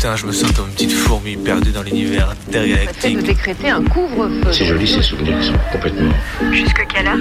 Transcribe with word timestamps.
Putain, 0.00 0.16
je 0.16 0.24
me 0.24 0.32
sens 0.32 0.50
comme 0.52 0.66
une 0.66 0.72
petite 0.72 0.92
fourmi 0.92 1.36
perdue 1.36 1.72
dans 1.72 1.82
l'univers 1.82 2.30
intergalactique. 2.30 3.18
de 3.18 3.20
décréter 3.20 3.68
un 3.68 3.84
couvre-feu. 3.84 4.50
C'est 4.50 4.64
joli 4.64 4.88
ces 4.88 5.02
souvenirs 5.02 5.38
qui 5.38 5.48
sont 5.48 5.52
complètement. 5.70 6.10
Jusque 6.52 6.86
quelle 6.88 7.06
heure? 7.06 7.18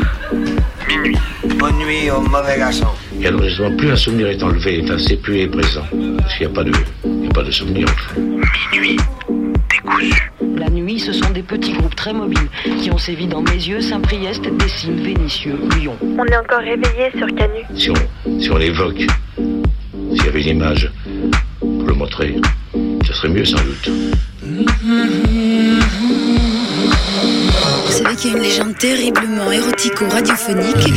Minuit. 0.87 1.17
Bonne 1.57 1.75
nuit 1.75 2.09
au 2.09 2.21
mauvais 2.21 2.57
garçon. 2.57 2.87
Et 3.21 3.27
alors 3.27 3.43
justement, 3.43 3.75
plus 3.75 3.91
un 3.91 3.97
souvenir 3.97 4.27
est 4.27 4.41
enlevé, 4.41 4.79
enfin, 4.81 4.97
c'est 4.97 5.17
plus 5.17 5.39
est 5.39 5.47
présent. 5.47 5.83
Parce 6.19 6.37
qu'il 6.37 6.47
n'y 6.47 6.53
a 6.53 6.55
pas 6.55 6.63
de, 6.63 6.71
il 7.03 7.25
y 7.25 7.27
a 7.27 7.31
pas 7.31 7.43
de 7.43 7.51
souvenir. 7.51 7.85
Minuit. 8.71 8.95
Décousu. 9.69 10.31
La 10.55 10.69
nuit, 10.69 11.01
ce 11.01 11.11
sont 11.11 11.31
des 11.31 11.43
petits 11.43 11.73
groupes 11.73 11.95
très 11.97 12.13
mobiles 12.13 12.47
qui 12.81 12.89
ont 12.91 12.97
sévi 12.97 13.27
dans 13.27 13.41
mes 13.41 13.55
yeux, 13.55 13.81
Saint-Priest, 13.81 14.43
Dessines, 14.57 15.03
Vénissieux, 15.03 15.59
Lyon. 15.77 15.97
On 16.01 16.25
est 16.25 16.37
encore 16.37 16.59
réveillé 16.59 17.11
sur 17.17 17.27
Canu. 17.35 17.59
Si 17.75 17.89
on, 17.89 18.39
si 18.39 18.49
on 18.49 18.55
l'évoque, 18.55 19.05
s'il 19.35 20.25
y 20.25 20.29
avait 20.29 20.43
une 20.43 20.55
image 20.55 20.89
pour 21.59 21.83
le 21.83 21.93
montrer, 21.93 22.35
ce 23.05 23.13
serait 23.13 23.29
mieux 23.29 23.45
sans 23.45 23.57
doute. 23.57 23.89
Vous 27.85 27.91
savez 27.91 28.15
qu'il 28.15 28.31
y 28.31 28.33
a 28.33 28.37
une 28.37 28.43
légende 28.43 28.77
terriblement 28.77 29.51
érotico-radiophonique 29.51 30.93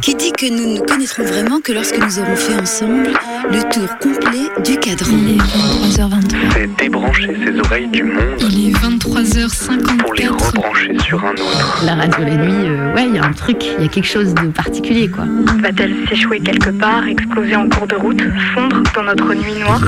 qui 0.00 0.14
dit 0.14 0.32
que 0.32 0.46
nous 0.50 0.74
ne 0.74 0.80
connaîtrons 0.80 1.24
vraiment 1.24 1.60
que 1.60 1.72
lorsque 1.72 1.98
nous 1.98 2.18
aurons 2.18 2.36
fait 2.36 2.60
ensemble 2.60 3.10
le 3.50 3.62
tour 3.72 3.88
complet 3.98 4.48
du 4.64 4.76
cadran. 4.78 5.12
Il 5.12 5.36
est 5.36 5.98
23h23. 5.98 6.36
C'est 6.52 6.76
débrancher 6.76 7.36
ses 7.44 7.58
oreilles 7.60 7.88
du 7.88 8.02
monde 8.02 8.22
Il 8.50 8.68
est 8.68 8.72
23h54. 8.72 9.96
pour 9.98 10.14
les 10.14 10.28
rebrancher 10.28 10.98
sur 11.00 11.24
un 11.24 11.32
autre. 11.32 11.82
La 11.84 11.94
radio 11.94 12.24
la 12.24 12.36
nuit, 12.36 12.68
euh, 12.68 12.94
ouais, 12.94 13.06
il 13.08 13.14
y 13.14 13.18
a 13.18 13.24
un 13.24 13.32
truc, 13.32 13.64
il 13.78 13.84
y 13.84 13.86
a 13.86 13.88
quelque 13.88 14.06
chose 14.06 14.34
de 14.34 14.48
particulier, 14.48 15.08
quoi. 15.08 15.24
Va-t-elle 15.60 15.94
s'échouer 16.08 16.40
quelque 16.40 16.70
part, 16.70 17.06
exploser 17.06 17.56
en 17.56 17.68
cours 17.68 17.86
de 17.86 17.96
route, 17.96 18.22
fondre 18.54 18.82
dans 18.94 19.02
notre 19.02 19.34
nuit 19.34 19.54
noire? 19.60 19.82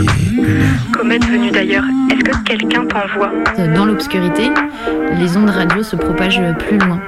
Comète 0.92 1.24
venue 1.26 1.50
d'ailleurs, 1.50 1.84
est-ce 2.10 2.24
que 2.24 2.36
quelqu'un 2.44 2.84
t'envoie? 2.84 3.32
Euh, 3.58 3.74
Dans 3.74 3.84
l'obscurité, 3.86 4.50
les 5.18 5.36
ondes 5.36 5.50
radio 5.50 5.82
se 5.82 5.96
propagent 5.96 6.42
plus 6.66 6.78
loin. 6.78 7.00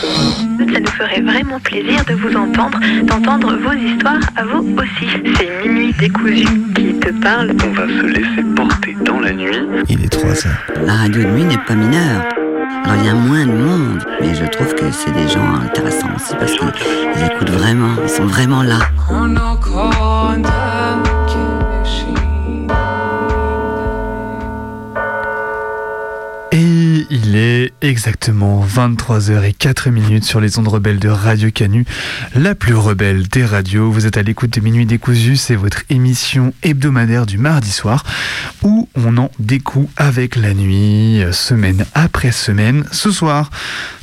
Ça 0.72 0.78
nous 0.80 0.86
ferait 0.90 1.20
vraiment 1.22 1.58
plaisir 1.60 2.04
de 2.06 2.14
vous 2.14 2.36
entendre, 2.36 2.78
d'entendre 3.04 3.56
vos 3.56 3.72
histoires 3.72 4.20
à 4.36 4.44
vous 4.44 4.76
aussi. 4.76 5.08
C'est 5.36 5.68
Minuit 5.68 5.92
qui 6.74 6.94
te 6.94 7.10
parle. 7.20 7.50
On 7.64 7.72
va 7.72 7.86
se 7.86 8.06
laisser 8.06 8.42
porter 8.54 8.96
dans 9.04 9.20
la 9.20 9.32
nuit. 9.32 9.58
Il 9.88 10.04
est 10.04 10.08
3 10.08 10.30
heures. 10.46 10.62
La 10.84 10.94
radio 10.94 11.22
de 11.22 11.28
nuit 11.28 11.44
n'est 11.44 11.58
pas 11.58 11.74
mineure. 11.74 12.22
Alors 12.84 12.96
il 12.96 13.06
y 13.06 13.08
a 13.08 13.14
moins 13.14 13.46
de 13.46 13.52
monde, 13.52 14.04
mais 14.20 14.34
je 14.34 14.44
trouve 14.46 14.74
que 14.74 14.90
c'est 14.90 15.12
des 15.12 15.28
gens 15.28 15.54
intéressants 15.62 16.08
aussi 16.16 16.34
parce 16.38 16.52
qu'ils 16.52 17.24
écoutent 17.24 17.50
vraiment, 17.50 17.94
ils 18.02 18.08
sont 18.08 18.24
vraiment 18.24 18.62
là. 18.62 18.78
Et 19.10 19.12
il 27.30 27.36
est 27.36 27.72
exactement 27.80 28.66
23h04 28.66 29.90
minutes 29.90 30.24
sur 30.24 30.40
les 30.40 30.58
ondes 30.58 30.66
rebelles 30.66 30.98
de 30.98 31.08
Radio 31.08 31.48
Canu, 31.52 31.84
la 32.34 32.56
plus 32.56 32.74
rebelle 32.74 33.28
des 33.28 33.44
radios. 33.44 33.88
Vous 33.88 34.04
êtes 34.04 34.16
à 34.16 34.22
l'écoute 34.22 34.50
de 34.50 34.60
Minuit 34.60 34.84
Décousu, 34.84 35.36
c'est 35.36 35.54
votre 35.54 35.82
émission 35.90 36.52
hebdomadaire 36.64 37.26
du 37.26 37.38
mardi 37.38 37.70
soir 37.70 38.02
où 38.64 38.88
on 38.96 39.16
en 39.16 39.30
découle 39.38 39.86
avec 39.96 40.34
la 40.34 40.54
nuit, 40.54 41.22
semaine 41.30 41.86
après 41.94 42.32
semaine. 42.32 42.84
Ce 42.90 43.12
soir, 43.12 43.50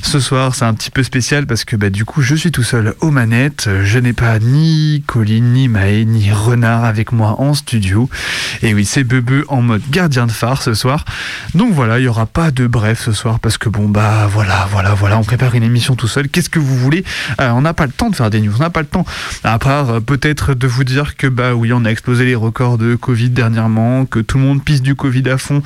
ce 0.00 0.20
soir 0.20 0.54
c'est 0.54 0.64
un 0.64 0.72
petit 0.72 0.90
peu 0.90 1.02
spécial 1.02 1.46
parce 1.46 1.66
que 1.66 1.76
bah, 1.76 1.90
du 1.90 2.06
coup 2.06 2.22
je 2.22 2.34
suis 2.34 2.50
tout 2.50 2.62
seul 2.62 2.94
aux 3.00 3.10
manettes. 3.10 3.68
Je 3.84 3.98
n'ai 3.98 4.14
pas 4.14 4.38
ni 4.38 5.04
Colline, 5.06 5.52
ni 5.52 5.68
Maë, 5.68 6.06
ni 6.06 6.32
Renard 6.32 6.86
avec 6.86 7.12
moi 7.12 7.38
en 7.42 7.52
studio. 7.52 8.08
Et 8.62 8.72
oui, 8.72 8.86
c'est 8.86 9.04
Bebe 9.04 9.44
en 9.48 9.60
mode 9.60 9.82
gardien 9.90 10.26
de 10.26 10.32
phare 10.32 10.62
ce 10.62 10.72
soir. 10.72 11.04
Donc 11.54 11.74
voilà, 11.74 11.98
il 11.98 12.02
n'y 12.02 12.08
aura 12.08 12.24
pas 12.24 12.50
de 12.50 12.66
bref 12.66 13.02
ce 13.04 13.12
soir 13.12 13.17
parce 13.40 13.58
que 13.58 13.68
bon 13.68 13.88
bah 13.88 14.28
voilà, 14.30 14.68
voilà, 14.70 14.94
voilà, 14.94 15.18
on 15.18 15.24
prépare 15.24 15.54
une 15.54 15.62
émission 15.62 15.94
tout 15.96 16.08
seul. 16.08 16.28
Qu'est-ce 16.28 16.50
que 16.50 16.58
vous 16.58 16.76
voulez? 16.76 17.04
Euh, 17.40 17.50
On 17.50 17.62
n'a 17.62 17.74
pas 17.74 17.86
le 17.86 17.92
temps 17.92 18.10
de 18.10 18.16
faire 18.16 18.30
des 18.30 18.40
news, 18.40 18.52
on 18.56 18.60
n'a 18.60 18.70
pas 18.70 18.80
le 18.80 18.86
temps. 18.86 19.04
À 19.44 19.58
part 19.58 19.90
euh, 19.90 20.00
peut-être 20.00 20.54
de 20.54 20.66
vous 20.66 20.84
dire 20.84 21.16
que 21.16 21.26
bah 21.26 21.54
oui, 21.54 21.72
on 21.72 21.84
a 21.84 21.90
explosé 21.90 22.24
les 22.24 22.34
records 22.34 22.78
de 22.78 22.94
Covid 22.94 23.30
dernièrement, 23.30 24.04
que 24.04 24.20
tout 24.20 24.38
le 24.38 24.44
monde 24.44 24.62
pisse 24.62 24.82
du 24.82 24.94
Covid 24.94 25.28
à 25.30 25.38
fond 25.38 25.62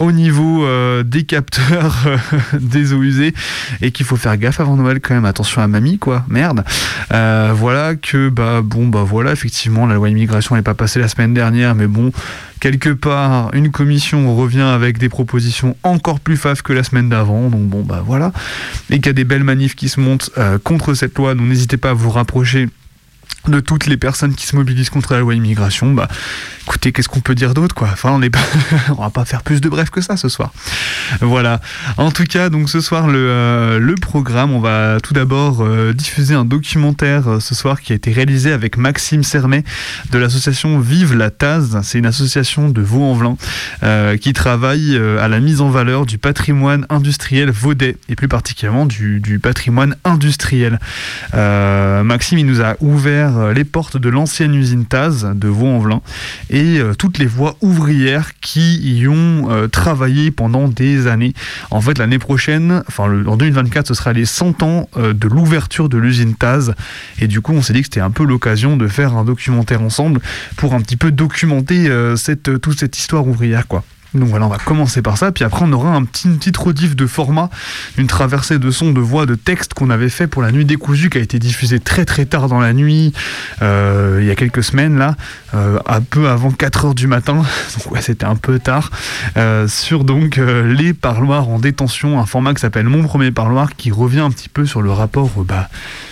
au 0.00 0.12
niveau 0.12 0.64
euh, 0.64 1.02
des 1.02 1.24
capteurs 1.24 2.06
des 2.60 2.92
eaux 2.92 3.02
usées 3.02 3.34
et 3.80 3.92
qu'il 3.92 4.06
faut 4.06 4.16
faire 4.16 4.36
gaffe 4.36 4.60
avant 4.60 4.76
Noël 4.76 5.00
quand 5.00 5.14
même. 5.14 5.24
Attention 5.24 5.62
à 5.62 5.66
mamie 5.68 5.98
quoi, 5.98 6.24
merde. 6.28 6.64
Voilà 7.10 7.94
que 7.94 8.28
bah 8.28 8.60
bon 8.62 8.88
bah 8.88 9.04
voilà 9.06 9.32
effectivement 9.32 9.86
la 9.86 9.94
loi 9.94 10.08
immigration 10.08 10.56
n'est 10.56 10.62
pas 10.62 10.74
passée 10.74 11.00
la 11.00 11.08
semaine 11.08 11.34
dernière, 11.34 11.74
mais 11.74 11.86
bon 11.86 12.12
quelque 12.60 12.90
part, 12.90 13.54
une 13.54 13.70
commission 13.70 14.34
revient 14.36 14.60
avec 14.60 14.98
des 14.98 15.08
propositions 15.08 15.76
encore 15.82 16.20
plus 16.20 16.36
faves 16.36 16.62
que 16.62 16.72
la 16.72 16.82
semaine 16.82 17.08
d'avant. 17.08 17.48
Donc 17.48 17.62
bon, 17.62 17.82
bah 17.82 18.02
voilà. 18.04 18.32
Et 18.90 18.96
qu'il 18.96 19.06
y 19.06 19.10
a 19.10 19.12
des 19.12 19.24
belles 19.24 19.44
manifs 19.44 19.74
qui 19.74 19.88
se 19.88 20.00
montent 20.00 20.30
euh, 20.38 20.58
contre 20.58 20.94
cette 20.94 21.16
loi. 21.16 21.34
Donc 21.34 21.46
n'hésitez 21.46 21.76
pas 21.76 21.90
à 21.90 21.94
vous 21.94 22.10
rapprocher 22.10 22.68
de 23.50 23.60
toutes 23.60 23.86
les 23.86 23.96
personnes 23.96 24.34
qui 24.34 24.46
se 24.46 24.56
mobilisent 24.56 24.90
contre 24.90 25.14
la 25.14 25.20
loi 25.20 25.34
immigration, 25.34 25.92
bah 25.92 26.08
écoutez, 26.62 26.92
qu'est-ce 26.92 27.08
qu'on 27.08 27.20
peut 27.20 27.34
dire 27.34 27.54
d'autre 27.54 27.74
quoi? 27.74 27.88
Enfin, 27.92 28.10
on 28.10 28.20
on 28.90 29.02
va 29.02 29.10
pas 29.10 29.24
faire 29.24 29.42
plus 29.42 29.60
de 29.60 29.68
bref 29.68 29.90
que 29.90 30.00
ça 30.00 30.16
ce 30.16 30.28
soir. 30.28 30.52
Voilà. 31.20 31.60
En 31.96 32.10
tout 32.10 32.24
cas, 32.24 32.48
donc 32.48 32.68
ce 32.68 32.80
soir 32.80 33.06
le, 33.06 33.18
euh, 33.18 33.78
le 33.78 33.94
programme, 33.94 34.52
on 34.52 34.60
va 34.60 34.98
tout 35.02 35.14
d'abord 35.14 35.60
euh, 35.60 35.92
diffuser 35.92 36.34
un 36.34 36.44
documentaire 36.44 37.28
euh, 37.28 37.40
ce 37.40 37.54
soir 37.54 37.80
qui 37.80 37.92
a 37.92 37.96
été 37.96 38.12
réalisé 38.12 38.52
avec 38.52 38.76
Maxime 38.76 39.22
Sermet 39.22 39.64
de 40.10 40.18
l'association 40.18 40.78
Vive 40.78 41.14
la 41.14 41.30
Taz. 41.30 41.78
C'est 41.82 41.98
une 41.98 42.06
association 42.06 42.68
de 42.68 42.80
Vaux-en-Velin 42.80 43.36
qui 44.20 44.32
travaille 44.32 44.96
à 44.96 45.28
la 45.28 45.40
mise 45.40 45.60
en 45.60 45.68
valeur 45.70 46.06
du 46.06 46.18
patrimoine 46.18 46.86
industriel 46.90 47.50
vaudais 47.50 47.96
et 48.08 48.16
plus 48.16 48.28
particulièrement 48.28 48.86
du, 48.86 49.20
du 49.20 49.38
patrimoine 49.38 49.96
industriel. 50.04 50.78
Maxime, 51.32 52.38
il 52.38 52.46
nous 52.46 52.62
a 52.62 52.76
ouvert 52.80 53.35
euh, 53.36 53.52
les 53.52 53.64
portes 53.64 53.96
de 53.96 54.08
l'ancienne 54.08 54.54
usine 54.54 54.84
Taz 54.84 55.26
de 55.34 55.48
Vaux-en-Velin 55.48 56.00
et 56.50 56.78
euh, 56.78 56.94
toutes 56.94 57.18
les 57.18 57.26
voies 57.26 57.56
ouvrières 57.60 58.38
qui 58.40 58.76
y 58.78 59.08
ont 59.08 59.50
euh, 59.50 59.68
travaillé 59.68 60.30
pendant 60.30 60.68
des 60.68 61.06
années. 61.06 61.34
En 61.70 61.80
fait, 61.80 61.98
l'année 61.98 62.18
prochaine, 62.18 62.82
enfin 62.88 63.04
en 63.26 63.36
2024, 63.36 63.88
ce 63.88 63.94
sera 63.94 64.12
les 64.12 64.24
100 64.24 64.62
ans 64.62 64.88
de 64.96 65.28
l'ouverture 65.28 65.88
de 65.88 65.98
l'usine 65.98 66.34
Taz. 66.34 66.74
Et 67.20 67.26
du 67.26 67.40
coup, 67.40 67.52
on 67.52 67.62
s'est 67.62 67.72
dit 67.72 67.80
que 67.80 67.86
c'était 67.86 68.00
un 68.00 68.10
peu 68.10 68.24
l'occasion 68.24 68.76
de 68.76 68.88
faire 68.88 69.16
un 69.16 69.24
documentaire 69.24 69.82
ensemble 69.82 70.20
pour 70.56 70.74
un 70.74 70.80
petit 70.80 70.96
peu 70.96 71.10
documenter 71.10 71.90
toute 72.62 72.78
cette 72.78 72.98
histoire 72.98 73.26
ouvrière, 73.26 73.66
quoi. 73.66 73.84
Donc 74.14 74.28
voilà, 74.28 74.46
on 74.46 74.48
va 74.48 74.58
commencer 74.58 75.02
par 75.02 75.18
ça, 75.18 75.32
puis 75.32 75.44
après 75.44 75.64
on 75.64 75.72
aura 75.72 75.90
un 75.90 76.04
petit, 76.04 76.28
une 76.28 76.38
de 76.94 77.06
format, 77.06 77.50
une 77.98 78.06
traversée 78.06 78.58
de 78.58 78.70
sons, 78.70 78.92
de 78.92 79.00
voix, 79.00 79.26
de 79.26 79.34
textes 79.34 79.74
qu'on 79.74 79.90
avait 79.90 80.08
fait 80.08 80.26
pour 80.26 80.42
la 80.42 80.52
nuit 80.52 80.64
décousue, 80.64 81.10
qui 81.10 81.18
a 81.18 81.20
été 81.20 81.38
diffusée 81.38 81.80
très 81.80 82.04
très 82.04 82.24
tard 82.24 82.48
dans 82.48 82.60
la 82.60 82.72
nuit, 82.72 83.12
euh, 83.62 84.18
il 84.20 84.26
y 84.26 84.30
a 84.30 84.34
quelques 84.34 84.62
semaines 84.62 84.98
là, 84.98 85.16
euh, 85.54 85.78
un 85.86 86.00
peu 86.00 86.28
avant 86.28 86.50
4h 86.50 86.94
du 86.94 87.06
matin, 87.06 87.34
donc 87.76 87.92
ouais 87.92 88.00
c'était 88.00 88.26
un 88.26 88.36
peu 88.36 88.58
tard, 88.58 88.90
euh, 89.36 89.68
sur 89.68 90.04
donc 90.04 90.36
les 90.36 90.92
parloirs 90.92 91.48
en 91.48 91.58
détention, 91.58 92.20
un 92.20 92.26
format 92.26 92.54
qui 92.54 92.60
s'appelle 92.60 92.86
Mon 92.86 93.02
Premier 93.02 93.30
Parloir, 93.30 93.74
qui 93.76 93.90
revient 93.90 94.20
un 94.20 94.30
petit 94.30 94.48
peu 94.48 94.66
sur 94.66 94.82
le 94.82 94.90
rapport 94.90 95.30
bah, 95.44 95.68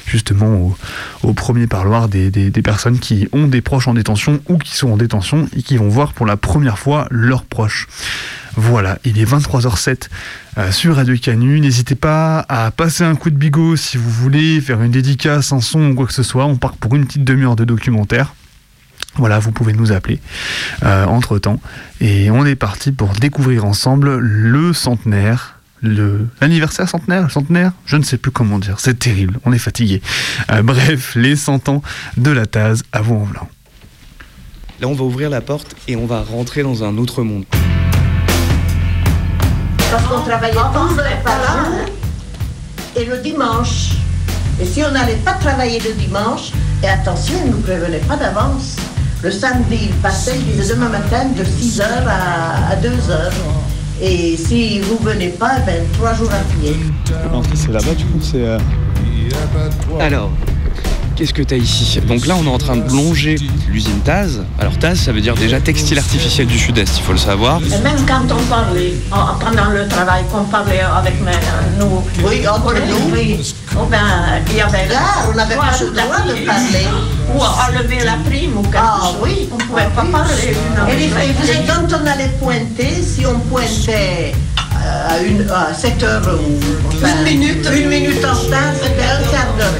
justement 0.06 0.76
au, 1.22 1.32
premier 1.32 1.66
parloir 1.66 2.09
des, 2.09 2.50
personnes 2.62 2.98
qui 2.98 3.28
ont 3.32 3.47
des 3.47 3.60
proches 3.60 3.88
en 3.88 3.94
détention 3.94 4.41
ou 4.48 4.59
qui 4.59 4.76
sont 4.76 4.91
en 4.91 4.97
détention 4.97 5.48
et 5.56 5.62
qui 5.62 5.76
vont 5.76 5.88
voir 5.88 6.12
pour 6.12 6.26
la 6.26 6.37
première 6.37 6.78
fois 6.78 7.06
leurs 7.10 7.44
proches. 7.44 7.88
Voilà, 8.56 8.98
il 9.04 9.19
est 9.19 9.25
23h07 9.25 10.09
euh, 10.59 10.70
sur 10.70 10.97
Radio 10.97 11.16
Canu. 11.16 11.60
N'hésitez 11.60 11.97
pas 11.97 12.44
à 12.48 12.70
passer 12.70 13.03
un 13.03 13.16
coup 13.16 13.31
de 13.31 13.37
bigot 13.37 13.76
si 13.76 13.97
vous 13.97 14.10
voulez 14.10 14.60
faire 14.60 14.81
une 14.81 14.92
dédicace, 14.92 15.53
un 15.53 15.60
son 15.60 15.91
ou 15.91 15.94
quoi 15.94 16.06
que 16.06 16.12
ce 16.12 16.22
soit. 16.22 16.44
On 16.44 16.56
part 16.56 16.76
pour 16.76 16.94
une 16.94 17.04
petite 17.06 17.25
demi-heure 17.25 17.56
de 17.56 17.65
documentaire. 17.65 18.34
Voilà, 19.16 19.38
vous 19.38 19.53
pouvez 19.53 19.72
nous 19.72 19.92
appeler 19.92 20.21
entre 20.83 21.39
temps. 21.39 21.60
Et 22.00 22.30
on 22.30 22.45
est 22.47 22.57
parti 22.57 22.92
pour 22.92 23.12
découvrir 23.12 23.65
ensemble 23.65 24.18
le 24.18 24.72
centenaire. 24.72 25.53
Le... 25.84 26.27
L'anniversaire 26.41 26.89
centenaire 26.89 27.31
centenaire 27.31 27.72
Je 27.84 27.97
ne 27.97 28.03
sais 28.03 28.16
plus 28.16 28.31
comment 28.31 28.59
dire. 28.59 28.77
C'est 28.81 28.98
terrible, 28.98 29.39
on 29.45 29.53
est 29.53 29.59
fatigué. 29.59 30.01
Euh, 30.51 30.63
bref, 30.63 31.15
les 31.15 31.36
100 31.36 31.69
ans 31.69 31.83
de 32.16 32.31
la 32.31 32.47
Taz 32.47 32.83
à 32.91 33.03
Vaux-en-Velin. 33.03 33.47
Là, 34.81 34.89
on 34.89 34.95
va 34.95 35.04
ouvrir 35.04 35.28
la 35.28 35.42
porte 35.42 35.77
et 35.86 35.95
on 35.97 36.07
va 36.07 36.22
rentrer 36.22 36.63
dans 36.63 36.84
un 36.84 36.97
autre 36.97 37.22
monde. 37.22 37.45
Parce 39.91 40.04
qu'on 40.07 40.22
travaillait 40.22 40.54
tous 40.54 40.97
par 41.22 41.39
là, 41.39 41.66
hein, 41.66 41.86
et 42.97 43.04
le 43.04 43.19
dimanche. 43.19 43.91
Et 44.63 44.65
si 44.65 44.83
on 44.83 44.91
n'allait 44.91 45.16
pas 45.16 45.34
travailler 45.34 45.81
le 45.81 45.92
dimanche, 45.92 46.53
et 46.83 46.89
attention, 46.89 47.34
ils 47.45 47.51
ne 47.51 47.57
nous 47.57 47.63
prévenaient 47.63 47.98
pas 47.98 48.16
d'avance. 48.16 48.77
Le 49.22 49.31
samedi, 49.31 49.78
il 49.83 49.95
passait, 49.97 50.39
il 50.39 50.45
disait 50.47 50.75
demain 50.75 50.89
matin 50.89 51.27
de 51.36 51.45
6h 51.45 51.83
à, 51.83 52.71
à 52.71 52.77
2h. 52.77 53.33
Et 54.03 54.37
si 54.37 54.81
vous 54.81 54.99
venez 54.99 55.29
pas, 55.29 55.59
ben 55.65 55.83
trois 55.95 56.15
jours 56.15 56.31
à 56.33 56.43
pied. 56.61 56.75
c'est 57.55 57.73
là-bas, 57.73 57.95
du 57.95 58.05
coup, 58.07 58.19
c'est. 58.21 58.45
euh, 58.45 58.59
Alors, 60.01 60.31
Qu'est-ce 61.16 61.33
que 61.33 61.43
tu 61.43 61.55
as 61.55 61.59
ici 61.59 62.01
Donc 62.09 62.27
là, 62.27 62.34
on 62.37 62.45
est 62.45 62.49
en 62.51 62.59
train 62.59 62.77
de 62.77 62.91
longer 62.93 63.37
l'usine 63.69 64.01
Taz. 64.05 64.43
Alors 64.59 64.77
Taz, 64.78 64.99
ça 64.99 65.13
veut 65.13 65.21
dire 65.21 65.34
déjà 65.37 65.61
textile 65.61 65.99
artificiel 65.99 66.47
du 66.49 66.59
Sud-Est, 66.59 66.99
il 66.99 67.03
faut 67.03 67.13
le 67.13 67.19
savoir. 67.19 67.61
Et 67.63 67.69
même 67.83 68.05
quand 68.07 68.22
on 68.34 68.43
parlait, 68.51 68.95
en- 69.13 69.34
pendant 69.39 69.71
le 69.71 69.87
travail, 69.87 70.25
qu'on 70.33 70.43
parlait 70.45 70.81
avec 70.81 71.15
mes- 71.21 71.31
nous, 71.78 72.03
oui, 72.28 72.47
entre 72.49 72.75
nous, 72.75 73.13
oui. 73.15 73.55
Oh 73.77 73.87
ben, 73.89 73.99
il 74.51 74.57
y 74.57 74.61
avait 74.61 74.89
là, 74.89 75.03
on 75.31 75.34
n'avait 75.37 75.55
pas 75.57 75.71
le 75.81 75.91
droit 75.91 76.21
de 76.27 76.45
parler. 76.45 76.87
Ou 77.34 77.39
enlever 77.41 78.05
la 78.05 78.17
prime 78.28 78.57
ou 78.59 78.63
quelque 78.63 78.77
chose. 78.78 79.17
oui. 79.22 79.49
On 79.53 79.57
ne 79.57 79.63
pouvait 79.63 79.83
pas 79.95 80.05
parler. 80.05 80.57
Et, 80.91 81.67
quand 81.67 81.87
on 81.97 82.07
allait 82.07 82.31
pointer, 82.41 83.03
si 83.03 83.25
on 83.27 83.39
pointait 83.39 84.33
euh, 84.84 85.09
à, 85.09 85.22
une, 85.22 85.49
à 85.51 85.72
7 85.72 86.03
heures 86.03 86.22
ou 86.27 86.59
enfin, 86.89 87.09
une 87.19 87.25
minute, 87.25 87.69
une 87.75 87.89
minute 87.89 88.25
en 88.25 88.34
retard, 88.34 88.75
c'était 88.75 89.03
un 89.03 89.31
quart 89.31 89.55
d'heure. 89.59 89.75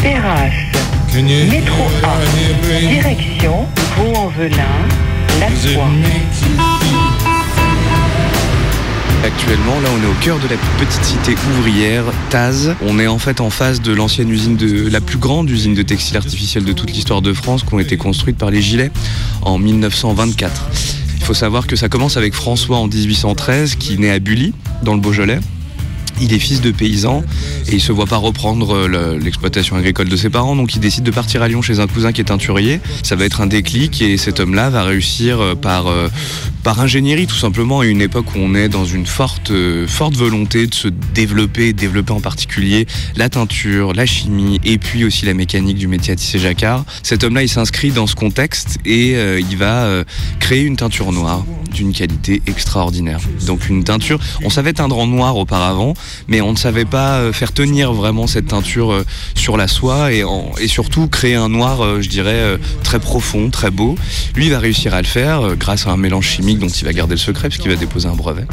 Terrasse, 0.00 0.52
métro 1.14 1.84
A, 2.02 2.80
direction 2.80 3.66
Vaux-en-Velin, 3.96 4.64
La 5.40 5.48
Soie. 5.48 5.86
Actuellement, 9.24 9.80
là, 9.80 9.88
on 9.98 10.02
est 10.02 10.10
au 10.10 10.14
cœur 10.20 10.38
de 10.38 10.48
la 10.48 10.56
petite 10.78 11.04
cité 11.04 11.34
ouvrière, 11.58 12.04
Taz. 12.30 12.74
On 12.86 12.98
est 12.98 13.06
en 13.06 13.18
fait 13.18 13.40
en 13.40 13.50
face 13.50 13.80
de 13.80 13.92
l'ancienne 13.92 14.30
usine 14.30 14.56
de 14.56 14.88
la 14.88 15.00
plus 15.00 15.18
grande 15.18 15.48
usine 15.48 15.74
de 15.74 15.82
textile 15.82 16.16
artificiel 16.16 16.64
de 16.64 16.72
toute 16.72 16.92
l'histoire 16.92 17.22
de 17.22 17.32
France, 17.32 17.62
qui 17.64 17.74
ont 17.74 17.78
été 17.78 17.96
construites 17.96 18.36
par 18.36 18.50
les 18.50 18.60
Gilets 18.60 18.90
en 19.42 19.58
1924. 19.58 20.68
Il 21.18 21.24
faut 21.24 21.34
savoir 21.34 21.66
que 21.66 21.76
ça 21.76 21.88
commence 21.88 22.16
avec 22.16 22.34
François 22.34 22.78
en 22.78 22.88
1813, 22.88 23.76
qui 23.76 23.98
naît 23.98 24.10
à 24.10 24.18
Bully, 24.18 24.52
dans 24.82 24.94
le 24.94 25.00
Beaujolais. 25.00 25.40
Il 26.20 26.32
est 26.32 26.38
fils 26.38 26.60
de 26.60 26.70
paysan 26.70 27.22
et 27.68 27.74
il 27.74 27.80
se 27.80 27.92
voit 27.92 28.06
pas 28.06 28.16
reprendre 28.16 28.74
euh, 28.74 28.88
le- 28.88 29.18
l'exploitation 29.18 29.76
agricole 29.76 30.08
de 30.08 30.16
ses 30.16 30.30
parents, 30.30 30.56
donc 30.56 30.74
il 30.74 30.80
décide 30.80 31.04
de 31.04 31.10
partir 31.10 31.42
à 31.42 31.48
Lyon 31.48 31.60
chez 31.62 31.78
un 31.78 31.86
cousin 31.86 32.12
qui 32.12 32.20
est 32.22 32.24
teinturier. 32.24 32.80
Ça 33.02 33.16
va 33.16 33.24
être 33.26 33.40
un 33.40 33.46
déclic 33.46 34.00
et 34.00 34.16
cet 34.16 34.40
homme-là 34.40 34.70
va 34.70 34.82
réussir 34.84 35.40
euh, 35.40 35.54
par, 35.54 35.88
euh, 35.88 36.08
par 36.62 36.80
ingénierie 36.80 37.26
tout 37.26 37.36
simplement 37.36 37.80
à 37.80 37.86
une 37.86 38.00
époque 38.00 38.34
où 38.34 38.38
on 38.38 38.54
est 38.54 38.68
dans 38.68 38.84
une 38.86 39.06
forte, 39.06 39.52
forte 39.86 40.14
volonté 40.14 40.66
de 40.66 40.74
se 40.74 40.88
développer, 41.14 41.72
développer 41.72 42.12
en 42.12 42.20
particulier 42.20 42.86
la 43.16 43.28
teinture, 43.28 43.92
la 43.92 44.06
chimie 44.06 44.58
et 44.64 44.78
puis 44.78 45.04
aussi 45.04 45.26
la 45.26 45.34
mécanique 45.34 45.76
du 45.76 45.86
métier 45.86 46.12
à 46.14 46.16
tisser 46.16 46.38
jacquard. 46.38 46.84
Cet 47.02 47.24
homme-là, 47.24 47.42
il 47.42 47.48
s'inscrit 47.48 47.90
dans 47.90 48.06
ce 48.06 48.14
contexte 48.14 48.78
et 48.86 49.14
il 49.38 49.56
va 49.56 50.04
créer 50.40 50.62
une 50.62 50.76
teinture 50.76 51.12
noire 51.12 51.44
d'une 51.70 51.92
qualité 51.92 52.42
extraordinaire. 52.46 53.20
Donc 53.46 53.68
une 53.68 53.84
teinture, 53.84 54.18
on 54.44 54.50
savait 54.50 54.72
teindre 54.72 54.98
en 54.98 55.06
noir 55.06 55.36
auparavant, 55.36 55.94
mais 56.28 56.40
on 56.40 56.52
ne 56.52 56.56
savait 56.56 56.84
pas 56.84 57.18
euh, 57.18 57.32
faire 57.32 57.52
tenir 57.52 57.92
vraiment 57.92 58.26
cette 58.26 58.48
teinture 58.48 58.92
euh, 58.92 59.04
sur 59.34 59.56
la 59.56 59.68
soie 59.68 60.12
et, 60.12 60.24
surtout 60.66 61.08
créer 61.08 61.34
un 61.34 61.48
noir, 61.48 61.82
euh, 61.82 62.02
je 62.02 62.08
dirais, 62.08 62.58
très 62.82 62.98
profond, 62.98 63.50
très 63.50 63.70
beau. 63.70 63.96
Lui 64.34 64.50
va 64.50 64.58
réussir 64.58 64.94
à 64.94 65.00
le 65.00 65.06
faire 65.06 65.56
grâce 65.56 65.86
à 65.86 65.90
un 65.90 65.96
mélange 65.96 66.26
chimique 66.26 66.58
dont 66.58 66.68
il 66.68 66.84
va 66.84 66.92
garder 66.92 67.14
le 67.14 67.20
secret 67.20 67.48
puisqu'il 67.48 67.70
va 67.70 67.76
déposer 67.76 68.08
un 68.08 68.14
brevet. 68.14 68.46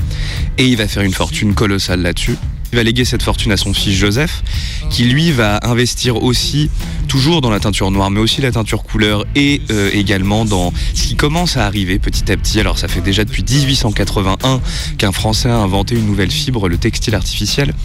Et 0.57 0.65
il 0.65 0.77
va 0.77 0.87
faire 0.87 1.03
une 1.03 1.13
fortune 1.13 1.53
colossale 1.53 2.01
là-dessus. 2.01 2.37
Il 2.73 2.77
va 2.77 2.81
léguer 2.81 3.05
cette 3.05 3.21
fortune 3.21 3.51
à 3.51 3.57
son 3.57 3.71
fils 3.71 3.95
Joseph, 3.95 4.41
qui 4.89 5.03
lui 5.03 5.31
va 5.31 5.59
investir 5.61 6.23
aussi, 6.23 6.71
toujours 7.07 7.39
dans 7.39 7.51
la 7.51 7.59
teinture 7.59 7.91
noire, 7.91 8.09
mais 8.09 8.19
aussi 8.19 8.41
la 8.41 8.51
teinture 8.51 8.81
couleur 8.81 9.27
et 9.35 9.61
euh, 9.69 9.91
également 9.93 10.43
dans 10.43 10.73
ce 10.95 11.03
qui 11.03 11.15
commence 11.15 11.55
à 11.55 11.67
arriver 11.67 11.99
petit 11.99 12.31
à 12.31 12.35
petit. 12.35 12.59
Alors 12.59 12.79
ça 12.79 12.87
fait 12.87 13.01
déjà 13.01 13.25
depuis 13.25 13.43
1881 13.47 14.59
qu'un 14.97 15.11
Français 15.11 15.49
a 15.49 15.57
inventé 15.57 15.93
une 15.93 16.07
nouvelle 16.07 16.31
fibre, 16.31 16.67
le 16.67 16.79
textile 16.79 17.13
artificiel, 17.13 17.75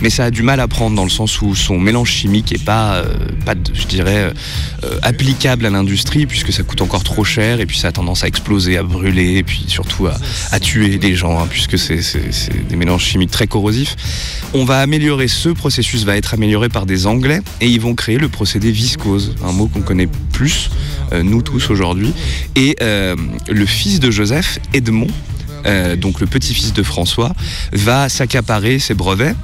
mais 0.00 0.08
ça 0.08 0.24
a 0.24 0.30
du 0.30 0.42
mal 0.42 0.60
à 0.60 0.66
prendre 0.66 0.96
dans 0.96 1.04
le 1.04 1.10
sens 1.10 1.42
où 1.42 1.54
son 1.54 1.78
mélange 1.78 2.10
chimique 2.10 2.50
est 2.50 2.64
pas, 2.64 2.94
euh, 2.94 3.14
je 3.74 3.86
dirais, 3.86 4.32
euh, 4.82 4.98
applicable 5.02 5.66
à 5.66 5.70
l'industrie 5.70 6.24
puisque 6.24 6.54
ça 6.54 6.62
coûte 6.62 6.80
encore 6.80 7.04
trop 7.04 7.24
cher 7.24 7.60
et 7.60 7.66
puis 7.66 7.76
ça 7.76 7.88
a 7.88 7.92
tendance 7.92 8.24
à 8.24 8.28
exploser, 8.28 8.78
à 8.78 8.82
brûler 8.82 9.34
et 9.34 9.42
puis 9.42 9.66
surtout 9.68 10.06
à, 10.06 10.58
tuer 10.58 10.96
les 10.96 11.14
gens 11.14 11.38
hein, 11.38 11.46
puisque 11.50 11.78
c'est 11.78 12.00
des 12.66 12.76
mélanges 12.76 13.04
chimiques 13.04 13.30
très 13.30 13.46
corrosifs. 13.46 13.94
On 14.54 14.64
va 14.64 14.80
améliorer 14.80 15.28
ce 15.28 15.50
processus, 15.50 16.04
va 16.04 16.16
être 16.16 16.34
amélioré 16.34 16.68
par 16.68 16.86
des 16.86 17.06
Anglais 17.06 17.40
et 17.60 17.68
ils 17.68 17.80
vont 17.80 17.94
créer 17.94 18.18
le 18.18 18.28
procédé 18.28 18.70
viscose, 18.70 19.34
un 19.44 19.52
mot 19.52 19.66
qu'on 19.66 19.82
connaît 19.82 20.08
plus, 20.32 20.70
euh, 21.12 21.22
nous 21.22 21.42
tous 21.42 21.70
aujourd'hui. 21.70 22.12
Et 22.56 22.76
euh, 22.82 23.16
le 23.48 23.66
fils 23.66 24.00
de 24.00 24.10
Joseph, 24.10 24.58
Edmond, 24.72 25.08
euh, 25.66 25.96
donc 25.96 26.20
le 26.20 26.26
petit-fils 26.26 26.72
de 26.72 26.82
François, 26.82 27.32
va 27.72 28.08
s'accaparer 28.08 28.78
ses 28.78 28.94
brevets 28.94 29.34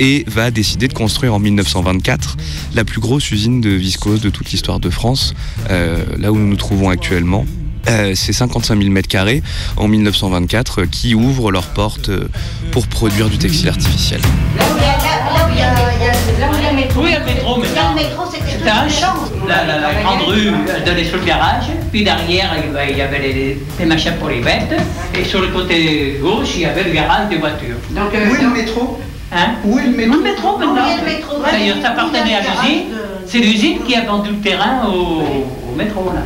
et 0.00 0.24
va 0.26 0.50
décider 0.50 0.88
de 0.88 0.92
construire 0.92 1.34
en 1.34 1.38
1924 1.38 2.36
la 2.74 2.84
plus 2.84 3.00
grosse 3.00 3.30
usine 3.30 3.60
de 3.60 3.70
viscose 3.70 4.20
de 4.20 4.30
toute 4.30 4.50
l'histoire 4.50 4.80
de 4.80 4.90
France, 4.90 5.34
là 5.68 6.32
où 6.32 6.36
nous 6.36 6.48
nous 6.48 6.56
trouvons 6.56 6.90
actuellement. 6.90 7.46
Euh, 7.88 8.12
c'est 8.14 8.32
55 8.32 8.78
000 8.78 8.90
mètres 8.90 9.08
carrés 9.08 9.42
en 9.76 9.86
1924 9.88 10.80
euh, 10.82 10.86
qui 10.90 11.14
ouvrent 11.14 11.50
leurs 11.52 11.68
portes 11.68 12.08
euh, 12.08 12.28
pour 12.72 12.86
produire 12.88 13.28
du 13.28 13.38
textile 13.38 13.68
artificiel. 13.68 14.20
Là 14.58 14.64
où 14.72 14.76
il 14.76 14.82
y 14.82 14.86
a- 14.86 14.88
là 14.88 15.46
où 15.46 15.52
il 15.52 15.58
y 15.58 15.62
a- 15.62 16.40
là 16.40 16.50
où 16.52 16.56
il 16.58 16.64
y 16.64 16.66
a 16.66 16.70
le 16.70 16.76
métro. 16.76 17.00
Oui, 17.02 17.10
le 17.18 17.24
métro, 17.24 17.56
mais 17.60 17.68
Là, 17.74 17.82
le 17.90 17.94
métro, 18.02 18.24
c'était 18.30 18.44
C'était 18.58 18.70
un 18.70 18.88
champ. 18.88 19.14
La, 19.46 19.64
la, 19.64 19.78
la 19.78 19.94
grande 20.02 20.22
rue 20.26 20.50
donnait 20.84 21.04
sur 21.04 21.18
le 21.18 21.24
garage, 21.24 21.66
puis 21.92 22.02
derrière 22.02 22.54
il 22.90 22.96
y 22.96 23.00
avait- 23.02 23.20
les, 23.20 23.58
les 23.78 23.86
machins 23.86 24.14
pour 24.18 24.28
les 24.30 24.40
bêtes, 24.40 24.74
et 25.14 25.24
sur 25.24 25.40
le 25.40 25.48
côté 25.48 26.18
gauche 26.20 26.48
il 26.56 26.62
y 26.62 26.64
avait 26.66 26.82
le 26.84 26.90
garage 26.92 27.28
des 27.28 27.36
voitures. 27.36 27.76
Donc, 27.90 28.10
Où 28.12 28.34
est 28.34 28.42
le 28.42 28.50
métro? 28.50 28.98
Hein? 29.32 29.50
Où 29.64 29.78
est 29.78 29.82
le 29.86 29.90
métro 29.96 30.16
Le 30.16 30.22
métro? 30.22 30.58
maintenant? 30.58 30.74
Où 30.74 30.88
est 30.88 31.00
le 31.10 31.16
métro? 31.18 31.34
D'ailleurs, 31.50 31.76
ça 31.82 31.90
appartenait 31.90 32.34
à 32.34 32.40
l'usine. 32.40 32.82
C'est 33.26 33.38
l'usine 33.38 33.78
qui 33.86 33.94
a 33.94 34.02
vendu 34.04 34.30
le 34.30 34.36
terrain 34.38 34.86
au, 34.86 35.22
au 35.22 35.65
métro 35.76 36.10
là. 36.12 36.22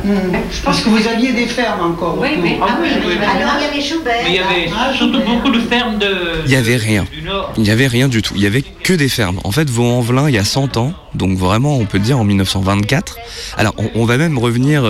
Parce 0.63 0.81
que 0.81 0.89
vous 0.89 1.07
aviez 1.07 1.33
des 1.33 1.45
fermes 1.47 1.91
encore. 1.91 2.17
Oui, 2.19 2.29
mais- 2.41 2.59
ah 2.61 2.77
oui, 2.81 2.87
oui, 2.95 3.01
oui. 3.07 3.13
Alors, 3.25 3.53
il 3.59 3.63
y 3.63 3.69
avait 3.69 3.81
Schubert. 3.81 4.13
Mais 4.23 4.29
il 4.29 4.35
y 4.35 4.39
avait 4.39 4.95
surtout 4.97 5.21
beaucoup 5.21 5.49
de 5.51 5.59
fermes 5.59 5.97
de. 5.99 6.07
Il 6.45 6.49
n'y 6.49 6.55
avait 6.55 6.77
rien. 6.77 7.05
Il 7.57 7.63
n'y 7.63 7.69
avait 7.69 7.87
rien 7.87 8.07
du 8.07 8.21
tout. 8.21 8.33
Il 8.35 8.41
n'y 8.41 8.47
avait 8.47 8.61
que 8.63 8.93
des 8.93 9.09
fermes. 9.09 9.39
En 9.43 9.51
fait, 9.51 9.69
Vaux-en-Velin, 9.69 10.27
il 10.29 10.35
y 10.35 10.37
a 10.37 10.43
100 10.45 10.77
ans, 10.77 10.93
donc 11.15 11.37
vraiment, 11.37 11.77
on 11.77 11.85
peut 11.85 11.99
dire 11.99 12.19
en 12.19 12.23
1924. 12.23 13.17
Alors, 13.57 13.73
on, 13.77 13.89
on 13.95 14.05
va 14.05 14.17
même 14.17 14.37
revenir 14.37 14.83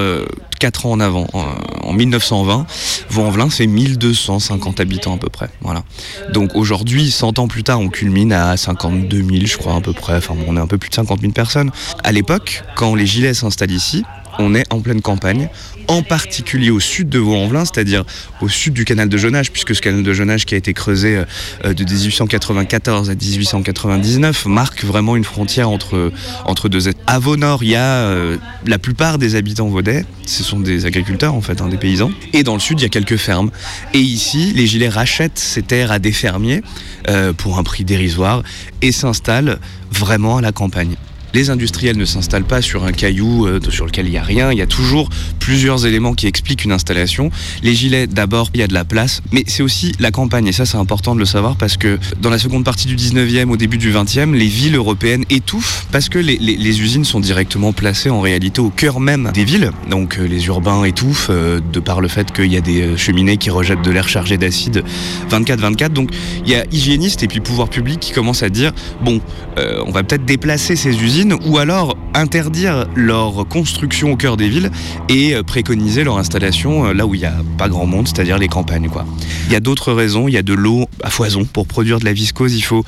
4 0.60 0.86
ans 0.86 0.92
en 0.92 1.00
avant. 1.00 1.28
En, 1.34 1.46
en 1.90 1.94
1920, 1.94 2.66
Vaux-en-Velin, 3.10 3.50
c'est 3.50 3.68
1250 3.68 4.80
habitants 4.80 5.16
à 5.16 5.18
peu 5.18 5.30
près. 5.30 5.50
Voilà. 5.62 5.84
Donc 6.34 6.52
aujourd'hui, 6.56 7.12
100 7.12 7.40
ans 7.40 7.48
plus 7.48 7.64
tard, 7.64 7.80
on 7.80 7.90
culmine 7.90 8.32
à 8.34 8.56
52 8.58 9.18
000, 9.18 9.30
je 9.46 9.58
crois, 9.58 9.76
à 9.76 9.82
peu 9.82 9.94
près. 9.94 10.18
Enfin, 10.18 10.36
bon, 10.36 10.46
on 10.48 10.58
est 10.58 10.60
un 10.62 10.68
peu 10.68 10.78
plus 10.78 10.90
de 10.90 10.96
50 10.96 11.22
000 11.22 11.32
personnes. 11.34 11.72
À 12.04 12.12
l'époque, 12.12 12.64
quand 12.76 12.96
les 12.96 13.06
Gilets 13.06 13.34
s'installent 13.34 13.72
ici, 13.72 14.04
on 14.40 14.56
est 14.56 14.72
en 14.72 14.80
pleine 14.80 15.02
campagne, 15.02 15.50
en 15.88 16.04
particulier 16.04 16.70
au 16.70 16.80
sud 16.80 17.10
de 17.10 17.20
Vaux-en-Velin, 17.20 17.66
c'est-à-dire 17.66 18.04
au 18.42 18.50
sud 18.50 18.74
du 18.74 18.86
canal 18.86 19.10
de 19.10 19.18
Jonage, 19.18 19.52
puisque 19.52 19.76
ce 19.76 19.82
canal 19.82 20.04
de 20.04 20.14
Jonage 20.14 20.46
qui 20.46 20.54
a 20.56 20.58
été 20.58 20.74
creusé 20.74 21.24
euh, 21.66 21.74
de 21.74 21.84
1894 21.84 23.10
à 23.10 23.16
1899 23.16 24.46
marque 24.46 24.84
vraiment 24.84 25.16
une 25.16 25.24
frontière 25.24 25.70
entre, 25.70 26.12
deux 26.70 26.88
États. 26.88 27.00
À 27.08 27.20
Vaud-Nord, 27.20 27.64
il 27.64 27.70
y 27.70 27.76
a 27.76 27.84
euh, 27.84 28.38
la 28.66 28.78
plupart 28.78 29.18
des 29.18 29.36
habitants 29.36 29.68
vaudais, 29.68 30.06
ce 30.26 30.44
sont 30.44 30.60
des 30.60 30.86
agriculteurs 30.86 31.34
en 31.34 31.42
fait, 31.42 31.62
hein, 31.62 31.68
des 31.68 31.78
paysans, 31.78 32.12
et 32.34 32.44
dans 32.44 32.54
le 32.54 32.60
sud, 32.60 32.80
il 32.80 32.84
y 32.84 32.86
a 32.86 32.90
quelques 32.90 33.18
fermes. 33.18 33.52
Et 33.94 34.00
ici, 34.00 34.54
les 34.56 34.68
Gilets 34.68 34.90
rachètent 34.90 35.40
ces 35.40 35.62
terres 35.62 35.92
à 35.92 36.00
des 36.00 36.12
fermiers 36.12 36.62
euh, 37.10 37.34
pour 37.34 37.58
un 37.58 37.64
prix 37.64 37.84
dérisoire 37.84 38.44
et 38.82 38.92
s'installent 38.92 39.60
vraiment 39.92 40.38
à 40.38 40.42
la 40.42 40.52
campagne. 40.52 40.96
Les 41.34 41.50
industriels 41.50 41.98
ne 41.98 42.06
s'installent 42.06 42.44
pas 42.44 42.62
sur 42.62 42.84
un 42.84 42.92
caillou 42.92 43.46
euh, 43.46 43.60
sur 43.70 43.86
lequel 43.86 44.06
il 44.08 44.12
n'y 44.12 44.18
a 44.18 44.24
rien. 44.24 44.52
Il 44.52 44.58
y 44.58 44.62
a 44.62 44.68
toujours 44.68 45.10
plusieurs 45.40 45.86
éléments 45.86 46.14
qui 46.14 46.28
expliquent 46.28 46.66
une 46.66 46.74
installation. 46.74 47.32
Les 47.64 47.74
gilets, 47.74 48.08
d'abord, 48.08 48.50
il 48.54 48.60
y 48.60 48.64
a 48.64 48.68
de 48.68 48.74
la 48.74 48.84
place, 48.84 49.22
mais 49.32 49.44
c'est 49.48 49.64
aussi 49.64 49.94
la 50.00 50.12
campagne. 50.12 50.48
Et 50.48 50.52
ça, 50.52 50.66
c'est 50.66 50.78
important 50.78 51.16
de 51.16 51.20
le 51.20 51.26
savoir 51.26 51.56
parce 51.56 51.78
que 51.78 52.00
dans 52.22 52.30
la 52.30 52.38
seconde 52.38 52.66
partie 52.66 52.88
du 52.88 52.96
19e, 52.96 53.50
au 53.50 53.58
début 53.58 53.78
du 53.78 53.94
20e, 53.94 54.34
les 54.34 54.48
villes 54.48 54.76
européennes 54.76 55.24
étouffent 55.30 55.88
parce 55.92 56.10
que 56.10 56.20
les, 56.20 56.82
usines 56.82 57.06
sont 57.06 57.20
directement 57.20 57.74
placées 57.74 58.10
en 58.10 58.22
réalité 58.22 58.60
au 58.60 58.70
cœur 58.70 59.00
même 59.00 59.32
des 59.34 59.46
villes. 59.46 59.72
Donc 59.90 60.18
euh, 60.18 60.26
les 60.26 60.46
urbains 60.48 60.84
étouffent 60.84 61.28
euh, 61.30 61.60
de 61.72 61.80
par 61.80 62.02
le 62.02 62.08
fait 62.08 62.32
qu'il 62.32 62.52
y 62.52 62.58
a 62.58 62.62
des 62.62 62.98
cheminées 62.98 63.38
qui 63.38 63.50
rejettent 63.50 63.82
de 63.82 63.92
l'air 63.92 64.08
chargé 64.08 64.38
d'acide 64.38 64.84
24-24. 65.30 65.90
Donc 65.90 66.12
il 66.46 66.52
y 66.52 66.56
a 66.56 66.66
hygiénistes 66.72 67.24
et 67.24 67.28
puis 67.28 67.40
pouvoir 67.40 67.70
public 67.70 68.00
qui 68.00 68.12
commencent 68.12 68.44
à 68.44 68.50
dire 68.50 68.74
bon, 69.04 69.22
on 69.58 69.92
va 69.92 70.04
peut-être 70.04 70.26
déplacer 70.26 70.76
ces 70.76 71.04
usines 71.04 71.21
ou 71.46 71.58
alors 71.58 71.98
interdire 72.14 72.88
leur 72.96 73.48
construction 73.48 74.12
au 74.12 74.16
cœur 74.16 74.38
des 74.38 74.50
villes 74.50 74.72
et 75.10 75.36
euh, 75.36 75.44
préconiser 75.44 76.04
leur 76.04 76.18
installation 76.18 76.88
euh, 76.88 76.94
là 76.94 77.06
où 77.06 77.16
il 77.16 77.20
n'y 77.20 77.26
a 77.26 77.36
pas 77.58 77.70
grand 77.70 77.86
monde, 77.86 78.08
c'est-à-dire 78.08 78.38
les 78.38 78.48
campagnes. 78.48 78.90
Il 79.48 79.54
y 79.54 79.56
a 79.56 79.60
d'autres 79.60 79.94
raisons, 79.94 80.28
il 80.28 80.34
y 80.34 80.38
a 80.38 80.44
de 80.44 80.54
l'eau 80.54 80.88
à 81.04 81.10
foison. 81.10 81.46
Pour 81.46 81.68
produire 81.68 82.00
de 82.00 82.06
la 82.06 82.14
viscose, 82.14 82.56
il 82.56 82.62
faut 82.62 82.84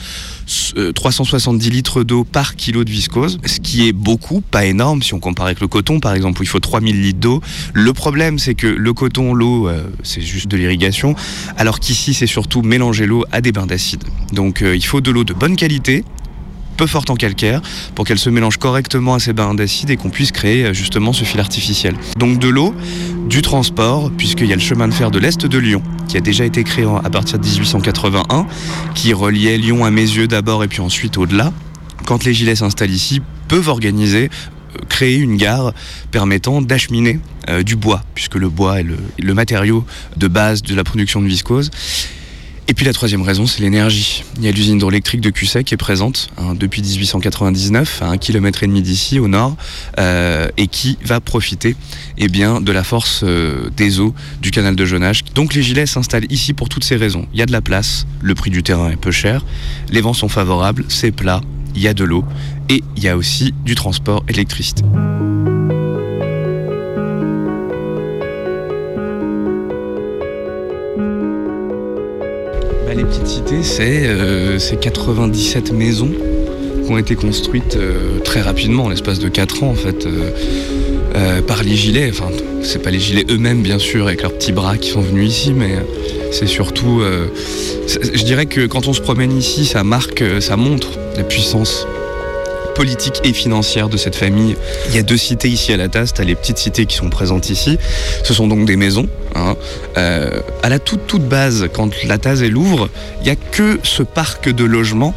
euh, 0.78 0.92
370 0.92 1.70
litres 1.70 2.04
d'eau 2.04 2.24
par 2.24 2.56
kilo 2.56 2.84
de 2.84 2.90
viscose, 2.90 3.40
ce 3.46 3.60
qui 3.60 3.88
est 3.88 3.94
beaucoup, 3.94 4.42
pas 4.42 4.66
énorme 4.66 5.02
si 5.02 5.14
on 5.14 5.20
compare 5.20 5.46
avec 5.46 5.62
le 5.62 5.68
coton 5.68 6.00
par 6.00 6.14
exemple 6.14 6.42
où 6.42 6.44
il 6.44 6.48
faut 6.48 6.60
3000 6.60 7.02
litres 7.02 7.20
d'eau. 7.20 7.42
Le 7.74 7.94
problème 7.94 8.40
c'est 8.40 8.56
que 8.56 8.68
le 8.68 8.94
coton, 8.94 9.34
l'eau, 9.34 9.68
euh, 9.68 9.84
c'est 10.04 10.22
juste 10.22 10.48
de 10.48 10.58
l'irrigation, 10.58 11.16
alors 11.58 11.80
qu'ici 11.80 12.14
c'est 12.14 12.28
surtout 12.28 12.62
mélanger 12.62 13.06
l'eau 13.06 13.24
à 13.32 13.42
des 13.42 13.52
bains 13.52 13.68
d'acide. 13.68 14.04
Donc 14.34 14.62
euh, 14.62 14.76
il 14.76 14.86
faut 14.86 15.02
de 15.02 15.12
l'eau 15.12 15.24
de 15.24 15.34
bonne 15.34 15.56
qualité, 15.56 16.04
peu 16.74 16.88
forte 16.88 17.10
en 17.10 17.16
calcaire 17.16 17.62
pour 17.96 18.06
qu'elle 18.06 18.20
se 18.20 18.30
mélange 18.30 18.58
correctement 18.58 19.16
à 19.16 19.20
ces 19.20 19.34
bains 19.34 19.54
d'acide 19.54 19.90
et 19.90 19.98
qu'on 19.98 20.10
puisse 20.10 20.32
créer 20.32 20.66
euh, 20.66 20.74
justement 20.74 21.14
ce 21.14 21.24
fil 21.24 21.40
artificiel. 21.40 21.96
Donc 22.18 22.40
de 22.40 22.48
l'eau, 22.48 22.74
du 23.30 23.42
transport, 23.42 24.12
puisqu'il 24.12 24.48
y 24.48 24.54
a 24.54 24.56
le 24.56 24.62
chemin 24.62 24.88
de 24.88 24.94
fer 24.94 25.12
de 25.12 25.20
l'Est 25.20 25.46
de 25.46 25.58
Lyon 25.58 25.82
qui 26.08 26.18
a 26.18 26.22
déjà 26.22 26.46
été 26.46 26.64
créé 26.64 26.86
à 26.86 27.10
partir 27.10 27.40
de 27.40 27.46
1881, 27.46 28.46
qui 28.94 29.14
reliait 29.14 29.58
Lyon 29.58 29.86
à 29.86 29.92
Mézieux 29.92 30.28
d'abord 30.28 30.64
et 30.64 30.68
puis 30.68 30.82
ensuite 30.82 31.18
au-delà. 31.18 31.52
Quand 32.06 32.26
les 32.26 32.34
gilets 32.34 32.56
s'installent 32.56 32.92
ici, 32.92 33.22
peuvent 33.48 33.70
organiser 33.70 34.30
créer 34.90 35.18
une 35.18 35.38
gare 35.38 35.74
permettant 36.12 36.62
d'acheminer 36.62 37.20
euh, 37.50 37.64
du 37.64 37.76
bois, 37.76 38.04
puisque 38.16 38.36
le 38.36 38.50
bois 38.50 38.80
est 38.80 38.84
le, 38.84 39.34
matériau 39.34 39.86
de 40.18 40.28
base 40.28 40.62
de 40.62 40.76
la 40.76 40.84
production 40.84 41.22
de 41.22 41.28
viscose. 41.28 41.72
Et 42.68 42.74
puis 42.74 42.86
la 42.86 42.94
troisième 42.94 43.22
raison, 43.22 43.46
c'est 43.46 43.62
l'énergie. 43.62 44.24
Il 44.38 44.44
y 44.44 44.48
a 44.48 44.52
l'usine 44.52 44.78
hydroélectrique 44.78 45.22
de 45.22 45.30
Cusset 45.30 45.64
qui 45.64 45.74
est 45.74 45.78
présente 45.78 46.30
hein, 46.38 46.56
depuis 46.56 46.82
1899, 46.82 48.02
à 48.02 48.08
un 48.08 48.18
kilomètre 48.18 48.64
et 48.64 48.68
demi 48.68 48.82
d'ici, 48.82 49.20
au 49.20 49.28
nord, 49.28 49.56
euh, 50.00 50.48
et 50.58 50.68
qui 50.68 50.98
va 51.04 51.20
profiter 51.20 51.76
eh 52.18 52.30
bien, 52.30 52.62
de 52.62 52.72
la 52.72 52.84
force 52.84 53.22
euh, 53.24 53.70
des 53.76 54.00
eaux 54.00 54.14
du 54.42 54.52
canal 54.52 54.76
de 54.76 54.86
Jonage. 54.86 55.24
Donc 55.36 55.54
les 55.54 55.62
gilets 55.62 55.86
s'installent 55.86 56.32
ici 56.32 56.54
pour 56.54 56.70
toutes 56.70 56.86
ces 56.86 56.96
raisons. 56.96 57.28
Il 57.34 57.40
y 57.40 57.42
a 57.42 57.46
de 57.46 57.52
la 57.52 57.62
place, 57.62 58.08
le 58.22 58.34
prix 58.34 58.50
du 58.50 58.64
terrain 58.64 58.90
est 58.90 58.98
peu 58.98 59.12
cher, 59.12 59.46
les 59.90 60.02
vents 60.02 60.14
sont 60.14 60.30
favorables, 60.30 60.86
c'est 60.88 61.12
plat, 61.12 61.42
il 61.76 61.82
y 61.82 61.88
a 61.88 61.94
de 61.94 62.04
l'eau 62.04 62.24
et 62.70 62.82
il 62.96 63.04
y 63.04 63.10
a 63.10 63.18
aussi 63.18 63.54
du 63.66 63.76
transport 63.76 64.24
électricité. 64.30 64.84
Les 72.96 73.06
petites 73.06 73.28
cités, 73.28 73.64
c'est 73.64 74.80
97 74.80 75.72
euh, 75.72 75.74
maisons 75.74 76.12
qui 76.86 76.92
ont 76.92 76.98
été 77.00 77.16
construites 77.16 77.76
euh, 77.76 78.20
très 78.24 78.42
rapidement, 78.42 78.84
en 78.86 78.90
l'espace 78.90 79.18
de 79.18 79.30
4 79.30 79.64
ans 79.64 79.70
en 79.70 79.76
fait, 79.76 80.06
euh, 80.06 81.42
par 81.42 81.64
les 81.64 81.76
gilets. 81.76 82.12
Enfin, 82.12 82.30
c'est 82.62 82.84
pas 82.84 82.92
les 82.92 83.00
gilets 83.00 83.26
eux-mêmes 83.32 83.64
bien 83.64 83.80
sûr, 83.80 84.06
avec 84.06 84.22
leurs 84.22 84.34
petits 84.34 84.52
bras 84.52 84.78
qui 84.78 84.90
sont 84.90 85.02
venus 85.02 85.28
ici, 85.28 85.54
mais 85.56 85.78
c'est 86.32 86.46
surtout. 86.46 87.02
je 87.88 88.24
dirais 88.24 88.46
que 88.46 88.68
quand 88.68 88.88
on 88.88 88.94
se 88.94 89.02
promène 89.02 89.36
ici, 89.36 89.66
ça 89.66 89.84
marque, 89.84 90.24
ça 90.40 90.56
montre 90.56 90.90
la 91.18 91.24
puissance 91.24 91.88
politique 92.74 93.22
et 93.24 93.34
financière 93.34 93.90
de 93.90 93.98
cette 93.98 94.16
famille. 94.16 94.56
Il 94.90 94.96
y 94.96 95.00
a 95.00 95.04
deux 95.04 95.18
cités 95.18 95.50
ici 95.50 95.74
à 95.74 95.78
la 95.78 95.90
tasse, 95.90 96.14
tu 96.14 96.24
les 96.24 96.36
petites 96.36 96.58
cités 96.58 96.86
qui 96.86 96.96
sont 96.96 97.10
présentes 97.10 97.50
ici. 97.50 97.78
Ce 98.24 98.34
sont 98.34 98.48
donc 98.48 98.66
des 98.66 98.76
maisons. 98.76 99.08
Hein. 99.36 99.56
Euh, 99.98 100.42
à 100.62 100.70
la 100.70 100.80
toute 100.80 101.08
toute 101.08 101.28
base, 101.28 101.68
quand 101.74 101.92
la 102.06 102.18
Taz 102.18 102.44
est 102.44 102.50
Louvre, 102.50 102.90
il 103.22 103.24
n'y 103.24 103.30
a 103.30 103.36
que 103.36 103.80
ce 103.84 104.04
parc 104.04 104.50
de 104.50 104.64
logements 104.64 105.14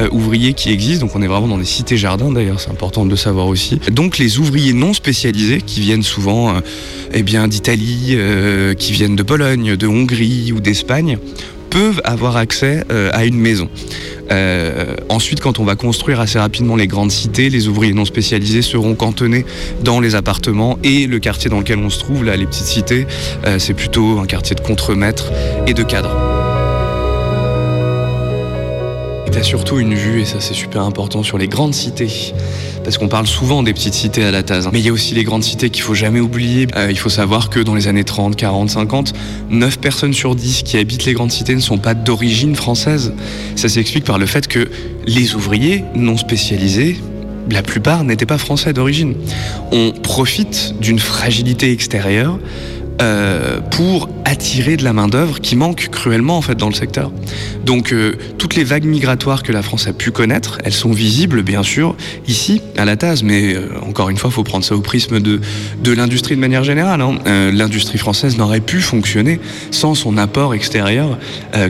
euh, 0.00 0.08
ouvriers 0.10 0.54
qui 0.54 0.70
existe. 0.70 1.00
Donc 1.00 1.14
on 1.14 1.22
est 1.22 1.26
vraiment 1.26 1.48
dans 1.48 1.58
des 1.58 1.64
cités-jardins 1.64 2.30
d'ailleurs, 2.30 2.60
c'est 2.60 2.70
important 2.70 3.04
de 3.04 3.10
le 3.10 3.16
savoir 3.16 3.46
aussi. 3.46 3.80
Donc 3.90 4.18
les 4.18 4.38
ouvriers 4.38 4.72
non 4.72 4.92
spécialisés 4.92 5.60
qui 5.60 5.80
viennent 5.80 6.02
souvent 6.02 6.56
euh, 6.56 6.60
eh 7.12 7.22
d'Italie, 7.22 8.18
qui 8.78 8.92
viennent 8.92 9.16
de 9.16 9.22
Pologne, 9.22 9.76
de 9.76 9.86
Hongrie 9.86 10.52
ou 10.52 10.60
d'Espagne, 10.60 11.18
peuvent 11.70 12.00
avoir 12.04 12.36
accès 12.36 12.84
à 13.12 13.24
une 13.24 13.38
maison. 13.38 13.68
Euh, 14.30 14.94
ensuite, 15.08 15.40
quand 15.40 15.58
on 15.58 15.64
va 15.64 15.76
construire 15.76 16.20
assez 16.20 16.38
rapidement 16.38 16.76
les 16.76 16.86
grandes 16.86 17.10
cités, 17.10 17.50
les 17.50 17.68
ouvriers 17.68 17.94
non 17.94 18.04
spécialisés 18.04 18.62
seront 18.62 18.94
cantonnés 18.94 19.44
dans 19.82 20.00
les 20.00 20.14
appartements 20.14 20.78
et 20.82 21.06
le 21.06 21.18
quartier 21.18 21.50
dans 21.50 21.58
lequel 21.58 21.78
on 21.78 21.90
se 21.90 21.98
trouve, 21.98 22.24
là, 22.24 22.36
les 22.36 22.46
petites 22.46 22.66
cités, 22.66 23.06
euh, 23.46 23.58
c'est 23.58 23.74
plutôt 23.74 24.18
un 24.18 24.26
quartier 24.26 24.54
de 24.54 24.60
contremaître 24.60 25.30
et 25.66 25.74
de 25.74 25.82
cadres. 25.82 26.16
A 29.38 29.42
surtout 29.44 29.78
une 29.78 29.94
vue, 29.94 30.22
et 30.22 30.24
ça 30.24 30.40
c'est 30.40 30.52
super 30.52 30.82
important, 30.82 31.22
sur 31.22 31.38
les 31.38 31.46
grandes 31.46 31.72
cités 31.72 32.34
parce 32.88 32.96
qu'on 32.96 33.08
parle 33.08 33.26
souvent 33.26 33.62
des 33.62 33.74
petites 33.74 33.92
cités 33.92 34.24
à 34.24 34.30
la 34.30 34.42
Taz. 34.42 34.66
Hein. 34.66 34.70
Mais 34.72 34.78
il 34.78 34.86
y 34.86 34.88
a 34.88 34.92
aussi 34.94 35.14
les 35.14 35.22
grandes 35.22 35.42
cités 35.42 35.68
qu'il 35.68 35.82
faut 35.82 35.92
jamais 35.92 36.20
oublier. 36.20 36.66
Euh, 36.74 36.90
il 36.90 36.98
faut 36.98 37.10
savoir 37.10 37.50
que 37.50 37.60
dans 37.60 37.74
les 37.74 37.86
années 37.86 38.02
30, 38.02 38.34
40, 38.34 38.70
50, 38.70 39.12
9 39.50 39.78
personnes 39.78 40.14
sur 40.14 40.34
10 40.34 40.62
qui 40.62 40.78
habitent 40.78 41.04
les 41.04 41.12
grandes 41.12 41.30
cités 41.30 41.54
ne 41.54 41.60
sont 41.60 41.76
pas 41.76 41.92
d'origine 41.92 42.56
française. 42.56 43.12
Ça 43.56 43.68
s'explique 43.68 44.04
par 44.04 44.16
le 44.18 44.24
fait 44.24 44.48
que 44.48 44.70
les 45.04 45.34
ouvriers 45.34 45.84
non 45.94 46.16
spécialisés, 46.16 46.98
la 47.50 47.62
plupart 47.62 48.04
n'étaient 48.04 48.24
pas 48.24 48.38
français 48.38 48.72
d'origine. 48.72 49.16
On 49.70 49.92
profite 49.92 50.74
d'une 50.80 50.98
fragilité 50.98 51.70
extérieure 51.72 52.38
euh, 53.00 53.60
pour 53.60 54.08
attirer 54.24 54.76
de 54.76 54.82
la 54.82 54.92
main-d'œuvre 54.92 55.40
qui 55.40 55.54
manque 55.54 55.88
cruellement 55.90 56.36
en 56.36 56.42
fait 56.42 56.56
dans 56.56 56.68
le 56.68 56.74
secteur. 56.74 57.12
Donc 57.64 57.92
euh, 57.92 58.14
toutes 58.38 58.56
les 58.56 58.64
vagues 58.64 58.84
migratoires 58.84 59.44
que 59.44 59.52
la 59.52 59.62
France 59.62 59.86
a 59.86 59.92
pu 59.92 60.10
connaître, 60.10 60.58
elles 60.64 60.72
sont 60.72 60.90
visibles 60.90 61.42
bien 61.42 61.62
sûr 61.62 61.94
ici 62.26 62.60
à 62.76 62.84
la 62.84 62.96
Taz, 62.96 63.22
mais 63.22 63.54
euh, 63.54 63.68
encore 63.86 64.10
une 64.10 64.16
fois, 64.16 64.30
faut 64.30 64.42
prendre 64.42 64.64
ça 64.64 64.74
au 64.74 64.80
prisme 64.80 65.20
de, 65.20 65.40
de 65.80 65.92
l'industrie 65.92 66.34
de 66.34 66.40
manière 66.40 66.64
générale. 66.64 67.00
Hein. 67.00 67.18
L'industrie 67.52 67.98
française 67.98 68.36
n'aurait 68.36 68.60
pu 68.60 68.80
fonctionner 68.80 69.38
sans 69.70 69.94
son 69.94 70.18
apport 70.18 70.54
extérieur, 70.54 71.18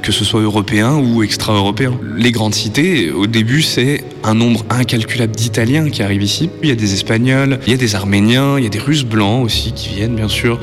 que 0.02 0.12
ce 0.12 0.24
soit 0.24 0.40
européen 0.40 0.94
ou 0.94 1.22
extra-européen. 1.22 1.92
Les 2.16 2.32
grandes 2.32 2.54
cités, 2.54 3.10
au 3.10 3.26
début, 3.26 3.62
c'est 3.62 4.02
un 4.24 4.34
nombre 4.34 4.64
incalculable 4.70 5.34
d'Italiens 5.34 5.90
qui 5.90 6.02
arrivent 6.02 6.22
ici. 6.22 6.50
Il 6.62 6.68
y 6.68 6.72
a 6.72 6.74
des 6.74 6.94
Espagnols, 6.94 7.58
il 7.66 7.72
y 7.72 7.74
a 7.74 7.78
des 7.78 7.94
Arméniens, 7.94 8.58
il 8.58 8.64
y 8.64 8.66
a 8.66 8.70
des 8.70 8.78
Russes 8.78 9.04
blancs 9.04 9.44
aussi 9.44 9.72
qui 9.72 9.94
viennent 9.94 10.16
bien 10.16 10.28
sûr 10.28 10.58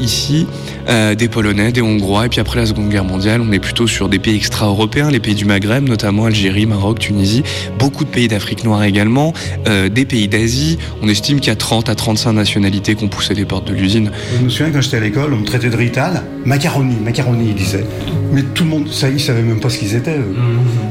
ici, 0.00 0.46
euh, 0.88 1.14
des 1.14 1.28
Polonais, 1.28 1.72
des 1.72 1.82
Hongrois, 1.82 2.26
et 2.26 2.28
puis 2.28 2.40
après 2.40 2.58
la 2.58 2.66
Seconde 2.66 2.88
Guerre 2.88 3.04
mondiale, 3.04 3.40
on 3.40 3.52
est 3.52 3.58
plutôt 3.58 3.86
sur 3.86 4.08
des 4.08 4.18
pays 4.18 4.36
extra-européens, 4.36 5.10
les 5.10 5.20
pays 5.20 5.34
du 5.34 5.44
Maghreb, 5.44 5.88
notamment 5.88 6.26
Algérie, 6.26 6.66
Maroc, 6.66 6.98
Tunisie, 6.98 7.42
beaucoup 7.78 8.04
de 8.04 8.10
pays 8.10 8.28
d'Afrique 8.28 8.64
noire 8.64 8.82
également, 8.84 9.32
euh, 9.68 9.88
des 9.88 10.04
pays 10.04 10.28
d'Asie. 10.28 10.78
On 11.02 11.08
estime 11.08 11.40
qu'il 11.40 11.48
y 11.48 11.52
a 11.52 11.56
30 11.56 11.88
à 11.88 11.94
35 11.94 12.32
nationalités 12.32 12.94
qui 12.94 13.04
ont 13.04 13.08
poussé 13.08 13.34
les 13.34 13.44
portes 13.44 13.68
de 13.68 13.74
l'usine. 13.74 14.10
Je 14.36 14.44
me 14.44 14.48
souviens 14.48 14.70
quand 14.72 14.80
j'étais 14.80 14.96
à 14.96 15.00
l'école, 15.00 15.32
on 15.34 15.38
me 15.38 15.46
traitait 15.46 15.70
de 15.70 15.76
rital, 15.76 16.22
macaroni, 16.44 16.96
macaroni, 17.04 17.48
il 17.48 17.54
disait. 17.54 17.84
Mais 18.32 18.42
tout 18.42 18.64
le 18.64 18.70
monde, 18.70 18.88
ça, 18.90 19.08
ils 19.08 19.20
savaient 19.20 19.42
même 19.42 19.60
pas 19.60 19.70
ce 19.70 19.78
qu'ils 19.78 19.94
étaient. 19.94 20.18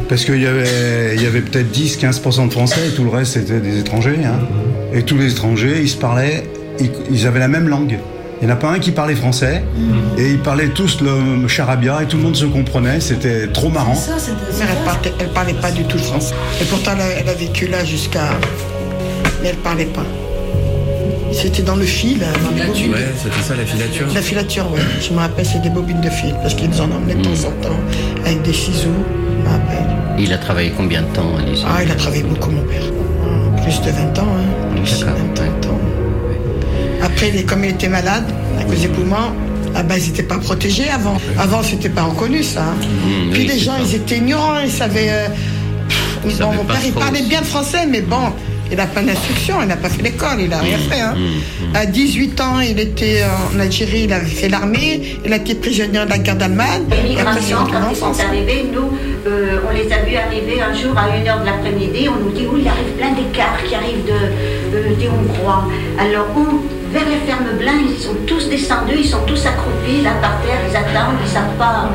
Parce 0.07 0.25
qu'il 0.25 0.41
y 0.41 0.47
avait, 0.47 1.15
il 1.15 1.21
y 1.21 1.25
avait 1.25 1.41
peut-être 1.41 1.71
10-15% 1.75 2.47
de 2.47 2.51
Français 2.51 2.89
et 2.89 2.95
tout 2.95 3.03
le 3.03 3.09
reste 3.09 3.33
c'était 3.33 3.59
des 3.59 3.79
étrangers. 3.79 4.17
Hein. 4.25 4.39
Et 4.93 5.03
tous 5.03 5.17
les 5.17 5.31
étrangers, 5.31 5.81
ils 5.81 5.89
se 5.89 5.97
parlaient, 5.97 6.43
ils 7.11 7.27
avaient 7.27 7.39
la 7.39 7.47
même 7.47 7.67
langue. 7.67 7.97
Il 8.41 8.47
n'y 8.47 8.51
en 8.53 8.55
a 8.55 8.57
pas 8.57 8.69
un 8.69 8.79
qui 8.79 8.91
parlait 8.91 9.15
français 9.15 9.63
et 10.17 10.29
ils 10.29 10.39
parlaient 10.39 10.69
tous 10.69 11.01
le 11.01 11.47
charabia 11.47 12.03
et 12.03 12.05
tout 12.05 12.15
le 12.15 12.23
monde 12.23 12.37
se 12.37 12.45
comprenait. 12.45 13.01
C'était 13.01 13.47
trop 13.47 13.69
marrant. 13.69 13.95
elle 14.61 14.85
parlait, 14.85 15.13
elle 15.19 15.29
parlait 15.29 15.53
pas 15.53 15.71
du 15.71 15.83
tout 15.83 15.97
le 15.97 16.03
français. 16.03 16.33
Et 16.61 16.65
pourtant, 16.65 16.91
elle 16.95 17.27
a, 17.27 17.33
vécu 17.33 17.67
là 17.67 17.83
jusqu'à. 17.83 18.29
Mais 19.41 19.49
elle 19.49 19.57
parlait 19.57 19.85
pas. 19.85 20.05
C'était 21.33 21.63
dans 21.63 21.75
le 21.75 21.83
fil, 21.83 22.19
dans 22.19 22.55
les 22.55 22.65
bobines. 22.65 22.93
Ouais, 22.93 23.13
c'était 23.21 23.41
ça 23.41 23.55
la 23.55 23.65
filature. 23.65 24.07
La 24.13 24.21
filature, 24.21 24.65
oui. 24.73 24.79
Je 25.01 25.13
me 25.13 25.19
rappelle, 25.19 25.45
c'est 25.45 25.61
des 25.61 25.69
bobines 25.69 26.01
de 26.01 26.09
fil 26.09 26.33
parce 26.41 26.53
qu'ils 26.53 26.81
en 26.81 26.91
emmenaient 26.91 27.15
de 27.15 27.23
temps 27.23 27.49
en 27.49 27.61
temps 27.61 27.79
avec 28.25 28.41
des 28.41 28.53
ciseaux. 28.53 28.87
Je 29.37 29.43
me 29.43 29.49
rappelle. 29.49 29.85
Il 30.17 30.31
a 30.31 30.37
travaillé 30.37 30.71
combien 30.75 31.01
de 31.01 31.07
temps 31.07 31.35
à 31.35 31.41
Ah, 31.67 31.83
il 31.83 31.91
a 31.91 31.95
travaillé 31.95 32.23
beaucoup, 32.23 32.51
mon 32.51 32.63
père. 32.63 32.83
Plus 33.63 33.81
de 33.81 33.91
20 33.91 34.19
ans, 34.19 34.27
hein. 34.37 34.75
Plus 34.75 34.99
de 34.99 35.05
20 35.05 35.11
ans. 35.11 35.79
Après, 37.01 37.31
comme 37.43 37.63
il 37.63 37.71
était 37.71 37.89
malade, 37.89 38.25
à 38.59 38.63
cause 38.63 38.81
des 38.81 38.87
poumons, 38.87 39.33
ah 39.75 39.83
ben, 39.83 39.95
ils 39.97 40.07
n'étaient 40.07 40.23
pas 40.23 40.37
protégés 40.37 40.89
avant. 40.89 41.17
Avant, 41.37 41.63
c'était 41.63 41.89
pas 41.89 42.03
reconnu, 42.03 42.43
ça. 42.43 42.63
Hein. 42.63 42.75
Mmh, 42.81 43.31
Puis 43.31 43.45
les 43.45 43.59
gens, 43.59 43.73
ils 43.79 43.95
étaient 43.95 44.17
ignorants, 44.17 44.59
ils 44.59 44.71
savaient. 44.71 45.09
Euh, 45.09 45.27
mon 46.25 46.65
père, 46.65 46.81
il 46.83 46.91
parlait 46.91 47.21
bien 47.21 47.43
français, 47.43 47.85
mais 47.87 48.01
bon, 48.01 48.33
il 48.69 48.77
n'a 48.77 48.87
pas 48.87 49.01
d'instruction, 49.01 49.61
il 49.61 49.67
n'a 49.67 49.77
pas 49.77 49.89
fait 49.89 50.01
l'école, 50.01 50.41
il 50.41 50.49
n'a 50.49 50.59
rien 50.59 50.77
mmh, 50.77 50.91
fait. 50.91 50.99
Hein. 50.99 51.15
Mmh, 51.15 51.75
à 51.75 51.85
18 51.85 52.41
ans, 52.41 52.59
il 52.59 52.79
était 52.79 53.23
en 53.53 53.59
Algérie, 53.59 54.03
il 54.03 54.13
avait 54.13 54.25
fait 54.25 54.49
l'armée, 54.49 55.17
il 55.25 55.31
a 55.31 55.37
été 55.37 55.55
prisonnier 55.55 56.03
de 56.03 56.09
la 56.09 56.17
guerre 56.17 56.35
d'Allemagne. 56.35 56.83
Les 56.91 57.09
migrations, 57.09 57.59
quand 57.71 57.89
ils 57.89 57.95
sont 57.95 58.19
arrivés, 58.19 58.65
nous, 58.73 58.97
euh, 59.27 59.59
on 59.69 59.73
les 59.73 59.91
a 59.93 60.03
vus 60.03 60.15
arriver 60.15 60.61
un 60.61 60.73
jour 60.73 60.97
à 60.97 61.07
1h 61.07 61.41
de 61.41 61.45
l'après-midi, 61.45 62.09
on 62.09 62.23
nous 62.23 62.31
dit, 62.31 62.45
oui, 62.51 62.61
il 62.63 62.67
arrive 62.67 62.91
plein 62.97 63.11
d'écarts 63.11 63.63
qui 63.67 63.75
arrivent 63.75 64.05
de, 64.05 64.75
euh, 64.75 64.95
des 64.95 65.07
Hongrois. 65.07 65.67
Alors, 65.99 66.27
où 66.35 66.63
vers 66.91 67.05
les 67.05 67.21
fermes 67.27 67.57
blancs, 67.57 67.85
ils 67.89 67.97
sont 67.97 68.15
tous 68.25 68.49
descendus, 68.49 68.97
ils 68.97 69.07
sont 69.07 69.23
tous 69.25 69.45
accroupis 69.45 70.01
là 70.03 70.11
par 70.21 70.41
terre, 70.41 70.59
ils 70.67 70.75
attendent, 70.75 71.19
ils 71.23 71.29
savent 71.29 71.55
pas. 71.57 71.89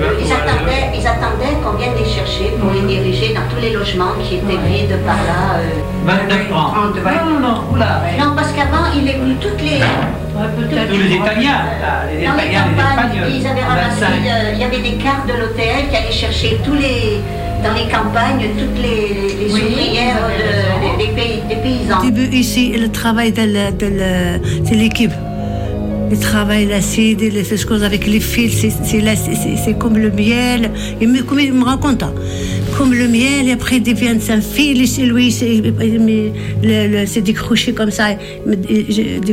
Euh, 0.00 0.20
ils 0.20 0.32
attendaient, 0.32 0.90
ils 0.94 1.06
attendaient 1.06 1.56
qu'on 1.62 1.76
vienne 1.78 1.94
les 1.98 2.08
chercher 2.08 2.52
pour 2.58 2.70
les 2.72 2.82
diriger 2.82 3.32
dans 3.32 3.46
tous 3.48 3.60
les 3.62 3.72
logements 3.72 4.12
qui 4.22 4.36
étaient 4.36 4.60
vides 4.66 4.98
par 5.06 5.16
là. 5.16 5.60
29 6.04 6.52
ans. 6.52 6.72
Non, 6.74 7.40
non, 7.40 7.62
oula. 7.72 8.02
Non, 8.18 8.34
parce 8.36 8.52
qu'avant, 8.52 8.86
il 8.96 9.08
est 9.08 9.18
venu 9.18 9.36
toutes 9.36 9.62
les. 9.62 9.80
Tous 10.34 10.98
les 10.98 11.14
Italiens, 11.14 11.62
les 12.10 12.22
Italiens, 12.24 12.64
les 12.74 12.82
Espagnols. 12.82 13.30
Ils 13.30 13.46
avaient 13.46 13.62
ramassé, 13.62 14.02
euh, 14.04 14.50
il 14.52 14.58
y 14.58 14.64
avait 14.64 14.82
des 14.82 14.96
cartes 14.96 15.28
de 15.28 15.32
l'hôtel 15.34 15.88
qui 15.88 15.96
allaient 15.96 16.10
chercher 16.10 16.58
tous 16.64 16.74
les 16.74 17.20
dans 17.64 17.72
les 17.72 17.88
campagnes 17.90 18.46
toutes 18.58 18.78
les, 18.82 19.46
les 19.46 19.52
ouvrières 19.52 20.28
de, 20.28 20.98
des, 20.98 21.12
pays, 21.12 21.40
des 21.48 21.56
paysans. 21.56 22.02
début, 22.02 22.28
ici, 22.36 22.72
le 22.76 22.88
travail 22.90 23.32
de 23.32 24.74
l'équipe. 24.74 25.12
Le 26.10 26.16
travail, 26.18 26.66
l'acide, 26.66 27.20
les 27.20 27.44
choses 27.44 27.82
avec 27.82 28.06
les 28.06 28.20
fils, 28.20 28.66
c'est 28.84 29.78
comme 29.78 29.98
le 29.98 30.10
miel. 30.10 30.70
Il 31.00 31.08
me, 31.08 31.22
comme 31.22 31.40
il 31.40 31.52
me 31.52 31.64
raconte, 31.64 32.02
hein. 32.02 32.12
comme 32.76 32.92
le 32.92 33.08
miel, 33.08 33.48
et 33.48 33.52
après, 33.52 33.76
il 33.76 33.82
devient 33.82 34.16
un 34.28 34.40
fil, 34.40 34.82
et 34.82 34.86
c'est 34.86 35.06
lui, 35.06 35.32
c'est 35.32 35.62
c'est 37.06 37.20
décroché 37.20 37.72
comme 37.72 37.90
ça, 37.90 38.12
il, 38.12 39.24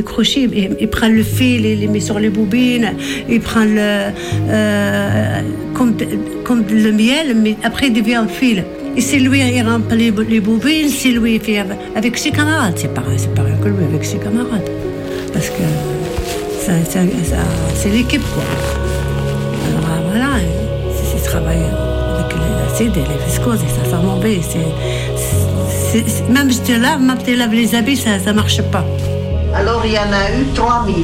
il 0.80 0.88
prend 0.88 1.08
le 1.08 1.22
fil, 1.22 1.64
il 1.66 1.82
le 1.82 1.88
met 1.88 2.00
sur 2.00 2.18
les 2.18 2.30
bobines, 2.30 2.92
il 3.28 3.40
prend 3.40 3.64
le. 3.64 4.10
Euh, 4.48 5.40
comme 6.44 6.64
le 6.68 6.92
miel, 6.92 7.36
mais 7.36 7.56
après, 7.62 7.88
il 7.88 7.92
devient 7.92 8.16
un 8.16 8.28
fil. 8.28 8.64
Et 8.96 9.00
c'est 9.00 9.18
lui 9.18 9.40
qui 9.40 9.62
remplit 9.62 10.12
les, 10.28 10.40
bobines, 10.40 10.88
c'est 10.88 11.10
lui 11.10 11.38
qui 11.38 11.54
fait 11.54 11.64
avec 11.94 12.18
ses 12.18 12.30
camarades. 12.30 12.74
C'est 12.76 12.92
pareil, 12.92 13.18
c'est 13.18 13.34
pareil 13.34 13.54
que 13.62 13.68
lui 13.68 13.84
avec 13.84 14.04
ses 14.04 14.18
camarades. 14.18 14.68
Parce 15.32 15.48
que 15.48 15.62
ça, 16.64 16.72
ça, 16.84 17.00
ça, 17.24 17.36
c'est 17.74 17.88
l'équipe, 17.88 18.22
quoi. 18.34 18.44
Alors 19.66 20.02
voilà, 20.08 20.28
c'est 20.94 21.22
travailler 21.28 21.64
avec 22.14 22.36
l'acide 22.36 22.96
et 22.96 23.00
les 23.00 23.24
viscoses, 23.26 23.60
et 23.62 23.68
ça, 23.68 23.90
ça 23.90 23.96
m'embête. 23.96 24.56
Même 26.30 26.50
si 26.50 26.60
tu 26.62 26.78
laves, 26.78 27.00
même 27.00 27.18
si 27.18 27.24
tu 27.24 27.36
laves 27.36 27.52
les 27.52 27.74
habits, 27.74 27.96
ça 27.96 28.10
ne 28.18 28.32
marche 28.32 28.62
pas. 28.62 28.84
Alors 29.54 29.82
il 29.84 29.92
y 29.92 29.98
en 29.98 30.12
a 30.12 30.30
eu 30.38 30.46
3000. 30.54 30.94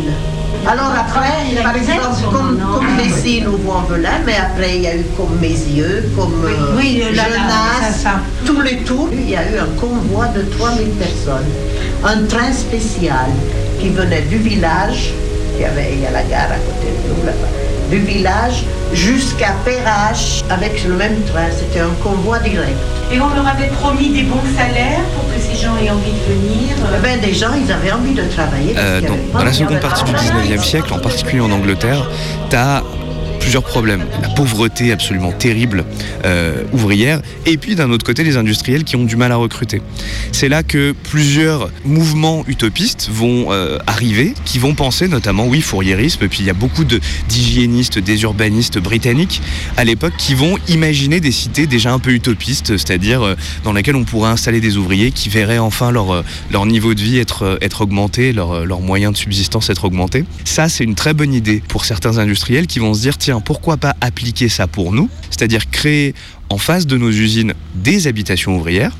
Alors 0.66 0.92
après, 0.98 1.62
par 1.62 1.76
exemple, 1.76 2.00
comme, 2.32 2.58
comme 2.58 2.96
Messine 2.96 3.48
ou 3.48 3.56
Vaux-en-Velin, 3.58 4.20
mais 4.24 4.36
après 4.36 4.76
il 4.76 4.82
y 4.82 4.86
a 4.86 4.96
eu 4.96 5.04
comme 5.16 5.38
Mézieux, 5.40 6.10
comme 6.16 6.46
oui, 6.76 7.02
euh, 7.04 7.10
Genasse, 7.10 8.06
tous 8.46 8.60
les 8.60 8.78
tours. 8.78 9.08
Il 9.12 9.28
y 9.28 9.36
a 9.36 9.42
eu 9.42 9.58
un 9.58 9.80
convoi 9.80 10.26
de 10.28 10.42
3000 10.42 10.88
personnes. 10.90 11.48
Un 12.04 12.24
train 12.26 12.52
spécial 12.52 13.26
qui 13.80 13.90
venait 13.90 14.22
du 14.22 14.38
village, 14.38 15.12
il 15.58 15.62
y 15.62 15.64
avait 15.64 15.92
il 15.92 16.00
y 16.00 16.06
a 16.06 16.10
la 16.10 16.22
gare 16.22 16.52
à 16.52 16.58
côté 16.58 16.86
de 16.86 17.14
nous 17.14 17.26
là-bas, 17.26 17.48
du 17.90 17.98
village 17.98 18.64
jusqu'à 18.92 19.54
Perrache 19.64 20.42
avec 20.50 20.84
le 20.84 20.94
même 20.94 21.20
train. 21.24 21.48
C'était 21.50 21.80
un 21.80 21.94
convoi 22.02 22.38
direct. 22.38 22.76
Et 23.12 23.20
on 23.20 23.28
leur 23.28 23.46
avait 23.46 23.68
promis 23.68 24.10
des 24.10 24.22
bons 24.22 24.40
salaires 24.56 25.02
pour 25.14 25.24
que 25.32 25.40
ces 25.40 25.60
gens 25.60 25.76
aient 25.82 25.90
envie 25.90 26.12
de 26.12 26.32
venir 26.32 26.76
eh 26.94 27.02
ben, 27.02 27.20
Des 27.20 27.34
gens, 27.34 27.54
ils 27.54 27.70
avaient 27.72 27.92
envie 27.92 28.12
de 28.14 28.22
travailler. 28.24 28.74
Euh, 28.76 29.00
dans, 29.32 29.42
la 29.42 29.52
seconde 29.52 29.80
partie 29.80 30.04
du 30.04 30.12
19e 30.12 30.62
siècle, 30.62 30.92
en 30.92 30.98
particulier 30.98 31.40
en 31.40 31.50
Angleterre, 31.50 32.08
tu 32.50 32.56
as 32.56 32.82
plusieurs 33.48 33.64
problèmes. 33.64 34.04
La 34.20 34.28
pauvreté 34.28 34.92
absolument 34.92 35.32
terrible 35.32 35.86
euh, 36.26 36.64
ouvrière, 36.74 37.22
et 37.46 37.56
puis 37.56 37.76
d'un 37.76 37.90
autre 37.90 38.04
côté 38.04 38.22
les 38.22 38.36
industriels 38.36 38.84
qui 38.84 38.94
ont 38.94 39.04
du 39.04 39.16
mal 39.16 39.32
à 39.32 39.36
recruter. 39.36 39.80
C'est 40.32 40.50
là 40.50 40.62
que 40.62 40.94
plusieurs 41.04 41.70
mouvements 41.86 42.44
utopistes 42.46 43.08
vont 43.10 43.46
euh, 43.48 43.78
arriver, 43.86 44.34
qui 44.44 44.58
vont 44.58 44.74
penser 44.74 45.08
notamment, 45.08 45.46
oui, 45.46 45.62
fourriérisme, 45.62 46.28
puis 46.28 46.40
il 46.40 46.44
y 46.44 46.50
a 46.50 46.52
beaucoup 46.52 46.84
d'hygiénistes, 46.84 47.98
des 47.98 48.20
urbanistes 48.20 48.78
britanniques 48.78 49.40
à 49.78 49.84
l'époque 49.84 50.12
qui 50.18 50.34
vont 50.34 50.58
imaginer 50.68 51.20
des 51.20 51.32
cités 51.32 51.66
déjà 51.66 51.90
un 51.90 52.00
peu 52.00 52.10
utopistes, 52.10 52.76
c'est-à-dire 52.76 53.22
euh, 53.22 53.34
dans 53.64 53.72
lesquelles 53.72 53.96
on 53.96 54.04
pourrait 54.04 54.30
installer 54.30 54.60
des 54.60 54.76
ouvriers 54.76 55.10
qui 55.10 55.30
verraient 55.30 55.56
enfin 55.56 55.90
leur, 55.90 56.22
leur 56.50 56.66
niveau 56.66 56.92
de 56.92 57.00
vie 57.00 57.16
être, 57.16 57.56
être 57.62 57.80
augmenté, 57.80 58.34
leurs 58.34 58.66
leur 58.66 58.82
moyens 58.82 59.14
de 59.14 59.16
subsistance 59.16 59.70
être 59.70 59.86
augmentés. 59.86 60.24
Ça, 60.44 60.68
c'est 60.68 60.84
une 60.84 60.94
très 60.94 61.14
bonne 61.14 61.32
idée 61.32 61.62
pour 61.66 61.86
certains 61.86 62.18
industriels 62.18 62.66
qui 62.66 62.78
vont 62.78 62.92
se 62.92 63.00
dire, 63.00 63.16
tiens, 63.16 63.37
pourquoi 63.40 63.76
pas 63.76 63.94
appliquer 64.00 64.48
ça 64.48 64.66
pour 64.66 64.92
nous 64.92 65.08
C'est-à-dire 65.30 65.70
créer 65.70 66.14
en 66.50 66.58
face 66.58 66.86
de 66.86 66.96
nos 66.96 67.10
usines 67.10 67.54
des 67.74 68.06
habitations 68.06 68.56
ouvrières 68.56 68.96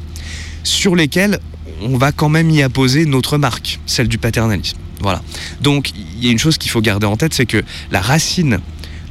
sur 0.65 0.95
lesquelles 0.95 1.39
on 1.83 1.97
va 1.97 2.13
quand 2.13 2.29
même 2.29 2.51
y 2.51 2.63
apposer 2.63 3.07
notre 3.07 3.39
marque, 3.39 3.81
celle 3.87 4.09
du 4.09 4.19
paternalisme. 4.19 4.79
Voilà. 5.01 5.23
Donc 5.61 5.93
il 5.95 6.25
y 6.25 6.29
a 6.29 6.33
une 6.33 6.39
chose 6.39 6.59
qu'il 6.59 6.71
faut 6.71 6.81
garder 6.81 7.07
en 7.07 7.17
tête, 7.17 7.35
c'est 7.35 7.47
que 7.47 7.63
la 7.91 8.01
racine 8.01 8.59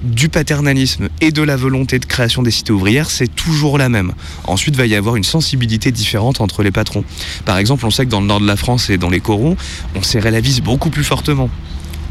du 0.03 0.29
paternalisme 0.29 1.09
et 1.21 1.31
de 1.31 1.41
la 1.41 1.55
volonté 1.55 1.97
de 1.99 2.05
création 2.05 2.43
des 2.43 2.51
cités 2.51 2.71
ouvrières, 2.71 3.09
c'est 3.09 3.33
toujours 3.33 3.77
la 3.77 3.89
même. 3.89 4.13
Ensuite, 4.45 4.75
il 4.75 4.77
va 4.77 4.85
y 4.85 4.95
avoir 4.95 5.15
une 5.15 5.23
sensibilité 5.23 5.91
différente 5.91 6.39
entre 6.39 6.61
les 6.61 6.71
patrons. 6.71 7.03
Par 7.45 7.57
exemple, 7.57 7.85
on 7.85 7.89
sait 7.89 8.05
que 8.05 8.11
dans 8.11 8.21
le 8.21 8.27
nord 8.27 8.39
de 8.39 8.45
la 8.45 8.55
France 8.55 8.89
et 8.89 8.97
dans 8.97 9.09
les 9.09 9.19
corons, 9.19 9.57
on 9.95 10.03
serrait 10.03 10.31
la 10.31 10.39
vis 10.39 10.61
beaucoup 10.61 10.89
plus 10.89 11.03
fortement 11.03 11.49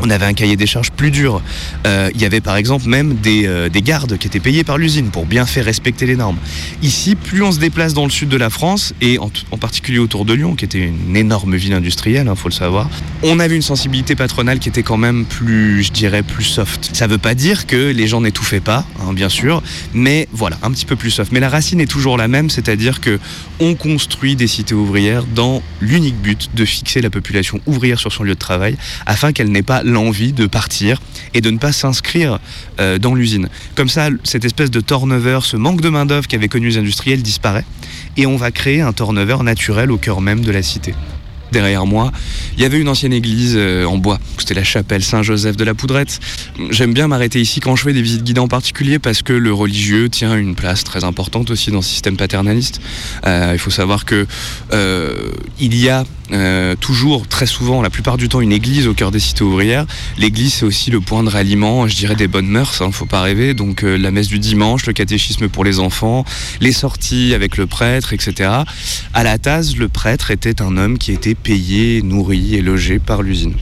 on 0.01 0.11
avait 0.11 0.27
un 0.27 0.35
cahier 0.35 0.57
des 0.57 0.67
charges 0.67 0.91
plus 0.91 1.11
dur. 1.11 1.43
Euh, 1.87 2.11
il 2.15 2.21
y 2.21 2.25
avait 2.25 2.41
par 2.41 2.57
exemple 2.57 2.89
même 2.89 3.17
euh, 3.27 3.69
des, 3.69 3.83
gardes 3.83 4.19
qui 4.19 4.27
étaient 4.27 4.41
payés 4.41 4.65
par 4.65 4.79
l'usine 4.79 5.11
pour 5.11 5.27
bien 5.27 5.47
faire 5.47 5.65
respecter 5.65 6.07
les 6.07 6.17
normes. 6.17 6.39
Ici, 6.83 7.15
plus 7.15 7.43
on 7.43 7.53
se 7.53 7.59
déplace 7.59 7.95
dans 7.95 8.05
le 8.05 8.11
sud 8.11 8.29
de 8.29 8.37
la 8.37 8.51
France, 8.51 8.95
et 9.01 9.19
en, 9.19 9.31
particulier 9.59 9.99
autour 9.99 10.25
de 10.25 10.35
Lyon, 10.35 10.55
qui 10.55 10.65
était 10.65 10.79
une 10.79 11.17
énorme 11.17 11.57
ville 11.57 11.73
industrielle, 11.73 12.27
il 12.27 12.29
hein, 12.29 12.35
faut 12.35 12.49
le 12.49 12.55
savoir, 12.55 12.89
on 13.23 13.41
avait 13.41 13.57
une 13.57 13.63
sensibilité 13.63 14.15
patronale 14.15 14.59
qui 14.59 14.69
était 14.69 14.83
quand 14.83 14.97
même 14.97 15.25
plus, 15.25 15.83
je 15.83 15.93
dirais, 15.93 16.23
plus 16.23 16.45
soft. 16.45 16.91
Ça 16.93 17.07
ne 17.07 17.13
veut 17.13 17.19
pas 17.19 17.35
dire 17.35 17.67
que 17.67 17.91
les 17.91 18.07
gens 18.07 18.21
n'étouffaient 18.21 18.61
pas, 18.61 18.85
hein, 19.01 19.13
bien 19.13 19.29
sûr, 19.29 19.63
mais 19.95 20.29
voilà, 20.33 20.59
un 20.63 20.71
petit 20.71 20.87
peu 20.87 20.97
plus 20.97 21.11
soft. 21.11 21.33
Mais 21.33 21.41
la 21.41 21.49
racine 21.49 21.81
est 21.81 21.91
toujours 21.91 22.17
la 22.17 22.29
même, 22.29 22.51
c'est-à-dire 22.51 23.01
que 23.01 23.19
on 23.61 23.75
construit 23.75 24.37
des 24.37 24.47
cités 24.47 24.75
ouvrières 24.75 25.25
dans 25.25 25.63
l'unique 25.81 26.21
but 26.21 26.51
de 26.55 26.65
fixer 26.65 27.01
la 27.01 27.11
population 27.11 27.61
ouvrière 27.67 27.99
sur 27.99 28.13
son 28.13 28.23
lieu 28.23 28.35
de 28.35 28.39
travail, 28.39 28.77
afin 29.07 29.33
qu'elle 29.33 29.51
n'ait 29.51 29.63
pas 29.63 29.83
l'envie 29.87 30.33
de 30.33 30.47
partir 30.47 31.01
et 31.33 31.41
de 31.41 31.51
ne 31.51 31.59
pas 31.59 31.73
s'inscrire 31.73 32.39
euh, 32.81 32.99
dans 32.99 33.15
l'usine. 33.15 33.49
Comme 33.75 33.89
ça, 33.89 34.09
cette 34.25 34.45
espèce 34.45 34.71
de 34.71 34.81
turnover, 34.81 35.41
ce 35.43 35.57
manque 35.57 35.81
de 35.81 35.89
main-d'œuvre 35.89 36.27
qu'avaient 36.27 36.49
connu 36.49 36.69
les 36.69 36.79
industriels 36.79 37.23
disparaît 37.23 37.65
et 38.17 38.27
on 38.27 38.37
va 38.37 38.51
créer 38.51 38.81
un 38.81 38.93
turnover 38.93 39.39
naturel 39.43 39.91
au 39.91 39.97
cœur 39.97 40.21
même 40.21 40.41
de 40.41 40.51
la 40.51 40.63
cité 40.63 40.95
derrière 41.53 41.87
moi, 41.87 42.13
il 42.57 42.63
y 42.63 42.67
avait 42.67 42.79
une 42.79 42.89
ancienne 42.89 43.13
église 43.13 43.55
euh, 43.57 43.85
en 43.85 43.99
bois. 43.99 44.19
C'était 44.37 44.55
la 44.55 44.65
chapelle 44.65 45.03
Saint-Joseph 45.03 45.57
de 45.57 45.65
la 45.65 45.75
Poudrette. 45.75 46.19
J'aime 46.71 46.93
bien 46.93 47.09
m'arrêter 47.09 47.41
ici 47.41 47.61
quand 47.61 47.77
je 47.77 47.85
fais 47.85 47.93
des 47.93 48.03
visites 48.03 48.25
guidées 48.25 48.41
en 48.41 48.49
particulier 48.49 48.99
parce 48.99 49.23
que 49.23 49.33
le 49.33 49.53
religieux 49.53 50.09
tient 50.09 50.37
une 50.37 50.55
place 50.55 50.85
très 50.85 51.05
importante 51.05 51.51
aussi 51.51 51.71
dans 51.71 51.83
ce 51.83 51.89
système 51.89 52.17
paternaliste. 52.17 52.81
Euh, 53.27 53.53
il 53.53 53.59
faut 53.59 53.71
savoir 53.71 54.05
que 54.05 54.27
il 55.61 55.77
y 55.77 55.89
a 55.89 56.05
toujours, 56.81 57.29
très 57.29 57.47
souvent, 57.47 57.83
la 57.83 57.91
plupart 57.91 58.17
du 58.17 58.29
temps, 58.29 58.41
une 58.41 58.53
église 58.53 58.87
au 58.87 58.95
cœur 58.95 59.11
des 59.11 59.21
cités 59.21 59.45
ouvrières. 59.45 59.87
L'église, 60.19 60.55
c'est 60.55 60.67
aussi 60.67 60.91
le 60.91 61.01
point 61.01 61.23
de 61.23 61.29
ralliement, 61.29 61.87
je 61.87 61.97
dirais, 61.97 62.17
des 62.17 62.29
bonnes 62.29 62.49
mœurs, 62.49 62.77
il 62.81 62.85
hein, 62.85 62.89
ne 62.89 62.93
faut 62.93 63.07
pas 63.07 63.23
rêver. 63.23 63.55
Donc 63.55 63.83
la 63.83 64.11
messe 64.11 64.29
du 64.29 64.39
dimanche, 64.39 64.87
le 64.87 64.93
catéchisme 64.93 65.49
pour 65.49 65.65
les 65.65 65.79
enfants, 65.79 66.25
les 66.61 66.73
sorties 66.73 67.35
avec 67.35 67.57
le 67.57 67.67
prêtre, 67.67 68.13
etc. 68.13 68.51
À 69.15 69.25
la 69.25 69.39
Taz, 69.39 69.77
le 69.77 69.89
prêtre 69.89 70.31
était 70.31 70.63
un 70.63 70.77
homme 70.77 70.99
qui 70.99 71.13
était 71.13 71.35
payé, 71.35 72.03
nourri 72.03 72.55
et 72.55 72.63
logé 72.63 72.99
par 72.99 73.23
l'usine. 73.23 73.55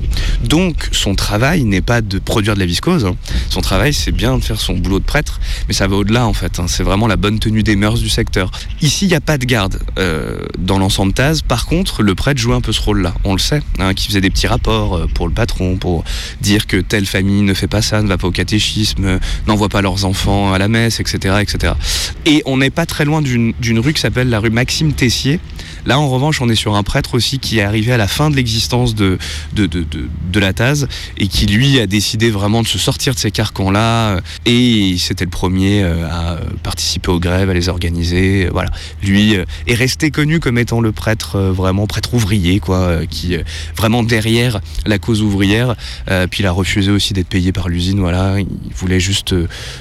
Donc 0.43 0.89
son 0.93 1.15
travail 1.15 1.65
n'est 1.65 1.81
pas 1.81 2.01
de 2.01 2.19
produire 2.19 2.55
de 2.55 2.61
la 2.61 2.67
viscose, 2.67 3.05
hein. 3.05 3.17
son 3.51 3.61
travail 3.61 3.95
c'est 3.95 4.13
bien 4.13 4.39
de 4.39 4.43
faire 4.43 4.61
son 4.61 4.75
boulot 4.75 4.99
de 4.99 5.05
prêtre, 5.05 5.41
mais 5.69 5.75
ça 5.75 5.87
va 5.87 5.97
au-delà 5.97 6.27
en 6.27 6.33
fait, 6.33 6.59
hein. 6.59 6.67
c'est 6.69 6.83
vraiment 6.83 7.07
la 7.07 7.17
bonne 7.17 7.39
tenue 7.39 7.63
des 7.63 7.77
mœurs 7.77 8.01
du 8.01 8.09
secteur. 8.09 8.51
Ici 8.83 9.07
il 9.07 9.09
n'y 9.09 9.15
a 9.15 9.21
pas 9.21 9.39
de 9.39 9.45
garde 9.45 9.81
euh, 9.99 10.39
dans 10.59 10.79
l'ensemble 10.79 11.13
TAS, 11.13 11.41
par 11.47 11.67
contre 11.67 12.03
le 12.03 12.15
prêtre 12.15 12.41
joue 12.41 12.54
un 12.55 12.61
peu 12.61 12.73
ce 12.73 12.81
rôle-là, 12.81 13.15
on 13.25 13.33
le 13.33 13.39
sait, 13.39 13.63
hein, 13.79 13.95
qui 13.95 14.07
faisait 14.07 14.21
des 14.21 14.31
petits 14.31 14.47
rapports 14.47 14.97
euh, 14.97 15.07
pour 15.07 15.29
le 15.29 15.35
patron, 15.35 15.77
pour 15.77 16.05
dire 16.41 16.67
que 16.67 16.77
telle 16.77 17.07
famille 17.07 17.43
ne 17.43 17.55
fait 17.55 17.67
pas 17.67 17.83
ça, 17.83 18.03
ne 18.03 18.09
va 18.09 18.19
pas 18.19 18.27
au 18.27 18.33
catéchisme, 18.33 19.19
n'envoie 19.47 19.69
pas 19.69 19.83
leurs 19.83 20.05
enfants 20.05 20.53
à 20.53 20.59
la 20.59 20.69
messe, 20.69 21.01
etc. 21.01 21.37
etc. 21.41 21.75
Et 22.27 22.43
on 22.47 22.57
n'est 22.57 22.71
pas 22.71 22.87
très 22.87 23.05
loin 23.05 23.23
d'une 23.23 23.79
rue 23.79 23.93
qui 23.93 24.01
s'appelle 24.01 24.29
la 24.31 24.41
rue 24.41 24.51
Maxime 24.51 24.93
Tessier, 24.93 25.41
Là, 25.87 25.99
en 25.99 26.09
revanche, 26.09 26.41
on 26.41 26.49
est 26.49 26.55
sur 26.55 26.75
un 26.77 26.83
prêtre 26.83 27.15
aussi 27.15 27.39
qui 27.39 27.59
est 27.59 27.63
arrivé 27.63 27.93
à 27.93 27.97
la 27.97 28.09
fin 28.09 28.31
de 28.31 28.37
l'existence 28.37 28.95
de, 28.95 29.19
de, 29.53 29.67
de, 29.67 29.85
de, 29.85 30.41
la 30.41 30.53
Taz 30.53 30.89
et 31.19 31.29
qui, 31.29 31.47
lui, 31.47 31.79
a 31.79 31.87
décidé 31.87 32.31
vraiment 32.31 32.63
de 32.63 32.67
se 32.67 32.79
sortir 32.79 33.15
de 33.15 33.19
ces 33.19 33.31
carcans-là. 33.31 34.21
Et 34.47 34.97
c'était 34.99 35.25
le 35.25 35.31
premier 35.31 35.83
euh, 35.83 36.09
à 36.09 36.39
participer 36.63 37.11
aux 37.11 37.21
grèves, 37.21 37.51
à 37.51 37.55
les 37.55 37.69
organiser. 37.69 38.49
Voilà. 38.51 38.71
Lui 39.03 39.37
euh, 39.37 39.45
est 39.67 39.75
resté 39.75 40.11
connu 40.11 40.41
comme 40.41 40.59
étant 40.59 40.81
le 40.81 40.93
prêtre, 40.93 41.37
euh, 41.37 41.53
vraiment 41.53 41.87
prêtre 41.87 42.15
ouvrier, 42.15 42.61
quoi, 42.61 43.07
qui 43.07 43.37
vraiment 43.77 44.03
derrière 44.03 44.61
la 44.87 44.99
cause 44.99 45.23
ouvrière. 45.23 45.75
Puis 46.31 46.43
il 46.43 46.47
a 46.47 46.53
refusé 46.53 46.91
aussi 46.91 47.13
d'être 47.13 47.29
payé 47.29 47.53
par 47.53 47.69
l'usine. 47.69 48.01
Voilà. 48.01 48.39
Il 48.39 48.75
voulait 48.75 49.01
juste 49.01 49.35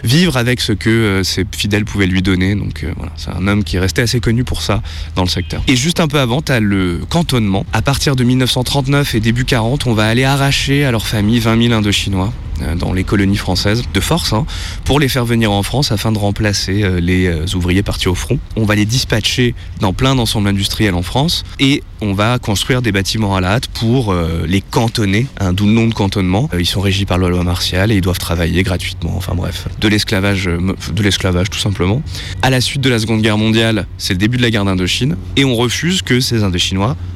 vivre 0.04 0.38
avec 0.38 0.62
ce 0.62 0.74
que 0.74 1.22
ses 1.24 1.46
fidèles 1.52 1.86
pouvaient 1.86 2.08
lui 2.08 2.22
donner. 2.22 2.56
Donc 2.56 2.86
voilà, 2.98 3.12
c'est 3.16 3.30
un 3.30 3.48
homme 3.48 3.63
qui 3.63 3.78
est 3.78 3.80
resté 3.80 4.02
assez 4.02 4.20
connu 4.20 4.44
pour 4.44 4.62
ça 4.62 4.82
dans 5.16 5.24
le 5.24 5.30
secteur. 5.30 5.62
Et 5.68 5.76
juste 5.76 5.92
un 5.99 6.08
peu 6.08 6.19
avant, 6.19 6.41
tu 6.41 6.51
as 6.51 6.60
le 6.60 7.01
cantonnement. 7.10 7.65
À 7.73 7.82
partir 7.82 8.15
de 8.15 8.23
1939 8.23 9.15
et 9.15 9.19
début 9.19 9.45
40, 9.45 9.88
on 9.88 9.93
va 9.93 10.08
aller 10.08 10.23
arracher 10.23 10.86
à 10.86 10.91
leur 10.91 11.06
famille 11.08 11.39
20 11.39 11.62
000 11.62 11.73
Indochinois 11.73 12.32
dans 12.78 12.94
les 12.94 13.04
colonies 13.04 13.38
françaises 13.38 13.84
de 13.94 14.00
force 14.00 14.34
hein, 14.34 14.46
pour 14.86 15.00
les 15.00 15.08
faire 15.08 15.26
venir 15.26 15.52
en 15.52 15.63
France 15.63 15.92
afin 15.92 16.12
de 16.12 16.18
remplacer 16.18 16.84
euh, 16.84 17.00
les 17.00 17.28
euh, 17.28 17.46
ouvriers 17.56 17.84
partis 17.84 18.08
au 18.08 18.16
front. 18.16 18.39
On 18.56 18.66
va 18.66 18.76
les 18.76 18.86
dispatcher 18.86 19.56
dans 19.80 19.94
plein 19.94 20.16
d'ensembles 20.16 20.48
industriels 20.48 20.96
en 20.96 21.02
France 21.02 21.44
et 21.60 21.84
on 22.02 22.13
va 22.13 22.38
construire 22.39 22.82
des 22.82 22.92
bâtiments 22.92 23.36
à 23.36 23.42
la 23.42 23.52
hâte 23.54 23.68
pour 23.68 24.13
les 24.46 24.60
cantonner, 24.60 25.28
hein, 25.39 25.54
d'où 25.54 25.66
le 25.66 25.72
nom 25.72 25.88
de 25.88 25.94
cantonnement. 25.94 26.50
Ils 26.58 26.66
sont 26.66 26.82
régis 26.82 27.06
par 27.06 27.18
la 27.18 27.30
loi 27.30 27.44
martiale 27.44 27.94
et 27.94 27.96
ils 27.96 28.02
doivent 28.02 28.20
travailler 28.20 28.62
gratuitement. 28.63 29.13
Enfin 29.16 29.36
bref, 29.36 29.68
de 29.80 29.88
l'esclavage, 29.88 30.46
de 30.46 31.04
l'esclavage 31.04 31.50
tout 31.50 31.60
simplement. 31.60 32.02
À 32.42 32.50
la 32.50 32.60
suite 32.60 32.82
de 32.82 32.89
la 32.89 33.00
Seconde 33.00 33.22
Guerre 33.22 33.38
mondiale, 33.38 33.88
c'est 33.98 34.13
le 34.13 34.20
début 34.20 34.36
de 34.36 34.42
la 34.42 34.52
guerre 34.52 34.66
d'Indochine 34.66 35.16
et 35.38 35.46
on 35.46 35.56
refuse 35.56 36.02
que 36.02 36.20
ces 36.20 36.44
Indochinois 36.44 36.98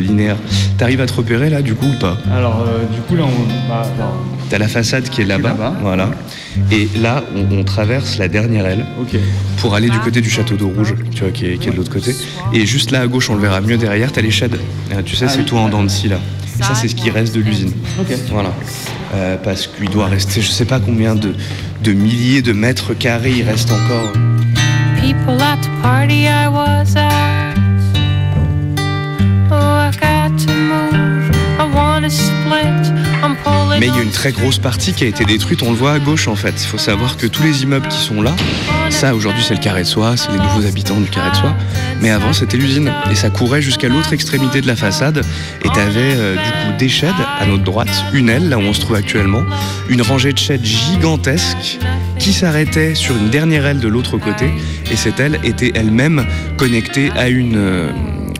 linéaire. 0.00 0.36
T'arrives 0.78 1.00
à 1.00 1.06
te 1.06 1.12
repérer 1.12 1.50
là, 1.50 1.62
du 1.62 1.74
coup, 1.74 1.86
ou 1.86 1.98
pas? 1.98 2.16
Alors, 2.34 2.64
euh, 2.66 2.84
du 2.94 3.00
coup, 3.02 3.16
là, 3.16 3.24
on. 3.24 3.68
Bah, 3.68 3.82
bah, 3.98 4.12
T'as 4.48 4.58
la 4.58 4.66
façade 4.66 5.04
qui 5.08 5.20
est 5.22 5.24
là-bas, 5.24 5.54
voilà. 5.80 6.10
Et 6.72 6.88
là, 7.00 7.22
on, 7.36 7.56
on 7.58 7.62
traverse 7.62 8.18
la 8.18 8.26
dernière 8.26 8.66
aile 8.66 8.84
pour 9.58 9.76
aller 9.76 9.88
du 9.88 9.98
côté 10.00 10.20
du 10.20 10.28
château 10.28 10.56
d'eau 10.56 10.72
rouge, 10.76 10.96
tu 11.14 11.22
vois, 11.22 11.30
qui 11.30 11.46
est, 11.46 11.56
qui 11.58 11.68
est 11.68 11.70
de 11.70 11.76
l'autre 11.76 11.92
côté. 11.92 12.16
Et 12.52 12.66
juste 12.66 12.90
là 12.90 13.02
à 13.02 13.06
gauche, 13.06 13.30
on 13.30 13.36
le 13.36 13.40
verra 13.40 13.60
mieux 13.60 13.76
derrière, 13.76 14.10
t'as 14.10 14.22
les 14.22 14.32
sheds. 14.32 14.48
Euh, 14.92 15.02
tu 15.04 15.14
sais, 15.14 15.28
c'est 15.28 15.44
tout 15.44 15.56
en 15.56 15.68
dents 15.68 15.84
de 15.84 15.88
scie 15.88 16.08
là. 16.08 16.18
Ça, 16.60 16.74
c'est 16.74 16.88
ce 16.88 16.96
qui 16.96 17.10
reste 17.10 17.32
de 17.34 17.40
l'usine. 17.40 17.72
Voilà. 18.30 18.52
Euh, 19.14 19.36
parce 19.42 19.68
qu'il 19.68 19.88
doit 19.88 20.06
rester, 20.06 20.40
je 20.40 20.50
sais 20.50 20.64
pas 20.64 20.80
combien 20.80 21.14
de, 21.14 21.32
de 21.84 21.92
milliers 21.92 22.42
de 22.42 22.52
mètres 22.52 22.92
carrés 22.92 23.32
il 23.38 23.42
reste 23.44 23.70
encore. 23.70 24.12
People 25.00 25.40
at 25.40 25.58
the 25.62 25.82
party 25.82 26.24
I 26.24 26.48
was 26.48 26.96
at. 26.96 27.29
Mais 33.78 33.86
il 33.86 33.94
y 33.94 33.98
a 33.98 34.02
une 34.02 34.10
très 34.10 34.32
grosse 34.32 34.58
partie 34.58 34.92
qui 34.92 35.04
a 35.04 35.06
été 35.06 35.24
détruite, 35.24 35.62
on 35.62 35.70
le 35.70 35.76
voit 35.76 35.92
à 35.92 35.98
gauche 35.98 36.28
en 36.28 36.36
fait. 36.36 36.54
Il 36.62 36.66
faut 36.66 36.78
savoir 36.78 37.16
que 37.16 37.26
tous 37.26 37.42
les 37.42 37.62
immeubles 37.62 37.88
qui 37.88 37.98
sont 37.98 38.20
là, 38.20 38.34
ça 38.90 39.14
aujourd'hui 39.14 39.42
c'est 39.42 39.54
le 39.54 39.60
carré 39.60 39.82
de 39.82 39.86
soie, 39.86 40.16
c'est 40.16 40.30
les 40.32 40.38
nouveaux 40.38 40.66
habitants 40.66 41.00
du 41.00 41.08
carré 41.08 41.30
de 41.30 41.36
soie. 41.36 41.54
Mais 42.02 42.10
avant 42.10 42.32
c'était 42.32 42.56
l'usine 42.56 42.92
et 43.10 43.14
ça 43.14 43.30
courait 43.30 43.62
jusqu'à 43.62 43.88
l'autre 43.88 44.12
extrémité 44.12 44.60
de 44.60 44.66
la 44.66 44.76
façade. 44.76 45.24
Et 45.64 45.68
t'avais 45.68 46.14
euh, 46.16 46.34
du 46.34 46.50
coup 46.50 46.78
des 46.78 46.88
sheds 46.88 47.08
à 47.38 47.46
notre 47.46 47.64
droite, 47.64 48.04
une 48.12 48.28
aile 48.28 48.48
là 48.48 48.58
où 48.58 48.62
on 48.62 48.72
se 48.72 48.80
trouve 48.80 48.96
actuellement, 48.96 49.44
une 49.88 50.02
rangée 50.02 50.32
de 50.32 50.38
sheds 50.38 50.64
gigantesques 50.64 51.78
qui 52.18 52.32
s'arrêtait 52.34 52.94
sur 52.94 53.16
une 53.16 53.30
dernière 53.30 53.64
aile 53.64 53.80
de 53.80 53.88
l'autre 53.88 54.18
côté. 54.18 54.50
Et 54.90 54.96
cette 54.96 55.20
aile 55.20 55.40
était 55.42 55.72
elle-même 55.74 56.26
connectée 56.58 57.10
à 57.16 57.28
une 57.28 57.56
euh, 57.56 57.90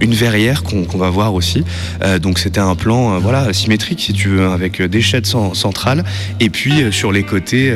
une 0.01 0.15
verrière 0.15 0.63
qu'on 0.63 0.99
va 0.99 1.11
voir 1.11 1.35
aussi. 1.35 1.65
Euh, 2.03 2.19
donc 2.19 2.39
c'était 2.39 2.61
un 2.61 2.75
plan 2.75 3.15
euh, 3.15 3.19
voilà 3.19 3.53
symétrique 3.53 4.01
si 4.01 4.13
tu 4.13 4.29
veux, 4.29 4.45
hein, 4.47 4.53
avec 4.53 4.81
euh, 4.81 4.89
des 4.89 5.03
sheds 5.03 5.23
cen- 5.27 5.55
centrales 5.55 6.05
et 6.41 6.51
puis 6.51 6.73
sur 6.93 7.13
les 7.13 7.23
côtés 7.23 7.73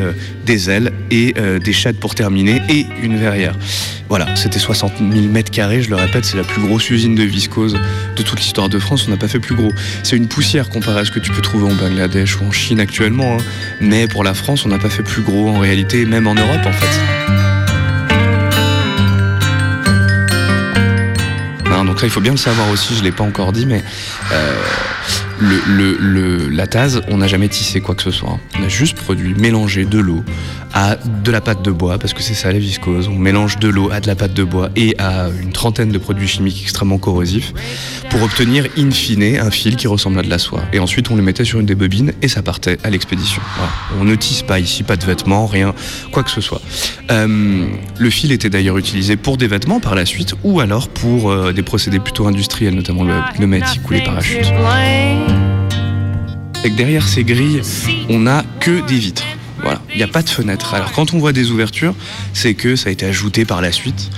des 0.47 0.71
ailes 0.71 0.93
et 1.11 1.35
des 1.63 1.73
sheds 1.73 1.95
pour 1.95 2.15
terminer 2.15 2.63
et 2.69 2.87
une 3.03 3.17
verrière. 3.17 3.55
Voilà, 4.09 4.35
c'était 4.37 4.59
60 4.59 4.93
000 4.99 5.27
mètres 5.29 5.51
carrés, 5.51 5.83
je 5.83 5.89
le 5.91 5.97
répète, 5.97 6.25
c'est 6.25 6.37
la 6.37 6.45
plus 6.45 6.63
grosse 6.63 6.89
usine 6.91 7.15
de 7.15 7.23
viscose 7.23 7.77
de 8.17 8.23
toute 8.23 8.39
l'histoire 8.39 8.69
de 8.69 8.79
France, 8.79 9.07
on 9.09 9.11
n'a 9.11 9.17
pas 9.17 9.29
fait 9.29 9.41
plus 9.41 9.55
gros. 9.55 9.73
C'est 10.03 10.17
une 10.17 10.29
poussière 10.29 10.69
comparée 10.69 11.01
à 11.01 11.05
ce 11.05 11.11
que 11.11 11.19
tu 11.21 11.31
peux 11.33 11.43
trouver 11.43 11.65
en 11.71 11.75
Bangladesh 11.75 12.41
ou 12.41 12.45
en 12.45 12.53
Chine 12.53 12.81
actuellement, 12.81 13.35
hein. 13.39 13.45
mais 13.81 14.07
pour 14.07 14.23
la 14.25 14.35
France, 14.35 14.65
on 14.65 14.69
n'a 14.69 14.79
pas 14.79 14.91
fait 14.91 15.03
plus 15.03 15.23
gros 15.23 15.49
en 15.49 15.59
réalité, 15.59 16.05
même 16.05 16.27
en 16.27 16.35
Europe 16.35 16.65
en 16.67 16.73
fait. 16.73 17.44
Il 22.05 22.11
faut 22.11 22.21
bien 22.21 22.33
le 22.33 22.39
savoir 22.39 22.69
aussi, 22.71 22.95
je 22.95 23.01
ne 23.01 23.05
l'ai 23.05 23.13
pas 23.13 23.25
encore 23.25 23.53
dit, 23.53 23.67
mais 23.67 23.83
euh, 24.33 24.55
le, 25.41 26.49
la 26.49 26.67
tasse, 26.67 27.01
on 27.09 27.19
n'a 27.19 27.27
jamais 27.27 27.49
tissé 27.49 27.81
quoi 27.81 27.95
que 27.95 28.03
ce 28.03 28.11
soit. 28.11 28.39
On 28.59 28.65
a 28.65 28.69
juste 28.69 28.97
produit, 28.97 29.35
mélangé 29.35 29.85
de 29.85 29.99
l'eau 29.99 30.23
à 30.73 30.97
de 30.97 31.31
la 31.31 31.41
pâte 31.41 31.63
de 31.63 31.71
bois, 31.71 31.99
parce 31.99 32.15
que 32.15 32.23
c'est 32.23 32.35
ça 32.35 32.53
la 32.53 32.59
viscose. 32.59 33.09
On 33.09 33.17
mélange 33.17 33.59
de 33.59 33.69
l'eau 33.69 33.91
à 33.93 34.01
de 34.01 34.07
la 34.07 34.17
pâte 34.17 34.35
de 34.35 34.43
bois 34.43 34.71
et 34.75 34.97
à 34.99 35.29
une 35.41 35.53
trentaine 35.53 35.91
de 35.93 35.99
produits 35.99 36.27
chimiques 36.27 36.63
extrêmement 36.63 36.99
corrosifs 36.99 37.53
pour 38.11 38.23
obtenir 38.23 38.67
in 38.77 38.91
fine 38.91 39.39
un 39.39 39.51
fil 39.51 39.77
qui 39.77 39.87
ressemble 39.87 40.19
à 40.19 40.23
de 40.23 40.31
la 40.31 40.39
soie. 40.39 40.63
Et 40.73 40.81
ensuite, 40.81 41.11
on 41.11 41.17
le 41.17 41.23
mettait 41.23 41.45
sur 41.45 41.61
une 41.61 41.67
des 41.67 41.75
bobines 41.75 42.13
et 42.23 42.29
ça 42.29 42.43
partait 42.43 42.79
à 42.83 42.91
l'expédition. 42.91 43.41
On 44.01 44.05
ne 44.05 44.15
tisse 44.17 44.43
pas 44.43 44.59
ici, 44.59 44.83
pas 44.83 44.97
de 44.97 45.05
vêtements, 45.05 45.47
rien, 45.47 45.75
quoi 46.11 46.23
que 46.23 46.31
ce 46.31 46.41
soit. 46.41 46.61
Euh, 47.11 47.67
le 47.99 48.11
fil 48.11 48.33
était 48.33 48.51
d'ailleurs 48.51 48.79
utilisé 48.79 49.17
pour 49.17 49.37
des 49.37 49.47
vêtements 49.47 49.81
par 49.81 49.95
la 49.95 50.05
suite 50.05 50.35
ou 50.43 50.61
alors 50.61 50.89
pour 50.89 51.31
euh, 51.31 51.53
des 51.53 51.63
procédés 51.63 52.01
plutôt 52.01 52.27
industriels, 52.27 52.75
notamment 52.75 53.05
le 53.05 53.15
pneumatique 53.35 53.89
ou 53.89 53.93
les 53.93 54.03
parachutes. 54.03 54.53
Et 56.65 56.71
que 56.71 56.77
derrière 56.77 57.07
ces 57.07 57.25
grilles, 57.25 57.61
on 58.09 58.21
n'a 58.21 58.45
que 58.61 58.87
des 58.87 58.99
vitres. 58.99 59.25
Voilà, 59.63 59.81
il 59.91 59.97
n'y 59.97 60.03
a 60.03 60.09
pas 60.09 60.23
de 60.23 60.29
fenêtre. 60.29 60.75
Alors 60.75 60.93
quand 60.93 61.15
on 61.15 61.19
voit 61.19 61.33
des 61.33 61.51
ouvertures, 61.51 61.95
c'est 62.33 62.55
que 62.55 62.77
ça 62.77 62.89
a 62.89 62.93
été 62.93 63.07
ajouté 63.07 63.45
par 63.45 63.61
la 63.61 63.73
suite. 63.73 64.11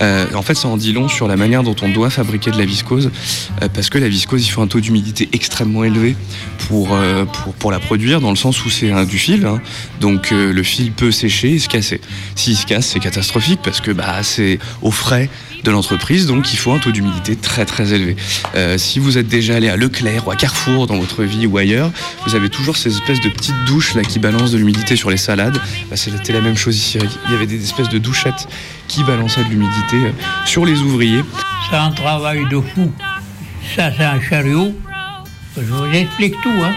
Euh, 0.00 0.26
en 0.34 0.42
fait, 0.42 0.54
ça 0.54 0.68
en 0.68 0.76
dit 0.76 0.92
long 0.92 1.08
sur 1.08 1.28
la 1.28 1.36
manière 1.36 1.62
dont 1.62 1.76
on 1.82 1.88
doit 1.88 2.10
fabriquer 2.10 2.50
de 2.50 2.58
la 2.58 2.64
viscose, 2.64 3.10
euh, 3.62 3.68
parce 3.72 3.90
que 3.90 3.98
la 3.98 4.08
viscose, 4.08 4.46
il 4.46 4.50
faut 4.50 4.62
un 4.62 4.66
taux 4.66 4.80
d'humidité 4.80 5.28
extrêmement 5.32 5.84
élevé 5.84 6.16
pour, 6.68 6.94
euh, 6.94 7.24
pour, 7.24 7.54
pour 7.54 7.70
la 7.70 7.78
produire, 7.78 8.20
dans 8.20 8.30
le 8.30 8.36
sens 8.36 8.64
où 8.64 8.70
c'est 8.70 8.92
du 9.06 9.18
fil, 9.18 9.46
hein. 9.46 9.60
donc 10.00 10.30
le 10.30 10.62
fil 10.62 10.92
peut 10.92 11.12
sécher 11.12 11.52
et 11.52 11.58
se 11.58 11.68
casser. 11.68 12.00
S'il 12.34 12.56
se 12.56 12.66
casse, 12.66 12.86
c'est 12.86 13.00
catastrophique, 13.00 13.60
parce 13.62 13.80
que 13.80 13.90
bah, 13.90 14.22
c'est 14.22 14.58
au 14.82 14.90
frais 14.90 15.30
de 15.64 15.70
l'entreprise, 15.70 16.26
donc 16.26 16.52
il 16.52 16.56
faut 16.56 16.72
un 16.72 16.78
taux 16.78 16.92
d'humidité 16.92 17.34
très 17.36 17.64
très 17.64 17.92
élevé. 17.94 18.16
Euh, 18.54 18.78
si 18.78 18.98
vous 18.98 19.18
êtes 19.18 19.26
déjà 19.26 19.56
allé 19.56 19.68
à 19.68 19.76
Leclerc 19.76 20.26
ou 20.26 20.30
à 20.30 20.36
Carrefour 20.36 20.86
dans 20.86 20.98
votre 20.98 21.24
vie 21.24 21.46
ou 21.46 21.56
ailleurs, 21.56 21.90
vous 22.26 22.34
avez 22.36 22.50
toujours 22.50 22.76
ces 22.76 22.90
espèces 22.94 23.20
de 23.20 23.30
petites 23.30 23.64
douches 23.66 23.94
là 23.94 24.02
qui 24.02 24.18
balancent 24.18 24.52
de 24.52 24.58
l'humidité 24.58 24.94
sur 24.94 25.10
les 25.10 25.16
salades. 25.16 25.58
Bah, 25.90 25.96
C'était 25.96 26.32
la 26.34 26.42
même 26.42 26.56
chose 26.56 26.76
ici. 26.76 26.98
Il 27.26 27.32
y 27.32 27.34
avait 27.34 27.46
des 27.46 27.62
espèces 27.64 27.88
de 27.88 27.98
douchettes 27.98 28.46
qui 28.88 29.02
balançaient 29.04 29.42
de 29.42 29.48
l'humidité 29.48 29.96
euh, 29.96 30.12
sur 30.44 30.66
les 30.66 30.78
ouvriers. 30.80 31.24
C'est 31.70 31.76
un 31.76 31.90
travail 31.90 32.46
de 32.50 32.60
fou. 32.60 32.92
Ça, 33.74 33.90
c'est 33.96 34.04
un 34.04 34.20
chariot. 34.20 34.74
Je 35.56 35.62
vous 35.62 35.86
explique 35.94 36.34
tout, 36.42 36.62
hein. 36.62 36.74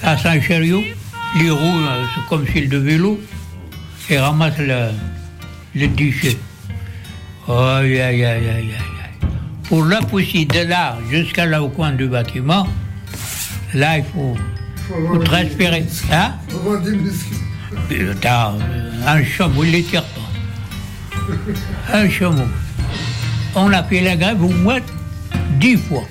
Ça, 0.00 0.16
c'est 0.16 0.28
un 0.28 0.40
chariot. 0.40 0.82
Les 1.38 1.50
roues, 1.50 1.80
euh, 1.80 2.04
c'est 2.14 2.28
comme 2.28 2.46
fil 2.46 2.68
de 2.70 2.78
vélo. 2.78 3.20
Et 4.08 4.18
ramasse 4.18 4.58
le, 4.58 4.88
le. 5.74 5.88
Aïe, 7.48 8.00
aïe, 8.00 8.24
aïe, 8.24 8.24
aïe, 8.24 8.48
aïe. 8.48 8.74
aïe. 8.74 9.28
Pour 9.68 9.84
la 9.84 10.00
pousser 10.00 10.44
de 10.44 10.68
là 10.68 10.98
jusqu'à 11.10 11.46
là 11.46 11.62
au 11.62 11.68
coin 11.68 11.92
du 11.92 12.06
bâtiment, 12.06 12.66
là, 13.74 13.98
il 13.98 14.04
faut, 14.04 14.36
faut 14.88 15.18
transpirer. 15.18 15.84
Hein? 16.12 16.32
T'as, 18.20 18.52
Un 19.06 19.24
chameau, 19.24 19.64
il 19.64 19.72
les 19.72 19.82
tire 19.82 20.04
pas. 20.04 21.98
Un 21.98 22.08
chameau. 22.08 22.44
On 23.54 23.72
a 23.72 23.82
fait 23.82 24.00
la 24.00 24.16
grève 24.16 24.42
au 24.42 24.48
moins 24.48 24.80
dix 25.58 25.76
fois. 25.76 26.04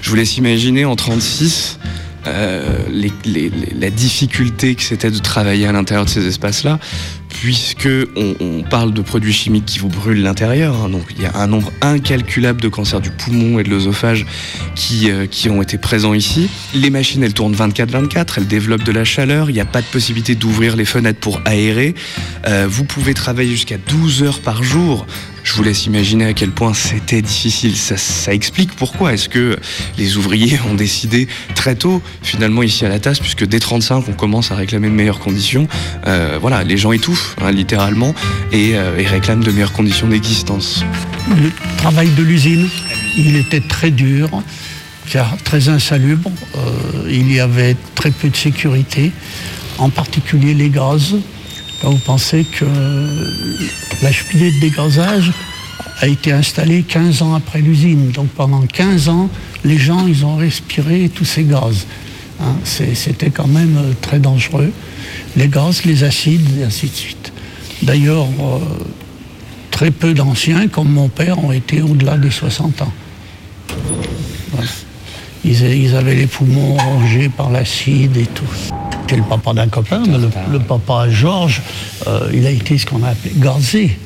Je 0.00 0.10
vous 0.10 0.16
laisse 0.16 0.36
imaginer 0.36 0.84
en 0.84 0.96
36 0.96 1.78
euh, 2.26 2.62
la 3.78 3.90
difficulté 3.90 4.74
que 4.74 4.82
c'était 4.82 5.10
de 5.10 5.18
travailler 5.18 5.66
à 5.66 5.72
l'intérieur 5.72 6.04
de 6.04 6.10
ces 6.10 6.26
espaces-là, 6.26 6.78
puisque 7.28 7.88
on, 8.16 8.62
parle 8.68 8.92
de 8.92 9.02
produits 9.02 9.32
chimiques 9.32 9.66
qui 9.66 9.78
vous 9.78 9.88
brûlent 9.88 10.22
l'intérieur. 10.22 10.74
hein. 10.84 10.88
donc 10.88 11.02
il 11.16 11.22
y 11.22 11.26
a 11.26 11.36
un 11.36 11.46
nombre 11.46 11.70
incalculable 11.82 12.60
de 12.60 12.68
cancers 12.68 13.00
du 13.00 13.10
poumon 13.10 13.58
et 13.58 13.62
de 13.62 13.70
l'œsophage 13.70 14.26
qui, 14.74 15.10
euh, 15.10 15.26
ont 15.50 15.62
été 15.62 15.78
présents 15.78 16.14
ici. 16.14 16.48
Les 16.74 16.90
machines, 16.90 17.22
elles 17.22 17.34
tournent 17.34 17.54
24-24, 17.54 18.34
elles 18.38 18.46
développent 18.46 18.84
de 18.84 18.92
la 18.92 19.04
chaleur, 19.04 19.50
il 19.50 19.52
n'y 19.52 19.60
a 19.60 19.64
pas 19.66 19.82
de 19.82 19.86
possibilité 19.86 20.34
d'ouvrir 20.34 20.76
les 20.76 20.84
fenêtres 20.84 21.20
pour 21.20 21.40
aérer. 21.44 21.94
Euh, 22.46 22.66
vous 22.68 22.84
pouvez 22.84 23.14
travailler 23.14 23.50
jusqu'à 23.50 23.78
12 23.78 24.22
heures 24.22 24.40
par 24.40 24.62
jour. 24.62 25.06
Je 25.46 25.52
vous 25.52 25.62
laisse 25.62 25.86
imaginer 25.86 26.24
à 26.24 26.32
quel 26.32 26.50
point 26.50 26.74
c'était 26.74 27.22
difficile. 27.22 27.76
Ça, 27.76 28.34
explique 28.34 28.72
pourquoi 28.72 29.14
est-ce 29.14 29.28
que 29.28 29.56
les 29.96 30.16
ouvriers 30.16 30.58
ont 30.68 30.74
décidé 30.74 31.28
très 31.54 31.76
tôt, 31.76 32.02
finalement 32.20 32.64
ici 32.64 32.84
à 32.84 32.88
la 32.88 32.98
tasse, 32.98 33.20
puisque 33.20 33.46
dès 33.46 33.60
35 33.60 34.08
on 34.08 34.12
commence 34.12 34.50
à 34.50 34.56
réclamer 34.56 34.88
de 34.88 34.92
meilleures 34.92 35.20
conditions. 35.20 35.68
Euh, 36.08 36.38
voilà, 36.40 36.64
les 36.64 36.76
gens 36.76 36.90
étouffent 36.90 37.36
hein, 37.40 37.52
littéralement 37.52 38.12
et, 38.50 38.72
euh, 38.74 38.98
et 38.98 39.06
réclament 39.06 39.44
de 39.44 39.52
meilleures 39.52 39.72
conditions 39.72 40.08
d'existence. 40.08 40.84
Le 41.28 41.52
travail 41.76 42.08
de 42.10 42.24
l'usine, 42.24 42.68
il 43.16 43.36
était 43.36 43.60
très 43.60 43.92
dur, 43.92 44.28
très 45.44 45.68
insalubre. 45.68 46.28
Euh, 46.56 47.08
il 47.08 47.32
y 47.32 47.38
avait 47.38 47.76
très 47.94 48.10
peu 48.10 48.30
de 48.30 48.36
sécurité, 48.36 49.12
en 49.78 49.90
particulier 49.90 50.54
les 50.54 50.70
gaz. 50.70 51.14
Vous 51.82 51.98
pensez 51.98 52.44
que 52.44 52.64
la 54.02 54.10
cheminée 54.10 54.50
de 54.50 54.60
dégazage 54.60 55.32
a 56.00 56.06
été 56.06 56.32
installée 56.32 56.82
15 56.82 57.22
ans 57.22 57.34
après 57.34 57.60
l'usine. 57.60 58.10
Donc 58.10 58.28
pendant 58.28 58.62
15 58.62 59.08
ans, 59.08 59.28
les 59.64 59.78
gens, 59.78 60.06
ils 60.06 60.24
ont 60.24 60.36
respiré 60.36 61.10
tous 61.14 61.24
ces 61.24 61.44
gaz. 61.44 61.86
Hein, 62.40 62.56
C'était 62.64 63.30
quand 63.30 63.46
même 63.46 63.76
euh, 63.78 63.92
très 64.02 64.18
dangereux. 64.18 64.70
Les 65.36 65.48
gaz, 65.48 65.84
les 65.84 66.04
acides, 66.04 66.58
et 66.60 66.64
ainsi 66.64 66.86
de 66.86 66.94
suite. 66.94 67.32
D'ailleurs, 67.82 68.26
euh, 68.40 68.58
très 69.70 69.90
peu 69.90 70.12
d'anciens, 70.12 70.68
comme 70.68 70.90
mon 70.90 71.08
père, 71.08 71.42
ont 71.42 71.52
été 71.52 71.80
au-delà 71.80 72.18
des 72.18 72.30
60 72.30 72.82
ans. 72.82 72.92
Ils, 75.44 75.62
ils 75.62 75.94
avaient 75.94 76.14
les 76.14 76.26
poumons 76.26 76.76
rongés 76.76 77.28
par 77.28 77.50
l'acide 77.50 78.16
et 78.16 78.26
tout. 78.26 78.44
C'est 79.08 79.16
le 79.16 79.22
papa 79.22 79.52
d'un 79.52 79.68
copain, 79.68 80.02
mais 80.06 80.18
le, 80.18 80.28
le 80.52 80.58
papa 80.58 81.08
Georges, 81.10 81.62
euh, 82.06 82.30
il 82.34 82.44
a 82.46 82.50
été 82.50 82.76
ce 82.76 82.86
qu'on 82.86 83.02
a 83.04 83.08
appelé 83.10 83.34
gazé. 83.36 83.96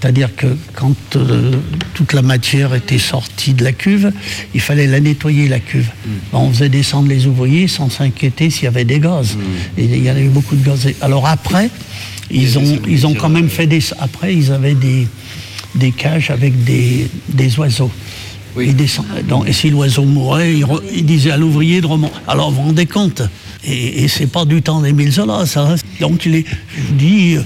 C'est-à-dire 0.00 0.36
que 0.36 0.48
quand 0.74 1.16
euh, 1.16 1.52
toute 1.94 2.12
la 2.12 2.20
matière 2.20 2.74
était 2.74 2.98
sortie 2.98 3.54
de 3.54 3.64
la 3.64 3.72
cuve, 3.72 4.12
il 4.54 4.60
fallait 4.60 4.86
la 4.86 5.00
nettoyer, 5.00 5.48
la 5.48 5.60
cuve. 5.60 5.88
Mm. 5.88 6.10
On 6.34 6.50
faisait 6.50 6.68
descendre 6.68 7.08
les 7.08 7.26
ouvriers 7.26 7.68
sans 7.68 7.88
s'inquiéter 7.88 8.50
s'il 8.50 8.64
y 8.64 8.66
avait 8.66 8.84
des 8.84 9.00
gaz. 9.00 9.34
Mm. 9.34 9.80
Et 9.80 9.84
il 9.84 10.04
y 10.04 10.10
en 10.10 10.14
a 10.14 10.20
eu 10.20 10.28
beaucoup 10.28 10.56
de 10.56 10.64
gaz. 10.64 10.86
Alors 11.00 11.26
après, 11.26 11.70
ils 12.30 12.58
ont, 12.58 12.78
ils 12.86 13.06
ont 13.06 13.14
quand 13.14 13.30
même 13.30 13.48
fait 13.48 13.66
des... 13.66 13.80
Après, 13.98 14.34
ils 14.34 14.52
avaient 14.52 14.74
des, 14.74 15.08
des 15.74 15.92
cages 15.92 16.30
avec 16.30 16.64
des, 16.64 17.08
des 17.30 17.58
oiseaux. 17.58 17.90
Ils. 18.60 18.76
Donc, 19.26 19.48
et 19.48 19.52
si 19.54 19.70
l'oiseau 19.70 20.04
mourait, 20.04 20.52
il, 20.54 20.64
re- 20.64 20.82
il 20.94 21.06
disait 21.06 21.30
à 21.30 21.38
l'ouvrier 21.38 21.80
de 21.80 21.86
remonter. 21.86 22.14
Alors 22.28 22.50
vous 22.50 22.56
vous 22.60 22.68
rendez 22.68 22.86
compte? 22.86 23.22
Et, 23.66 24.04
et 24.04 24.08
c'est 24.08 24.26
pas 24.26 24.44
du 24.44 24.60
temps 24.62 24.80
d'Émile 24.82 25.10
Zola, 25.10 25.46
ça. 25.46 25.62
hein. 25.72 25.76
Donc 26.00 26.26
il 26.26 26.34
est, 26.36 26.44
je 26.76 26.92
dis, 26.94 27.36
euh, 27.36 27.42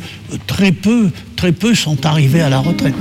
très 0.47 0.73
peu, 0.73 1.11
très 1.37 1.53
peu 1.53 1.75
sont 1.75 2.05
arrivés 2.07 2.41
à 2.41 2.49
la 2.49 2.59
retraite. 2.61 2.95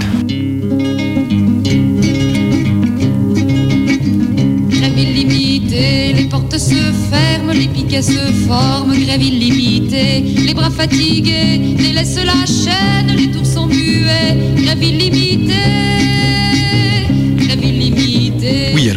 Les 6.15 6.25
portes 6.29 6.57
se 6.57 6.73
ferment, 7.09 7.51
les 7.53 7.67
piquets 7.67 8.01
se 8.01 8.19
forment, 8.47 8.97
grève 8.97 9.21
illimitée, 9.21 10.21
les 10.45 10.53
bras 10.53 10.71
fatigués 10.71 11.75
délaissent 11.77 12.19
la 12.23 12.45
chaîne, 12.45 13.15
les 13.15 13.29
tours 13.31 13.45
sont 13.45 13.67
muets, 13.67 14.35
grève 14.63 14.81
illimitée, 14.83 15.53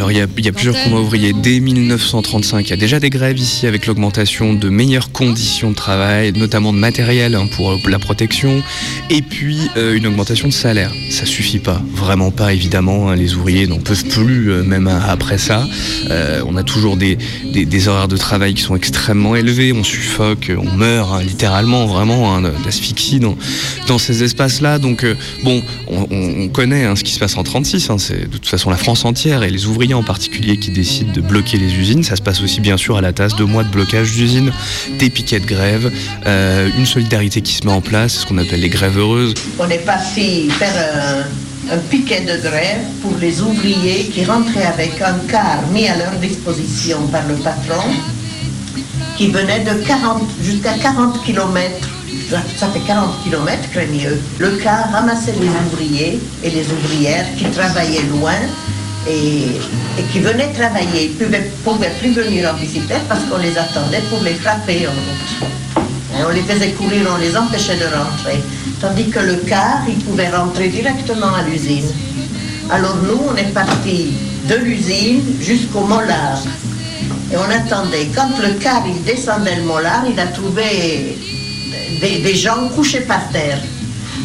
alors 0.01 0.11
il 0.11 0.17
y 0.17 0.47
a, 0.47 0.51
plusieurs 0.51 0.75
combats 0.83 0.97
ouvriers. 0.99 1.31
Dès 1.31 1.59
1935, 1.59 2.65
il 2.65 2.69
y 2.71 2.73
a 2.73 2.75
déjà 2.75 2.99
des 2.99 3.11
grèves 3.11 3.37
ici 3.37 3.67
avec 3.67 3.85
l'augmentation 3.85 4.55
de 4.55 4.67
meilleures 4.67 5.11
conditions 5.11 5.69
de 5.69 5.75
travail, 5.75 6.33
notamment 6.35 6.73
de 6.73 6.79
matériel 6.79 7.35
hein, 7.35 7.45
pour 7.55 7.77
la 7.87 7.99
protection, 7.99 8.63
et 9.11 9.21
puis 9.21 9.59
euh, 9.77 9.93
une 9.95 10.07
augmentation 10.07 10.47
de 10.47 10.53
salaire. 10.53 10.91
Ça 11.11 11.27
suffit 11.27 11.59
pas, 11.59 11.79
vraiment 11.93 12.31
pas 12.31 12.51
évidemment. 12.51 13.09
hein, 13.11 13.15
les 13.15 13.35
ouvriers 13.35 13.67
n'en 13.67 13.77
peuvent 13.77 14.05
plus, 14.05 14.51
euh, 14.51 14.63
même 14.63 14.87
après 14.87 15.37
ça. 15.37 15.67
Euh, 16.09 16.41
on 16.47 16.55
a 16.57 16.63
toujours 16.63 16.97
des, 16.97 17.19
des- 17.53 17.87
horaires 17.87 18.07
de 18.07 18.17
travail 18.17 18.55
qui 18.55 18.63
sont 18.63 18.75
extrêmement 18.75 19.35
élevés. 19.35 19.71
On 19.71 19.83
suffoque, 19.83 20.51
on 20.57 20.75
meurt 20.75 21.11
hein, 21.13 21.21
littéralement, 21.21 21.85
vraiment 21.85 22.41
d'asphyxie 22.41 23.19
dans, 23.19 23.37
dans 23.87 23.99
ces 23.99 24.23
espaces-là. 24.23 24.79
Donc 24.79 25.05
bon, 25.43 25.61
on, 25.87 26.07
on- 26.09 26.41
on 26.41 26.47
connaît 26.47 26.95
ce 26.95 27.03
qui 27.03 27.11
se 27.13 27.19
passe 27.19 27.37
en 27.37 27.43
36. 27.43 27.89
hein, 27.91 27.97
c'est 27.99 28.21
de 28.21 28.37
toute 28.37 28.47
façon 28.47 28.71
la 28.71 28.77
France 28.77 29.05
entière 29.05 29.43
et 29.43 29.51
les 29.51 29.67
ouvriers 29.67 29.90
en 29.93 30.03
particulier 30.03 30.57
qui 30.57 30.71
décident 30.71 31.11
de 31.11 31.21
bloquer 31.21 31.57
les 31.57 31.73
usines. 31.75 32.03
Ça 32.03 32.15
se 32.15 32.21
passe 32.21 32.41
aussi 32.41 32.61
bien 32.61 32.77
sûr 32.77 32.97
à 32.97 33.01
la 33.01 33.13
tasse, 33.13 33.35
deux 33.35 33.45
mois 33.45 33.63
de 33.63 33.69
blocage 33.69 34.11
d'usines, 34.11 34.51
des 34.97 35.09
piquets 35.09 35.39
de 35.39 35.45
grève, 35.45 35.91
euh, 36.25 36.69
une 36.77 36.85
solidarité 36.85 37.41
qui 37.41 37.53
se 37.53 37.65
met 37.65 37.73
en 37.73 37.81
place, 37.81 38.19
ce 38.19 38.25
qu'on 38.25 38.37
appelle 38.37 38.61
les 38.61 38.69
grèves 38.69 38.97
heureuses. 38.97 39.33
On 39.59 39.69
est 39.69 39.85
parti 39.85 40.49
faire 40.49 40.73
un, 41.69 41.75
un 41.75 41.77
piquet 41.77 42.21
de 42.21 42.41
grève 42.41 42.81
pour 43.01 43.17
les 43.19 43.41
ouvriers 43.41 44.05
qui 44.13 44.25
rentraient 44.25 44.65
avec 44.65 45.01
un 45.01 45.15
car 45.29 45.61
mis 45.71 45.87
à 45.87 45.97
leur 45.97 46.11
disposition 46.19 47.07
par 47.07 47.27
le 47.27 47.35
patron, 47.35 47.83
qui 49.17 49.27
venait 49.27 49.59
de 49.59 49.73
40 49.85 50.23
jusqu'à 50.41 50.73
40 50.73 51.23
km. 51.23 51.89
Ça 52.57 52.67
fait 52.67 52.79
40 52.79 53.23
km, 53.23 53.69
Crémieux. 53.71 54.21
Le 54.39 54.51
car 54.63 54.91
ramassait 54.91 55.33
les 55.39 55.47
ouvriers 55.47 56.19
et 56.43 56.49
les 56.49 56.65
ouvrières 56.71 57.25
qui 57.37 57.45
travaillaient 57.45 58.07
loin 58.09 58.39
et, 59.07 59.59
qui 60.11 60.19
venaient 60.19 60.51
travailler. 60.53 61.15
Ils 61.19 61.29
ne 61.29 61.39
pouvaient 61.63 61.93
plus 61.99 62.11
venir 62.11 62.51
en 62.51 62.57
bicyclette 62.57 63.07
parce 63.07 63.23
qu'on 63.25 63.37
les 63.37 63.57
attendait 63.57 64.01
pour 64.09 64.21
les 64.21 64.35
frapper 64.35 64.87
en 64.87 64.91
route. 64.91 65.49
On 66.25 66.29
les 66.29 66.41
faisait 66.41 66.71
courir, 66.71 67.07
on 67.13 67.17
les 67.17 67.35
empêchait 67.35 67.77
de 67.77 67.85
rentrer. 67.85 68.39
Tandis 68.79 69.09
que 69.09 69.19
le 69.19 69.35
car, 69.47 69.81
il 69.87 69.95
pouvait 70.03 70.29
rentrer 70.29 70.67
directement 70.67 71.33
à 71.33 71.43
l'usine. 71.43 71.89
Alors 72.69 72.95
nous, 72.97 73.19
on 73.31 73.35
est 73.35 73.53
parti 73.53 74.13
de 74.49 74.55
l'usine 74.55 75.21
jusqu'au 75.39 75.81
mollard. 75.81 76.41
Et 77.31 77.37
on 77.37 77.49
attendait. 77.49 78.07
Quand 78.13 78.29
le 78.41 78.53
car, 78.59 78.83
il 78.85 79.01
descendait 79.03 79.55
le 79.55 79.63
mollard, 79.63 80.03
il 80.11 80.19
a 80.19 80.27
trouvé 80.27 81.17
des 82.01 82.35
gens 82.35 82.67
couchés 82.75 83.01
par 83.01 83.29
terre. 83.29 83.59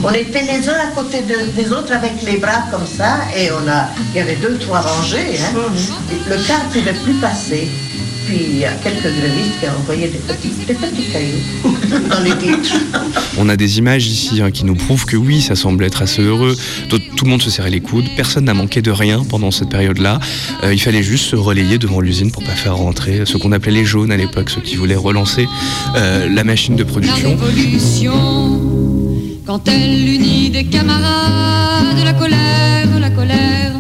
On 0.09 0.13
était 0.13 0.43
les 0.43 0.69
uns 0.69 0.79
à 0.89 0.95
côté 0.95 1.19
de- 1.23 1.51
des 1.61 1.73
autres 1.73 1.93
avec 1.93 2.13
les 2.25 2.37
bras 2.39 2.63
comme 2.71 2.87
ça, 2.87 3.19
et 3.37 3.51
on 3.51 3.69
a, 3.69 3.89
il 4.15 4.19
y 4.19 4.21
avait 4.21 4.37
deux, 4.37 4.57
trois 4.59 4.81
rangées. 4.81 5.37
hein. 5.41 5.59
Le 6.31 6.37
car 6.47 6.61
ne 6.65 6.73
pouvait 6.73 6.95
plus 7.05 7.15
passer. 7.15 7.67
Puis 8.25 8.39
il 8.51 8.59
y 8.59 8.65
a 8.65 8.73
quelques 8.83 9.03
grévistes 9.03 9.61
qui 9.61 9.67
ont 9.67 9.79
envoyé 9.81 10.09
des 10.09 10.19
petits, 10.19 10.51
des 10.67 10.75
petits 10.75 11.05
cailloux 11.13 11.77
dans 12.11 12.21
les 12.21 12.35
vitres. 12.35 12.75
On 13.39 13.49
a 13.49 13.55
des 13.57 13.79
images 13.79 14.07
ici 14.09 14.43
hein, 14.43 14.51
qui 14.51 14.65
nous 14.65 14.75
prouvent 14.75 15.05
que 15.07 15.17
oui, 15.17 15.41
ça 15.41 15.55
semble 15.55 15.85
être 15.85 16.03
assez 16.03 16.23
heureux. 16.23 16.57
Tout, 16.89 16.99
tout 17.17 17.25
le 17.25 17.31
monde 17.31 17.43
se 17.43 17.51
serrait 17.51 17.71
les 17.71 17.81
coudes, 17.81 18.07
personne 18.17 18.45
n'a 18.47 18.55
manqué 18.55 18.83
de 18.83 18.91
rien 18.91 19.23
pendant 19.29 19.53
cette 19.53 19.69
période-là. 19.71 20.19
Euh, 20.65 20.73
il 20.75 20.81
fallait 20.81 21.05
juste 21.05 21.27
se 21.27 21.37
relayer 21.37 21.79
devant 21.79 22.01
l'usine 22.01 22.33
pour 22.33 22.43
pas 22.43 22.51
faire 22.57 22.77
rentrer 22.77 23.23
ce 23.27 23.37
qu'on 23.37 23.53
appelait 23.53 23.73
les 23.73 23.85
jaunes 23.85 24.11
à 24.11 24.17
l'époque, 24.17 24.51
ceux 24.51 24.61
qui 24.61 24.75
voulaient 24.75 24.97
relancer 24.97 25.47
euh, 25.97 26.29
la 26.29 26.43
machine 26.43 26.75
de 26.75 26.83
La 26.83 26.89
production. 26.91 27.29
révolution, 27.31 28.86
quand 29.47 29.69
elle 29.69 30.09
unit 30.09 30.51
des 30.51 30.65
camarades, 30.65 32.03
la 32.05 32.13
colère, 32.15 32.89
la 32.99 33.11
colère, 33.11 33.73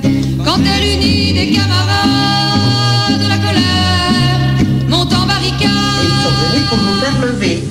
quand 0.44 0.60
elle 0.60 0.86
unit 0.96 1.32
des 1.32 1.50
camarades, 1.50 3.20
la 3.28 3.38
colère, 3.38 4.88
monte 4.88 5.12
en 5.12 5.26
barricade. 5.26 5.68
Ils 6.04 6.18
sont 6.22 6.34
venus 6.40 6.68
pour 6.68 6.78
nous 6.78 7.00
faire 7.00 7.20
lever. 7.20 7.64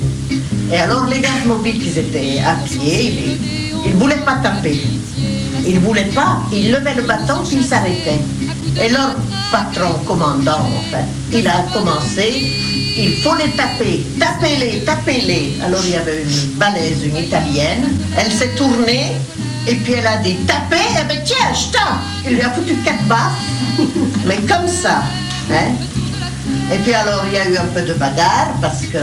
Et 0.70 0.76
alors 0.76 1.06
les 1.06 1.20
gaz 1.20 1.46
mobiles 1.46 1.78
qui 1.78 1.98
étaient 1.98 2.40
à 2.44 2.56
pied, 2.66 3.38
ils 3.86 3.92
ne 3.92 3.96
voulaient 3.96 4.24
pas 4.26 4.36
taper. 4.42 4.78
Ils 5.66 5.76
ne 5.76 5.80
voulaient 5.80 6.10
pas, 6.14 6.42
ils 6.52 6.70
levaient 6.70 6.94
le 6.94 7.02
bâton 7.02 7.42
puis 7.46 7.56
ils 7.56 7.64
s'arrêtaient. 7.64 8.20
Et 8.84 8.90
leur 8.90 9.16
patron, 9.50 9.94
commandant 10.06 10.60
en 10.60 10.82
fait, 10.90 11.06
il 11.32 11.46
a 11.46 11.64
commencé, 11.72 12.52
il 12.96 13.16
faut 13.22 13.34
les 13.36 13.50
taper, 13.50 14.04
tapez-les, 14.18 14.80
tapez-les. 14.84 15.54
Alors 15.64 15.80
il 15.84 15.92
y 15.92 15.96
avait 15.96 16.22
une 16.22 16.58
balaise, 16.58 17.04
une 17.04 17.16
italienne, 17.16 17.98
elle 18.16 18.32
s'est 18.32 18.54
tournée 18.56 19.12
et 19.66 19.74
puis 19.74 19.94
elle 19.94 20.06
a 20.06 20.18
dit 20.18 20.36
tapez, 20.46 20.76
et 20.76 21.04
ben 21.08 21.20
tiens, 21.24 21.52
je 21.52 21.72
tape. 21.72 21.98
Il 22.24 22.36
lui 22.36 22.42
a 22.42 22.50
foutu 22.50 22.74
quatre 22.84 23.04
baffes, 23.04 23.78
mais 24.26 24.36
comme 24.48 24.68
ça. 24.68 25.02
Hein? 25.52 25.72
Et 26.72 26.78
puis 26.78 26.94
alors 26.94 27.24
il 27.28 27.34
y 27.34 27.38
a 27.38 27.48
eu 27.48 27.56
un 27.56 27.66
peu 27.66 27.82
de 27.82 27.94
bagarre 27.94 28.50
parce 28.60 28.82
que 28.82 28.98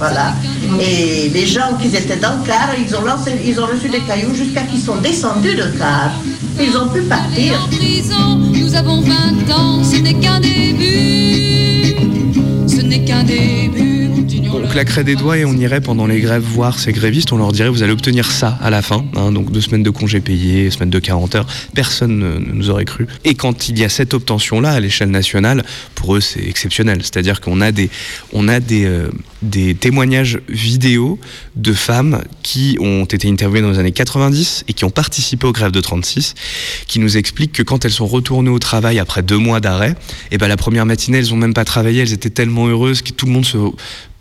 voilà. 0.00 0.32
Et 0.80 1.28
les 1.28 1.46
gens 1.46 1.76
qui 1.78 1.88
étaient 1.94 2.16
dans 2.16 2.38
le 2.38 2.46
car, 2.46 2.70
ils 2.78 2.96
ont 2.96 3.02
lancé, 3.02 3.32
ils 3.44 3.60
ont 3.60 3.66
reçu 3.66 3.90
des 3.90 4.00
cailloux 4.00 4.34
jusqu'à 4.34 4.62
qu'ils 4.62 4.80
sont 4.80 4.96
descendus 4.96 5.54
de 5.54 5.66
car. 5.78 6.10
Ils 6.58 6.74
ont 6.74 6.88
pu 6.88 7.02
partir. 7.02 7.62
En 7.62 7.68
prison, 7.68 8.38
nous 8.38 8.74
avons 8.74 9.02
20 9.02 9.12
ans, 9.54 9.84
ce 9.84 9.96
n'est 9.96 10.14
qu'un 10.14 10.40
début, 10.40 11.94
ce 12.66 12.80
n'est 12.80 13.04
qu'un 13.04 13.24
début. 13.24 13.89
Claquerait 14.70 15.02
des 15.02 15.16
doigts 15.16 15.36
et 15.36 15.44
on 15.44 15.54
irait 15.54 15.80
pendant 15.80 16.06
les 16.06 16.20
grèves 16.20 16.44
voir 16.44 16.78
ces 16.78 16.92
grévistes, 16.92 17.32
on 17.32 17.38
leur 17.38 17.50
dirait 17.50 17.68
vous 17.68 17.82
allez 17.82 17.92
obtenir 17.92 18.30
ça 18.30 18.56
à 18.62 18.70
la 18.70 18.82
fin, 18.82 19.04
hein, 19.16 19.32
donc 19.32 19.50
deux 19.50 19.60
semaines 19.60 19.82
de 19.82 19.90
congés 19.90 20.20
payés, 20.20 20.70
semaine 20.70 20.90
de 20.90 20.98
40 21.00 21.34
heures, 21.34 21.46
personne 21.74 22.18
ne, 22.18 22.38
nous 22.38 22.70
aurait 22.70 22.84
cru. 22.84 23.08
Et 23.24 23.34
quand 23.34 23.68
il 23.68 23.80
y 23.80 23.84
a 23.84 23.88
cette 23.88 24.14
obtention-là 24.14 24.70
à 24.70 24.78
l'échelle 24.78 25.10
nationale, 25.10 25.64
pour 25.96 26.14
eux 26.14 26.20
c'est 26.20 26.44
exceptionnel, 26.46 26.98
c'est-à-dire 27.02 27.40
qu'on 27.40 27.60
a 27.60 27.72
des, 27.72 27.90
euh, 28.32 29.10
témoignages 29.80 30.38
vidéo 30.48 31.18
de 31.56 31.72
femmes 31.72 32.22
qui 32.44 32.76
ont 32.80 33.06
été 33.06 33.28
interviewées 33.28 33.62
dans 33.62 33.72
les 33.72 33.78
années 33.80 33.90
90 33.90 34.66
et 34.68 34.72
qui 34.72 34.84
ont 34.84 34.90
participé 34.90 35.48
aux 35.48 35.52
grèves 35.52 35.72
de 35.72 35.80
36, 35.80 36.34
qui 36.86 37.00
nous 37.00 37.16
expliquent 37.16 37.52
que 37.52 37.64
quand 37.64 37.84
elles 37.84 37.90
sont 37.90 38.06
retournées 38.06 38.50
au 38.50 38.60
travail 38.60 39.00
après 39.00 39.22
deux 39.22 39.38
mois 39.38 39.58
d'arrêt, 39.58 39.96
et 40.30 40.38
ben 40.38 40.46
la 40.46 40.56
première 40.56 40.86
matinée 40.86 41.18
elles 41.18 41.34
ont 41.34 41.38
même 41.38 41.54
pas 41.54 41.64
travaillé, 41.64 42.02
elles 42.02 42.12
étaient 42.12 42.30
tellement 42.30 42.68
heureuses 42.68 43.02
que 43.02 43.10
tout 43.10 43.26
le 43.26 43.32
monde 43.32 43.44
se 43.44 43.58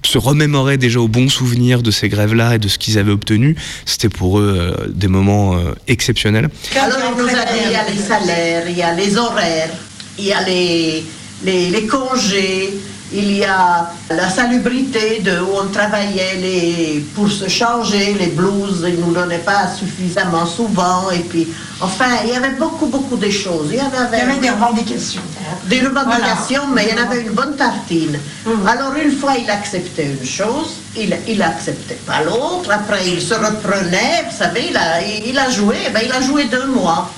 se 0.04 0.18
remémoraient 0.18 0.78
déjà 0.78 1.00
aux 1.00 1.08
bons 1.08 1.30
souvenirs 1.30 1.82
de 1.82 1.92
ces 1.92 2.10
grèves-là 2.10 2.56
et 2.56 2.60
de 2.60 2.68
ce 2.68 2.78
qu'ils 2.78 2.98
avaient 2.98 3.12
obtenu. 3.12 3.56
C'était 3.86 4.10
pour 4.10 4.40
eux 4.40 4.76
euh, 4.80 4.88
des 4.90 5.08
moments 5.08 5.56
euh, 5.56 5.74
exceptionnels. 5.88 6.50
Alors 6.76 6.98
on 7.14 7.22
nous 7.22 7.28
a 7.28 7.46
dit 7.46 7.60
il 7.66 7.72
y 7.72 7.76
a 7.76 7.90
les 7.90 7.98
salaires, 8.02 8.64
il 8.70 8.78
y 8.78 8.82
a 8.82 8.94
les 8.94 9.18
horaires, 9.18 9.70
il 10.18 10.26
y 10.26 10.34
a 10.34 10.42
les, 10.44 11.04
les, 11.44 11.70
les 11.70 11.88
congés, 11.88 12.74
il 13.12 13.38
y 13.38 13.44
a 13.44 13.92
la 14.10 14.30
salubrité 14.30 15.20
de 15.22 15.40
où 15.40 15.50
on 15.64 15.68
travaillait 15.70 16.36
les, 16.36 17.06
pour 17.16 17.30
se 17.30 17.48
changer, 17.48 18.16
les 18.20 18.28
blouses, 18.28 18.86
ils 18.88 19.00
ne 19.00 19.06
nous 19.06 19.14
donnaient 19.14 19.40
pas 19.40 19.68
suffisamment 19.68 20.46
souvent. 20.46 21.10
Et 21.12 21.20
puis, 21.20 21.48
enfin, 21.82 22.06
il 22.24 22.30
y 22.32 22.36
avait 22.36 22.52
beaucoup, 22.52 22.86
beaucoup 22.86 23.18
de 23.18 23.30
choses. 23.30 23.70
Il 23.72 23.78
y 23.78 23.80
avait, 23.80 23.98
Il 24.14 24.18
y 24.20 24.22
avait 24.22 24.40
des 24.40 24.50
revendications. 24.52 25.22
des 25.66 25.80
revendications, 25.82 26.68
mais 26.74 26.88
il 26.88 26.96
y 26.96 27.00
en 27.00 27.04
avait 27.10 27.22
une 27.22 27.32
bonne 27.34 27.56
tartine. 27.56 28.20
Alors 28.68 28.94
une 28.96 29.12
fois 29.12 29.34
il 29.38 29.50
acceptait 29.50 30.06
une 30.06 30.26
chose, 30.26 30.76
il, 30.96 31.16
il 31.28 31.42
acceptait 31.42 32.00
pas 32.06 32.22
l'autre, 32.24 32.72
après 32.72 33.08
il 33.08 33.22
se 33.22 33.34
reprenait, 33.34 34.26
vous 34.30 34.38
savez, 34.38 34.68
il 34.70 34.78
a, 34.78 35.02
il, 35.02 35.30
il 35.30 35.38
a 35.40 35.50
joué, 35.50 35.78
ben, 35.94 36.02
il 36.06 36.12
a 36.12 36.22
joué 36.22 36.46
deux 36.46 36.68
mois. 36.68 37.10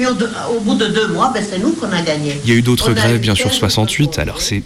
Puis 0.00 0.08
au, 0.08 0.56
au 0.56 0.60
bout 0.60 0.76
de 0.76 0.86
deux 0.86 1.08
mois, 1.08 1.30
ben, 1.34 1.44
c'est 1.46 1.58
nous 1.58 1.72
qu'on 1.72 1.92
a 1.92 2.00
gagné. 2.00 2.40
Il 2.44 2.50
y 2.50 2.54
a 2.54 2.56
eu 2.56 2.62
d'autres 2.62 2.94
grèves, 2.94 3.20
bien 3.20 3.34
sûr, 3.34 3.50
15 3.50 3.58
68. 3.58 4.18
Alors, 4.18 4.40
c'est 4.40 4.62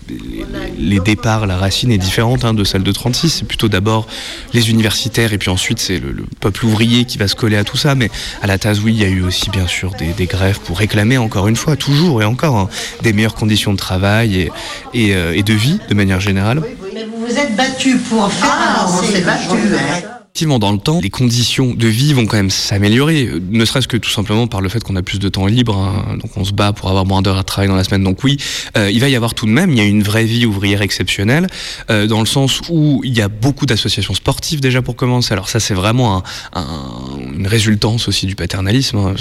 les 0.78 1.00
départs, 1.00 1.48
la 1.48 1.56
racine 1.56 1.90
est 1.90 1.98
différente 1.98 2.44
hein, 2.44 2.54
de 2.54 2.62
celle 2.62 2.84
de 2.84 2.92
36. 2.92 3.30
C'est 3.30 3.44
plutôt 3.44 3.68
d'abord 3.68 4.06
les 4.52 4.70
universitaires 4.70 5.32
et 5.32 5.38
puis 5.38 5.50
ensuite 5.50 5.80
c'est 5.80 5.98
le, 5.98 6.12
le 6.12 6.22
peuple 6.38 6.66
ouvrier 6.66 7.04
qui 7.04 7.18
va 7.18 7.26
se 7.26 7.34
coller 7.34 7.56
à 7.56 7.64
tout 7.64 7.76
ça. 7.76 7.96
Mais 7.96 8.12
à 8.42 8.46
la 8.46 8.58
TAS, 8.58 8.74
oui, 8.84 8.92
il 8.94 9.02
y 9.02 9.04
a 9.04 9.08
eu 9.08 9.22
aussi, 9.22 9.50
bien 9.50 9.66
sûr, 9.66 9.90
des, 9.98 10.12
des 10.12 10.26
grèves 10.26 10.60
pour 10.60 10.78
réclamer, 10.78 11.18
encore 11.18 11.48
une 11.48 11.56
fois, 11.56 11.74
toujours 11.74 12.22
et 12.22 12.24
encore, 12.24 12.56
hein, 12.56 12.68
des 13.02 13.12
meilleures 13.12 13.34
conditions 13.34 13.72
de 13.72 13.78
travail 13.78 14.36
et, 14.38 14.52
et, 14.94 15.16
euh, 15.16 15.34
et 15.34 15.42
de 15.42 15.52
vie 15.52 15.80
de 15.88 15.94
manière 15.94 16.20
générale. 16.20 16.62
Mais 16.94 17.06
vous 17.06 17.26
vous 17.26 17.36
êtes 17.36 17.56
battu 17.56 17.96
pour 17.96 18.30
faire 18.30 18.48
Ah, 18.52 18.86
on 18.88 19.02
s'est 19.02 19.22
battu. 19.22 19.56
Effectivement, 20.36 20.58
dans 20.58 20.72
le 20.72 20.78
temps, 20.78 20.98
les 21.00 21.10
conditions 21.10 21.74
de 21.74 21.86
vie 21.86 22.12
vont 22.12 22.26
quand 22.26 22.36
même 22.36 22.50
s'améliorer, 22.50 23.26
euh, 23.28 23.40
ne 23.50 23.64
serait-ce 23.64 23.86
que 23.86 23.96
tout 23.96 24.10
simplement 24.10 24.48
par 24.48 24.60
le 24.60 24.68
fait 24.68 24.82
qu'on 24.82 24.96
a 24.96 25.02
plus 25.04 25.20
de 25.20 25.28
temps 25.28 25.46
libre, 25.46 25.76
hein. 25.76 26.16
donc 26.20 26.36
on 26.36 26.44
se 26.44 26.50
bat 26.52 26.72
pour 26.72 26.88
avoir 26.88 27.06
moins 27.06 27.22
d'heures 27.22 27.38
à 27.38 27.44
travailler 27.44 27.68
dans 27.68 27.76
la 27.76 27.84
semaine. 27.84 28.02
Donc 28.02 28.24
oui, 28.24 28.36
euh, 28.76 28.90
il 28.90 28.98
va 29.00 29.08
y 29.08 29.14
avoir 29.14 29.34
tout 29.34 29.46
de 29.46 29.52
même, 29.52 29.70
il 29.70 29.78
y 29.78 29.80
a 29.80 29.84
une 29.84 30.02
vraie 30.02 30.24
vie 30.24 30.44
ouvrière 30.44 30.82
exceptionnelle, 30.82 31.46
euh, 31.88 32.08
dans 32.08 32.18
le 32.18 32.26
sens 32.26 32.62
où 32.68 33.00
il 33.04 33.16
y 33.16 33.20
a 33.20 33.28
beaucoup 33.28 33.64
d'associations 33.64 34.12
sportives 34.12 34.58
déjà 34.60 34.82
pour 34.82 34.96
commencer. 34.96 35.32
Alors 35.32 35.48
ça, 35.48 35.60
c'est 35.60 35.72
vraiment 35.72 36.16
un- 36.16 36.22
un- 36.54 37.32
une 37.32 37.46
résultance 37.46 38.08
aussi 38.08 38.26
du 38.26 38.34
paternalisme. 38.34 38.96
hein. 38.98 39.14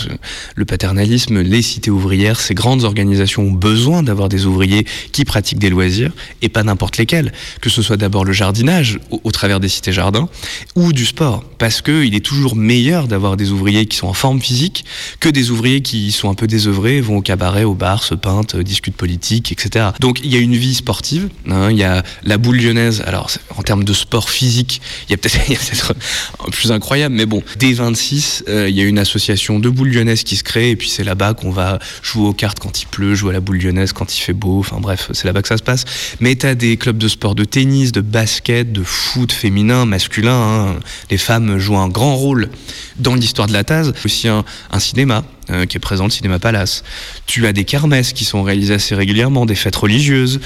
Le 0.56 0.66
paternalisme, 0.66 1.42
les 1.42 1.62
cités 1.62 1.92
ouvrières, 1.92 2.40
ces 2.40 2.56
grandes 2.56 2.86
organisations 2.86 3.44
ont 3.44 3.52
besoin 3.52 4.02
d'avoir 4.02 4.30
des 4.30 4.48
ouvriers 4.48 4.88
qui 5.12 5.26
pratiquent 5.26 5.60
des 5.60 5.70
loisirs, 5.70 6.12
et 6.42 6.50
pas 6.50 6.64
n'importe 6.64 6.98
lesquels, 6.98 7.34
que 7.62 7.70
ce 7.70 7.84
soit 7.84 7.98
d'abord 7.98 8.26
le 8.26 8.34
jardinage 8.34 8.98
au, 9.12 9.22
au 9.24 9.30
travers 9.32 9.60
des 9.60 9.70
cités 9.70 9.92
jardins, 9.94 10.28
ou 10.76 10.92
du 10.92 11.03
sport, 11.06 11.44
parce 11.58 11.82
que 11.82 12.04
il 12.04 12.16
est 12.16 12.26
toujours 12.26 12.56
meilleur 12.56 13.08
d'avoir 13.08 13.38
des 13.38 13.52
ouvriers 13.52 13.86
qui 13.86 13.98
sont 13.98 14.08
en 14.08 14.14
forme 14.14 14.42
physique 14.42 14.86
que 15.20 15.30
des 15.30 15.52
ouvriers 15.52 15.82
qui 15.82 16.12
sont 16.12 16.30
un 16.30 16.34
peu 16.34 16.48
désœuvrés, 16.48 17.02
vont 17.02 17.18
au 17.18 17.22
cabaret, 17.22 17.64
au 17.64 17.74
bar, 17.74 18.04
se 18.04 18.16
peintent, 18.16 18.56
euh, 18.56 18.64
discutent 18.64 18.96
politique, 18.96 19.52
etc. 19.52 19.88
Donc 20.00 20.20
il 20.24 20.32
y 20.32 20.36
a 20.36 20.40
une 20.40 20.56
vie 20.56 20.76
sportive, 20.76 21.30
hein, 21.50 21.70
il 21.72 21.78
y 21.78 21.84
a 21.84 22.04
la 22.24 22.38
boule 22.38 22.58
lyonnaise, 22.58 23.04
alors 23.06 23.30
en 23.58 23.64
termes 23.64 23.84
de 23.84 23.94
sport 23.94 24.30
physique, 24.30 24.82
il 25.08 25.12
y 25.12 25.14
a 25.14 25.18
peut-être 25.18 25.94
un 26.46 26.50
plus 26.52 26.72
incroyable, 26.72 27.16
mais 27.16 27.26
bon, 27.26 27.44
dès 27.58 27.74
26, 27.74 28.46
euh, 28.48 28.70
il 28.70 28.76
y 28.76 28.82
a 28.82 28.84
une 28.84 29.00
association 29.00 29.60
de 29.60 29.70
boules 29.70 29.90
lyonnaises 29.90 30.24
qui 30.24 30.36
se 30.36 30.44
crée, 30.44 30.72
et 30.72 30.76
puis 30.76 30.90
c'est 30.90 31.04
là-bas 31.04 31.34
qu'on 31.34 31.52
va 31.52 31.80
jouer 32.02 32.28
aux 32.28 32.34
cartes 32.34 32.60
quand 32.60 32.82
il 32.82 32.88
pleut, 32.88 33.16
jouer 33.16 33.32
à 33.32 33.34
la 33.34 33.40
boule 33.40 33.58
lyonnaise 33.58 33.94
quand 33.94 34.16
il 34.18 34.22
fait 34.22 34.34
beau, 34.34 34.60
enfin 34.60 34.80
bref, 34.80 35.10
c'est 35.14 35.26
là-bas 35.26 35.42
que 35.42 35.48
ça 35.48 35.58
se 35.58 35.64
passe. 35.64 35.86
Mais 36.20 36.36
t'as 36.36 36.56
des 36.56 36.78
clubs 36.78 36.98
de 36.98 37.08
sport 37.08 37.36
de 37.36 37.44
tennis, 37.44 37.92
de 37.92 38.02
basket, 38.02 38.72
de 38.72 38.84
foot 38.84 39.32
féminin, 39.32 39.86
masculin, 39.86 40.34
hein. 40.34 40.80
Les 41.10 41.18
femmes 41.18 41.58
jouent 41.58 41.78
un 41.78 41.90
grand 41.90 42.16
rôle 42.16 42.50
dans 42.98 43.16
l'histoire 43.16 43.48
de 43.48 43.54
la 43.54 43.64
Taz. 43.64 43.94
Aussi 44.06 44.28
un, 44.28 44.44
cinéma 44.80 45.24
euh, 45.50 45.66
qui 45.66 45.78
est 45.78 45.80
présent, 45.80 46.06
le 46.06 46.10
cinéma 46.10 46.40
Palace. 46.40 46.84
Tu 47.26 47.46
as 47.48 47.54
des 47.54 47.64
kermesses 47.64 48.14
qui 48.14 48.26
sont 48.26 48.44
réalisées 48.44 48.76
assez 48.76 48.96
régulièrement, 48.96 49.46
des 49.46 49.56
fêtes 49.56 49.76
religieuses. 49.76 50.40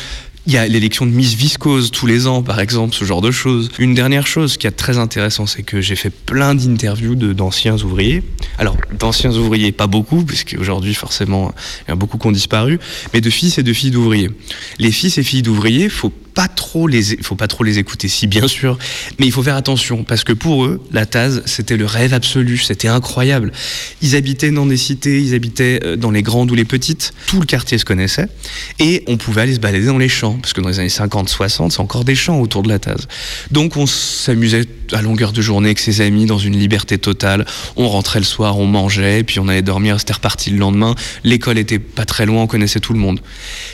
Il 0.48 0.54
y 0.54 0.58
a 0.58 0.66
l'élection 0.66 1.06
de 1.06 1.12
Miss 1.12 1.34
Viscose 1.34 1.92
tous 1.92 2.06
les 2.06 2.26
ans, 2.26 2.42
par 2.42 2.62
exemple, 2.62 2.96
ce 2.96 3.04
genre 3.04 3.20
de 3.20 3.32
choses. 3.32 3.70
Une 3.80 3.94
dernière 3.94 4.26
chose 4.26 4.56
qui 4.56 4.66
est 4.66 4.72
très 4.72 4.98
intéressant, 4.98 5.46
c'est 5.46 5.62
que 5.62 5.82
j'ai 5.82 5.98
fait 5.98 6.10
plein 6.10 6.56
d'interviews 6.56 7.16
d'anciens 7.16 7.76
ouvriers. 7.84 8.24
Alors, 8.58 8.78
d'anciens 8.98 9.36
ouvriers, 9.36 9.74
pas 9.74 9.88
beaucoup, 9.88 10.24
puisque 10.24 10.56
aujourd'hui, 10.58 10.94
forcément, 10.94 11.54
il 11.82 11.90
y 11.90 11.92
en 11.92 11.96
a 11.96 11.98
beaucoup 11.98 12.18
qui 12.18 12.28
ont 12.28 12.32
disparu, 12.32 12.80
mais 13.14 13.20
de 13.20 13.30
fils 13.30 13.58
et 13.58 13.64
de 13.64 13.74
filles 13.74 13.92
d'ouvriers. 13.92 14.30
Les 14.80 14.94
fils 14.94 15.18
et 15.18 15.24
filles 15.24 15.42
d'ouvriers, 15.42 15.90
faut 15.90 16.14
pas 16.38 16.47
trop 16.47 16.88
les, 16.88 17.17
faut 17.23 17.34
pas 17.34 17.47
trop 17.47 17.63
les 17.63 17.80
écouter, 17.80 18.08
si 18.08 18.28
bien 18.28 18.47
sûr, 18.47 18.78
mais 19.17 19.26
il 19.26 19.32
faut 19.32 19.41
faire 19.41 19.56
attention 19.56 20.04
parce 20.04 20.23
que 20.23 20.34
pour 20.34 20.65
eux, 20.65 20.80
la 20.91 21.08
Taz, 21.08 21.41
c'était 21.47 21.78
le 21.78 21.88
rêve 21.88 22.13
absolu, 22.13 22.60
c'était 22.60 22.89
incroyable. 22.89 23.52
Ils 24.04 24.15
habitaient 24.15 24.52
dans 24.52 24.67
des 24.67 24.78
cités, 24.78 25.19
ils 25.19 25.34
habitaient 25.34 25.80
euh, 25.84 25.95
dans 25.95 26.12
les 26.12 26.21
grandes 26.21 26.52
ou 26.52 26.54
les 26.54 26.63
petites, 26.63 27.12
tout 27.26 27.39
le 27.39 27.47
quartier 27.47 27.80
se 27.80 27.86
connaissait 27.86 28.28
et 28.78 29.04
on 29.08 29.17
pouvait 29.17 29.41
aller 29.41 29.56
se 29.56 29.60
balader 29.60 29.88
dans 29.88 29.97
les 29.97 30.10
champs 30.10 30.38
parce 30.39 30.54
que 30.54 30.62
dans 30.62 30.69
les 30.69 30.80
années 30.80 30.89
50-60, 30.89 31.71
c'est 31.71 31.80
encore 31.80 32.04
des 32.04 32.13
champs 32.13 32.39
autour 32.39 32.62
de 32.62 32.69
la 32.69 32.78
Taz. 32.78 33.08
Donc 33.50 33.76
on 33.76 33.88
s'amusait 33.88 34.65
à 34.91 35.02
longueur 35.02 35.32
de 35.32 35.41
journée 35.41 35.69
avec 35.69 35.80
ses 35.80 36.02
amis 36.02 36.28
dans 36.28 36.38
une 36.38 36.56
liberté 36.56 37.00
totale. 37.00 37.47
On 37.78 37.89
rentrait 37.89 38.19
le 38.19 38.26
soir, 38.26 38.60
on 38.60 38.67
mangeait, 38.67 39.23
puis 39.23 39.39
on 39.39 39.47
allait 39.47 39.63
dormir, 39.63 40.00
c'était 40.00 40.13
reparti 40.13 40.52
le 40.52 40.58
lendemain. 40.58 40.93
L'école 41.23 41.58
était 41.58 41.80
pas 41.80 42.06
très 42.06 42.28
loin, 42.28 42.43
on 42.43 42.47
connaissait 42.47 42.80
tout 42.80 42.93
le 42.93 43.00
monde. 43.00 43.21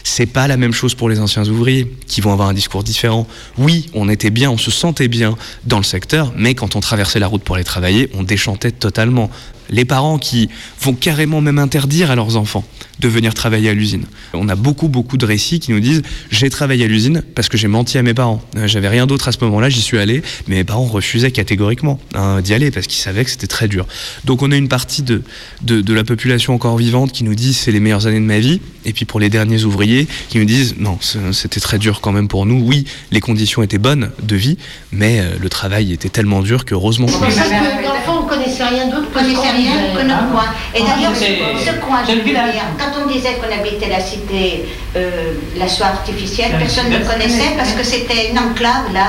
C'est 0.06 0.28
pas 0.28 0.48
la 0.48 0.56
même 0.56 0.74
chose 0.74 0.96
pour 0.96 1.10
les 1.10 1.20
anciens 1.20 1.46
ouvriers 1.50 1.92
qui 2.08 2.22
vont 2.22 2.32
avoir 2.32 2.48
un 2.48 2.53
discours 2.54 2.84
différent. 2.84 3.28
Oui, 3.58 3.90
on 3.94 4.10
était 4.10 4.30
bien, 4.30 4.50
on 4.52 4.58
se 4.58 4.72
sentait 4.72 5.08
bien 5.08 5.38
dans 5.66 5.78
le 5.78 5.84
secteur, 5.84 6.34
mais 6.36 6.56
quand 6.56 6.76
on 6.76 6.80
traversait 6.80 7.20
la 7.20 7.28
route 7.28 7.44
pour 7.44 7.56
aller 7.56 7.64
travailler, 7.64 8.10
on 8.14 8.24
déchantait 8.24 8.72
totalement. 8.72 9.30
Les 9.74 9.86
parents 9.86 10.18
qui 10.20 10.48
vont 10.80 10.94
carrément 10.94 11.42
même 11.42 11.58
interdire 11.60 12.12
à 12.12 12.16
leurs 12.16 12.38
enfants 12.38 12.64
de 13.00 13.08
venir 13.08 13.34
travailler 13.34 13.70
à 13.70 13.74
l'usine. 13.74 14.06
On 14.34 14.48
a 14.48 14.56
beaucoup 14.56 14.88
beaucoup 14.88 15.18
de 15.18 15.26
récits 15.26 15.60
qui 15.60 15.72
nous 15.72 15.80
disent 15.80 16.04
j'ai 16.30 16.50
travaillé 16.50 16.86
à 16.86 16.88
l'usine 16.88 17.24
parce 17.36 17.50
que 17.50 17.58
j'ai 17.58 17.68
menti 17.68 17.98
à 17.98 18.04
mes 18.04 18.14
parents. 18.14 18.42
Euh, 18.56 18.68
J'avais 18.68 18.88
rien 18.88 19.08
d'autre 19.08 19.28
à 19.28 19.32
ce 19.32 19.40
moment-là, 19.42 19.68
j'y 19.70 19.82
suis 19.82 19.98
allé, 19.98 20.22
mais 20.48 20.58
mes 20.58 20.64
parents 20.64 20.86
refusaient 20.86 21.32
catégoriquement 21.32 22.00
hein, 22.14 22.40
d'y 22.42 22.54
aller 22.54 22.70
parce 22.72 22.86
qu'ils 22.88 23.02
savaient 23.02 23.26
que 23.26 23.32
c'était 23.32 23.48
très 23.48 23.68
dur. 23.68 23.88
Donc 24.26 24.44
on 24.44 24.52
a 24.52 24.56
une 24.56 24.70
partie 24.70 25.02
de, 25.02 25.24
de, 25.64 25.82
de 25.82 25.94
la 25.94 26.04
population 26.04 26.54
encore 26.54 26.78
vivante 26.78 27.12
qui 27.12 27.24
nous 27.24 27.36
dit 27.36 27.54
c'est 27.54 27.72
les 27.72 27.80
meilleures 27.80 28.06
années 28.08 28.20
de 28.20 28.26
ma 28.26 28.40
vie, 28.40 28.62
et 28.86 28.94
puis 28.94 29.06
pour 29.06 29.20
les 29.20 29.30
derniers 29.30 29.64
ouvriers 29.64 30.08
qui 30.30 30.38
nous 30.38 30.46
disent 30.46 30.76
non 30.78 30.98
c'était 31.32 31.60
très 31.60 31.80
dur 31.80 32.00
quand 32.00 32.12
même 32.12 32.28
pour 32.28 32.46
nous. 32.46 32.62
Oui, 32.64 32.86
les 33.12 33.20
conditions 33.22 33.64
étaient 33.64 33.80
bonnes 33.80 34.12
de 34.22 34.36
vie, 34.36 34.58
mais 34.92 35.20
euh, 35.20 35.36
le 35.42 35.50
travail 35.50 35.92
était 35.94 36.10
tellement 36.10 36.42
dur 36.44 36.64
que 36.64 36.76
heureusement 36.76 37.08
on 37.10 37.12
ne 37.12 37.18
connaissait 37.18 37.44
rien 37.44 38.88
d'autre 38.90 39.08
On 39.10 39.14
connaissait 39.14 39.50
rien 39.64 39.94
que 39.96 40.02
notre 40.12 40.30
coin. 40.32 40.46
Et 40.76 40.82
Ah, 40.82 40.96
d'ailleurs, 40.96 41.16
ce, 41.16 41.26
ce 41.66 41.72
coin, 41.86 42.00
je 42.08 42.14
veux 42.14 42.22
dire, 42.22 42.40
quand 42.80 42.92
on 43.04 43.08
disait 43.08 43.34
qu'on 43.40 43.52
habitait 43.60 43.90
la 43.90 44.00
cité, 44.00 44.66
euh, 44.96 45.34
la 45.58 45.68
soie 45.68 45.88
artificielle, 45.88 46.52
personne 46.60 46.90
ne 46.90 47.00
connaissait 47.00 47.52
parce 47.58 47.72
que 47.74 47.84
c'était 47.84 48.30
une 48.32 48.40
enclave 48.40 48.88
là, 48.94 49.08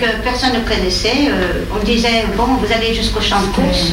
que 0.00 0.08
personne 0.22 0.54
ne 0.54 0.60
connaissait. 0.68 1.28
Euh, 1.28 1.64
on 1.74 1.82
disait, 1.84 2.24
bon, 2.36 2.46
vous 2.60 2.72
allez 2.72 2.94
jusqu'au 2.94 3.20
champ 3.20 3.40
de 3.40 3.52
course. 3.54 3.92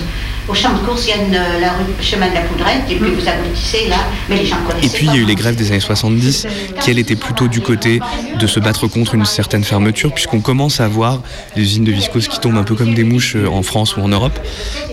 Au 0.49 0.53
champ 0.55 0.73
de 0.73 0.79
course, 0.79 1.05
il 1.05 1.09
y 1.09 1.13
a 1.13 1.23
une- 1.23 1.61
la 1.61 1.73
rue 1.73 1.83
chemin 2.01 2.27
de 2.27 2.33
la 2.33 2.41
Poudrette, 2.41 2.81
et 2.89 2.95
puis 2.95 3.11
vous 3.11 3.27
aboutissez 3.27 3.87
là, 3.87 3.97
mais 4.29 4.37
les 4.37 4.45
gens 4.47 4.55
connaissaient 4.67 4.87
Et 4.87 4.89
puis 4.89 5.05
il 5.05 5.13
y 5.13 5.17
a 5.17 5.19
eu 5.21 5.25
les 5.25 5.35
grèves 5.35 5.55
des 5.55 5.69
années 5.71 5.79
70 5.79 6.47
qui 6.81 6.89
elles 6.89 6.97
étaient 6.97 7.15
plutôt 7.15 7.47
du 7.47 7.61
côté 7.61 7.99
de 8.39 8.47
se 8.47 8.59
battre 8.59 8.87
contre 8.87 9.13
une 9.15 9.25
certaine 9.25 9.63
fermeture 9.63 10.11
puisqu'on 10.11 10.39
commence 10.41 10.79
à 10.79 10.87
voir 10.87 11.21
les 11.55 11.61
usines 11.61 11.83
de 11.83 11.91
viscose 11.91 12.27
qui 12.27 12.39
tombent 12.39 12.57
un 12.57 12.63
peu 12.63 12.73
comme 12.75 12.95
des 12.95 13.03
mouches 13.03 13.35
euh, 13.35 13.47
en 13.47 13.61
France 13.61 13.95
ou 13.95 14.01
en 14.01 14.07
Europe. 14.07 14.39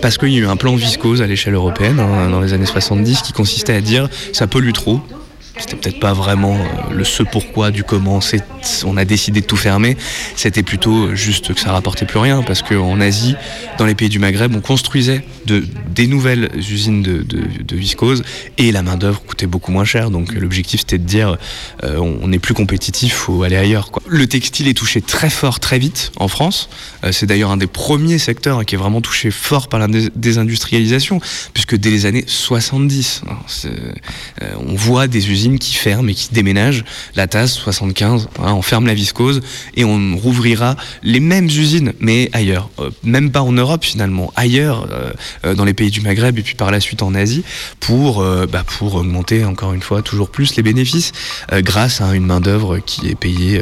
Parce 0.01 0.17
qu'il 0.19 0.29
y 0.29 0.35
a 0.37 0.39
eu 0.41 0.47
un 0.47 0.57
plan 0.57 0.75
viscose 0.75 1.21
à 1.23 1.27
l'échelle 1.27 1.55
européenne 1.55 1.99
hein, 1.99 2.29
dans 2.29 2.39
les 2.41 2.53
années 2.53 2.65
70 2.67 3.21
qui 3.23 3.33
consistait 3.33 3.73
à 3.73 3.81
dire 3.81 4.09
ça 4.33 4.45
pollue 4.45 4.73
trop. 4.73 5.01
C'était 5.59 5.75
peut-être 5.75 5.99
pas 5.99 6.13
vraiment 6.13 6.55
euh, 6.55 6.93
le 6.93 7.03
ce 7.03 7.23
pourquoi 7.23 7.71
du 7.71 7.83
comment 7.83 8.21
c'est- 8.21 8.43
on 8.85 8.97
a 8.97 9.05
décidé 9.05 9.41
de 9.41 9.45
tout 9.45 9.55
fermer. 9.57 9.97
C'était 10.35 10.63
plutôt 10.63 11.15
juste 11.15 11.53
que 11.53 11.59
ça 11.59 11.71
rapportait 11.71 12.05
plus 12.05 12.19
rien 12.19 12.43
parce 12.43 12.61
qu'en 12.61 12.99
Asie, 13.01 13.35
dans 13.77 13.85
les 13.85 13.95
pays 13.95 14.09
du 14.09 14.19
Maghreb, 14.19 14.55
on 14.55 14.61
construisait 14.61 15.23
de, 15.45 15.63
des 15.93 16.07
nouvelles 16.07 16.49
usines 16.55 17.01
de, 17.01 17.23
de, 17.23 17.41
de 17.63 17.75
viscose 17.75 18.23
et 18.57 18.71
la 18.71 18.81
main 18.83 18.97
d'œuvre 18.97 19.21
coûtait 19.21 19.47
beaucoup 19.47 19.71
moins 19.71 19.85
cher. 19.85 20.09
Donc 20.11 20.33
euh, 20.33 20.39
l'objectif 20.39 20.81
c'était 20.81 20.97
de 20.97 21.05
dire 21.05 21.37
euh, 21.83 21.97
on 21.97 22.31
est 22.31 22.39
plus 22.39 22.53
compétitif, 22.53 23.13
faut 23.13 23.43
aller 23.43 23.55
ailleurs. 23.57 23.91
Quoi. 23.91 24.03
Le 24.07 24.27
textile 24.27 24.67
est 24.67 24.73
touché 24.77 25.01
très 25.01 25.29
fort, 25.29 25.59
très 25.59 25.79
vite 25.79 26.11
en 26.17 26.27
France. 26.27 26.69
Euh, 27.03 27.11
c'est 27.11 27.25
d'ailleurs 27.25 27.51
un 27.51 27.57
des 27.57 27.67
premiers 27.67 28.17
secteurs 28.19 28.59
hein, 28.59 28.63
qui 28.63 28.75
est 28.75 28.77
vraiment 28.77 29.01
touché 29.01 29.31
fort 29.31 29.67
par 29.69 29.79
la 29.79 29.87
dés- 29.87 30.09
désindustrialisation, 30.15 31.19
puisque 31.53 31.75
dès 31.75 31.89
les 31.89 32.05
années 32.05 32.25
70, 32.27 33.21
hein, 33.29 33.35
euh, 33.65 34.51
on 34.67 34.75
voit 34.75 35.07
des 35.07 35.29
usines 35.31 35.46
qui 35.55 35.73
ferment 35.73 36.09
et 36.09 36.13
qui 36.13 36.29
déménagent. 36.31 36.83
La 37.15 37.27
tasse 37.27 37.53
75, 37.53 38.29
hein, 38.39 38.53
on 38.53 38.61
ferme 38.61 38.87
la 38.87 38.93
viscose 38.93 39.41
et 39.75 39.85
on 39.85 40.17
rouvrira 40.17 40.75
les 41.03 41.19
mêmes 41.19 41.45
usines, 41.45 41.93
mais 41.99 42.29
ailleurs. 42.33 42.69
Euh, 42.79 42.89
même 43.03 43.31
pas 43.31 43.41
en 43.41 43.53
Europe 43.53 43.83
finalement, 43.83 44.31
ailleurs, 44.35 44.87
euh, 44.91 45.11
euh, 45.45 45.55
dans 45.55 45.65
les 45.65 45.73
pays 45.73 45.91
du 45.91 46.01
Maghreb 46.01 46.37
et 46.37 46.41
puis 46.41 46.55
par 46.55 46.71
la 46.71 46.79
suite 46.79 47.01
en 47.01 47.15
Asie, 47.15 47.43
pour, 47.79 48.23
bah, 48.51 48.63
pour 48.65 48.95
augmenter 48.95 49.45
encore 49.45 49.73
une 49.73 49.81
fois 49.81 50.01
toujours 50.01 50.29
plus 50.29 50.55
les 50.55 50.63
bénéfices, 50.63 51.11
grâce 51.53 52.01
à 52.01 52.13
une 52.13 52.25
main-d'œuvre 52.25 52.79
qui 52.79 53.07
est 53.07 53.15
payée 53.15 53.61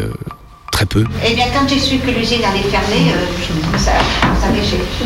très 0.75 0.85
peu. 0.85 1.03
Eh 1.25 1.33
bien, 1.35 1.45
quand 1.53 1.65
j'ai 1.69 1.79
su 1.79 1.97
que 1.99 2.11
l'usine 2.11 2.43
allait 2.43 2.67
fermer, 2.75 3.03
euh, 3.15 3.77
ça. 3.77 3.91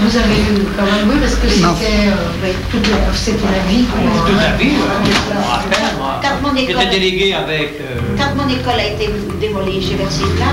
Vous 0.01 0.17
avez 0.17 0.39
eu 0.49 0.65
quand 0.75 0.83
même, 0.91 1.05
oui, 1.09 1.17
parce 1.21 1.35
que 1.35 1.47
c'était 1.47 2.09
euh, 2.09 2.51
toute 2.71 2.87
la, 2.89 2.97
c'était 3.13 3.45
la 3.57 3.61
vie. 3.71 3.85
quoi. 3.85 3.99
Toute 4.27 4.35
la 4.37 4.51
vie. 4.57 4.73
Quand 6.23 6.35
mon 6.41 6.55
école- 6.55 6.75
J'étais 6.81 6.89
délégué 6.99 7.33
avec. 7.33 7.69
euh, 7.81 7.99
Quand 8.17 8.33
mon 8.35 8.49
école 8.49 8.79
a 8.79 8.87
été 8.93 9.09
démolie, 9.39 9.79
j'ai 9.87 9.95
versé 9.95 10.23
là. 10.39 10.51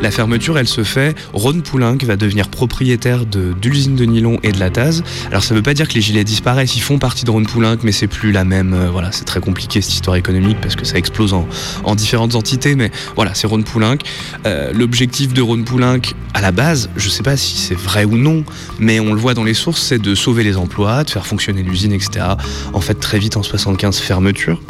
La 0.00 0.12
fermeture, 0.12 0.56
elle 0.58 0.68
se 0.68 0.84
fait. 0.84 1.16
Ron 1.32 1.60
Poulenc 1.60 1.98
va 2.04 2.16
devenir 2.16 2.48
propriétaire 2.48 3.26
de, 3.26 3.52
l'usine 3.64 3.96
de 3.96 4.04
nylon 4.04 4.38
et 4.44 4.52
de 4.52 4.60
la 4.60 4.70
Taz. 4.70 5.02
Alors 5.28 5.42
ça 5.42 5.54
veut 5.54 5.62
pas 5.62 5.74
dire 5.74 5.88
que 5.88 5.94
les 5.94 6.00
gilets 6.00 6.22
disparaissent, 6.22 6.76
ils 6.76 6.82
font 6.82 6.98
partie 6.98 7.24
de 7.24 7.30
Ron 7.30 7.42
Poulenc, 7.42 7.78
mais 7.82 7.90
c'est 7.90 8.06
plus 8.06 8.30
la 8.30 8.44
même. 8.44 8.74
euh, 8.74 8.90
voilà, 8.90 9.10
c'est 9.10 9.24
très 9.24 9.40
compliqué 9.40 9.80
cette 9.80 9.92
histoire 9.92 10.16
économique 10.16 10.58
parce 10.60 10.76
que 10.76 10.84
ça 10.84 10.96
explose 10.96 11.34
en, 11.34 11.48
en 11.82 11.94
différentes 11.96 12.36
entités. 12.36 12.76
Mais 12.76 12.92
voilà, 13.16 13.34
c'est 13.34 13.48
Ron 13.48 13.62
Poulenc. 13.62 13.98
Euh, 14.46 14.72
L'objectif 14.72 15.32
de 15.34 15.42
Ron 15.42 15.64
Poulenc, 15.64 16.00
à 16.32 16.40
la 16.40 16.52
base, 16.52 16.90
je 16.96 17.08
sais 17.08 17.24
pas 17.24 17.36
si 17.36 17.56
c'est 17.58 17.78
vrai 17.78 18.04
ou 18.04 18.16
non, 18.16 18.44
mais 18.78 19.00
on 19.00 19.12
le 19.12 19.20
voit 19.20 19.34
dans 19.34 19.44
les 19.44 19.54
sources, 19.54 19.82
c'est 19.82 20.00
de 20.00 20.14
sauver 20.14 20.44
les 20.44 20.56
emplois, 20.56 21.02
de 21.02 21.10
faire 21.10 21.26
fonctionner 21.26 21.62
l'usine, 21.62 21.92
etc. 21.92 22.24
En 22.72 22.80
fait, 22.80 22.94
très 22.94 23.18
vite 23.18 23.36
en 23.36 23.42
75, 23.42 23.98
fermeture. 23.98 24.60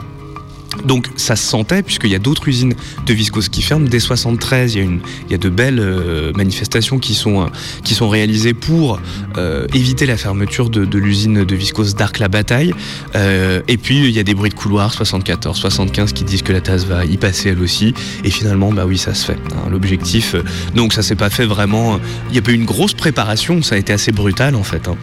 Donc 0.84 1.08
ça 1.16 1.34
se 1.34 1.44
sentait 1.46 1.82
puisqu'il 1.82 2.10
y 2.10 2.14
a 2.14 2.18
d'autres 2.18 2.46
usines 2.48 2.74
de 3.06 3.14
viscose 3.14 3.48
qui 3.48 3.62
ferment. 3.62 3.88
Dès 3.88 3.98
73, 4.00 4.74
il 4.74 5.00
y 5.30 5.34
a, 5.34 5.38
de 5.38 5.48
belles 5.48 5.80
euh, 5.80 6.32
manifestations 6.34 6.98
qui 6.98 7.14
sont, 7.14 7.42
euh, 7.42 7.46
qui 7.84 7.94
sont 7.94 8.08
réalisées 8.08 8.54
pour 8.54 9.00
euh, 9.36 9.66
éviter 9.74 10.06
la 10.06 10.16
fermeture 10.16 10.70
de, 10.70 10.98
l'usine 10.98 11.44
de 11.44 11.56
viscose 11.56 11.94
d'Arc-la-Bataille. 11.94 12.74
Et 13.14 13.76
puis 13.76 13.98
il 13.98 14.10
y 14.10 14.18
a 14.18 14.22
des 14.22 14.34
bruits 14.34 14.50
de 14.50 14.54
couloir 14.54 14.92
74, 14.92 15.56
75 15.56 16.12
qui 16.12 16.24
disent 16.24 16.42
que 16.42 16.52
la 16.52 16.60
tasse 16.60 16.84
va 16.84 17.04
y 17.04 17.16
passer 17.16 17.50
elle 17.50 17.60
aussi. 17.60 17.94
Et 18.24 18.30
finalement, 18.30 18.72
bah 18.72 18.84
oui, 18.86 18.98
ça 18.98 19.14
se 19.14 19.26
fait. 19.26 19.38
hein, 19.52 19.68
L'objectif. 19.70 20.34
donc 20.74 20.92
ça 20.92 21.02
s'est 21.02 21.16
pas 21.16 21.30
fait 21.30 21.46
vraiment. 21.46 21.98
Il 22.28 22.32
n'y 22.32 22.38
a 22.38 22.42
pas 22.42 22.52
eu 22.52 22.54
une 22.54 22.64
grosse 22.64 22.94
préparation. 22.94 23.62
Ça 23.62 23.74
a 23.74 23.78
été 23.78 23.92
assez 23.92 24.12
brutal 24.12 24.54
en 24.54 24.62
fait. 24.62 24.88
hein. 24.88 24.96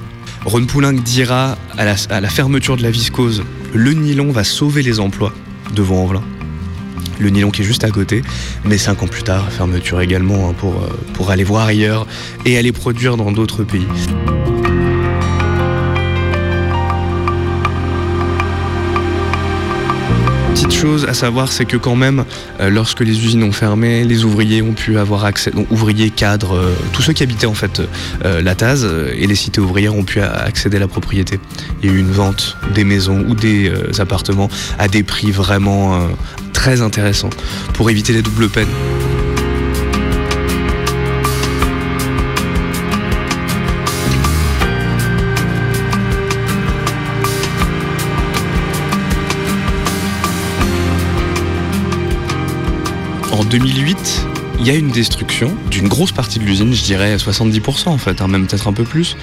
Ron 0.45 0.65
Poulenc 0.65 0.93
dira 0.93 1.57
à 1.77 1.85
la 2.21 2.29
fermeture 2.29 2.77
de 2.77 2.83
la 2.83 2.91
viscose, 2.91 3.43
le 3.73 3.93
nylon 3.93 4.31
va 4.31 4.43
sauver 4.43 4.83
les 4.83 4.99
emplois 4.99 5.33
devant 5.73 6.03
Envelin. 6.03 6.23
Le 7.19 7.29
nylon 7.29 7.49
qui 7.49 7.61
est 7.61 7.65
juste 7.65 7.83
à 7.83 7.89
côté, 7.89 8.21
mais 8.65 8.77
cinq 8.77 9.01
ans 9.03 9.07
plus 9.07 9.23
tard, 9.23 9.49
fermeture 9.49 10.01
également 10.01 10.49
hein, 10.49 10.55
euh, 10.63 10.69
pour 11.13 11.31
aller 11.31 11.43
voir 11.45 11.67
ailleurs 11.67 12.05
et 12.45 12.57
aller 12.57 12.71
produire 12.71 13.15
dans 13.15 13.31
d'autres 13.31 13.63
pays. 13.63 13.87
Petite 20.55 20.71
chose 20.71 21.03
à 21.03 21.13
savoir, 21.13 21.51
c'est 21.51 21.65
que 21.65 21.75
quand 21.75 21.97
même, 21.97 22.23
euh, 22.61 22.69
lorsque 22.69 23.01
les 23.01 23.11
usines 23.25 23.43
ont 23.43 23.51
fermé, 23.51 24.05
les 24.05 24.23
ouvriers 24.23 24.61
ont 24.61 24.71
pu 24.71 24.97
avoir 24.97 25.25
accès, 25.25 25.51
donc 25.51 25.69
ouvriers, 25.69 26.09
cadres, 26.09 26.55
euh, 26.55 26.73
tous 26.93 27.01
ceux 27.01 27.11
qui 27.11 27.23
habitaient 27.23 27.45
en 27.45 27.53
fait 27.53 27.81
euh, 28.23 28.41
la 28.41 28.55
Taz 28.55 28.87
et 29.17 29.27
les 29.27 29.35
cités 29.35 29.59
ouvrières 29.59 29.93
ont 29.93 30.05
pu 30.05 30.21
accéder 30.21 30.77
à 30.77 30.79
la 30.79 30.87
propriété. 30.87 31.41
Il 31.83 31.89
y 31.89 31.93
a 31.93 31.95
eu 31.97 31.99
une 31.99 32.11
vente 32.11 32.55
des 32.73 32.85
maisons 32.85 33.25
ou 33.27 33.35
des 33.35 33.69
appartements 33.99 34.49
à 34.79 34.87
des 34.87 35.03
prix 35.03 35.31
vraiment 35.31 36.07
très 36.53 36.79
intéressants 36.79 37.31
pour 37.73 37.89
éviter 37.89 38.13
les 38.13 38.21
doubles 38.21 38.47
peines. 38.47 38.71
2008, 53.49 54.34
il 54.59 54.67
y 54.67 54.69
a 54.71 54.73
une 54.73 54.89
destruction 54.89 55.53
d'une 55.69 55.87
grosse 55.87 56.11
partie 56.11 56.39
de 56.39 56.43
l'usine, 56.43 56.73
je 56.73 56.81
dirais 56.83 57.17
70% 57.17 57.89
en 57.89 57.97
fait, 57.97 58.21
hein, 58.21 58.27
même 58.27 58.47
peut-être 58.47 58.67
un 58.67 58.73
peu 58.73 58.83
plus. 58.83 59.15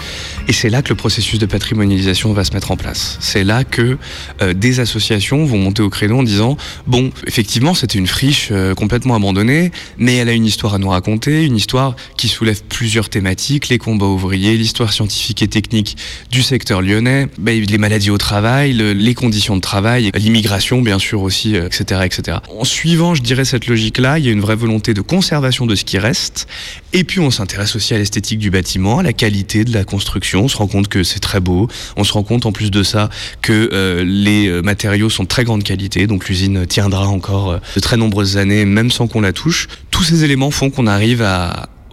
Et 0.47 0.53
c'est 0.53 0.69
là 0.71 0.83
que 0.83 0.91
le 0.91 0.95
processus 0.95 1.39
de 1.39 1.47
patrimonialisation 1.47 2.33
va 2.33 2.45
se 2.45 2.53
mettre 2.53 2.71
en 2.71 2.77
place. 2.77 3.17
C'est 3.21 3.43
là 3.43 3.65
que 3.65 3.97
euh, 4.41 4.53
des 4.53 4.79
associations 4.79 5.45
vont 5.45 5.59
monter 5.59 5.83
au 5.83 5.91
créneau 5.91 6.19
en 6.19 6.23
disant 6.23 6.57
bon, 6.87 7.11
effectivement, 7.27 7.75
c'était 7.75 7.99
une 7.99 8.07
friche 8.07 8.49
euh, 8.53 8.75
complètement 8.75 9.17
abandonnée, 9.17 9.73
mais 9.99 10.17
elle 10.17 10.29
a 10.29 10.33
une 10.33 10.45
histoire 10.47 10.75
à 10.75 10.79
nous 10.79 10.91
raconter, 10.91 11.45
une 11.45 11.57
histoire 11.57 11.97
qui 12.17 12.29
soulève 12.29 12.63
plusieurs 12.69 13.09
thématiques 13.09 13.69
les 13.69 13.79
combats 13.79 14.07
ouvriers, 14.07 14.57
l'histoire 14.57 14.93
scientifique 14.93 15.43
et 15.43 15.49
technique 15.49 15.97
du 16.31 16.43
secteur 16.43 16.83
lyonnais, 16.83 17.29
les 17.45 17.79
maladies 17.79 18.11
au 18.11 18.19
travail, 18.19 18.75
le- 18.75 18.93
les 18.93 19.15
conditions 19.15 19.57
de 19.57 19.61
travail, 19.63 20.11
l'immigration 20.15 20.83
bien 20.83 20.99
sûr 20.99 21.23
aussi, 21.23 21.57
euh, 21.57 21.67
etc., 21.67 22.03
etc. 22.05 22.39
En 22.57 22.65
suivant, 22.65 23.15
je 23.15 23.23
dirais 23.23 23.45
cette 23.45 23.67
logique-là, 23.67 24.19
il 24.19 24.27
y 24.27 24.29
a 24.29 24.33
une 24.33 24.41
vraie 24.41 24.57
volonté 24.57 24.95
de 24.95 25.01
conservation 25.23 25.67
de 25.67 25.77
ce 25.77 25.85
qui 25.85 25.99
reste, 25.99 26.49
et 26.93 27.05
puis 27.05 27.21
on 27.21 27.31
s'intéresse 27.31 27.77
aussi 27.77 27.95
à 27.95 27.99
l'esthétique 27.99 28.41
du 28.41 28.51
bâtiment, 28.51 28.99
à 28.99 29.05
la 29.05 29.13
qualité 29.13 29.65
de 29.65 29.73
la 29.73 29.85
construction. 29.85 30.47
On 30.47 30.49
se 30.49 30.57
rend 30.57 30.67
compte 30.67 30.89
que 30.89 31.05
c'est 31.05 31.21
très 31.21 31.39
beau. 31.39 31.69
On 31.97 32.03
se 32.03 32.13
rend 32.13 32.25
compte 32.25 32.45
en 32.45 32.51
plus 32.51 32.73
de 32.73 32.83
ça 32.83 33.09
que 33.41 33.71
euh, 33.73 34.03
les 34.05 34.49
euh, 34.49 34.63
matériaux 34.63 35.11
sont 35.11 35.23
de 35.23 35.29
très 35.29 35.45
grande 35.45 35.63
qualité, 35.63 36.09
donc 36.09 36.29
l'usine 36.29 36.67
tiendra 36.67 37.07
encore 37.07 37.53
euh, 37.53 37.59
de 37.77 37.81
très 37.81 37.97
nombreuses 37.97 38.37
années, 38.37 38.65
même 38.65 38.91
sans 38.91 39.07
qu'on 39.07 39.21
la 39.21 39.33
touche. 39.33 39.69
Tous 39.93 40.03
ces 40.03 40.25
éléments 40.25 40.51
font 40.51 40.71
qu'on 40.71 40.89
arrive 40.89 41.25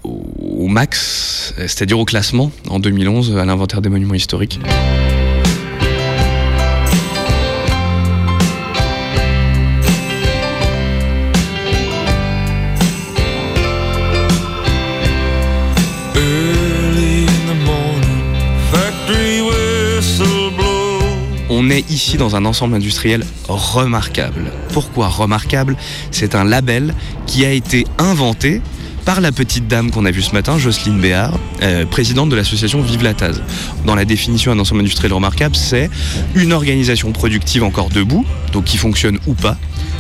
au 0.04 0.68
max, 0.68 1.54
c'est-à-dire 1.56 2.00
au 2.00 2.06
classement 2.06 2.52
en 2.68 2.80
2011 2.80 3.38
à 3.38 3.46
l'inventaire 3.46 3.84
des 3.84 3.90
monuments 3.90 4.16
historiques. 4.16 4.60
On 21.70 21.72
est 21.72 21.92
ici 21.92 22.18
dans 22.18 22.36
un 22.36 22.46
ensemble 22.46 22.74
industriel 22.74 23.24
remarquable. 23.48 24.52
Pourquoi 24.74 25.08
remarquable? 25.08 25.78
C'est 26.10 26.34
un 26.34 26.44
label 26.44 26.96
qui 27.28 27.46
a 27.46 27.52
été 27.52 27.86
inventé 28.00 28.64
par 29.06 29.22
la 29.22 29.32
petite 29.32 29.68
dame 29.68 29.92
qu'on 29.92 30.06
a 30.06 30.10
vue 30.10 30.24
ce 30.24 30.34
matin, 30.34 30.58
Jocelyne 30.58 31.00
Béard, 31.00 31.38
euh, 31.62 31.86
présidente 31.86 32.30
de 32.30 32.36
l'association 32.36 32.82
Vive 32.82 33.04
la 33.04 33.14
Taz. 33.14 33.44
Dans 33.86 33.94
la 33.94 34.04
définition 34.04 34.52
d'un 34.52 34.60
ensemble 34.60 34.82
industriel 34.82 35.14
remarquable, 35.14 35.56
c'est 35.56 35.92
une 36.34 36.54
organisation 36.54 37.12
productive 37.12 37.64
encore 37.64 37.90
debout, 37.90 38.26
donc 38.52 38.64
qui 38.64 38.78
fonctionne 38.78 39.20
ou 39.28 39.36
pas. 39.36 39.56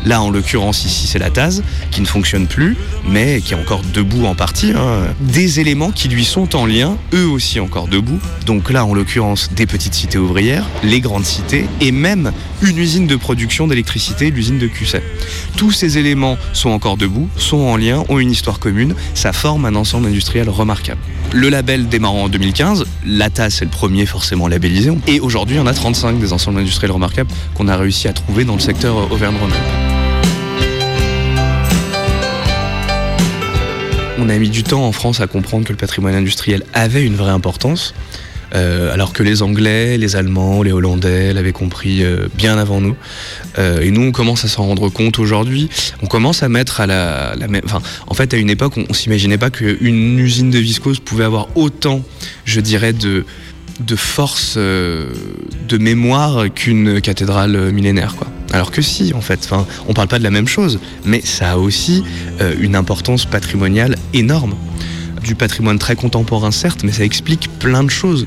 Là, 0.05 0.21
en 0.21 0.29
l'occurrence, 0.29 0.85
ici, 0.85 1.07
c'est 1.07 1.19
la 1.19 1.29
Taz, 1.29 1.63
qui 1.91 2.01
ne 2.01 2.05
fonctionne 2.05 2.47
plus, 2.47 2.75
mais 3.07 3.41
qui 3.41 3.53
est 3.53 3.57
encore 3.57 3.81
debout 3.93 4.25
en 4.25 4.35
partie. 4.35 4.71
hein. 4.75 5.07
Des 5.19 5.59
éléments 5.59 5.91
qui 5.91 6.07
lui 6.07 6.25
sont 6.25 6.55
en 6.55 6.65
lien, 6.65 6.97
eux 7.13 7.27
aussi 7.27 7.59
encore 7.59 7.87
debout. 7.87 8.19
Donc 8.45 8.71
là, 8.71 8.85
en 8.85 8.93
l'occurrence, 8.93 9.49
des 9.53 9.65
petites 9.65 9.93
cités 9.93 10.17
ouvrières, 10.17 10.65
les 10.83 11.01
grandes 11.01 11.25
cités, 11.25 11.65
et 11.81 11.91
même 11.91 12.31
une 12.61 12.77
usine 12.77 13.07
de 13.07 13.15
production 13.15 13.67
d'électricité, 13.67 14.31
l'usine 14.31 14.57
de 14.57 14.67
Cusset. 14.67 15.03
Tous 15.57 15.71
ces 15.71 15.97
éléments 15.97 16.37
sont 16.53 16.69
encore 16.69 16.97
debout, 16.97 17.27
sont 17.37 17.57
en 17.57 17.77
lien, 17.77 18.03
ont 18.09 18.19
une 18.19 18.31
histoire 18.31 18.59
commune, 18.59 18.95
ça 19.13 19.33
forme 19.33 19.65
un 19.65 19.75
ensemble 19.75 20.07
industriel 20.07 20.49
remarquable. 20.49 21.01
Le 21.33 21.49
label 21.49 21.87
démarrant 21.89 22.23
en 22.23 22.29
2015, 22.29 22.85
la 23.05 23.29
Taz, 23.29 23.53
c'est 23.55 23.65
le 23.65 23.71
premier 23.71 24.05
forcément 24.05 24.47
labellisé, 24.47 24.91
et 25.07 25.19
aujourd'hui, 25.19 25.59
en 25.59 25.67
a 25.67 25.73
35 25.73 26.19
des 26.19 26.33
ensembles 26.33 26.59
industriels 26.59 26.91
remarquables 26.91 27.29
qu'on 27.53 27.67
a 27.67 27.77
réussi 27.77 28.07
à 28.07 28.13
trouver 28.13 28.45
dans 28.45 28.55
le 28.55 28.59
secteur 28.59 28.97
euh, 28.97 29.88
On 34.21 34.27
a 34.27 34.37
mis 34.37 34.49
du 34.49 34.63
temps 34.63 34.85
en 34.85 34.91
France 34.91 35.21
à 35.21 35.27
comprendre 35.27 35.65
que 35.65 35.71
le 35.71 35.77
patrimoine 35.77 36.13
industriel 36.13 36.63
avait 36.73 37.05
une 37.05 37.15
vraie 37.15 37.31
importance, 37.31 37.93
euh, 38.53 38.93
alors 38.93 39.13
que 39.13 39.23
les 39.23 39.41
Anglais, 39.41 39.97
les 39.97 40.17
Allemands, 40.17 40.61
les 40.61 40.73
Hollandais 40.73 41.33
l'avaient 41.33 41.53
compris 41.53 42.03
euh, 42.03 42.27
bien 42.35 42.57
avant 42.57 42.81
nous. 42.81 42.97
Euh, 43.59 43.79
et 43.79 43.91
nous, 43.91 44.01
on 44.01 44.11
commence 44.11 44.43
à 44.43 44.49
s'en 44.49 44.65
rendre 44.65 44.89
compte 44.89 45.19
aujourd'hui. 45.19 45.69
On 46.01 46.07
commence 46.07 46.43
à 46.43 46.49
mettre 46.49 46.81
à 46.81 46.85
la, 46.85 47.33
même. 47.47 47.61
Enfin, 47.63 47.81
en 48.07 48.13
fait, 48.13 48.33
à 48.33 48.37
une 48.37 48.49
époque, 48.49 48.73
on, 48.77 48.93
s'imaginait 48.93 49.37
pas 49.37 49.51
qu'une 49.51 50.19
usine 50.19 50.49
de 50.49 50.59
viscose 50.59 50.99
pouvait 50.99 51.23
avoir 51.23 51.47
autant, 51.55 52.03
je 52.43 52.59
dirais, 52.59 52.91
de 52.91 53.23
force 53.95 54.57
de 54.57 55.77
mémoire 55.77 56.53
qu'une 56.53 56.99
cathédrale 56.99 57.71
millénaire. 57.71 58.15
Alors 58.53 58.71
que 58.71 58.81
si 58.81 59.13
en 59.13 59.21
fait, 59.21 59.39
enfin, 59.43 59.65
on 59.87 59.93
parle 59.93 60.07
pas 60.07 60.17
de 60.19 60.23
la 60.23 60.31
même 60.31 60.47
chose, 60.47 60.79
mais 61.05 61.21
ça 61.23 61.51
a 61.51 61.57
aussi 61.57 62.03
euh, 62.41 62.55
une 62.59 62.75
importance 62.75 63.25
patrimoniale 63.25 63.95
énorme. 64.13 64.55
Du 65.23 65.35
patrimoine 65.35 65.77
très 65.77 65.95
contemporain 65.95 66.49
certes, 66.49 66.83
mais 66.83 66.91
ça 66.93 67.03
explique 67.03 67.49
plein 67.59 67.83
de 67.83 67.89
choses. 67.89 68.25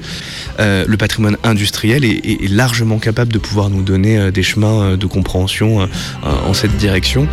Euh, 0.61 0.85
le 0.87 0.97
patrimoine 0.99 1.39
industriel 1.43 2.05
est, 2.05 2.11
est- 2.11 2.45
est 2.45 2.49
largement 2.49 2.99
capable 2.99 3.33
de 3.33 3.39
pouvoir 3.39 3.71
nous 3.71 3.83
donner 3.83 4.19
euh, 4.19 4.31
des 4.31 4.43
chemins 4.43 4.83
euh, 4.83 4.97
de 4.97 5.07
compréhension 5.07 5.81
euh, 5.81 5.87
euh, 6.25 6.29
en 6.47 6.53
cette 6.53 6.77
direction. 6.77 7.27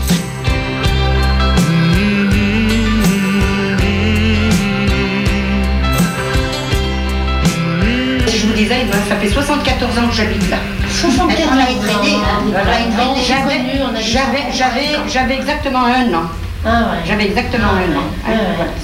Je 8.28 8.46
vous 8.48 8.54
disais, 8.54 8.86
ça 9.08 9.16
fait 9.16 9.30
74 9.30 9.98
ans 9.98 10.08
que 10.10 10.16
j'habite 10.16 10.50
là. 10.50 10.58
74 11.02 11.49
j'avais 14.10 15.36
exactement 15.36 15.86
un 15.86 16.14
an. 16.14 16.24
Ah 16.66 16.96
J'avais 17.08 17.26
exactement 17.28 17.70
un 17.70 17.98
an. 17.98 18.04
Ah 18.28 18.32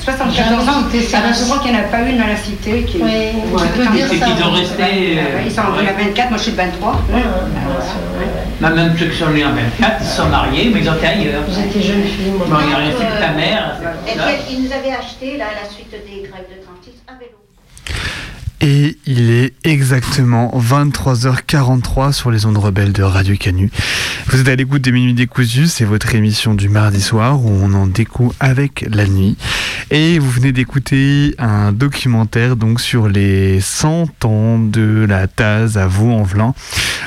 74 0.02 0.70
ans, 0.70 0.72
alors, 0.72 1.34
je 1.34 1.44
crois 1.44 1.60
qu'il 1.60 1.72
n'y 1.72 1.78
en 1.78 1.82
a 1.82 1.84
pas 1.84 2.00
une 2.04 2.22
à 2.22 2.28
la 2.28 2.38
cité 2.38 2.84
qui. 2.84 2.98
Oui, 3.00 3.04
Ouais, 3.04 3.62
tu 3.74 3.80
peux 3.80 3.88
dire 3.94 4.08
C'est 4.10 4.18
ça. 4.18 4.26
qu'ils 4.28 4.44
ont 4.46 4.52
resté. 4.52 4.82
Ouais, 4.84 5.18
euh, 5.20 5.42
Ils 5.46 5.52
sont 5.52 5.62
en 5.62 5.76
ouais. 5.78 5.90
à 5.90 5.94
24, 5.94 6.30
moi 6.30 6.38
je 6.38 6.44
suis 6.44 6.52
de 6.54 6.58
23. 6.58 7.02
Bah, 8.62 8.70
même 8.70 8.98
ceux 8.98 9.08
qui 9.08 9.18
sont 9.18 9.30
nés 9.32 9.44
en 9.44 9.52
24, 9.52 9.98
ils 10.00 10.06
sont 10.08 10.28
mariés, 10.28 10.72
mais 10.74 10.80
ils 10.80 10.90
ont 10.90 10.94
été 10.96 11.08
ailleurs. 11.08 11.42
Vous 11.46 11.60
étiez 11.60 11.82
jeune 11.82 12.04
fille, 12.04 12.32
moi. 12.38 12.48
Bon, 12.50 12.56
il 12.66 12.76
resté 12.76 13.04
que 13.04 13.20
ta 13.20 13.32
mère. 13.32 13.76
Et 14.08 14.12
puis, 14.12 14.54
il 14.56 14.64
nous 14.64 14.72
avait 14.72 14.96
acheté, 14.96 15.36
là, 15.38 15.46
à 15.52 15.64
la 15.66 15.70
suite 15.70 15.92
des 15.92 16.22
grèves 16.30 16.48
de 16.48 16.64
36, 16.64 16.94
un 17.10 17.18
vélo. 17.20 17.36
Et 18.68 18.98
il 19.06 19.30
est 19.30 19.54
exactement 19.64 20.52
23h43 20.58 22.12
sur 22.12 22.32
les 22.32 22.48
ondes 22.48 22.58
rebelles 22.58 22.94
de 22.94 23.04
Radio 23.04 23.36
Canu. 23.36 23.70
Vous 24.26 24.42
êtes 24.42 24.48
à 24.48 24.56
l'écoute 24.56 24.82
des 24.82 24.92
Minuits 24.92 25.14
décousus, 25.14 25.68
c'est 25.68 25.86
votre 25.86 26.16
émission 26.16 26.56
du 26.56 26.68
mardi 26.68 27.00
soir 27.00 27.40
où 27.46 27.48
on 27.48 27.76
en 27.76 27.86
découvre 27.86 28.34
avec 28.40 28.84
la 28.90 29.06
nuit. 29.06 29.38
Et 29.92 30.18
vous 30.18 30.32
venez 30.32 30.52
d'écouter 30.52 31.36
un 31.38 31.74
documentaire 31.74 32.56
donc 32.56 32.82
sur 32.82 33.08
les 33.08 33.62
100 33.62 34.26
ans 34.26 34.58
de 34.58 35.06
la 35.08 35.28
Taz 35.28 35.78
à 35.78 35.86
Vaux-en-Velin. 35.86 36.56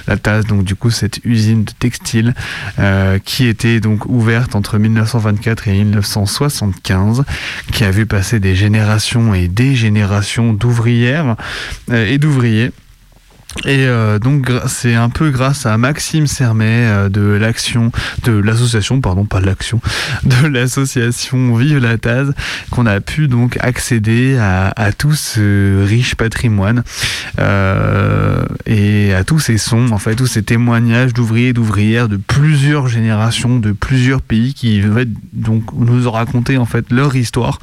La 0.06 0.16
Taz, 0.16 0.44
donc 0.46 0.64
du 0.64 0.74
coup, 0.74 0.90
cette 0.90 1.20
usine 1.24 1.64
de 1.64 1.72
textile 1.78 2.34
euh, 2.78 3.18
qui 3.18 3.46
était 3.46 3.80
donc 3.80 4.06
ouverte 4.06 4.54
entre 4.54 4.78
1924 4.78 5.68
et 5.68 5.72
1975, 5.72 7.24
qui 7.72 7.84
a 7.84 7.90
vu 7.90 8.06
passer 8.06 8.40
des 8.40 8.54
générations 8.54 9.34
et 9.34 9.48
des 9.48 9.74
générations 9.74 10.52
d'ouvrières 10.52 11.36
euh, 11.90 12.06
et 12.06 12.18
d'ouvriers. 12.18 12.70
Et 13.64 13.86
euh, 13.86 14.18
donc 14.18 14.50
c'est 14.66 14.94
un 14.94 15.08
peu 15.08 15.30
grâce 15.30 15.66
à 15.66 15.76
Maxime 15.78 16.26
Sermet 16.26 16.86
euh, 16.86 17.08
de 17.08 17.22
l'action 17.22 17.90
de 18.24 18.32
l'association 18.32 19.00
pardon 19.00 19.24
pas 19.24 19.40
l'action 19.40 19.80
de 20.24 20.46
l'association 20.46 21.54
Vive 21.56 21.78
la 21.78 21.98
Taz 21.98 22.32
qu'on 22.70 22.86
a 22.86 23.00
pu 23.00 23.26
donc 23.26 23.58
accéder 23.60 24.38
à, 24.38 24.92
tout 24.96 25.12
ce 25.12 25.84
riche 25.84 26.14
patrimoine 26.14 26.84
euh, 27.40 28.44
et 28.66 29.12
à 29.12 29.24
tous 29.24 29.40
ces 29.40 29.58
sons 29.58 29.90
en 29.90 29.98
fait 29.98 30.14
tous 30.14 30.26
ces 30.26 30.42
témoignages 30.42 31.12
d'ouvriers 31.12 31.48
et 31.48 31.52
d'ouvrières 31.52 32.08
de 32.08 32.16
plusieurs 32.16 32.86
générations 32.86 33.58
de 33.58 33.72
plusieurs 33.72 34.22
pays 34.22 34.54
qui 34.54 34.82
en 34.88 34.94
fait, 34.94 35.08
donc 35.32 35.64
nous 35.74 36.06
ont 36.06 36.12
raconté 36.12 36.58
en 36.58 36.64
fait 36.64 36.90
leur 36.90 37.16
histoire 37.16 37.58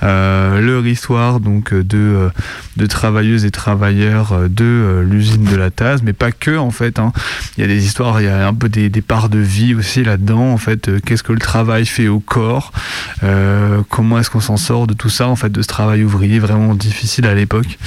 leur 0.00 0.86
histoire 0.86 1.40
donc 1.40 1.74
de 1.74 2.30
de 2.76 2.86
travailleuses 2.86 3.44
et 3.44 3.50
travailleurs 3.50 4.48
de 4.48 4.64
euh, 4.64 5.02
de 5.42 5.56
la 5.56 5.70
Taz, 5.70 6.02
mais 6.02 6.12
pas 6.12 6.32
que 6.32 6.56
en 6.56 6.70
fait. 6.70 6.98
hein. 6.98 7.12
Il 7.56 7.62
y 7.62 7.64
a 7.64 7.66
des 7.66 7.84
histoires, 7.84 8.20
il 8.20 8.24
y 8.24 8.28
a 8.28 8.46
un 8.46 8.54
peu 8.54 8.68
des, 8.68 8.88
parts 9.02 9.28
de 9.28 9.38
vie 9.38 9.74
aussi 9.74 10.04
là-dedans. 10.04 10.52
En 10.52 10.56
fait, 10.58 10.88
Euh, 10.88 11.00
qu'est-ce 11.04 11.22
que 11.22 11.32
le 11.32 11.38
travail 11.38 11.86
fait 11.86 12.08
au 12.08 12.20
corps 12.20 12.72
Euh, 13.22 13.80
Comment 13.88 14.18
est-ce 14.18 14.30
qu'on 14.30 14.40
s'en 14.40 14.56
sort 14.56 14.86
de 14.86 14.94
tout 14.94 15.08
ça 15.10 15.26
en 15.28 15.36
fait, 15.36 15.50
de 15.50 15.62
ce 15.62 15.68
travail 15.68 16.04
ouvrier 16.04 16.38
vraiment 16.38 16.74
difficile 16.74 17.26
à 17.26 17.34
l'époque. 17.34 17.78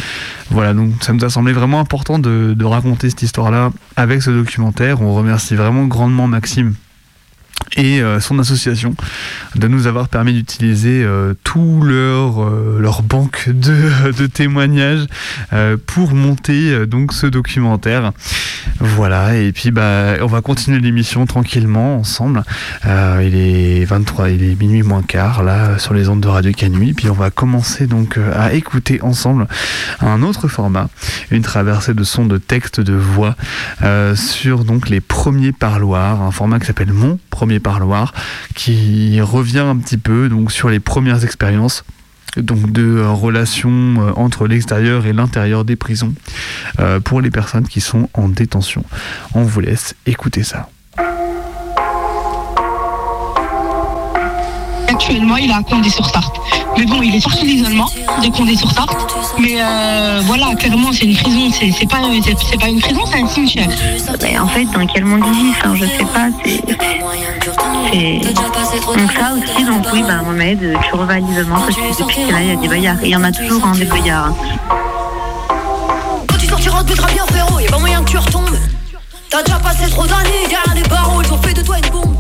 Voilà, 0.50 0.74
donc 0.74 0.92
ça 1.02 1.14
nous 1.14 1.24
a 1.26 1.30
semblé 1.30 1.54
vraiment 1.54 1.80
important 1.80 2.20
de 2.20 2.64
raconter 2.66 3.10
cette 3.10 3.22
histoire-là 3.22 3.72
avec 3.96 4.22
ce 4.22 4.32
documentaire. 4.32 5.02
On 5.02 5.14
remercie 5.14 5.56
vraiment 5.56 5.86
grandement 5.86 6.28
Maxime 6.28 6.74
et 7.76 8.02
euh, 8.02 8.20
son 8.20 8.40
association 8.40 8.96
de 9.56 9.68
nous 9.68 9.88
avoir 9.88 10.08
permis 10.08 10.34
d'utiliser 10.34 11.04
euh, 11.04 11.34
tout 11.44 11.82
leur, 11.84 12.42
euh, 12.42 12.78
leur 12.80 13.02
banque 13.04 13.50
de, 13.50 14.12
de 14.18 14.28
témoignages 14.28 15.06
pour 15.86 16.14
monter 16.14 16.86
donc 16.86 17.14
ce 17.14 17.28
documentaire. 17.28 18.12
Voilà, 18.80 19.36
et 19.36 19.52
puis 19.52 19.72
bah, 19.72 20.16
on 20.22 20.28
va 20.28 20.42
continuer 20.42 20.80
l'émission 20.80 21.26
tranquillement 21.26 21.98
ensemble. 21.98 22.44
Il 22.86 23.36
est 23.36 23.86
23, 23.86 24.30
il 24.30 24.44
est 24.44 24.60
minuit 24.60 24.84
moins 24.84 25.02
quart 25.02 25.44
là 25.44 25.80
sur 25.80 25.94
les 25.94 26.10
ondes 26.10 26.22
de 26.22 26.28
Radio 26.28 26.52
Canui. 26.52 26.94
Puis 26.94 27.10
on 27.10 27.14
va 27.14 27.30
commencer 27.30 27.88
donc 27.88 28.20
à 28.36 28.54
écouter 28.54 29.02
ensemble 29.02 29.48
un 30.02 30.22
autre 30.22 30.48
format, 30.48 30.90
une 31.32 31.42
traversée 31.42 31.94
de 31.94 32.04
sons 32.04 32.26
de 32.26 32.38
texte 32.38 32.80
de 32.80 32.94
voix 32.94 33.36
sur 34.16 34.64
donc 34.64 34.90
les 34.90 35.02
premiers 35.02 35.52
parloirs, 35.52 36.22
un 36.22 36.32
format 36.32 36.60
qui 36.60 36.68
s'appelle 36.68 36.94
Mon 36.94 37.20
premier 37.30 37.57
parloir, 37.60 38.14
qui 38.56 39.22
revient 39.22 39.60
un 39.60 39.78
petit 39.78 39.98
peu 39.98 40.30
donc 40.30 40.52
sur 40.52 40.70
les 40.70 40.80
premières 40.80 41.24
expériences 41.24 41.84
donc 42.36 42.72
de 42.72 43.02
relations 43.02 43.96
euh, 44.00 44.12
entre 44.16 44.48
l'extérieur 44.48 45.06
et 45.06 45.14
l'intérieur 45.14 45.66
des 45.66 45.76
prisons 45.76 46.14
euh, 46.80 47.00
pour 47.00 47.22
les 47.22 47.32
personnes 47.32 47.68
qui 47.68 47.82
sont 47.82 48.10
en 48.14 48.30
détention. 48.30 48.84
On 49.34 49.44
vous 49.44 49.62
laisse 49.62 49.96
écouter 50.06 50.44
ça. 50.44 50.70
Actuellement, 55.10 55.38
il 55.38 55.50
est 55.50 55.54
à 55.54 55.64
Condé-sur-Sarthe. 55.64 56.36
Mais 56.78 56.86
bon, 56.86 57.02
il 57.02 57.16
est 57.16 57.22
sorti 57.22 57.44
de 57.44 57.48
l'isolement 57.48 57.90
de 58.22 58.28
Condé-sur-Sarthe. 58.28 58.98
Mais 59.40 59.54
euh, 59.58 60.20
voilà, 60.26 60.54
clairement, 60.56 60.92
c'est 60.92 61.06
une 61.06 61.16
prison. 61.16 61.50
C'est 61.50 61.72
c'est 61.72 61.88
pas, 61.90 62.00
c'est 62.26 62.36
c'est 62.38 62.60
pas 62.60 62.68
une 62.68 62.82
prison, 62.82 63.00
c'est 63.10 63.22
un 63.22 63.28
cimetière. 63.28 63.70
Mais 64.22 64.38
en 64.38 64.48
fait, 64.50 64.66
dans 64.66 64.86
quel 64.86 65.06
monde 65.06 65.22
ils 65.28 65.34
vivent 65.34 65.56
enfin, 65.64 65.76
Je 65.76 65.86
sais 65.86 66.04
pas. 66.14 66.28
c'est- 66.44 66.62
c'est- 67.94 68.34
Donc 68.34 69.12
ça 69.14 69.32
aussi, 69.34 69.64
donc 69.64 69.86
oui, 69.94 70.04
bah, 70.06 70.22
Mohamed, 70.26 70.62
euh, 70.62 70.74
tu 70.90 70.96
revas 70.96 71.14
à 71.14 71.20
l'isolement 71.20 71.62
parce 71.62 71.76
que 71.76 71.98
depuis 72.04 72.16
qu'il 72.16 72.28
est 72.28 72.32
là, 72.34 72.42
il 72.42 72.48
y 72.50 72.52
a 72.52 72.56
des 72.58 72.68
baillards. 72.68 72.98
Et 73.04 73.06
il 73.08 73.12
y 73.12 73.16
en 73.16 73.24
a 73.24 73.32
toujours 73.32 73.64
hein, 73.66 73.72
des 73.76 73.86
baillards. 73.86 74.34
Quand 76.28 76.38
tu 76.38 76.48
sortiras 76.48 76.84
de 76.84 76.94
bien 76.94 77.26
frérot, 77.28 77.60
y'a 77.62 77.70
pas 77.72 77.80
moyen 77.80 78.04
que 78.04 78.10
tu 78.10 78.18
retombes. 78.18 78.58
T'as 79.30 79.42
déjà 79.42 79.58
passé 79.60 79.90
trop 79.90 80.06
d'années 80.06 80.44
derrière 80.50 80.76
les 80.76 80.84
barreaux, 80.90 81.22
ils 81.22 81.32
ont 81.32 81.42
fait 81.42 81.54
de 81.54 81.62
toi 81.62 81.78
une 81.78 81.90
bombe. 81.92 82.16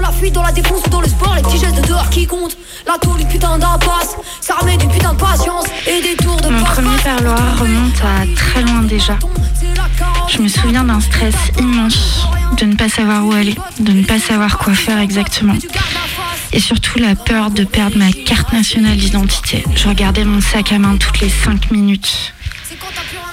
Tu 0.00 0.04
trouves 0.04 0.14
la 0.14 0.18
fuite 0.18 0.34
dans 0.34 0.42
la 0.42 0.52
défense 0.52 0.80
ou 0.86 0.88
dans 0.88 1.00
le 1.02 1.08
sport, 1.08 1.34
les 1.34 1.42
petits 1.42 1.58
gestes 1.58 1.76
de 1.76 1.86
dehors 1.86 2.08
qui 2.08 2.26
comptent. 2.26 2.56
La 2.86 2.96
tôle, 2.96 3.20
une 3.20 3.28
putain 3.28 3.58
d'impasse, 3.58 4.16
ça 4.40 4.54
remet 4.54 4.78
du 4.78 4.86
putain 4.86 5.12
de 5.12 5.18
patience 5.18 5.66
et 5.86 6.00
des 6.00 6.16
tours 6.16 6.40
de 6.40 6.48
Mon 6.48 6.64
premier 6.64 6.96
parloir 7.04 7.58
remonte 7.58 8.00
à 8.02 8.24
très 8.34 8.62
loin 8.62 8.82
déjà. 8.82 9.18
Je 10.28 10.40
me 10.40 10.48
souviens 10.48 10.84
d'un 10.84 11.00
stress 11.00 11.34
immense, 11.58 12.26
de 12.56 12.64
ne 12.64 12.76
pas 12.76 12.88
savoir 12.88 13.26
où 13.26 13.32
aller, 13.32 13.54
de 13.78 13.92
ne 13.92 14.02
pas 14.02 14.18
savoir 14.18 14.56
quoi 14.56 14.72
faire 14.72 14.98
exactement. 15.00 15.56
Et 16.52 16.60
surtout 16.60 16.98
la 16.98 17.14
peur 17.14 17.50
de 17.50 17.64
perdre 17.64 17.98
ma 17.98 18.10
carte 18.10 18.54
nationale 18.54 18.96
d'identité. 18.96 19.64
Je 19.74 19.86
regardais 19.86 20.24
mon 20.24 20.40
sac 20.40 20.72
à 20.72 20.78
main 20.78 20.96
toutes 20.96 21.20
les 21.20 21.28
5 21.28 21.72
minutes. 21.72 22.32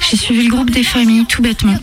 J'ai 0.10 0.18
suivi 0.18 0.44
le 0.44 0.50
groupe 0.50 0.70
des 0.70 0.84
familles 0.84 1.26
tout 1.26 1.42
bêtement. 1.42 1.78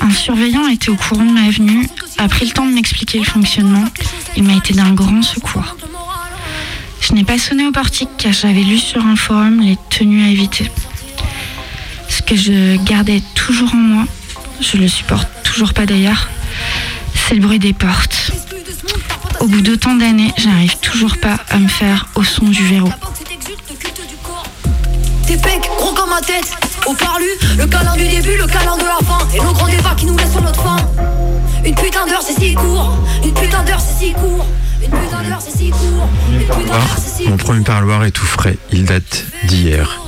Un 0.00 0.10
surveillant 0.10 0.66
était 0.68 0.88
au 0.88 0.96
courant 0.96 1.24
de 1.24 1.32
ma 1.32 1.50
venue, 1.50 1.86
a 2.18 2.28
pris 2.28 2.46
le 2.46 2.52
temps 2.52 2.66
de 2.66 2.72
m'expliquer 2.72 3.18
le 3.18 3.24
fonctionnement. 3.24 3.84
Il 4.36 4.42
m'a 4.44 4.54
été 4.54 4.74
d'un 4.74 4.92
grand 4.92 5.22
secours. 5.22 5.76
Je 7.00 7.12
n'ai 7.14 7.24
pas 7.24 7.38
sonné 7.38 7.66
au 7.66 7.72
portique 7.72 8.08
car 8.16 8.32
j'avais 8.32 8.62
lu 8.62 8.78
sur 8.78 9.04
un 9.04 9.16
forum 9.16 9.60
les 9.60 9.76
tenues 9.90 10.24
à 10.24 10.28
éviter. 10.28 10.70
Ce 12.08 12.22
que 12.22 12.36
je 12.36 12.76
gardais 12.84 13.22
toujours 13.34 13.74
en 13.74 13.78
moi, 13.78 14.04
je 14.60 14.76
le 14.76 14.88
supporte 14.88 15.28
toujours 15.42 15.74
pas 15.74 15.86
d'ailleurs, 15.86 16.28
c'est 17.14 17.34
le 17.34 17.40
bruit 17.40 17.58
des 17.58 17.72
portes. 17.72 18.32
Au 19.40 19.46
bout 19.46 19.60
d'autant 19.60 19.94
d'années, 19.94 20.32
j'arrive 20.38 20.78
toujours 20.78 21.18
pas 21.18 21.38
à 21.50 21.58
me 21.58 21.68
faire 21.68 22.08
au 22.14 22.22
son 22.22 22.46
du 22.46 22.64
verrou. 22.64 22.92
T'es 25.26 25.36
pec, 25.36 25.60
gros 25.78 25.92
comme 25.94 26.10
ma 26.10 26.20
tête. 26.20 26.50
Au 26.86 26.94
parlu, 26.94 27.26
le 27.56 27.66
câlin 27.66 27.94
du 27.96 28.08
début, 28.08 28.36
le 28.36 28.46
câlin 28.46 28.76
de 28.76 28.84
la 28.84 28.98
fin. 29.06 29.26
Et 29.34 29.40
nos 29.40 29.52
grands 29.52 29.68
débats 29.68 29.94
qui 29.96 30.06
nous 30.06 30.16
laissent 30.16 30.32
sur 30.32 30.42
notre 30.42 30.62
fin. 30.62 30.76
Une 31.64 31.74
putain 31.74 32.06
d'heure, 32.06 32.22
c'est 32.22 32.38
si 32.38 32.54
court. 32.54 32.98
Une 33.24 33.32
putain 33.32 33.62
d'heure, 33.62 33.80
c'est 33.80 34.04
si 34.04 34.12
court. 34.12 34.46
Une 34.82 34.90
putain 34.90 35.22
d'heure, 35.22 35.40
c'est 35.40 35.56
si 35.56 35.70
court. 35.70 36.08
Une 36.32 36.38
putain 36.40 36.64
d'heure, 36.64 36.96
c'est 36.96 37.22
si 37.22 37.28
Mon 37.28 37.36
premier 37.36 37.62
parloir 37.62 38.04
est 38.04 38.10
tout 38.10 38.26
frais, 38.26 38.58
il 38.72 38.84
date 38.84 39.24
d'hier. 39.44 40.00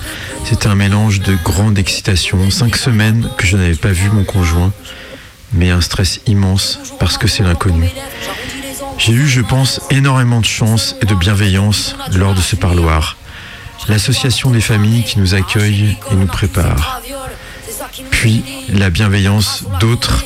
C'était 0.44 0.66
un 0.66 0.74
mélange 0.74 1.20
de 1.20 1.36
grande 1.42 1.78
excitation, 1.78 2.50
cinq 2.50 2.76
semaines 2.76 3.30
que 3.38 3.46
je 3.46 3.56
n'avais 3.56 3.76
pas 3.76 3.92
vu 3.92 4.10
mon 4.10 4.24
conjoint, 4.24 4.72
mais 5.52 5.70
un 5.70 5.80
stress 5.80 6.20
immense 6.26 6.80
parce 6.98 7.16
que 7.16 7.28
c'est 7.28 7.42
l'inconnu. 7.42 7.88
J'ai 8.98 9.12
eu, 9.12 9.26
je 9.26 9.40
pense, 9.40 9.80
énormément 9.90 10.40
de 10.40 10.46
chance 10.46 10.96
et 11.00 11.06
de 11.06 11.14
bienveillance 11.14 11.96
lors 12.14 12.34
de 12.34 12.40
ce 12.40 12.56
parloir. 12.56 13.16
L'association 13.88 14.50
des 14.50 14.60
familles 14.60 15.04
qui 15.04 15.18
nous 15.18 15.34
accueille 15.34 15.96
et 16.10 16.14
nous 16.14 16.26
prépare. 16.26 17.00
Puis 18.10 18.44
la 18.68 18.90
bienveillance 18.90 19.64
d'autres 19.80 20.24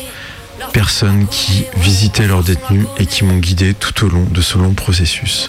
personnes 0.72 1.26
qui 1.26 1.64
visitaient 1.76 2.26
leurs 2.26 2.44
détenus 2.44 2.86
et 2.99 3.07
qui 3.07 3.24
m'ont 3.24 3.38
guidé 3.38 3.74
tout 3.74 4.05
au 4.05 4.09
long 4.09 4.24
de 4.30 4.40
ce 4.40 4.59
long 4.59 4.74
processus. 4.74 5.49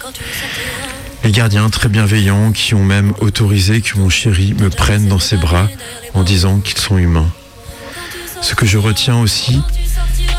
Les 1.22 1.32
gardiens 1.32 1.68
très 1.68 1.88
bienveillants 1.88 2.52
qui 2.52 2.74
ont 2.74 2.84
même 2.84 3.12
autorisé 3.20 3.80
que 3.82 3.98
mon 3.98 4.08
chéri 4.08 4.54
me 4.54 4.70
prenne 4.70 5.06
dans 5.08 5.18
ses 5.18 5.36
bras 5.36 5.68
en 6.14 6.22
disant 6.22 6.60
qu'ils 6.60 6.78
sont 6.78 6.98
humains. 6.98 7.30
Ce 8.40 8.54
que 8.54 8.64
je 8.64 8.78
retiens 8.78 9.18
aussi 9.18 9.60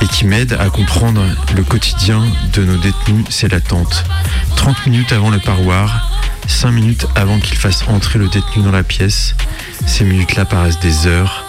et 0.02 0.08
qui 0.08 0.26
m'aide 0.26 0.54
à 0.60 0.70
comprendre 0.70 1.24
le 1.56 1.64
quotidien 1.64 2.24
de 2.54 2.64
nos 2.64 2.78
détenus, 2.78 3.26
c'est 3.30 3.52
l'attente. 3.52 4.04
30 4.56 4.88
minutes 4.88 5.12
avant 5.14 5.30
le 5.30 5.40
parloir, 5.40 6.10
5 6.48 6.72
minutes 6.72 7.08
avant 7.16 7.40
qu'il 7.40 7.58
fasse 7.58 7.84
entrer 7.88 8.20
le 8.20 8.28
détenu 8.28 8.64
dans 8.64 8.72
la 8.72 8.84
pièce, 8.84 9.36
ces 9.86 10.04
minutes-là 10.04 10.46
paraissent 10.46 10.80
des 10.80 11.08
heures, 11.08 11.46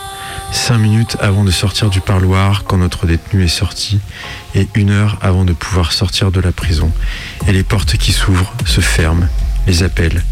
cinq 0.52 0.78
minutes 0.78 1.16
avant 1.20 1.44
de 1.44 1.50
sortir 1.50 1.90
du 1.90 2.00
parloir 2.00 2.64
quand 2.64 2.76
notre 2.76 3.06
détenu 3.06 3.44
est 3.44 3.48
sorti, 3.48 4.00
et 4.54 4.68
une 4.74 4.90
heure 4.90 5.18
avant 5.22 5.44
de 5.44 5.52
pouvoir 5.52 5.92
sortir 5.92 6.30
de 6.30 6.40
la 6.40 6.52
prison. 6.52 6.92
Et 7.46 7.52
les 7.52 7.62
portes 7.62 7.96
qui 7.96 8.12
s'ouvrent 8.12 8.52
se 8.66 8.80
ferment, 8.80 9.26
les 9.66 9.82
appels. 9.82 10.22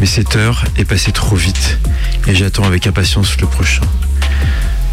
Mais 0.00 0.06
cette 0.06 0.36
heure 0.36 0.64
est 0.76 0.84
passée 0.84 1.12
trop 1.12 1.36
vite, 1.36 1.78
et 2.26 2.34
j'attends 2.34 2.64
avec 2.64 2.86
impatience 2.86 3.36
le 3.40 3.46
prochain. 3.46 3.82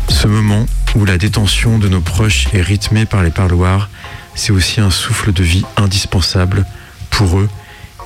Ce 0.10 0.28
moment 0.28 0.66
où 0.96 1.06
la 1.06 1.18
détention 1.18 1.78
de 1.78 1.88
nos 1.88 2.02
proches 2.02 2.48
est 2.54 2.62
rythmée 2.62 3.06
par 3.06 3.24
les 3.24 3.30
parloirs, 3.30 3.90
c'est 4.36 4.52
aussi 4.52 4.82
un 4.82 4.92
souffle 4.92 5.32
de 5.32 5.44
vie 5.44 5.64
indispensable 5.78 6.66
pour 7.10 7.40
eux 7.40 7.50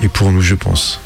et 0.01 0.09
pour 0.09 0.31
nous, 0.31 0.41
je 0.41 0.55
pense. 0.55 1.01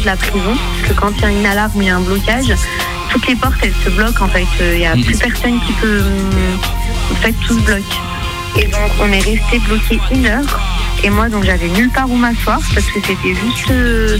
De 0.00 0.06
la 0.06 0.16
prison, 0.16 0.56
parce 0.80 0.92
que 0.92 1.00
quand 1.00 1.12
il 1.16 1.22
y 1.22 1.24
a 1.24 1.30
une 1.30 1.46
alarme 1.46 1.72
ou 1.76 1.82
il 1.82 1.86
y 1.86 1.90
a 1.90 1.96
un 1.96 2.00
blocage, 2.00 2.52
toutes 3.10 3.26
les 3.28 3.36
portes 3.36 3.56
elles 3.62 3.74
se 3.84 3.90
bloquent 3.90 4.24
en 4.24 4.28
fait. 4.28 4.46
Euh, 4.60 4.72
Il 4.74 4.78
n'y 4.80 4.86
a 4.86 4.92
plus 4.92 5.16
personne 5.18 5.60
qui 5.66 5.72
peut. 5.74 6.00
hum, 6.00 6.58
En 7.12 7.14
fait, 7.16 7.32
tout 7.46 7.54
se 7.58 7.64
bloque. 7.64 7.82
Et 8.56 8.64
donc 8.66 8.90
on 9.00 9.06
est 9.12 9.20
resté 9.20 9.58
bloqué 9.66 10.00
une 10.12 10.26
heure. 10.26 10.60
Et 11.02 11.08
moi 11.10 11.28
donc 11.28 11.44
j'avais 11.44 11.68
nulle 11.68 11.90
part 11.90 12.10
où 12.10 12.16
m'asseoir 12.16 12.60
parce 12.74 12.86
que 12.86 13.00
c'était 13.00 13.30
juste 13.34 13.70
euh, 13.70 14.18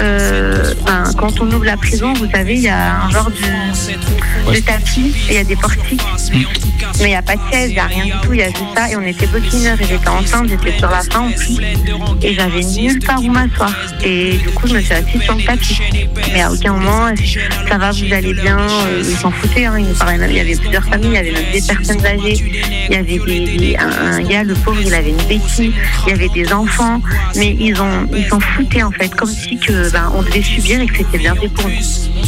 euh, 0.00 0.74
ben, 0.86 1.04
quand 1.18 1.40
on 1.40 1.46
ouvre 1.50 1.64
la 1.64 1.76
prison, 1.76 2.12
vous 2.14 2.30
savez, 2.30 2.54
il 2.54 2.60
y 2.60 2.68
a 2.68 3.02
un 3.04 3.10
genre 3.10 3.30
de, 3.30 4.54
de 4.54 4.60
tapis 4.60 5.14
et 5.28 5.32
il 5.32 5.34
y 5.34 5.38
a 5.38 5.44
des 5.44 5.56
portiques. 5.56 6.02
Mais 7.00 7.04
il 7.04 7.08
n'y 7.08 7.14
a 7.16 7.22
pas 7.22 7.34
de 7.36 7.40
chaise, 7.52 7.70
il 7.70 7.74
n'y 7.74 7.78
a 7.78 7.84
rien 7.86 8.04
du 8.04 8.12
tout, 8.22 8.32
il 8.32 8.40
y 8.40 8.42
a 8.42 8.48
juste 8.48 8.62
ça. 8.76 8.90
Et 8.90 8.96
on 8.96 9.02
était 9.02 9.26
heure 9.26 9.80
et 9.80 9.84
j'étais 9.84 10.08
enceinte, 10.08 10.48
j'étais 10.48 10.76
sur 10.78 10.90
la 10.90 11.00
fin 11.02 11.20
en 11.20 11.30
plus. 11.32 11.58
Et 12.22 12.34
j'avais 12.34 12.60
nulle 12.62 12.98
part 13.00 13.20
où 13.22 13.28
m'asseoir. 13.30 13.72
Et 14.04 14.32
du 14.32 14.48
coup, 14.50 14.66
je 14.66 14.74
me 14.74 14.80
suis 14.80 14.92
assise 14.92 15.22
sur 15.22 15.34
le 15.34 15.42
tapis. 15.44 15.80
Mais 16.32 16.42
à 16.42 16.52
aucun 16.52 16.72
moment, 16.74 17.08
ça 17.68 17.78
va, 17.78 17.90
vous 17.92 18.12
allez 18.12 18.34
bien. 18.34 18.58
euh, 18.58 19.02
Ils 19.04 19.16
s'en 19.16 19.30
foutaient, 19.30 19.64
hein. 19.66 19.76
ils 19.78 19.86
nous 19.86 19.94
parlaient 19.94 20.18
même. 20.18 20.30
Il 20.30 20.36
y 20.36 20.40
avait 20.40 20.56
plusieurs 20.56 20.84
familles, 20.84 21.10
il 21.10 21.14
y 21.14 21.18
avait 21.18 21.32
même 21.32 21.52
des 21.52 21.62
personnes 21.62 22.04
âgées. 22.06 22.44
Il 22.90 22.94
y 22.94 22.96
avait 22.96 23.18
des, 23.18 23.56
des- 23.58 23.76
un, 23.76 24.12
un 24.12 24.22
gars, 24.22 24.42
le 24.42 24.54
pauvre, 24.54 24.80
il 24.84 24.92
avait 24.94 25.10
une 25.10 25.22
béquille. 25.28 25.72
Il 26.06 26.10
y 26.10 26.12
avait 26.12 26.17
des 26.26 26.52
enfants. 26.52 27.00
Mais 27.36 27.56
ils 27.60 27.80
ont, 27.80 28.08
ils 28.16 28.26
s'en 28.26 28.40
foutaient 28.40 28.82
en 28.82 28.90
fait, 28.90 29.14
comme 29.14 29.28
si 29.30 29.56
que, 29.58 29.88
ben, 29.92 30.10
on 30.12 30.22
devait 30.22 30.42
subir 30.42 30.80
et 30.80 30.86
que 30.86 30.96
c'était 30.96 31.18
bien 31.18 31.36
fait 31.36 31.48
pour 31.48 31.68
nous. 31.68 31.74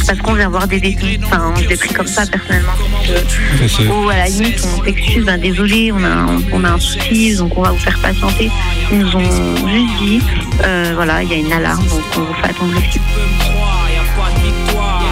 Parce 0.07 0.19
qu'on 0.19 0.33
vient 0.33 0.47
voir 0.47 0.67
des 0.69 0.79
détenus. 0.79 1.19
Enfin, 1.25 1.53
je 1.61 1.67
l'ai 1.67 1.75
pris 1.75 1.93
comme 1.93 2.07
ça 2.07 2.25
personnellement. 2.25 2.71
que- 2.77 3.87
ou 3.89 4.09
à 4.09 4.15
la 4.15 4.27
limite, 4.29 4.65
on 4.79 4.83
s'excuse, 4.85 5.25
ben, 5.25 5.37
désolé, 5.41 5.91
on 5.91 6.01
a, 6.03 6.07
un- 6.07 6.39
on 6.53 6.63
a 6.63 6.69
un 6.69 6.79
souci, 6.79 7.35
donc 7.35 7.57
on 7.57 7.63
va 7.63 7.71
vous 7.71 7.79
faire 7.79 7.99
patienter. 7.99 8.49
Ils 8.91 8.99
nous 8.99 9.15
ont 9.15 9.19
juste 9.67 9.97
dit, 9.99 10.21
euh, 10.63 10.93
voilà, 10.95 11.21
il 11.23 11.29
y 11.29 11.33
a 11.33 11.37
une 11.37 11.51
alarme, 11.51 11.85
donc 11.87 12.01
on 12.15 12.21
vous 12.21 12.33
fait 12.35 12.49
attendre 12.51 12.73
ici. 12.87 12.99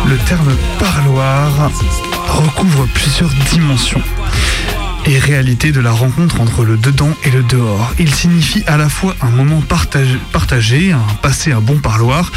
Le 0.07 0.17
terme 0.27 0.55
parloir 0.79 1.69
recouvre 2.27 2.87
plusieurs 2.93 3.29
dimensions 3.51 4.01
et 5.05 5.17
réalité 5.19 5.71
de 5.71 5.79
la 5.79 5.91
rencontre 5.91 6.41
entre 6.41 6.63
le 6.63 6.77
dedans 6.77 7.13
et 7.23 7.31
le 7.31 7.43
dehors. 7.43 7.93
Il 7.99 8.13
signifie 8.13 8.63
à 8.67 8.77
la 8.77 8.89
fois 8.89 9.15
un 9.21 9.29
moment 9.29 9.61
partagé, 9.61 10.91
un 10.91 11.13
passé 11.21 11.51
un 11.51 11.61
bon 11.61 11.79
parloir, 11.79 12.31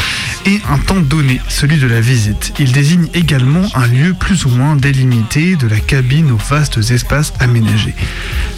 et 0.47 0.61
un 0.69 0.79
temps 0.79 1.01
donné, 1.01 1.41
celui 1.49 1.79
de 1.79 1.87
la 1.87 2.01
visite. 2.01 2.55
Il 2.59 2.73
désigne 2.73 3.09
également 3.15 3.65
un 3.75 3.87
lieu 3.87 4.15
plus 4.15 4.45
ou 4.45 4.49
moins 4.51 4.77
délimité 4.77 5.57
de 5.57 5.67
la 5.67 5.79
cabine 5.79 6.31
aux 6.31 6.37
vastes 6.37 6.79
espaces 6.91 7.33
aménagés. 7.39 7.95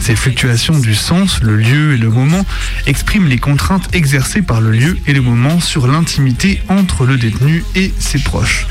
Ces 0.01 0.17
fluctuations 0.17 0.79
du 0.79 0.95
sens, 0.95 1.43
le 1.43 1.57
lieu 1.57 1.95
et 1.95 1.99
le 1.99 2.09
moment, 2.09 2.45
expriment 2.87 3.29
les 3.29 3.39
contraintes 3.39 3.95
exercées 3.95 4.43
par 4.43 4.61
le 4.61 4.71
lieu 4.71 4.99
et 5.07 5.13
le 5.13 5.21
moment 5.21 5.61
sur 5.61 5.87
l'intimité 5.87 6.63
entre 6.69 7.05
le 7.05 7.17
détenu 7.17 7.65
et 7.75 7.93
ses 7.99 8.19
proches. 8.19 8.67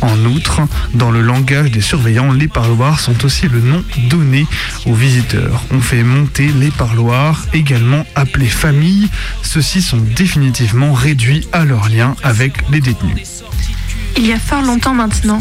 En 0.00 0.24
outre, 0.26 0.62
dans 0.94 1.10
le 1.10 1.22
langage 1.22 1.70
des 1.70 1.80
surveillants, 1.80 2.32
les 2.32 2.48
parloirs 2.48 3.00
sont 3.00 3.24
aussi 3.24 3.48
le 3.48 3.60
nom 3.60 3.82
donné 4.08 4.46
aux 4.86 4.94
visiteurs. 4.94 5.64
On 5.70 5.80
fait 5.80 6.04
monter 6.04 6.48
les 6.48 6.70
parloirs, 6.70 7.44
également 7.52 8.04
appelés 8.14 8.46
familles. 8.46 9.08
Ceux-ci 9.42 9.82
sont 9.82 9.98
définitivement 10.16 10.92
réduits 10.92 11.48
à 11.52 11.64
leur 11.64 11.88
lien 11.88 12.14
avec 12.22 12.52
les 12.70 12.80
détenus. 12.80 13.42
Il 14.16 14.26
y 14.26 14.32
a 14.32 14.38
fort 14.38 14.62
longtemps 14.62 14.94
maintenant. 14.94 15.40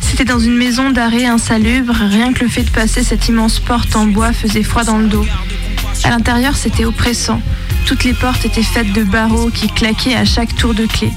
C'était 0.00 0.24
dans 0.24 0.38
une 0.38 0.56
maison 0.56 0.90
d'arrêt 0.90 1.24
insalubre, 1.24 1.94
rien 1.94 2.32
que 2.32 2.44
le 2.44 2.50
fait 2.50 2.64
de 2.64 2.70
passer 2.70 3.02
cette 3.02 3.28
immense 3.28 3.60
porte 3.60 3.96
en 3.96 4.06
bois 4.06 4.32
faisait 4.32 4.62
froid 4.62 4.84
dans 4.84 4.98
le 4.98 5.08
dos. 5.08 5.26
À 6.04 6.10
l'intérieur, 6.10 6.56
c'était 6.56 6.84
oppressant. 6.84 7.40
Toutes 7.86 8.04
les 8.04 8.14
portes 8.14 8.44
étaient 8.44 8.62
faites 8.62 8.92
de 8.92 9.04
barreaux 9.04 9.50
qui 9.50 9.68
claquaient 9.68 10.14
à 10.14 10.24
chaque 10.24 10.54
tour 10.54 10.74
de 10.74 10.86
clé. 10.86 11.10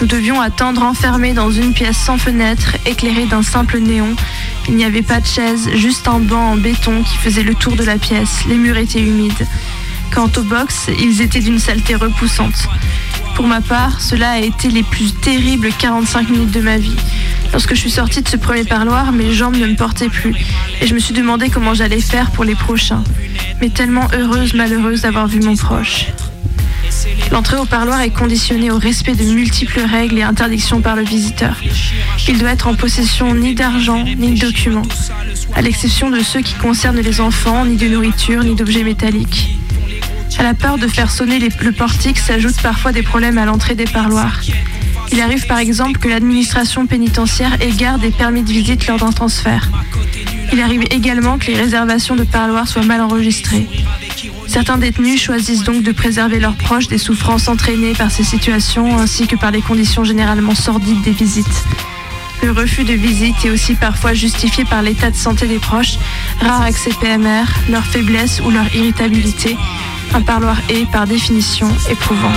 Nous 0.00 0.06
devions 0.06 0.40
attendre 0.40 0.82
enfermés 0.82 1.32
dans 1.32 1.50
une 1.50 1.72
pièce 1.72 1.96
sans 1.96 2.18
fenêtre, 2.18 2.76
éclairée 2.86 3.26
d'un 3.26 3.42
simple 3.42 3.78
néon. 3.78 4.14
Il 4.68 4.76
n'y 4.76 4.84
avait 4.84 5.02
pas 5.02 5.20
de 5.20 5.26
chaise, 5.26 5.68
juste 5.74 6.06
un 6.06 6.20
banc 6.20 6.52
en 6.52 6.56
béton 6.56 7.02
qui 7.02 7.16
faisait 7.16 7.42
le 7.42 7.54
tour 7.54 7.74
de 7.74 7.82
la 7.82 7.98
pièce. 7.98 8.44
Les 8.48 8.56
murs 8.56 8.76
étaient 8.76 9.00
humides. 9.00 9.46
Quant 10.14 10.30
aux 10.36 10.42
box, 10.42 10.86
ils 11.00 11.20
étaient 11.20 11.40
d'une 11.40 11.58
saleté 11.58 11.96
repoussante. 11.96 12.68
Pour 13.34 13.48
ma 13.48 13.60
part, 13.60 14.00
cela 14.00 14.30
a 14.30 14.38
été 14.38 14.68
les 14.68 14.84
plus 14.84 15.12
terribles 15.14 15.70
45 15.76 16.30
minutes 16.30 16.52
de 16.52 16.60
ma 16.60 16.78
vie. 16.78 16.96
Lorsque 17.52 17.74
je 17.74 17.80
suis 17.80 17.90
sortie 17.90 18.22
de 18.22 18.28
ce 18.28 18.36
premier 18.36 18.64
parloir, 18.64 19.10
mes 19.10 19.32
jambes 19.32 19.56
ne 19.56 19.66
me 19.66 19.74
portaient 19.74 20.08
plus 20.08 20.34
et 20.80 20.86
je 20.86 20.94
me 20.94 21.00
suis 21.00 21.14
demandé 21.14 21.50
comment 21.50 21.74
j'allais 21.74 22.00
faire 22.00 22.30
pour 22.30 22.44
les 22.44 22.54
prochains. 22.54 23.02
Mais 23.60 23.70
tellement 23.70 24.08
heureuse, 24.12 24.54
malheureuse 24.54 25.02
d'avoir 25.02 25.26
vu 25.26 25.40
mon 25.40 25.56
proche. 25.56 26.06
L'entrée 27.32 27.56
au 27.56 27.64
parloir 27.64 28.00
est 28.00 28.10
conditionnée 28.10 28.70
au 28.70 28.78
respect 28.78 29.14
de 29.14 29.24
multiples 29.24 29.80
règles 29.80 30.18
et 30.18 30.22
interdictions 30.22 30.80
par 30.80 30.96
le 30.96 31.02
visiteur. 31.02 31.56
Il 32.28 32.38
doit 32.38 32.50
être 32.50 32.66
en 32.66 32.74
possession 32.74 33.34
ni 33.34 33.54
d'argent 33.54 34.04
ni 34.04 34.34
de 34.34 34.40
documents, 34.40 34.82
à 35.54 35.62
l'exception 35.62 36.10
de 36.10 36.20
ceux 36.20 36.40
qui 36.40 36.54
concernent 36.54 37.00
les 37.00 37.20
enfants, 37.20 37.64
ni 37.64 37.76
de 37.76 37.88
nourriture, 37.88 38.42
ni 38.44 38.54
d'objets 38.54 38.84
métalliques. 38.84 39.58
À 40.38 40.42
la 40.42 40.54
peur 40.54 40.78
de 40.78 40.86
faire 40.86 41.10
sonner 41.10 41.38
le 41.38 41.72
portique 41.72 42.18
s'ajoutent 42.18 42.60
parfois 42.62 42.92
des 42.92 43.02
problèmes 43.02 43.38
à 43.38 43.44
l'entrée 43.44 43.74
des 43.74 43.86
parloirs. 43.86 44.40
Il 45.10 45.20
arrive 45.20 45.46
par 45.46 45.58
exemple 45.58 45.98
que 45.98 46.08
l'administration 46.08 46.86
pénitentiaire 46.86 47.60
égare 47.62 47.98
des 47.98 48.10
permis 48.10 48.42
de 48.42 48.50
visite 48.50 48.86
lors 48.86 48.98
d'un 48.98 49.12
transfert. 49.12 49.70
Il 50.52 50.60
arrive 50.60 50.84
également 50.90 51.38
que 51.38 51.46
les 51.46 51.56
réservations 51.56 52.16
de 52.16 52.24
parloirs 52.24 52.66
soient 52.66 52.82
mal 52.82 53.00
enregistrées. 53.00 53.66
Certains 54.46 54.78
détenus 54.78 55.20
choisissent 55.20 55.62
donc 55.62 55.82
de 55.82 55.92
préserver 55.92 56.40
leurs 56.40 56.56
proches 56.56 56.88
des 56.88 56.98
souffrances 56.98 57.48
entraînées 57.48 57.92
par 57.92 58.10
ces 58.10 58.24
situations 58.24 58.98
ainsi 58.98 59.26
que 59.26 59.36
par 59.36 59.50
les 59.50 59.60
conditions 59.60 60.04
généralement 60.04 60.54
sordides 60.54 61.02
des 61.02 61.12
visites. 61.12 61.64
Le 62.42 62.52
refus 62.52 62.84
de 62.84 62.94
visite 62.94 63.44
est 63.44 63.50
aussi 63.50 63.74
parfois 63.74 64.14
justifié 64.14 64.64
par 64.64 64.82
l'état 64.82 65.10
de 65.10 65.16
santé 65.16 65.46
des 65.46 65.58
proches, 65.58 65.98
rare 66.40 66.62
accès 66.62 66.90
PMR, 67.00 67.44
leur 67.68 67.84
faiblesse 67.84 68.40
ou 68.44 68.50
leur 68.50 68.72
irritabilité. 68.74 69.56
Un 70.14 70.22
parloir 70.22 70.56
est, 70.68 70.88
par 70.90 71.06
définition, 71.06 71.68
éprouvant. 71.90 72.32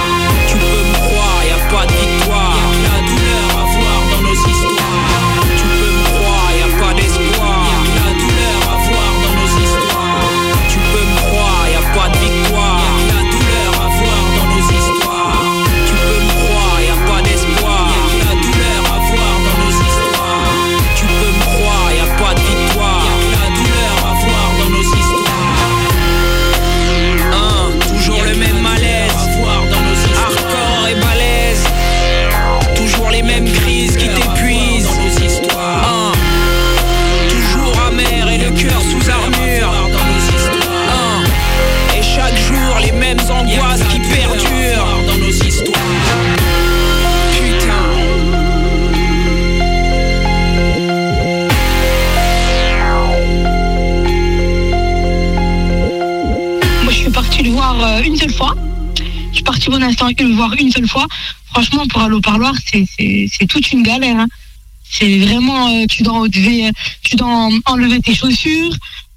Partie 59.62 59.80
mon 59.80 59.86
instant 59.86 60.08
une 60.20 60.36
voir 60.36 60.54
une 60.60 60.72
seule 60.72 60.88
fois. 60.88 61.08
Franchement, 61.46 61.86
pour 61.88 62.02
aller 62.02 62.16
au 62.16 62.22
parloir, 62.22 62.54
c'est 62.66 63.48
toute 63.48 63.72
une 63.72 63.84
galère. 63.84 64.20
hein. 64.20 64.28
C'est 64.84 65.20
vraiment, 65.20 65.68
euh, 65.70 65.86
tu 65.90 66.04
dois 66.04 66.16
enlever, 66.16 66.70
tu 67.04 67.16
dois 67.16 67.28
en- 67.28 67.60
enlever 67.66 68.00
tes 68.02 68.14
chaussures, 68.14 68.74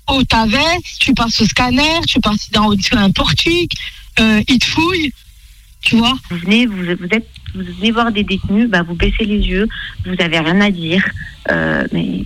au 0.08 0.22
ta 0.22 0.46
veste, 0.46 0.98
tu 1.00 1.12
passes 1.14 1.40
au 1.40 1.46
scanner, 1.46 2.00
tu 2.06 2.20
passes 2.20 2.50
dans 2.52 2.70
un 2.92 3.10
portique, 3.10 3.72
euh, 4.20 4.40
ils 4.48 4.58
te 4.58 4.66
fouillent, 4.66 5.12
tu 5.80 5.96
vois. 5.96 6.14
Vous 6.30 6.36
venez, 6.38 6.66
vous, 6.66 6.76
vous 6.76 7.08
êtes, 7.10 7.28
vous 7.54 7.62
venez 7.78 7.90
voir 7.90 8.12
des 8.12 8.22
détenus, 8.22 8.68
bah, 8.68 8.82
vous 8.82 8.94
baissez 8.94 9.24
les 9.24 9.38
yeux, 9.38 9.66
vous 10.06 10.14
avez 10.20 10.38
rien 10.38 10.60
à 10.60 10.70
dire. 10.70 11.04
Euh, 11.50 11.84
mais 11.92 12.22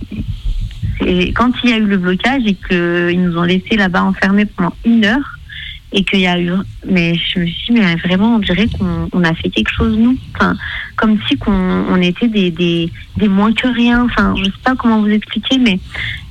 quand 1.33 1.51
il 1.63 1.69
y 1.71 1.73
a 1.73 1.77
eu 1.77 1.85
le 1.85 1.97
blocage 1.97 2.43
et 2.45 2.55
qu'ils 2.55 3.21
nous 3.23 3.35
ont 3.37 3.43
laissé 3.43 3.77
là-bas 3.77 4.03
enfermés 4.03 4.45
pendant 4.45 4.75
une 4.85 5.05
heure 5.05 5.38
et 5.91 6.03
qu'il 6.03 6.19
y 6.19 6.27
a 6.27 6.39
eu, 6.39 6.51
mais 6.85 7.15
je 7.15 7.39
me 7.39 7.45
suis 7.47 7.73
dit, 7.73 7.79
mais 7.79 7.95
vraiment, 7.95 8.35
on 8.35 8.39
dirait 8.39 8.67
qu'on 8.67 9.09
on 9.11 9.23
a 9.23 9.33
fait 9.33 9.49
quelque 9.49 9.71
chose 9.71 9.97
nous, 9.97 10.15
enfin, 10.35 10.55
comme 10.95 11.17
si 11.27 11.35
qu'on 11.35 11.51
on 11.51 11.99
était 12.01 12.27
des, 12.27 12.51
des, 12.51 12.91
des 13.17 13.27
moins 13.27 13.51
que 13.53 13.67
rien. 13.67 14.05
Enfin, 14.05 14.35
je 14.37 14.45
sais 14.45 14.51
pas 14.63 14.75
comment 14.75 15.01
vous 15.01 15.09
expliquer, 15.09 15.57
mais 15.57 15.79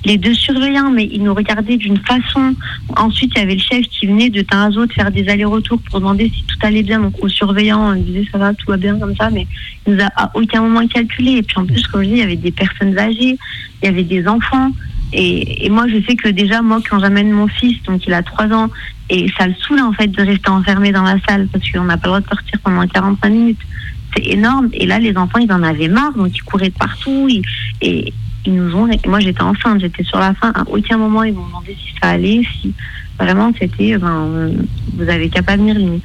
les 0.04 0.16
deux 0.16 0.34
surveillants, 0.34 0.90
mais 0.90 1.08
ils 1.10 1.22
nous 1.22 1.34
regardaient 1.34 1.76
d'une 1.76 1.98
façon. 1.98 2.54
Ensuite, 2.96 3.32
il 3.34 3.40
y 3.40 3.42
avait 3.42 3.54
le 3.54 3.60
chef 3.60 3.82
qui 3.88 4.06
venait 4.06 4.30
de 4.30 4.42
temps 4.42 4.62
à 4.62 4.68
autre 4.68 4.94
faire 4.94 5.10
des 5.10 5.28
allers-retours 5.28 5.80
pour 5.90 5.98
demander 5.98 6.30
si 6.32 6.44
tout 6.44 6.66
allait 6.66 6.84
bien. 6.84 7.00
Donc, 7.00 7.14
aux 7.20 7.28
surveillants, 7.28 7.90
on 7.90 7.94
disait 7.96 8.26
ça 8.30 8.38
va, 8.38 8.54
tout 8.54 8.66
va 8.68 8.76
bien 8.76 8.96
comme 8.96 9.16
ça, 9.16 9.28
mais 9.30 9.46
il 9.86 9.94
nous 9.94 10.00
a 10.00 10.08
à 10.14 10.30
aucun 10.34 10.62
moment 10.62 10.86
calculé. 10.86 11.32
Et 11.32 11.42
puis, 11.42 11.58
en 11.58 11.66
plus, 11.66 11.84
comme 11.88 12.02
je 12.02 12.08
dis, 12.08 12.14
il 12.14 12.18
y 12.18 12.22
avait 12.22 12.36
des 12.36 12.52
personnes 12.52 12.96
âgées, 12.96 13.36
il 13.82 13.84
y 13.84 13.88
avait 13.88 14.04
des 14.04 14.28
enfants. 14.28 14.70
Et, 15.12 15.66
et 15.66 15.70
moi, 15.70 15.86
je 15.88 16.00
sais 16.06 16.14
que 16.14 16.28
déjà, 16.28 16.62
moi, 16.62 16.80
quand 16.88 17.00
j'amène 17.00 17.32
mon 17.32 17.48
fils, 17.48 17.82
donc 17.84 18.06
il 18.06 18.12
a 18.12 18.22
3 18.22 18.52
ans, 18.52 18.68
et 19.10 19.30
ça 19.38 19.46
le 19.46 19.54
saoule 19.54 19.80
en 19.80 19.92
fait 19.92 20.08
de 20.08 20.22
rester 20.22 20.50
enfermé 20.50 20.92
dans 20.92 21.02
la 21.02 21.16
salle 21.28 21.48
parce 21.52 21.68
qu'on 21.70 21.84
n'a 21.84 21.96
pas 21.96 22.08
le 22.08 22.12
droit 22.12 22.20
de 22.20 22.28
sortir 22.28 22.58
pendant 22.62 22.86
45 22.86 23.28
minutes. 23.30 23.58
C'est 24.16 24.26
énorme. 24.26 24.68
Et 24.72 24.86
là, 24.86 24.98
les 24.98 25.16
enfants, 25.16 25.38
ils 25.38 25.52
en 25.52 25.62
avaient 25.62 25.88
marre, 25.88 26.12
donc 26.14 26.30
ils 26.36 26.42
couraient 26.42 26.70
de 26.70 26.74
partout. 26.74 27.26
ils- 27.28 27.42
et 27.82 28.12
ils 28.46 28.54
nous 28.54 28.74
ont. 28.74 28.88
Moi, 29.06 29.20
j'étais 29.20 29.42
enceinte, 29.42 29.80
j'étais 29.80 30.04
sur 30.04 30.18
la 30.18 30.32
fin. 30.34 30.50
À 30.54 30.62
aucun 30.68 30.96
moment, 30.96 31.22
ils 31.24 31.32
m'ont 31.34 31.46
demandé 31.46 31.76
si 31.78 31.92
ça 32.02 32.10
allait, 32.10 32.42
si 32.60 32.72
vraiment 33.18 33.52
c'était. 33.58 33.98
Ben, 33.98 34.08
euh, 34.08 34.52
vous 34.96 35.08
avez 35.08 35.28
qu'à 35.28 35.42
pas 35.42 35.56
venir 35.56 35.74
limite. 35.74 36.04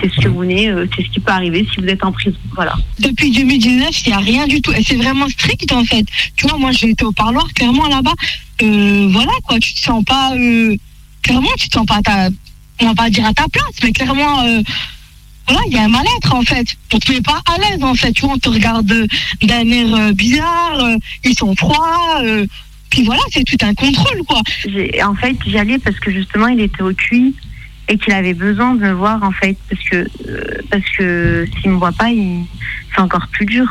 C'est 0.00 0.10
ce 0.12 0.20
que 0.20 0.28
vous 0.28 0.40
venez, 0.40 0.68
euh, 0.68 0.86
c'est 0.94 1.02
ce 1.04 1.08
qui 1.10 1.20
peut 1.20 1.32
arriver 1.32 1.66
si 1.72 1.80
vous 1.80 1.86
êtes 1.86 2.04
en 2.04 2.12
prison. 2.12 2.36
Voilà. 2.54 2.74
Depuis 2.98 3.30
2019, 3.32 4.06
il 4.06 4.08
n'y 4.10 4.14
a 4.14 4.18
rien 4.18 4.46
du 4.46 4.60
tout. 4.60 4.72
Et 4.72 4.82
c'est 4.82 4.96
vraiment 4.96 5.28
strict, 5.28 5.72
en 5.72 5.84
fait. 5.84 6.04
Tu 6.36 6.46
vois, 6.46 6.58
moi, 6.58 6.70
j'ai 6.72 6.90
été 6.90 7.04
au 7.04 7.12
parloir, 7.12 7.46
clairement, 7.54 7.88
là-bas. 7.88 8.14
Euh, 8.62 9.08
voilà, 9.10 9.32
quoi. 9.44 9.58
Tu 9.58 9.74
te 9.74 9.80
sens 9.80 10.04
pas. 10.04 10.32
Clairement, 11.22 11.48
tu 11.58 11.68
te 11.68 11.74
sens 11.76 11.86
pas 11.86 11.96
à 11.96 12.02
ta. 12.02 12.28
On 12.82 12.86
va 12.86 12.94
pas 12.94 13.10
dire 13.10 13.26
à 13.26 13.34
ta 13.34 13.46
place, 13.48 13.74
mais 13.82 13.92
clairement. 13.92 14.42
euh, 14.44 14.62
voilà, 15.46 15.62
il 15.66 15.72
y 15.74 15.78
a 15.78 15.82
un 15.84 15.88
mal-être, 15.88 16.34
en 16.34 16.42
fait. 16.42 16.66
On 16.94 16.98
te 16.98 17.12
met 17.12 17.20
pas 17.20 17.40
à 17.46 17.58
l'aise, 17.58 17.82
en 17.82 17.94
fait. 17.94 18.12
Tu 18.12 18.22
vois, 18.22 18.34
on 18.34 18.38
te 18.38 18.48
regarde 18.48 18.86
d'un 19.42 19.68
air 19.68 19.94
euh, 19.94 20.12
bizarre. 20.12 20.78
euh, 20.80 20.96
ils 21.24 21.36
sont 21.36 21.54
froids. 21.56 22.22
puis 22.88 23.04
voilà, 23.04 23.20
c'est 23.32 23.44
tout 23.44 23.56
un 23.62 23.74
contrôle, 23.74 24.22
quoi. 24.26 24.40
En 25.04 25.14
fait, 25.14 25.36
j'y 25.46 25.58
allais 25.58 25.78
parce 25.78 25.98
que 25.98 26.10
justement, 26.10 26.48
il 26.48 26.60
était 26.60 26.82
au 26.82 26.92
QI 26.92 27.34
et 27.88 27.98
qu'il 27.98 28.12
avait 28.12 28.34
besoin 28.34 28.74
de 28.74 28.80
me 28.82 28.92
voir, 28.92 29.22
en 29.22 29.32
fait, 29.32 29.56
parce 29.68 29.82
que 29.84 30.06
parce 30.70 30.84
que 30.96 31.46
s'il 31.60 31.70
me 31.72 31.76
voit 31.76 31.92
pas, 31.92 32.08
c'est 32.94 33.00
encore 33.00 33.26
plus 33.28 33.46
dur. 33.46 33.66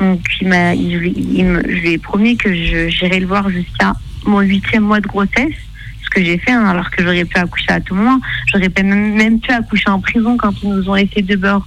Donc, 0.00 0.20
il 0.40 0.48
m'a, 0.48 0.74
il, 0.74 1.12
il 1.34 1.44
me- 1.44 1.62
je 1.62 1.80
lui 1.80 1.90
ai 1.92 1.98
promis 1.98 2.36
que 2.36 2.54
je- 2.54 2.88
le 3.18 3.26
voir 3.26 3.48
jusqu'à 3.50 3.92
mon 4.26 4.40
huitième 4.40 4.84
mois 4.84 5.00
de 5.00 5.06
grossesse, 5.06 5.54
que 6.14 6.24
j'ai 6.24 6.38
fait, 6.38 6.52
hein, 6.52 6.64
alors 6.66 6.90
que 6.90 7.02
j'aurais 7.02 7.24
pu 7.24 7.36
accoucher 7.36 7.70
à 7.70 7.80
tout 7.80 7.94
moment. 7.94 8.18
J'aurais 8.52 8.70
même, 8.82 9.14
même 9.14 9.40
pu 9.40 9.50
accoucher 9.50 9.90
en 9.90 10.00
prison 10.00 10.36
quand 10.36 10.52
ils 10.62 10.68
nous 10.70 10.88
ont 10.88 10.94
laissé 10.94 11.20
debout, 11.22 11.62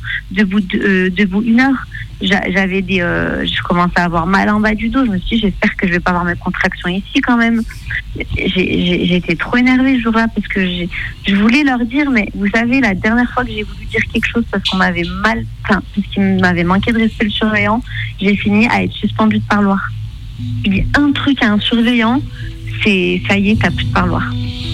euh, 0.76 1.10
debout 1.10 1.42
une 1.44 1.60
heure. 1.60 1.86
J'a- 2.20 2.50
J'avais 2.50 2.82
des, 2.82 3.02
euh, 3.02 3.46
je 3.46 3.62
commençais 3.62 4.00
à 4.00 4.06
avoir 4.06 4.26
mal 4.26 4.50
en 4.50 4.60
bas 4.60 4.74
du 4.74 4.90
dos. 4.90 5.06
Je 5.06 5.12
me 5.12 5.20
suis 5.20 5.36
dit, 5.36 5.42
j'espère 5.44 5.76
que 5.76 5.86
je 5.88 5.92
vais 5.94 6.00
pas 6.00 6.10
avoir 6.12 6.26
mes 6.26 6.36
contractions 6.36 6.90
ici 6.90 7.22
quand 7.22 7.38
même. 7.38 7.62
J'étais 8.36 9.36
trop 9.36 9.58
énervée 9.58 9.98
ce 9.98 10.02
jour-là 10.04 10.28
parce 10.34 10.48
que 10.48 10.62
je 11.28 11.36
voulais 11.36 11.64
leur 11.64 11.80
dire, 11.86 12.10
mais 12.10 12.30
vous 12.34 12.48
savez, 12.54 12.82
la 12.82 12.96
dernière 12.96 13.30
fois 13.32 13.44
que 13.44 13.52
j'ai 13.52 13.64
voulu 13.64 13.86
dire 13.86 14.02
quelque 14.12 14.28
chose 14.28 14.44
parce 14.52 14.64
qu'on 14.68 14.78
m'avait 14.78 15.06
mal, 15.24 15.44
enfin, 15.64 15.82
parce 15.96 16.08
qu'il 16.08 16.40
m'avait 16.40 16.64
manqué 16.64 16.92
de 16.92 16.98
respect 16.98 17.26
le 17.26 17.30
surveillant, 17.32 17.84
j'ai 18.20 18.36
fini 18.36 18.68
à 18.70 18.84
être 18.84 18.94
suspendue 18.94 19.38
de 19.40 19.44
parloir. 19.44 19.80
Il 20.66 20.72
dit 20.72 20.84
un 20.96 21.12
truc 21.12 21.42
à 21.44 21.52
un 21.52 21.60
surveillant, 21.60 22.22
c'est 22.84 23.22
ça 23.28 23.38
y 23.38 23.52
est, 23.52 23.62
t'as 23.62 23.72
plus 23.72 23.86
de 23.86 23.94
parloir. 23.94 24.24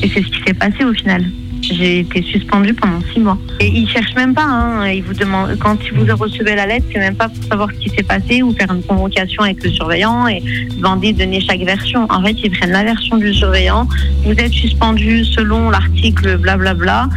Et 0.01 0.09
c'est 0.09 0.21
ce 0.21 0.27
qui 0.27 0.43
s'est 0.45 0.53
passé 0.53 0.83
au 0.83 0.93
final. 0.93 1.25
J'ai 1.61 1.99
été 1.99 2.21
suspendue 2.23 2.73
pendant 2.73 2.99
six 3.13 3.21
mois. 3.21 3.37
Et 3.61 3.67
ils 3.67 3.87
cherchent 3.87 4.15
même 4.15 4.33
pas, 4.33 4.43
hein. 4.43 4.89
Ils 4.89 5.01
vous 5.01 5.13
demandent, 5.13 5.57
quand 5.59 5.77
vous 5.93 6.05
recevez 6.17 6.55
la 6.55 6.65
lettre, 6.65 6.85
c'est 6.91 6.99
même 6.99 7.15
pas 7.15 7.29
pour 7.29 7.41
savoir 7.45 7.69
ce 7.71 7.79
qui 7.79 7.89
s'est 7.89 8.03
passé 8.03 8.43
ou 8.43 8.53
faire 8.53 8.69
une 8.73 8.83
convocation 8.83 9.43
avec 9.43 9.63
le 9.63 9.69
surveillant 9.69 10.27
et 10.27 10.43
demander 10.75 11.13
de 11.13 11.19
donner 11.19 11.39
chaque 11.39 11.61
version. 11.61 12.05
En 12.09 12.21
fait, 12.21 12.35
ils 12.43 12.51
prennent 12.51 12.71
la 12.71 12.83
version 12.83 13.15
du 13.17 13.33
surveillant. 13.33 13.87
Vous 14.25 14.33
êtes 14.33 14.51
suspendu 14.51 15.23
selon 15.23 15.69
l'article 15.69 16.37
blablabla. 16.37 17.07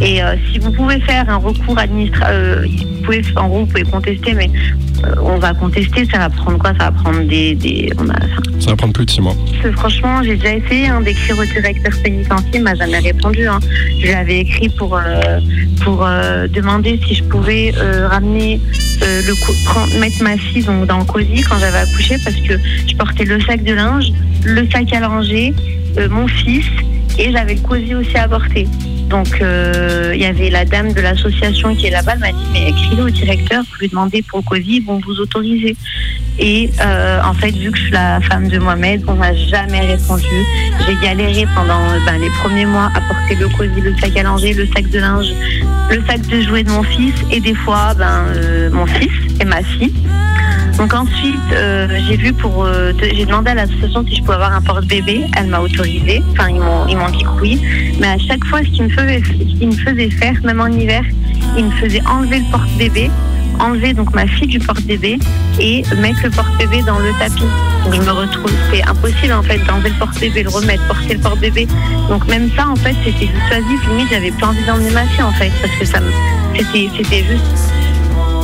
Et 0.00 0.22
euh, 0.22 0.34
si 0.50 0.58
vous 0.58 0.72
pouvez 0.72 0.98
faire 1.00 1.28
un 1.28 1.36
recours 1.36 1.78
administratif, 1.78 2.86
pouvez, 3.04 3.22
en 3.36 3.48
gros, 3.48 3.60
vous 3.60 3.66
pouvez 3.66 3.82
contester, 3.82 4.34
mais 4.34 4.50
euh, 5.04 5.14
on 5.22 5.38
va 5.38 5.52
contester, 5.54 6.06
ça 6.10 6.18
va 6.18 6.30
prendre 6.30 6.58
quoi? 6.58 6.70
Ça 6.78 6.90
va 6.90 6.92
prendre 6.92 7.22
des. 7.24 7.54
des 7.54 7.92
on 7.98 8.08
a, 8.08 8.14
enfin, 8.14 8.42
Ça 8.60 8.70
va 8.70 8.76
prendre 8.76 8.92
plus 8.94 9.04
de 9.06 9.10
six 9.10 9.20
mois. 9.20 9.34
franchement, 9.76 10.22
j'ai 10.22 10.36
déjà 10.36 10.54
essayé 10.54 10.86
hein, 10.88 11.00
d'écrire 11.02 11.38
au 11.38 11.44
directeur 11.44 11.92
pénitentiaire, 12.02 12.50
il 12.54 12.62
m'a 12.62 12.74
jamais 12.74 12.98
répondu. 12.98 13.46
hein. 13.46 13.58
Je 13.98 14.06
lui 14.06 14.12
avais 14.12 14.40
écrit 14.40 14.68
pour, 14.70 14.96
euh, 14.96 15.40
pour 15.84 16.04
euh, 16.06 16.46
demander 16.48 16.98
si 17.06 17.14
je 17.16 17.24
pouvais 17.24 17.72
euh, 17.76 18.08
ramener 18.08 18.58
euh, 19.02 19.20
le 19.26 19.34
prendre- 19.66 19.98
mettre 20.00 20.22
ma 20.22 20.36
fille 20.38 20.62
donc, 20.64 20.86
dans 20.86 20.98
le 20.98 21.04
cosy 21.04 21.42
quand 21.48 21.58
j'avais 21.58 21.78
accouché 21.78 22.16
parce 22.24 22.36
que 22.36 22.54
je 22.86 22.94
portais 22.96 23.24
le 23.24 23.40
sac 23.42 23.62
de 23.64 23.74
linge, 23.74 24.12
le 24.44 24.66
sac 24.70 24.92
à 24.94 25.00
langer, 25.00 25.52
euh, 25.98 26.08
mon 26.08 26.26
fils 26.26 26.66
et 27.18 27.32
j'avais 27.32 27.54
le 27.54 27.60
cosy 27.60 27.94
aussi 27.94 28.16
à 28.16 28.28
porter. 28.28 28.66
Donc 29.10 29.40
euh, 29.42 30.12
il 30.14 30.22
y 30.22 30.24
avait 30.24 30.50
la 30.50 30.64
dame 30.64 30.92
de 30.92 31.00
l'association 31.00 31.74
qui 31.74 31.88
est 31.88 31.90
là-bas, 31.90 32.12
elle 32.14 32.20
m'a 32.20 32.32
dit 32.32 32.46
mais 32.52 32.70
écrivez 32.70 33.02
au 33.02 33.10
directeur 33.10 33.64
pour 33.64 33.76
lui 33.80 33.88
demander 33.88 34.22
pour 34.22 34.38
le 34.38 34.44
cosy, 34.44 34.76
ils 34.76 34.84
vont 34.86 35.00
vous 35.04 35.18
autoriser. 35.20 35.76
Et 36.38 36.70
euh, 36.80 37.20
en 37.22 37.34
fait, 37.34 37.50
vu 37.50 37.70
que 37.72 37.76
je 37.76 37.82
suis 37.82 37.92
la 37.92 38.20
femme 38.20 38.48
de 38.48 38.58
Mohamed, 38.58 39.02
on 39.08 39.14
m'a 39.14 39.34
jamais 39.34 39.80
répondu. 39.80 40.24
J'ai 40.86 40.96
galéré 41.02 41.44
pendant 41.54 41.80
ben, 42.06 42.18
les 42.20 42.30
premiers 42.42 42.66
mois 42.66 42.88
à 42.94 43.00
porter 43.00 43.34
le 43.34 43.48
cosy, 43.48 43.80
le 43.80 43.94
sac 43.98 44.16
à 44.16 44.22
langer, 44.22 44.54
le 44.54 44.66
sac 44.66 44.88
de 44.88 45.00
linge, 45.00 45.32
le 45.90 46.02
sac 46.06 46.20
de 46.28 46.40
jouets 46.40 46.62
de 46.62 46.70
mon 46.70 46.84
fils 46.84 47.14
et 47.32 47.40
des 47.40 47.54
fois 47.54 47.94
ben, 47.94 48.26
euh, 48.36 48.70
mon 48.70 48.86
fils 48.86 49.12
et 49.40 49.44
ma 49.44 49.62
fille. 49.62 49.92
Donc 50.78 50.94
ensuite, 50.94 51.52
euh, 51.52 51.88
j'ai 52.08 52.16
vu 52.16 52.32
pour, 52.32 52.64
euh, 52.64 52.92
j'ai 53.00 53.26
demandé 53.26 53.50
à 53.50 53.54
l'association 53.54 54.04
si 54.06 54.16
je 54.16 54.20
pouvais 54.22 54.34
avoir 54.34 54.52
un 54.52 54.62
porte-bébé. 54.62 55.26
Elle 55.36 55.46
m'a 55.48 55.60
autorisé. 55.60 56.22
Enfin, 56.32 56.48
ils 56.48 56.60
m'ont, 56.60 56.86
ils 56.88 56.96
m'ont 56.96 57.10
dit 57.10 57.22
que 57.22 57.40
oui. 57.40 57.60
Mais 58.00 58.08
à 58.08 58.18
chaque 58.18 58.44
fois, 58.44 58.60
ce 58.60 58.70
qu'ils 58.70 58.84
me 58.84 58.88
faisaient, 58.88 59.20
qu'ils 59.20 59.68
me 59.68 59.72
faisaient 59.72 60.10
faire, 60.10 60.34
même 60.44 60.60
en 60.60 60.68
hiver, 60.68 61.02
ils 61.56 61.66
me 61.66 61.70
faisaient 61.72 62.02
enlever 62.06 62.38
le 62.38 62.50
porte-bébé, 62.50 63.10
enlever 63.58 63.92
donc 63.92 64.14
ma 64.14 64.26
fille 64.26 64.48
du 64.48 64.58
porte-bébé 64.58 65.18
et 65.58 65.82
mettre 65.98 66.20
le 66.24 66.30
porte-bébé 66.30 66.82
dans 66.82 66.98
le 66.98 67.10
tapis. 67.18 67.44
Donc 67.84 67.94
je 67.94 68.00
me 68.00 68.12
retrouve, 68.12 68.52
c'est 68.72 68.82
impossible 68.86 69.32
en 69.32 69.42
fait 69.42 69.58
d'enlever 69.66 69.90
le 69.90 69.98
porte-bébé, 69.98 70.42
le 70.42 70.50
remettre, 70.50 70.86
porter 70.86 71.14
le 71.14 71.20
porte-bébé. 71.20 71.68
Donc 72.08 72.26
même 72.28 72.50
ça 72.56 72.68
en 72.68 72.76
fait 72.76 72.94
c'était 73.04 73.26
dissuasif. 73.26 73.88
Limite 73.88 74.08
j'avais 74.10 74.30
pas 74.32 74.48
envie 74.48 74.64
d'emmener 74.64 74.90
ma 74.90 75.04
fille 75.04 75.22
en 75.22 75.32
fait 75.32 75.50
parce 75.60 75.74
que 75.74 75.84
ça 75.84 76.00
me, 76.00 76.10
c'était, 76.56 76.88
c'était 76.96 77.24
juste 77.24 77.72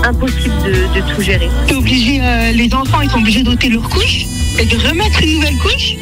impossible 0.06 0.54
de, 0.64 1.00
de 1.00 1.14
tout 1.14 1.20
gérer. 1.20 1.48
T'es 1.66 1.74
obligé, 1.74 2.20
euh, 2.22 2.52
les 2.52 2.72
enfants, 2.74 3.00
ils 3.02 3.10
sont 3.10 3.18
obligés 3.18 3.42
d'ôter 3.42 3.68
leur 3.68 3.88
couche 3.88 4.26
et 4.58 4.64
de 4.64 4.76
remettre 4.76 5.22
une 5.22 5.34
nouvelle 5.34 5.56
couche. 5.58 5.96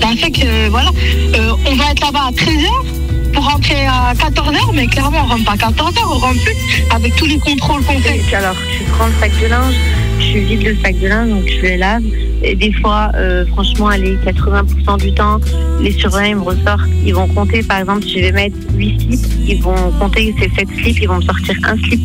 Ça 0.00 0.08
fait 0.16 0.30
que, 0.30 0.46
euh, 0.46 0.68
voilà, 0.70 0.90
euh, 1.34 1.52
on 1.66 1.74
va 1.74 1.90
être 1.90 2.04
là-bas 2.04 2.28
à 2.28 2.32
13h 2.32 3.32
pour 3.32 3.44
rentrer 3.44 3.86
à 3.86 4.14
14h, 4.14 4.72
mais 4.74 4.86
clairement, 4.86 5.20
on 5.24 5.26
rentre 5.26 5.44
pas 5.44 5.52
à 5.52 5.70
14h, 5.70 6.00
on 6.04 6.18
rentre 6.18 6.42
plus 6.42 6.56
avec 6.94 7.14
tous 7.16 7.26
les 7.26 7.38
contrôles 7.38 7.84
qu'on 7.84 7.98
fait. 7.98 8.20
Alors, 8.34 8.56
tu 8.76 8.84
prends 8.84 9.06
le 9.06 9.12
sac 9.20 9.32
de 9.40 9.46
linge, 9.46 9.74
je 10.20 10.38
vide 10.38 10.62
le 10.62 10.76
sac 10.82 10.98
de 10.98 11.08
linge, 11.08 11.28
donc 11.28 11.44
je 11.48 11.60
le 11.66 11.76
lave. 11.76 12.02
Et 12.42 12.54
des 12.54 12.72
fois, 12.72 13.10
euh, 13.14 13.44
franchement, 13.46 13.88
allez, 13.88 14.16
80% 14.24 14.98
du 14.98 15.12
temps, 15.12 15.40
les 15.80 15.92
surveillants 15.92 16.38
me 16.38 16.42
ressortent. 16.42 16.88
Ils 17.04 17.14
vont 17.14 17.26
compter, 17.28 17.62
par 17.62 17.78
exemple, 17.78 18.04
si 18.04 18.18
je 18.18 18.24
vais 18.26 18.32
mettre 18.32 18.56
8 18.74 19.00
slips, 19.00 19.26
ils 19.46 19.62
vont 19.62 19.90
compter 19.98 20.34
ces 20.38 20.48
7 20.50 20.68
slips, 20.68 21.00
ils 21.00 21.08
vont 21.08 21.16
me 21.16 21.22
sortir 21.22 21.56
un 21.64 21.76
slip. 21.76 22.00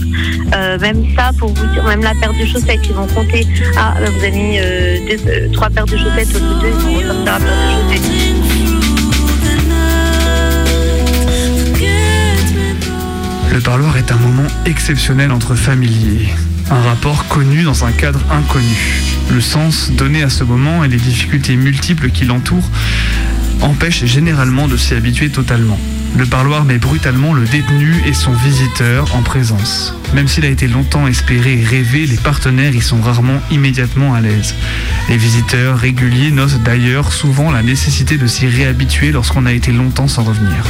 Euh, 0.55 0.79
même 0.79 1.05
ça, 1.15 1.31
pour 1.38 1.49
vous 1.49 1.67
dire, 1.73 1.84
même 1.84 2.01
la 2.01 2.13
paire 2.15 2.34
de 2.34 2.45
chaussettes, 2.45 2.81
ils 2.86 2.93
vont 2.93 3.07
compter. 3.07 3.45
Ah, 3.77 3.95
bah, 3.99 4.09
vous 4.09 4.23
avez 4.23 4.31
mis 4.31 4.57
euh, 4.59 5.49
trois 5.53 5.69
paires 5.69 5.86
de 5.86 5.97
chaussettes 5.97 6.36
au 6.36 6.39
lieu 6.39 6.55
de 6.55 6.61
deux, 6.61 6.73
ils 6.89 7.05
vont 7.05 7.09
ressortir 7.09 7.25
la 7.25 7.39
paire 7.39 7.47
de 7.47 7.93
chaussettes. 7.93 8.43
Le 13.53 13.59
parloir 13.61 13.97
est 13.97 14.11
un 14.11 14.17
moment 14.17 14.47
exceptionnel 14.65 15.31
entre 15.31 15.53
familiers, 15.53 16.27
un 16.71 16.81
rapport 16.81 17.27
connu 17.27 17.61
dans 17.61 17.86
un 17.86 17.91
cadre 17.91 18.19
inconnu. 18.31 19.12
Le 19.34 19.41
sens 19.41 19.89
donné 19.89 20.21
à 20.21 20.29
ce 20.29 20.43
moment 20.43 20.84
et 20.84 20.88
les 20.88 20.97
difficultés 20.97 21.55
multiples 21.55 22.11
qui 22.11 22.23
l'entourent 22.23 22.69
empêche 23.61 24.05
généralement 24.05 24.67
de 24.67 24.77
s'y 24.77 24.93
habituer 24.93 25.29
totalement. 25.29 25.79
Le 26.15 26.27
parloir 26.27 26.65
met 26.65 26.77
brutalement 26.77 27.34
le 27.34 27.45
détenu 27.45 27.95
et 28.05 28.13
son 28.13 28.31
visiteur 28.31 29.15
en 29.15 29.23
présence. 29.23 29.95
Même 30.13 30.27
s'il 30.27 30.45
a 30.45 30.49
été 30.49 30.67
longtemps 30.67 31.07
espéré 31.07 31.59
et 31.59 31.65
rêvé, 31.65 32.05
les 32.05 32.17
partenaires 32.17 32.75
y 32.75 32.81
sont 32.81 33.01
rarement 33.01 33.41
immédiatement 33.49 34.13
à 34.13 34.21
l'aise. 34.21 34.53
Les 35.09 35.17
visiteurs 35.17 35.79
réguliers 35.79 36.29
notent 36.29 36.61
d'ailleurs 36.61 37.11
souvent 37.11 37.51
la 37.51 37.63
nécessité 37.63 38.17
de 38.17 38.27
s'y 38.27 38.45
réhabituer 38.45 39.11
lorsqu'on 39.11 39.47
a 39.47 39.53
été 39.53 39.71
longtemps 39.71 40.07
sans 40.07 40.23
revenir. 40.23 40.63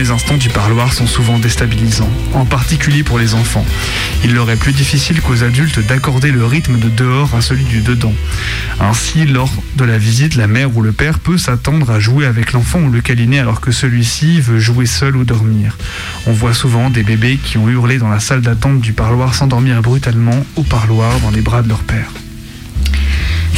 Les 0.00 0.10
instants 0.10 0.38
du 0.38 0.48
parloir 0.48 0.94
sont 0.94 1.06
souvent 1.06 1.38
déstabilisants, 1.38 2.08
en 2.32 2.46
particulier 2.46 3.02
pour 3.02 3.18
les 3.18 3.34
enfants. 3.34 3.66
Il 4.24 4.32
leur 4.32 4.50
est 4.50 4.56
plus 4.56 4.72
difficile 4.72 5.20
qu'aux 5.20 5.44
adultes 5.44 5.78
d'accorder 5.86 6.32
le 6.32 6.46
rythme 6.46 6.78
de 6.78 6.88
dehors 6.88 7.34
à 7.34 7.42
celui 7.42 7.64
du 7.64 7.82
dedans. 7.82 8.14
Ainsi, 8.80 9.26
lors 9.26 9.52
de 9.76 9.84
la 9.84 9.98
visite, 9.98 10.36
la 10.36 10.46
mère 10.46 10.74
ou 10.74 10.80
le 10.80 10.92
père 10.92 11.18
peut 11.18 11.36
s'attendre 11.36 11.90
à 11.90 12.00
jouer 12.00 12.24
avec 12.24 12.54
l'enfant 12.54 12.80
ou 12.80 12.90
le 12.90 13.02
câliner 13.02 13.40
alors 13.40 13.60
que 13.60 13.72
celui-ci 13.72 14.40
veut 14.40 14.58
jouer 14.58 14.86
seul 14.86 15.16
ou 15.16 15.24
dormir. 15.24 15.76
On 16.26 16.32
voit 16.32 16.54
souvent 16.54 16.88
des 16.88 17.02
bébés 17.02 17.36
qui 17.36 17.58
ont 17.58 17.68
hurlé 17.68 17.98
dans 17.98 18.08
la 18.08 18.20
salle 18.20 18.40
d'attente 18.40 18.80
du 18.80 18.94
parloir 18.94 19.34
s'endormir 19.34 19.82
brutalement 19.82 20.46
au 20.56 20.62
parloir 20.62 21.20
dans 21.20 21.30
les 21.30 21.42
bras 21.42 21.60
de 21.60 21.68
leur 21.68 21.80
père. 21.80 22.10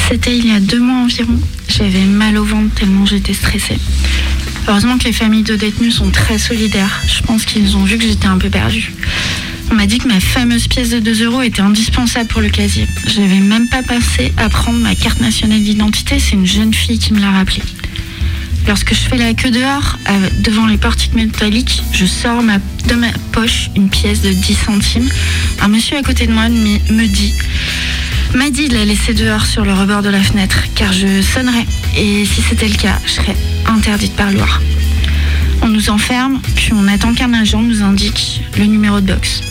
C'était 0.09 0.37
il 0.37 0.49
y 0.49 0.51
a 0.51 0.59
deux 0.59 0.81
mois 0.81 1.05
environ. 1.05 1.39
J'avais 1.69 2.05
mal 2.05 2.37
au 2.37 2.45
ventre 2.45 2.75
tellement 2.75 3.07
j'étais 3.07 3.33
stressée. 3.33 3.79
Heureusement 4.69 4.97
que 4.97 5.05
les 5.05 5.13
familles 5.13 5.43
de 5.43 5.57
détenus 5.57 5.97
sont 5.97 6.11
très 6.11 6.39
solidaires. 6.39 7.03
Je 7.07 7.23
pense 7.23 7.45
qu'ils 7.45 7.77
ont 7.77 7.85
vu 7.85 7.99
que 7.99 8.05
j'étais 8.05 8.27
un 8.27 8.39
peu 8.39 8.49
perdue. 8.49 8.93
On 9.71 9.75
m'a 9.75 9.87
dit 9.87 9.99
que 9.99 10.07
ma 10.07 10.21
fameuse 10.21 10.69
pièce 10.69 10.91
de 10.91 11.01
2 11.01 11.25
euros 11.25 11.43
était 11.43 11.63
indispensable 11.63 12.29
pour 12.29 12.41
le 12.41 12.49
casier. 12.49 12.87
J'avais 13.07 13.41
même 13.41 13.69
pas 13.69 13.83
pensé 13.83 14.33
à 14.37 14.49
prendre 14.49 14.79
ma 14.79 14.95
carte 14.95 15.21
nationale 15.21 15.63
d'identité, 15.63 16.19
c'est 16.19 16.33
une 16.33 16.47
jeune 16.47 16.75
fille 16.75 16.99
qui 16.99 17.13
me 17.13 17.21
l'a 17.21 17.31
rappelé. 17.31 17.63
Lorsque 18.69 18.95
je 18.95 19.01
fais 19.01 19.17
la 19.17 19.35
queue 19.35 19.51
dehors, 19.51 19.99
euh, 20.09 20.29
devant 20.41 20.67
les 20.67 20.77
portiques 20.77 21.15
métalliques, 21.15 21.83
je 21.93 22.07
sors 22.07 22.43
de 22.43 22.95
ma 22.95 23.09
poche 23.33 23.71
une 23.75 23.89
pièce 23.89 24.23
de 24.23 24.31
10 24.31 24.55
centimes. 24.55 25.09
Un 25.61 25.69
monsieur 25.69 25.97
à 25.97 26.03
côté 26.03 26.27
de 26.27 26.33
moi 26.33 26.49
me 26.49 27.07
dit 27.07 27.35
m'a 28.35 28.51
dit 28.51 28.69
de 28.69 28.75
la 28.75 28.85
laisser 28.85 29.15
dehors 29.15 29.45
sur 29.45 29.65
le 29.65 29.75
rebord 29.75 30.03
de 30.03 30.09
la 30.09 30.23
fenêtre, 30.23 30.63
car 30.75 30.93
je 30.93 31.21
sonnerais. 31.23 31.67
Et 31.97 32.25
si 32.25 32.41
c'était 32.41 32.69
le 32.69 32.77
cas, 32.77 32.99
je 33.05 33.13
serais 33.13 33.37
interdite 33.67 34.15
par 34.17 34.31
loi. 34.31 34.49
On 35.63 35.69
nous 35.69 35.91
enferme, 35.91 36.41
puis 36.57 36.73
on 36.75 36.89
attend 36.89 37.15
qu'un 37.15 37.33
agent 37.35 37.63
nous 37.63 37.83
indique 37.83 38.43
le 38.59 38.65
numéro 38.65 39.01
de 39.01 39.13
box. 39.13 39.43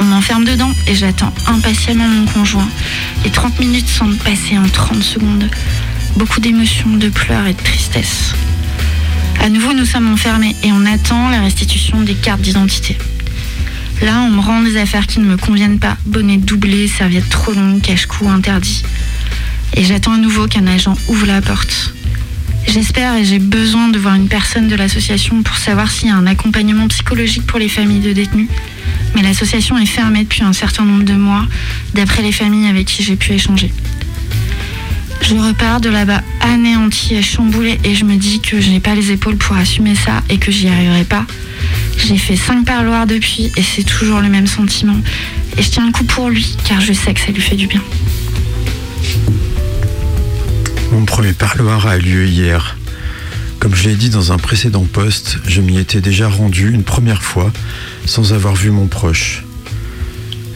On 0.00 0.04
m'enferme 0.04 0.44
dedans 0.44 0.70
et 0.86 0.94
j'attends 0.94 1.32
impatiemment 1.46 2.06
mon 2.06 2.26
conjoint. 2.26 2.68
Les 3.24 3.30
30 3.30 3.58
minutes 3.58 3.88
semblent 3.88 4.16
passer 4.16 4.58
en 4.58 4.68
30 4.68 5.02
secondes. 5.02 5.50
Beaucoup 6.16 6.40
d'émotions, 6.40 6.96
de 6.96 7.08
pleurs 7.08 7.46
et 7.46 7.54
de 7.54 7.62
tristesse. 7.62 8.34
À 9.40 9.48
nouveau, 9.48 9.72
nous 9.72 9.86
sommes 9.86 10.12
enfermés 10.12 10.54
et 10.62 10.72
on 10.72 10.84
attend 10.86 11.28
la 11.30 11.40
restitution 11.40 12.00
des 12.02 12.14
cartes 12.14 12.40
d'identité. 12.40 12.96
Là, 14.02 14.20
on 14.26 14.30
me 14.30 14.40
rend 14.40 14.62
des 14.62 14.76
affaires 14.76 15.06
qui 15.06 15.20
ne 15.20 15.26
me 15.26 15.36
conviennent 15.36 15.80
pas. 15.80 15.96
Bonnet 16.06 16.36
doublé, 16.36 16.86
serviette 16.86 17.28
trop 17.28 17.52
longue, 17.52 17.80
cache-cou 17.80 18.28
interdit. 18.28 18.84
Et 19.74 19.84
j'attends 19.84 20.12
à 20.12 20.18
nouveau 20.18 20.46
qu'un 20.46 20.66
agent 20.66 20.96
ouvre 21.08 21.26
la 21.26 21.40
porte. 21.40 21.94
J'espère 22.68 23.16
et 23.16 23.24
j'ai 23.24 23.38
besoin 23.38 23.88
de 23.88 23.98
voir 23.98 24.14
une 24.14 24.28
personne 24.28 24.68
de 24.68 24.76
l'association 24.76 25.42
pour 25.42 25.56
savoir 25.56 25.90
s'il 25.90 26.08
y 26.08 26.12
a 26.12 26.16
un 26.16 26.26
accompagnement 26.26 26.86
psychologique 26.88 27.46
pour 27.46 27.58
les 27.58 27.68
familles 27.68 28.00
de 28.00 28.12
détenus. 28.12 28.48
Mais 29.14 29.22
l'association 29.22 29.78
est 29.78 29.86
fermée 29.86 30.24
depuis 30.24 30.42
un 30.42 30.52
certain 30.52 30.84
nombre 30.84 31.04
de 31.04 31.14
mois, 31.14 31.46
d'après 31.94 32.20
les 32.22 32.30
familles 32.30 32.68
avec 32.68 32.86
qui 32.86 33.02
j'ai 33.02 33.16
pu 33.16 33.32
échanger. 33.32 33.72
Je 35.22 35.34
repars 35.34 35.80
de 35.80 35.88
là-bas 35.88 36.20
anéantie 36.42 37.14
et 37.14 37.22
chamboulée 37.22 37.80
et 37.84 37.94
je 37.94 38.04
me 38.04 38.16
dis 38.16 38.40
que 38.40 38.60
je 38.60 38.68
n'ai 38.68 38.80
pas 38.80 38.94
les 38.94 39.12
épaules 39.12 39.38
pour 39.38 39.56
assumer 39.56 39.94
ça 39.94 40.22
et 40.28 40.36
que 40.36 40.52
j'y 40.52 40.68
arriverai 40.68 41.04
pas. 41.04 41.24
J'ai 41.96 42.18
fait 42.18 42.36
cinq 42.36 42.66
parloirs 42.66 43.06
depuis 43.06 43.50
et 43.56 43.62
c'est 43.62 43.82
toujours 43.82 44.20
le 44.20 44.28
même 44.28 44.46
sentiment. 44.46 44.96
Et 45.56 45.62
je 45.62 45.70
tiens 45.70 45.86
le 45.86 45.92
coup 45.92 46.04
pour 46.04 46.28
lui 46.28 46.54
car 46.64 46.82
je 46.82 46.92
sais 46.92 47.14
que 47.14 47.20
ça 47.20 47.32
lui 47.32 47.40
fait 47.40 47.56
du 47.56 47.66
bien. 47.66 47.82
Mon 50.90 51.04
premier 51.04 51.34
parloir 51.34 51.86
a 51.86 51.98
eu 51.98 52.00
lieu 52.00 52.26
hier. 52.26 52.76
Comme 53.60 53.74
je 53.74 53.88
l'ai 53.88 53.94
dit 53.94 54.08
dans 54.08 54.32
un 54.32 54.38
précédent 54.38 54.84
poste, 54.84 55.38
je 55.46 55.60
m'y 55.60 55.78
étais 55.78 56.00
déjà 56.00 56.28
rendu 56.28 56.72
une 56.72 56.82
première 56.82 57.22
fois 57.22 57.52
sans 58.06 58.32
avoir 58.32 58.54
vu 58.54 58.70
mon 58.70 58.86
proche. 58.86 59.44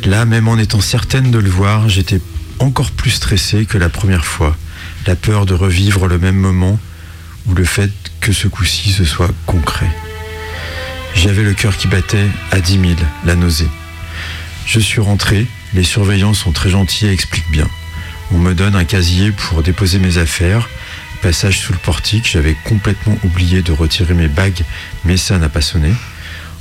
Là, 0.04 0.24
même 0.24 0.48
en 0.48 0.56
étant 0.56 0.80
certaine 0.80 1.30
de 1.30 1.38
le 1.38 1.50
voir, 1.50 1.88
j'étais 1.88 2.20
encore 2.60 2.92
plus 2.92 3.10
stressée 3.10 3.66
que 3.66 3.76
la 3.76 3.90
première 3.90 4.24
fois. 4.24 4.56
La 5.06 5.16
peur 5.16 5.44
de 5.44 5.54
revivre 5.54 6.06
le 6.06 6.18
même 6.18 6.36
moment 6.36 6.78
ou 7.46 7.54
le 7.54 7.64
fait 7.64 7.92
que 8.20 8.32
ce 8.32 8.48
coup-ci 8.48 8.90
ce 8.90 9.04
soit 9.04 9.30
concret. 9.46 9.90
J'avais 11.14 11.42
le 11.42 11.52
cœur 11.52 11.76
qui 11.76 11.88
battait 11.88 12.28
à 12.52 12.60
10 12.60 12.72
000, 12.72 12.84
la 13.26 13.34
nausée. 13.34 13.68
Je 14.64 14.80
suis 14.80 15.00
rentré, 15.00 15.46
les 15.74 15.84
surveillants 15.84 16.34
sont 16.34 16.52
très 16.52 16.70
gentils 16.70 17.06
et 17.06 17.12
expliquent 17.12 17.50
bien. 17.50 17.68
On 18.30 18.38
me 18.38 18.54
donne 18.54 18.76
un 18.76 18.84
casier 18.84 19.32
pour 19.32 19.62
déposer 19.62 19.98
mes 19.98 20.18
affaires. 20.18 20.68
Passage 21.20 21.60
sous 21.60 21.72
le 21.72 21.78
portique, 21.78 22.28
j'avais 22.30 22.56
complètement 22.64 23.16
oublié 23.24 23.62
de 23.62 23.72
retirer 23.72 24.14
mes 24.14 24.28
bagues, 24.28 24.62
mais 25.04 25.16
ça 25.16 25.38
n'a 25.38 25.48
pas 25.48 25.60
sonné. 25.60 25.92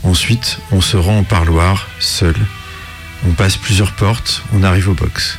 Ensuite, 0.03 0.59
on 0.71 0.81
se 0.81 0.97
rend 0.97 1.19
au 1.19 1.23
parloir, 1.23 1.89
seul. 1.99 2.35
On 3.27 3.31
passe 3.31 3.57
plusieurs 3.57 3.93
portes, 3.93 4.43
on 4.53 4.63
arrive 4.63 4.89
au 4.89 4.93
box. 4.93 5.37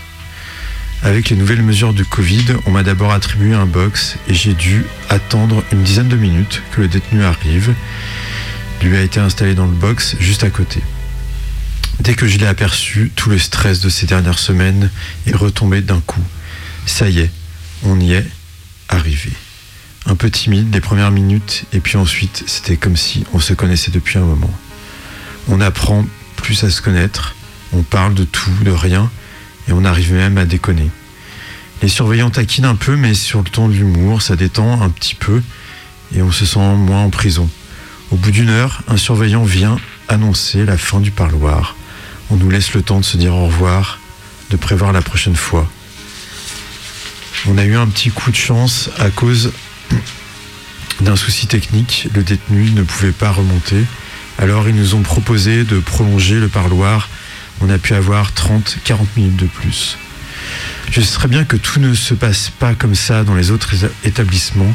Avec 1.05 1.31
les 1.31 1.37
nouvelles 1.37 1.63
mesures 1.63 1.95
de 1.95 2.05
Covid, 2.05 2.45
on 2.67 2.71
m'a 2.71 2.85
d'abord 2.85 3.13
attribué 3.13 3.55
un 3.55 3.67
box 3.67 4.17
et 4.29 4.35
j'ai 4.35 4.55
dû 4.55 4.85
attendre 5.09 5.65
une 5.73 5.83
dizaine 5.83 6.09
de 6.09 6.17
minutes 6.17 6.63
que 6.71 6.81
le 6.81 6.89
détenu 6.89 7.25
arrive. 7.25 7.75
Lui 8.83 8.97
a 8.97 9.03
été 9.03 9.19
installé 9.19 9.55
dans 9.55 9.67
le 9.67 9.73
box 9.73 10.17
juste 10.21 10.45
à 10.45 10.51
côté. 10.51 10.81
Dès 12.01 12.15
que 12.15 12.27
je 12.27 12.39
l'ai 12.39 12.47
aperçu, 12.47 13.13
tout 13.15 13.31
le 13.31 13.39
stress 13.39 13.81
de 13.81 13.89
ces 13.89 14.07
dernières 14.07 14.39
semaines 14.39 14.91
est 15.27 15.37
retombé 15.37 15.81
d'un 15.83 16.01
coup. 16.01 16.23
Ça 16.87 17.09
y 17.09 17.21
est, 17.21 17.31
on 17.85 18.01
y 18.01 18.15
est 18.15 18.27
arrivé. 18.89 19.31
Un 20.07 20.17
peu 20.17 20.31
timide 20.31 20.73
les 20.75 20.81
premières 20.81 21.13
minutes, 21.13 21.65
et 21.73 21.79
puis 21.79 21.97
ensuite, 21.97 22.43
c'était 22.47 22.77
comme 22.77 22.97
si 22.97 23.25
on 23.33 23.39
se 23.39 23.55
connaissait 23.55 23.93
depuis 23.93 24.19
un 24.19 24.25
moment. 24.25 24.53
On 25.49 25.61
apprend 25.61 26.05
plus 26.37 26.65
à 26.65 26.71
se 26.71 26.83
connaître, 26.83 27.37
on 27.73 27.83
parle 27.83 28.15
de 28.15 28.25
tout, 28.25 28.51
de 28.65 28.73
rien, 28.73 29.11
et 29.69 29.73
on 29.73 29.85
arrive 29.85 30.13
même 30.13 30.39
à 30.39 30.45
déconner. 30.45 30.91
Les 31.83 31.89
surveillants 31.89 32.31
taquinent 32.31 32.65
un 32.65 32.75
peu, 32.75 32.97
mais 32.97 33.15
sur 33.15 33.43
le 33.43 33.49
ton 33.49 33.69
de 33.69 33.75
l'humour, 33.75 34.23
ça 34.23 34.35
détend 34.35 34.83
un 34.83 34.91
petit 34.91 35.15
peu, 35.15 35.41
et 36.15 36.23
on 36.23 36.33
se 36.33 36.47
sent 36.47 36.59
moins 36.59 37.03
en 37.03 37.11
prison. 37.11 37.49
Au 38.11 38.17
bout 38.17 38.31
d'une 38.31 38.51
heure, 38.51 38.83
un 38.89 38.97
surveillant 38.97 39.45
vient 39.45 39.79
annoncer 40.09 40.67
la 40.67 40.77
fin 40.77 41.01
du 41.01 41.11
parloir. 41.11 41.77
On 42.33 42.37
nous 42.37 42.49
laisse 42.49 42.73
le 42.73 42.81
temps 42.81 42.99
de 42.99 43.05
se 43.05 43.19
dire 43.19 43.35
au 43.35 43.45
revoir, 43.47 44.01
de 44.51 44.57
prévoir 44.57 44.93
la 44.93 45.03
prochaine 45.03 45.37
fois. 45.37 45.71
On 47.47 47.59
a 47.59 47.65
eu 47.65 47.77
un 47.77 47.87
petit 47.87 48.09
coup 48.11 48.31
de 48.31 48.37
chance 48.37 48.89
à 48.99 49.11
cause 49.11 49.53
d'un 51.03 51.15
souci 51.17 51.47
technique. 51.47 52.09
Le 52.15 52.23
détenu 52.23 52.71
ne 52.71 52.83
pouvait 52.85 53.13
pas 53.13 53.31
remonter. 53.31 53.85
Alors 54.39 54.67
ils 54.67 54.75
nous 54.75 54.95
ont 54.95 55.03
proposé 55.03 55.65
de 55.65 55.79
prolonger 55.79 56.41
le 56.41 56.49
parloir. 56.49 57.11
On 57.61 57.69
a 57.69 57.77
pu 57.77 57.93
avoir 57.93 58.31
30-40 58.33 58.97
minutes 59.19 59.37
de 59.37 59.47
plus. 59.47 59.99
Je 60.91 61.03
sais 61.03 61.13
très 61.15 61.29
bien 61.29 61.45
que 61.45 61.57
tout 61.59 61.81
ne 61.81 61.93
se 61.95 62.15
passe 62.15 62.51
pas 62.59 62.75
comme 62.75 62.95
ça 62.95 63.25
dans 63.25 63.35
les 63.35 63.51
autres 63.51 63.75
éta- 63.75 63.91
établissements, 64.05 64.75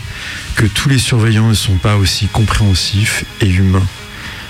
que 0.55 0.66
tous 0.68 0.89
les 0.89 0.99
surveillants 0.99 1.49
ne 1.49 1.53
sont 1.55 1.78
pas 1.78 1.95
aussi 1.97 2.28
compréhensifs 2.28 3.26
et 3.41 3.47
humains. 3.49 3.86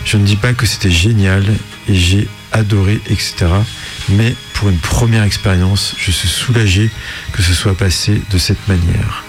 Je 0.03 0.17
ne 0.17 0.25
dis 0.25 0.35
pas 0.35 0.53
que 0.53 0.65
c'était 0.65 0.91
génial 0.91 1.45
et 1.87 1.95
j'ai 1.95 2.27
adoré, 2.51 2.99
etc. 3.07 3.47
Mais 4.09 4.35
pour 4.53 4.69
une 4.69 4.77
première 4.77 5.23
expérience, 5.23 5.95
je 5.97 6.11
suis 6.11 6.27
soulagé 6.27 6.89
que 7.33 7.41
ce 7.41 7.53
soit 7.53 7.75
passé 7.75 8.21
de 8.31 8.37
cette 8.37 8.67
manière. 8.67 9.23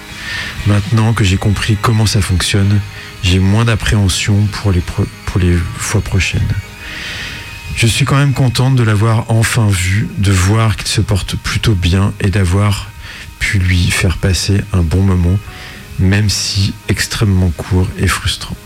Maintenant 0.66 1.12
que 1.12 1.25
j'ai 1.25 1.37
compris 1.37 1.77
comment 1.81 2.07
ça 2.07 2.21
fonctionne, 2.21 2.81
j'ai 3.23 3.39
moins 3.39 3.64
d'appréhension 3.64 4.47
pour 4.53 4.73
les, 4.73 4.83
fois 5.79 6.01
prochaines. 6.01 6.49
Je 7.75 7.87
suis 7.87 8.05
quand 8.05 8.16
même 8.16 8.33
contente 8.33 8.75
de 8.75 8.83
l'avoir 8.83 9.31
enfin 9.31 9.69
vu, 9.69 10.09
de 10.19 10.33
voir 10.33 10.77
qu'il 10.77 10.89
se 10.89 11.01
porte 11.01 11.37
plutôt 11.37 11.75
bien 11.75 12.12
et 12.21 12.29
d'avoir 12.29 12.91
pu 13.39 13.59
lui 13.59 13.91
faire 13.91 14.19
passer 14.19 14.61
un 14.73 14.83
bon 14.83 15.03
moment, 15.03 15.39
même 15.99 16.29
si 16.29 16.75
extrêmement 16.89 17.51
court 17.51 17.89
et 17.99 18.09
frustrant. 18.09 18.57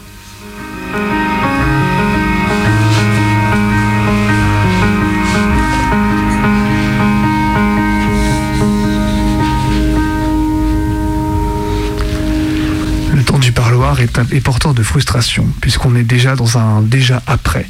Est, 14.00 14.18
est 14.32 14.40
porteur 14.40 14.74
de 14.74 14.82
frustration, 14.82 15.46
puisqu'on 15.60 15.94
est 15.96 16.02
déjà 16.04 16.36
dans 16.36 16.58
un 16.58 16.82
déjà 16.82 17.22
après. 17.26 17.66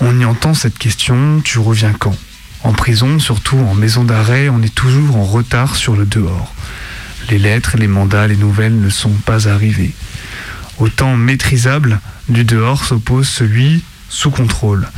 On 0.00 0.18
y 0.18 0.24
entend 0.24 0.54
cette 0.54 0.78
question 0.78 1.40
Tu 1.44 1.58
reviens 1.58 1.92
quand? 1.92 2.16
En 2.62 2.72
prison, 2.72 3.18
surtout 3.18 3.58
en 3.58 3.74
maison 3.74 4.04
d'arrêt, 4.04 4.48
on 4.48 4.62
est 4.62 4.74
toujours 4.74 5.16
en 5.16 5.24
retard 5.24 5.76
sur 5.76 5.96
le 5.96 6.04
dehors. 6.04 6.54
Les 7.30 7.38
lettres, 7.38 7.76
les 7.78 7.86
mandats, 7.86 8.26
les 8.26 8.36
nouvelles 8.36 8.78
ne 8.78 8.90
sont 8.90 9.10
pas 9.10 9.48
arrivées. 9.48 9.94
Au 10.78 10.88
temps 10.88 11.16
maîtrisable 11.16 12.00
du 12.28 12.44
dehors 12.44 12.84
s'oppose 12.84 13.28
celui 13.28 13.82
sous 14.08 14.30
contrôle. 14.30 14.88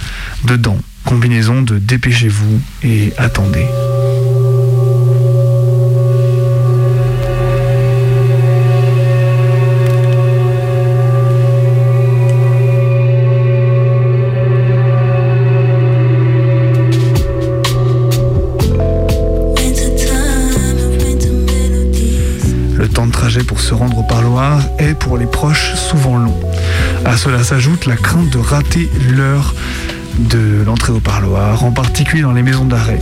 Dedans, 0.45 0.79
combinaison 1.05 1.63
de 1.63 1.79
dépêchez-vous 1.79 2.61
et 2.83 3.13
attendez. 3.19 3.67
Temps 22.93 23.07
de 23.07 23.13
trajet 23.13 23.43
pour 23.43 23.61
se 23.61 23.73
rendre 23.73 23.99
au 23.99 24.03
parloir 24.03 24.61
est 24.79 24.95
pour 24.95 25.17
les 25.17 25.27
proches 25.27 25.75
souvent 25.75 26.17
long. 26.17 26.39
À 27.05 27.17
cela 27.17 27.43
s'ajoute 27.43 27.87
la 27.87 27.97
crainte 27.97 28.31
de 28.31 28.39
rater 28.39 28.91
l'heure 29.09 29.55
de 30.19 30.63
l'entrée 30.65 30.93
au 30.93 31.01
parloir, 31.01 31.65
en 31.65 31.73
particulier 31.73 32.23
dans 32.23 32.33
les 32.33 32.43
maisons 32.43 32.67
d'arrêt. 32.67 33.01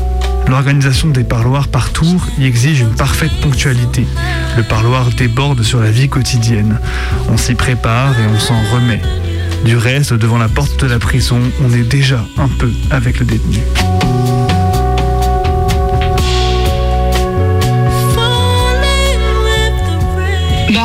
L'organisation 0.49 1.09
des 1.09 1.25
parloirs 1.25 1.69
par 1.69 1.91
tour 1.91 2.29
y 2.39 2.45
exige 2.45 2.81
une 2.81 2.95
parfaite 2.95 3.33
ponctualité. 3.43 4.07
Le 4.57 4.63
parloir 4.63 5.11
déborde 5.11 5.63
sur 5.63 5.81
la 5.81 5.91
vie 5.91 6.09
quotidienne. 6.09 6.79
On 7.29 7.37
s'y 7.37 7.55
prépare 7.55 8.19
et 8.19 8.27
on 8.33 8.39
s'en 8.39 8.61
remet. 8.73 9.03
Du 9.65 9.77
reste, 9.77 10.15
devant 10.15 10.39
la 10.39 10.49
porte 10.49 10.85
de 10.85 10.87
la 10.87 10.99
prison, 10.99 11.41
on 11.65 11.73
est 11.73 11.83
déjà 11.83 12.25
un 12.39 12.49
peu 12.49 12.71
avec 12.91 13.19
le 13.19 13.27
détenu. 13.27 13.59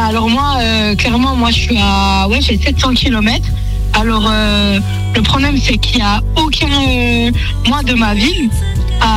Alors 0.05 0.29
moi, 0.29 0.57
euh, 0.59 0.95
clairement, 0.95 1.35
moi 1.35 1.49
je 1.49 1.59
suis 1.61 1.77
à, 1.81 2.27
ouais, 2.29 2.39
j'ai 2.39 2.59
700 2.59 2.93
km. 2.93 3.43
Alors 3.93 4.25
euh, 4.29 4.79
le 5.15 5.21
problème 5.23 5.57
c'est 5.59 5.77
qu'il 5.77 5.95
n'y 5.97 6.03
a 6.03 6.21
aucun, 6.35 6.67
euh, 6.67 7.31
moi 7.67 7.81
de 7.81 7.93
ma 7.93 8.13
ville 8.13 8.49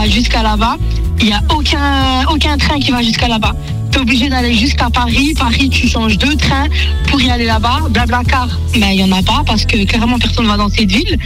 jusqu'à 0.07 0.43
là-bas, 0.43 0.76
il 1.20 1.26
n'y 1.26 1.32
a 1.32 1.43
aucun, 1.55 2.24
aucun 2.30 2.57
train 2.57 2.78
qui 2.78 2.91
va 2.91 3.03
jusqu'à 3.03 3.28
là-bas. 3.28 3.53
Tu 3.91 3.99
es 3.99 4.01
obligé 4.01 4.28
d'aller 4.28 4.55
jusqu'à 4.55 4.89
Paris. 4.89 5.34
Paris, 5.36 5.68
tu 5.68 5.89
changes 5.89 6.16
deux 6.16 6.36
trains 6.36 6.68
pour 7.09 7.20
y 7.20 7.30
aller 7.30 7.47
là-bas. 7.47 7.80
Blablacar, 7.91 8.49
mais 8.78 8.97
il 8.97 9.05
n'y 9.05 9.12
en 9.12 9.16
a 9.16 9.22
pas 9.22 9.43
parce 9.47 9.64
que 9.66 9.84
clairement 9.84 10.18
personne 10.18 10.45
ne 10.45 10.51
va 10.51 10.57
dans 10.57 10.68
cette 10.70 10.91
ville. 10.91 11.18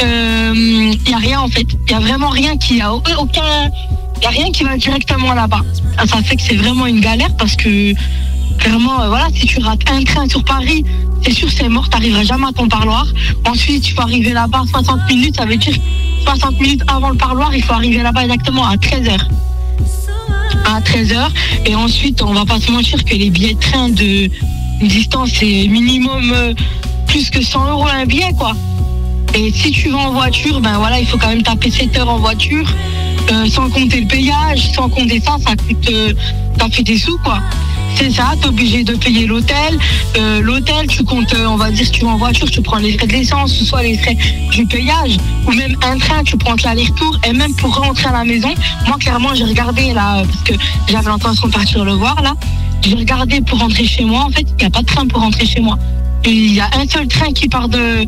Il 0.00 0.98
n'y 1.06 1.14
a 1.14 1.18
rien 1.18 1.40
en 1.40 1.48
fait. 1.48 1.66
Il 1.86 1.90
n'y 1.90 1.94
a 1.94 2.00
vraiment 2.00 2.28
rien 2.28 2.56
qui 2.58 2.80
a 2.82 2.92
aucun. 2.92 3.70
Il 4.20 4.26
a 4.26 4.30
rien 4.30 4.50
qui 4.50 4.64
va 4.64 4.76
directement 4.76 5.32
là-bas. 5.32 5.62
Ça 6.06 6.22
fait 6.22 6.36
que 6.36 6.42
c'est 6.42 6.56
vraiment 6.56 6.86
une 6.86 7.00
galère 7.00 7.34
parce 7.36 7.56
que 7.56 7.94
clairement, 8.58 9.00
euh, 9.02 9.08
voilà, 9.08 9.28
si 9.34 9.46
tu 9.46 9.60
rates 9.60 9.88
un 9.90 10.02
train 10.02 10.28
sur 10.28 10.44
Paris, 10.44 10.84
c'est 11.24 11.32
sûr 11.32 11.50
c'est 11.50 11.68
mort, 11.68 11.88
t'arriveras 11.88 12.24
jamais 12.24 12.46
à 12.46 12.52
ton 12.52 12.68
parloir. 12.68 13.06
Ensuite, 13.46 13.82
tu 13.82 13.94
faut 13.94 14.02
arriver 14.02 14.32
là-bas 14.32 14.62
60 14.70 15.08
minutes, 15.08 15.36
ça 15.36 15.46
veut 15.46 15.56
dire 15.56 15.74
60 16.24 16.60
minutes 16.60 16.82
avant 16.88 17.10
le 17.10 17.16
parloir, 17.16 17.54
il 17.54 17.62
faut 17.62 17.72
arriver 17.72 18.02
là-bas 18.02 18.24
exactement 18.24 18.66
à 18.66 18.76
13h. 18.76 19.16
À 20.66 20.80
13h. 20.80 21.28
Et 21.66 21.74
ensuite, 21.74 22.22
on 22.22 22.32
va 22.32 22.44
pas 22.44 22.60
se 22.60 22.70
mentir 22.70 23.02
que 23.04 23.14
les 23.14 23.30
billets 23.30 23.54
de 23.54 23.60
train 23.60 23.88
de 23.88 24.28
distance, 24.86 25.30
c'est 25.34 25.66
minimum 25.68 26.32
euh, 26.32 26.54
plus 27.06 27.30
que 27.30 27.42
100 27.42 27.70
euros 27.70 27.86
un 27.88 28.04
billet. 28.04 28.32
Et 29.34 29.52
si 29.52 29.70
tu 29.70 29.90
vas 29.90 29.98
en 29.98 30.12
voiture, 30.12 30.60
ben 30.60 30.78
voilà, 30.78 30.98
il 31.00 31.06
faut 31.06 31.18
quand 31.18 31.28
même 31.28 31.42
taper 31.42 31.70
7 31.70 31.96
heures 31.98 32.08
en 32.08 32.18
voiture, 32.18 32.66
euh, 33.30 33.46
sans 33.46 33.68
compter 33.70 34.00
le 34.00 34.06
payage, 34.06 34.72
sans 34.72 34.88
compter 34.88 35.20
ça, 35.20 35.36
ça 35.46 35.54
coûte, 35.56 35.90
euh, 35.90 36.12
ça 36.58 36.68
fait 36.70 36.82
des 36.82 36.98
sous. 36.98 37.18
C'est 37.96 38.10
ça, 38.10 38.34
t'es 38.40 38.48
obligé 38.48 38.84
de 38.84 38.94
payer 38.94 39.26
l'hôtel. 39.26 39.78
Euh, 40.16 40.40
l'hôtel, 40.40 40.86
tu 40.86 41.04
comptes, 41.04 41.34
euh, 41.34 41.46
on 41.46 41.56
va 41.56 41.70
dire, 41.70 41.90
tu 41.90 42.04
vas 42.04 42.10
en 42.10 42.16
voiture, 42.16 42.50
tu 42.50 42.62
prends 42.62 42.78
les 42.78 42.96
frais 42.96 43.06
de 43.06 43.12
l'essence, 43.12 43.52
soit 43.64 43.82
les 43.82 43.96
frais 43.98 44.16
du 44.52 44.66
payage, 44.66 45.16
ou 45.46 45.52
même 45.52 45.76
un 45.82 45.98
train, 45.98 46.22
tu 46.22 46.36
prends 46.36 46.54
l'aller-retour, 46.64 47.18
et 47.26 47.32
même 47.32 47.54
pour 47.56 47.74
rentrer 47.74 48.08
à 48.08 48.12
la 48.12 48.24
maison, 48.24 48.54
moi, 48.86 48.96
clairement, 48.98 49.34
j'ai 49.34 49.44
regardé, 49.44 49.92
là, 49.92 50.22
parce 50.24 50.42
que 50.44 50.54
j'avais 50.88 51.08
l'intention 51.08 51.48
de 51.48 51.52
partir 51.52 51.84
le 51.84 51.92
voir, 51.92 52.20
là, 52.22 52.34
j'ai 52.82 52.94
regardé 52.94 53.40
pour 53.40 53.58
rentrer 53.58 53.84
chez 53.84 54.04
moi, 54.04 54.24
en 54.24 54.30
fait, 54.30 54.46
il 54.48 54.56
n'y 54.56 54.64
a 54.64 54.70
pas 54.70 54.80
de 54.80 54.86
train 54.86 55.06
pour 55.06 55.20
rentrer 55.20 55.46
chez 55.46 55.60
moi. 55.60 55.78
Il 56.24 56.54
y 56.54 56.60
a 56.60 56.68
un 56.74 56.86
seul 56.86 57.06
train 57.06 57.32
qui 57.32 57.48
part 57.48 57.68
de, 57.68 58.06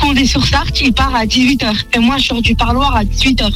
Condé-sur-Sarthe, 0.00 0.80
il 0.80 0.92
part 0.92 1.14
à 1.14 1.24
18h. 1.24 1.72
Et 1.94 1.98
moi, 1.98 2.16
je 2.18 2.26
sors 2.26 2.42
du 2.42 2.54
parloir 2.54 2.96
à 2.96 3.04
18h. 3.04 3.50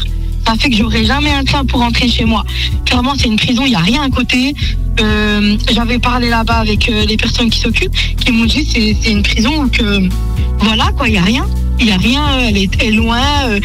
Ça 0.49 0.55
fait 0.55 0.71
que 0.71 0.77
j'aurai 0.77 1.05
jamais 1.05 1.31
un 1.31 1.45
train 1.45 1.63
pour 1.67 1.81
rentrer 1.81 2.09
chez 2.09 2.25
moi. 2.25 2.43
Clairement, 2.87 3.13
c'est 3.19 3.27
une 3.29 3.37
prison, 3.37 3.65
il 3.67 3.69
n'y 3.69 3.75
a 3.75 3.81
rien 3.81 4.01
à 4.03 4.09
côté. 4.09 4.55
Euh, 4.99 5.59
J'avais 5.71 5.99
parlé 5.99 6.31
là-bas 6.31 6.55
avec 6.55 6.89
euh, 6.89 7.05
les 7.05 7.19
personnes 7.19 7.51
qui 7.51 7.61
s'occupent, 7.61 7.95
qui 8.17 8.33
m'ont 8.33 8.47
dit 8.47 8.67
c'est 8.73 8.97
c'est 8.99 9.11
une 9.11 9.23
prison 9.23 9.65
où 9.65 9.69
que 9.69 10.09
voilà 10.61 10.87
quoi, 10.97 11.07
il 11.07 11.13
n'y 11.13 11.19
a 11.19 11.23
rien. 11.23 11.47
Il 11.79 11.85
n'y 11.85 11.93
a 11.93 11.99
rien, 11.99 12.23
euh, 12.23 12.47
elle 12.49 12.57
est, 12.57 12.91
loin. 12.93 13.21
euh, 13.45 13.61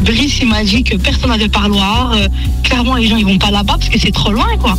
Brice, 0.00 0.40
il 0.40 0.48
m'a 0.48 0.64
dit 0.64 0.82
que 0.82 0.96
personne 0.96 1.30
n'avait 1.30 1.48
parloir. 1.48 2.12
euh, 2.14 2.26
clairement, 2.64 2.96
les 2.96 3.06
gens 3.06 3.16
ils 3.16 3.24
vont 3.24 3.38
pas 3.38 3.52
là-bas 3.52 3.76
parce 3.78 3.88
que 3.88 3.98
c'est 4.00 4.10
trop 4.12 4.32
loin 4.32 4.48
quoi. 4.60 4.76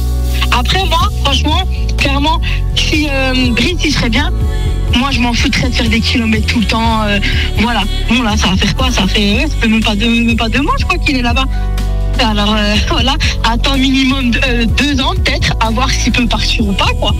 Après, 0.51 0.84
moi, 0.84 1.10
franchement, 1.24 1.64
clairement, 1.97 2.41
si 2.76 3.08
euh, 3.10 3.51
Brice 3.51 3.78
il 3.86 3.93
serait 3.93 4.10
bien, 4.10 4.30
moi 4.97 5.11
je 5.11 5.19
m'en 5.19 5.33
foutrais 5.33 5.69
de 5.69 5.75
faire 5.75 5.89
des 5.89 5.99
kilomètres 5.99 6.47
tout 6.47 6.59
le 6.59 6.65
temps. 6.65 7.03
euh, 7.03 7.19
voilà. 7.59 7.83
Bon 8.09 8.21
là, 8.21 8.35
ça 8.37 8.47
va 8.47 8.55
faire 8.57 8.75
quoi? 8.75 8.91
Ça 8.91 9.07
fait, 9.07 9.37
ouais, 9.37 9.47
ça 9.61 9.67
même 9.67 9.83
pas 9.83 9.95
deux, 9.95 10.09
même 10.09 10.35
pas 10.37 10.49
deux 10.49 10.61
mois, 10.61 10.75
je 10.79 10.85
crois 10.85 10.97
qu'il 10.97 11.17
est 11.17 11.21
là-bas. 11.21 11.45
Alors 12.19 12.55
euh, 12.57 12.75
voilà, 12.89 13.15
attends 13.43 13.77
minimum 13.77 14.31
euh, 14.47 14.65
deux 14.65 15.01
ans 15.01 15.13
peut-être, 15.15 15.53
à 15.59 15.69
voir 15.71 15.89
s'il 15.89 16.11
peut 16.13 16.27
partir 16.27 16.67
ou 16.67 16.73
pas 16.73 16.91
quoi. 16.99 17.13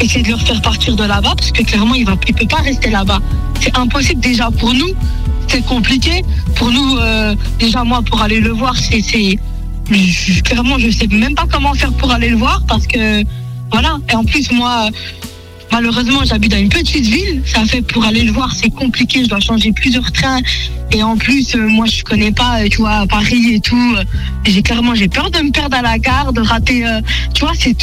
Essayer 0.00 0.22
de 0.24 0.30
le 0.30 0.38
faire 0.38 0.62
partir 0.62 0.96
de 0.96 1.04
là-bas 1.04 1.34
parce 1.36 1.52
que 1.52 1.62
clairement 1.62 1.94
il 1.94 2.06
va, 2.06 2.14
il 2.26 2.34
peut 2.34 2.46
pas 2.46 2.62
rester 2.62 2.90
là-bas. 2.90 3.18
C'est 3.60 3.76
impossible 3.76 4.20
déjà 4.20 4.50
pour 4.50 4.72
nous, 4.72 4.90
c'est 5.48 5.64
compliqué. 5.64 6.24
Pour 6.54 6.70
nous, 6.70 6.98
déjà 7.58 7.84
moi 7.84 8.00
pour 8.02 8.22
aller 8.22 8.40
le 8.40 8.50
voir, 8.50 8.74
c'est, 8.76 9.02
clairement 10.44 10.78
je 10.78 10.90
sais 10.90 11.06
même 11.08 11.34
pas 11.34 11.44
comment 11.50 11.74
faire 11.74 11.92
pour 11.92 12.10
aller 12.12 12.30
le 12.30 12.36
voir 12.36 12.62
parce 12.66 12.86
que 12.86 13.22
voilà. 13.72 13.98
Et 14.10 14.14
en 14.14 14.24
plus 14.24 14.50
moi, 14.52 14.88
malheureusement 15.72 16.20
j'habite 16.24 16.52
dans 16.52 16.58
une 16.58 16.68
petite 16.68 17.04
ville, 17.06 17.42
ça 17.44 17.64
fait 17.64 17.82
pour 17.82 18.04
aller 18.04 18.22
le 18.22 18.32
voir 18.32 18.52
c'est 18.54 18.70
compliqué. 18.70 19.24
Je 19.24 19.28
dois 19.28 19.40
changer 19.40 19.72
plusieurs 19.72 20.10
trains 20.12 20.40
et 20.92 21.02
en 21.02 21.16
plus 21.16 21.54
euh, 21.54 21.68
moi 21.68 21.86
je 21.86 22.02
connais 22.02 22.32
pas, 22.32 22.60
euh, 22.60 22.68
tu 22.68 22.78
vois 22.78 23.06
Paris 23.06 23.54
et 23.54 23.60
tout. 23.60 23.94
euh, 23.96 24.04
j'ai 24.44 24.62
clairement 24.62 24.94
j'ai 24.94 25.08
peur 25.08 25.30
de 25.30 25.38
me 25.38 25.50
perdre 25.50 25.76
à 25.76 25.82
la 25.82 25.98
gare, 25.98 26.32
de 26.32 26.40
rater. 26.40 26.84
tu 27.34 27.44
vois 27.44 27.54
c'est 27.54 27.76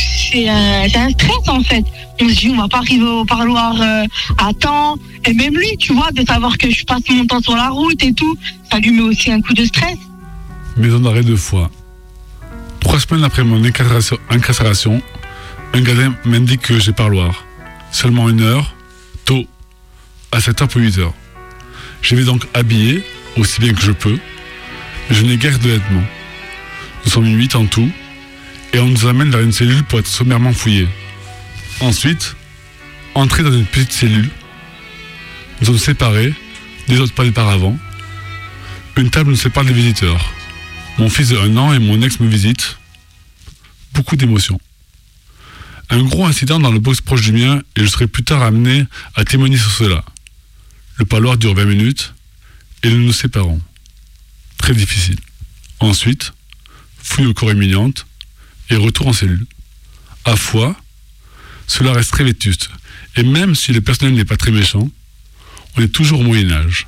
un, 0.49 1.09
stress 1.09 1.47
en 1.47 1.61
fait. 1.61 1.85
On 2.19 2.29
se 2.29 2.35
dit 2.35 2.49
on 2.49 2.57
va 2.57 2.67
pas 2.67 2.77
arriver 2.79 3.05
au 3.05 3.25
parloir 3.25 3.79
à 4.37 4.53
temps. 4.53 4.97
Et 5.25 5.33
même 5.33 5.55
lui, 5.55 5.75
tu 5.77 5.93
vois, 5.93 6.09
de 6.11 6.25
savoir 6.25 6.57
que 6.57 6.69
je 6.71 6.85
passe 6.85 7.01
mon 7.09 7.25
temps 7.25 7.41
sur 7.41 7.55
la 7.55 7.69
route 7.69 8.01
et 8.01 8.13
tout, 8.13 8.37
ça 8.71 8.79
lui 8.79 8.91
met 8.91 9.01
aussi 9.01 9.31
un 9.31 9.41
coup 9.41 9.53
de 9.53 9.65
stress. 9.65 9.97
Maison 10.77 10.99
d'arrêt 10.99 11.23
deux 11.23 11.35
fois. 11.35 11.69
Trois 12.79 12.99
semaines 12.99 13.23
après 13.23 13.43
mon 13.43 13.61
incarcération, 13.63 15.01
un 15.73 15.81
gardien 15.81 16.15
m'indique 16.23 16.61
que 16.61 16.79
j'ai 16.79 16.93
parloir. 16.93 17.46
Seulement 17.91 18.29
une 18.29 18.41
heure, 18.41 18.75
tôt, 19.25 19.47
à 20.31 20.39
7h 20.39 20.67
pour 20.67 20.81
8h. 20.81 21.11
Je 22.01 22.15
vais 22.15 22.23
donc 22.23 22.45
habillé, 22.53 23.03
aussi 23.37 23.59
bien 23.59 23.73
que 23.73 23.81
je 23.81 23.91
peux, 23.91 24.19
mais 25.09 25.15
je 25.15 25.23
n'ai 25.23 25.37
guère 25.37 25.57
de 25.59 25.69
vêtements. 25.69 26.05
Nous 27.05 27.11
sommes 27.11 27.25
huit 27.25 27.55
en 27.55 27.65
tout, 27.65 27.89
et 28.73 28.79
on 28.79 28.87
nous 28.87 29.07
amène 29.07 29.31
vers 29.31 29.41
une 29.41 29.51
cellule 29.51 29.83
pour 29.83 29.99
être 29.99 30.07
sommairement 30.07 30.53
fouillés. 30.53 30.87
Ensuite, 31.79 32.35
entrer 33.15 33.43
dans 33.43 33.51
une 33.51 33.65
petite 33.65 33.91
cellule. 33.91 34.29
Nous 35.59 35.67
sommes 35.67 35.77
séparés, 35.77 36.33
des 36.87 36.99
autres 36.99 37.13
pas 37.13 37.25
auparavant. 37.25 37.77
Une 38.95 39.09
table 39.09 39.31
nous 39.31 39.35
sépare 39.35 39.65
des 39.65 39.73
visiteurs. 39.73 40.33
Mon 40.97 41.09
fils 41.09 41.29
de 41.29 41.37
1 41.37 41.55
an 41.57 41.73
et 41.73 41.79
mon 41.79 42.01
ex 42.01 42.19
me 42.19 42.27
visitent. 42.27 42.77
Beaucoup 43.93 44.15
d'émotions. 44.15 44.59
Un 45.89 46.03
gros 46.03 46.25
incident 46.25 46.59
dans 46.59 46.71
le 46.71 46.79
box 46.79 46.99
proche 47.01 47.21
du 47.21 47.31
mien 47.31 47.61
et 47.75 47.81
je 47.81 47.87
serai 47.87 48.07
plus 48.07 48.23
tard 48.23 48.41
amené 48.41 48.85
à 49.15 49.23
témoigner 49.23 49.57
sur 49.57 49.71
cela. 49.71 50.03
Le 50.97 51.05
parloir 51.05 51.37
dure 51.37 51.53
20 51.53 51.65
minutes 51.65 52.13
et 52.83 52.89
nous 52.89 53.03
nous 53.03 53.13
séparons. 53.13 53.61
Très 54.57 54.73
difficile. 54.73 55.17
Ensuite, 55.79 56.33
fouille 57.01 57.27
au 57.27 57.33
corps 57.33 57.51
imminente 57.51 58.05
et 58.69 58.75
retour 58.75 59.07
en 59.07 59.13
cellule. 59.13 59.45
À 60.25 60.35
fois, 60.35 60.75
cela 61.67 61.93
reste 61.93 62.11
très 62.11 62.25
vétuste. 62.25 62.69
Et 63.15 63.23
même 63.23 63.55
si 63.55 63.71
le 63.71 63.81
personnel 63.81 64.13
n'est 64.13 64.25
pas 64.25 64.37
très 64.37 64.51
méchant, 64.51 64.89
on 65.77 65.81
est 65.81 65.87
toujours 65.87 66.19
au 66.19 66.23
Moyen 66.23 66.51
Âge. 66.51 66.85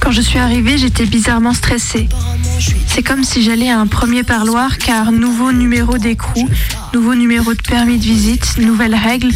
Quand 0.00 0.10
je 0.10 0.20
suis 0.20 0.38
arrivée, 0.38 0.78
j'étais 0.78 1.06
bizarrement 1.06 1.54
stressée. 1.54 2.08
C'est 2.86 3.02
comme 3.02 3.24
si 3.24 3.42
j'allais 3.42 3.70
à 3.70 3.78
un 3.78 3.86
premier 3.86 4.22
parloir 4.22 4.78
car 4.78 5.12
nouveau 5.12 5.52
numéro 5.52 5.98
d'écrou, 5.98 6.48
nouveau 6.92 7.14
numéro 7.14 7.54
de 7.54 7.62
permis 7.62 7.98
de 7.98 8.04
visite, 8.04 8.58
nouvelles 8.58 8.94
règles, 8.94 9.30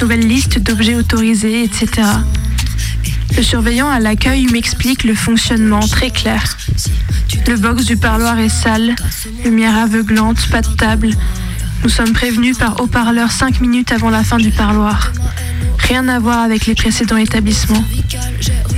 nouvelle 0.00 0.26
liste 0.26 0.58
d'objets 0.58 0.94
autorisés, 0.94 1.62
etc. 1.62 2.08
Le 3.36 3.42
surveillant 3.42 3.88
à 3.88 4.00
l'accueil 4.00 4.46
m'explique 4.46 5.04
le 5.04 5.14
fonctionnement 5.14 5.80
très 5.80 6.10
clair. 6.10 6.56
Le 7.46 7.56
box 7.56 7.84
du 7.84 7.96
parloir 7.96 8.38
est 8.38 8.48
sale, 8.48 8.94
lumière 9.44 9.76
aveuglante, 9.76 10.48
pas 10.50 10.62
de 10.62 10.68
table. 10.68 11.10
Nous 11.82 11.88
sommes 11.88 12.12
prévenus 12.12 12.56
par 12.56 12.80
haut-parleur 12.80 13.30
5 13.32 13.60
minutes 13.60 13.92
avant 13.92 14.10
la 14.10 14.22
fin 14.22 14.36
du 14.38 14.50
parloir. 14.50 15.12
Rien 15.78 16.06
à 16.08 16.18
voir 16.18 16.38
avec 16.38 16.66
les 16.66 16.74
précédents 16.74 17.16
établissements. 17.16 17.84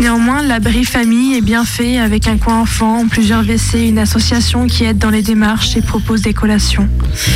Néanmoins, 0.01 0.43
l'abri 0.43 0.85
famille 0.85 1.37
est 1.37 1.43
bien 1.43 1.65
fait 1.65 1.99
avec 1.99 2.27
un 2.27 2.39
coin 2.39 2.61
enfant, 2.61 3.07
plusieurs 3.09 3.43
WC, 3.43 3.89
une 3.89 3.99
association 3.99 4.67
qui 4.67 4.85
aide 4.85 4.99
dans 4.99 5.11
les 5.11 5.23
démarches 5.23 5.77
et 5.77 5.83
propose 5.83 6.23
des 6.23 6.33
collations. 6.33 6.89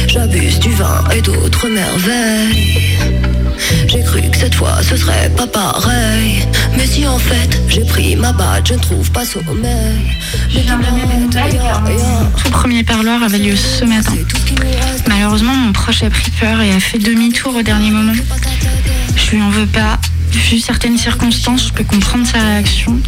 J'abuse 0.08 0.58
du 0.58 0.70
vin 0.70 1.04
et 1.14 1.20
d'autres 1.20 1.68
merveilles. 1.68 3.37
J'ai 3.86 4.02
cru 4.02 4.22
que 4.30 4.36
cette 4.36 4.54
fois 4.54 4.82
ce 4.82 4.96
serait 4.96 5.30
pas 5.36 5.46
pareil. 5.46 6.46
Mais 6.76 6.86
si 6.86 7.06
en 7.06 7.18
fait 7.18 7.60
j'ai 7.68 7.84
pris 7.84 8.16
ma 8.16 8.32
batte, 8.32 8.68
je 8.68 8.74
ne 8.74 8.78
trouve 8.78 9.10
pas 9.10 9.24
sommeil. 9.24 10.16
Mais 10.54 10.64
Tout 12.42 12.50
premier 12.50 12.84
parloir 12.84 13.22
avait 13.22 13.38
lieu 13.38 13.56
ce 13.56 13.84
matin. 13.84 14.14
Malheureusement, 15.08 15.54
mon 15.54 15.72
proche 15.72 16.02
a 16.02 16.10
pris 16.10 16.30
peur 16.38 16.60
et 16.60 16.72
a 16.72 16.80
fait 16.80 16.98
demi-tour 16.98 17.54
au 17.56 17.62
dernier 17.62 17.90
moment. 17.90 18.12
Je 19.16 19.30
lui 19.30 19.42
en 19.42 19.50
veux 19.50 19.66
pas. 19.66 19.98
Vu 20.30 20.58
certaines 20.58 20.98
circonstances, 20.98 21.68
je 21.68 21.72
peux 21.72 21.84
comprendre 21.84 22.26
sa 22.26 22.38
réaction. 22.38 22.98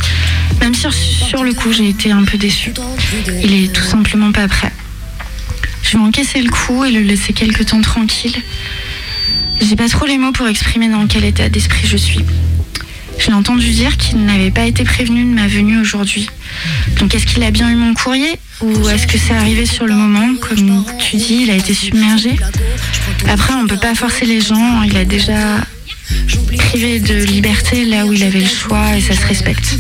Même 0.61 0.75
si 0.75 0.87
sur 0.93 1.45
le 1.45 1.53
coup, 1.53 1.73
j'ai 1.73 1.89
été 1.89 2.11
un 2.11 2.25
peu 2.25 2.39
déçue. 2.39 2.73
Il 3.43 3.65
est 3.65 3.73
tout 3.73 3.85
simplement 3.85 4.33
pas 4.33 4.49
prêt. 4.49 4.73
Je 5.83 5.97
vais 5.97 6.03
encaisser 6.03 6.41
le 6.43 6.51
coup 6.51 6.85
et 6.85 6.91
le 6.91 7.01
laisser 7.01 7.33
quelque 7.33 7.63
temps 7.63 7.81
tranquille. 7.81 8.37
J'ai 9.61 9.77
pas 9.77 9.89
trop 9.89 10.07
les 10.07 10.19
mots 10.19 10.33
pour 10.33 10.49
exprimer 10.49 10.89
dans 10.89 11.07
quel 11.07 11.25
état 11.25 11.49
d'esprit 11.49 11.87
je 11.87 11.97
suis. 11.97 12.25
J'ai 13.19 13.33
entendu 13.33 13.71
dire 13.71 13.99
qu'il 13.99 14.25
n'avait 14.25 14.51
pas 14.51 14.65
été 14.65 14.83
prévenu 14.83 15.25
de 15.25 15.35
ma 15.35 15.47
venue 15.47 15.79
aujourd'hui. 15.79 16.29
Donc 16.99 17.15
est-ce 17.15 17.27
qu'il 17.27 17.43
a 17.43 17.51
bien 17.51 17.71
eu 17.71 17.75
mon 17.75 17.93
courrier 17.93 18.39
ou 18.63 18.89
est-ce 18.89 19.07
que 19.07 19.19
c'est 19.19 19.35
arrivé 19.35 19.67
sur 19.67 19.87
le 19.87 19.95
moment? 19.95 20.35
Comme 20.41 20.85
tu 20.99 21.17
dis, 21.17 21.41
il 21.43 21.51
a 21.51 21.57
été 21.57 21.75
submergé. 21.75 22.37
Après, 23.29 23.53
on 23.55 23.67
peut 23.67 23.77
pas 23.77 23.95
forcer 23.95 24.25
les 24.25 24.41
gens, 24.41 24.83
il 24.83 24.97
a 24.97 25.05
déjà 25.05 25.59
privé 26.57 26.99
de 27.01 27.15
liberté 27.25 27.85
là 27.85 28.07
où 28.07 28.13
il 28.13 28.23
avait 28.23 28.41
le 28.41 28.47
choix 28.47 28.97
et 28.97 29.01
ça 29.01 29.15
se 29.15 29.27
respecte. 29.27 29.77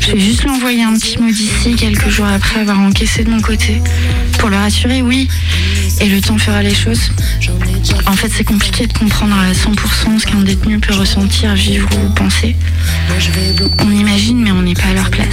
Je 0.00 0.12
vais 0.12 0.20
juste 0.20 0.42
lui 0.42 0.50
envoyer 0.50 0.82
un 0.82 0.92
petit 0.94 1.18
mot 1.18 1.30
d'ici 1.30 1.74
quelques 1.76 2.08
jours 2.08 2.26
après 2.26 2.60
avoir 2.60 2.78
encaissé 2.80 3.24
de 3.24 3.30
mon 3.30 3.40
côté 3.40 3.80
pour 4.38 4.50
le 4.50 4.56
rassurer, 4.56 5.02
oui, 5.02 5.28
et 6.00 6.08
le 6.08 6.20
temps 6.20 6.38
fera 6.38 6.62
les 6.62 6.74
choses. 6.74 7.10
En 8.06 8.12
fait, 8.12 8.30
c'est 8.34 8.44
compliqué 8.44 8.86
de 8.86 8.92
comprendre 8.92 9.34
à 9.36 9.52
100% 9.52 10.20
ce 10.20 10.26
qu'un 10.26 10.40
détenu 10.40 10.78
peut 10.78 10.94
ressentir, 10.94 11.54
vivre 11.54 11.88
ou 11.96 12.12
penser. 12.14 12.56
On 13.80 13.90
imagine, 13.90 14.38
mais 14.42 14.50
on 14.50 14.62
n'est 14.62 14.74
pas 14.74 14.88
à 14.90 14.94
leur 14.94 15.10
place. 15.10 15.26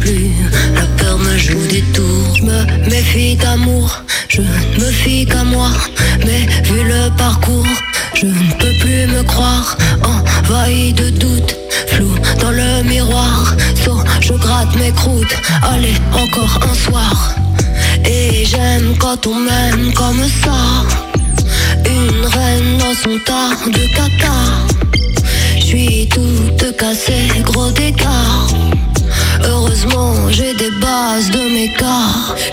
plus. 0.00 0.30
La 0.74 0.86
peur 0.98 1.18
me 1.18 1.36
joue 1.38 1.66
des 1.68 1.82
tours. 1.92 2.36
Je 2.36 2.42
me 2.42 2.90
méfie 2.90 3.36
d'amour. 3.36 4.02
Je 4.28 4.40
ne 4.40 4.84
me 4.84 4.90
fie 4.90 5.26
qu'à 5.26 5.44
moi. 5.44 5.70
Mais 6.24 6.46
vu 6.64 6.82
le 6.84 7.10
parcours, 7.16 7.66
je 8.14 8.26
ne 8.26 8.52
peux 8.58 8.72
plus 8.80 9.06
me 9.06 9.22
croire. 9.22 9.76
Envahi 10.02 10.92
de 10.92 11.10
doutes. 11.10 11.56
Flou 11.88 12.14
dans 12.40 12.50
le 12.50 12.82
miroir. 12.82 13.54
So, 13.84 13.98
je 14.20 14.32
gratte 14.32 14.74
mes 14.76 14.90
croûtes. 14.90 15.36
Allez, 15.62 15.94
encore 16.12 16.60
un 16.70 16.74
soir. 16.74 17.36
Et 18.06 18.44
j'aime 18.44 18.96
quand 18.98 19.26
on 19.26 19.34
m'aime 19.34 19.92
comme 19.94 20.22
ça. 20.42 20.56
Une 21.84 22.26
reine 22.26 22.78
dans 22.78 22.94
son 22.94 23.18
tas 23.24 23.50
de 23.66 23.86
caca. 23.94 24.32
Je 25.58 25.64
suis 25.64 26.08
toute 26.08 26.76
cassée, 26.76 27.28
gros 27.42 27.70
dégâts. 27.70 28.04
Heureusement, 29.44 30.14
j'ai 30.30 30.54
des 30.54 30.70
bases 30.80 31.30
de 31.30 31.52
méca. 31.52 31.98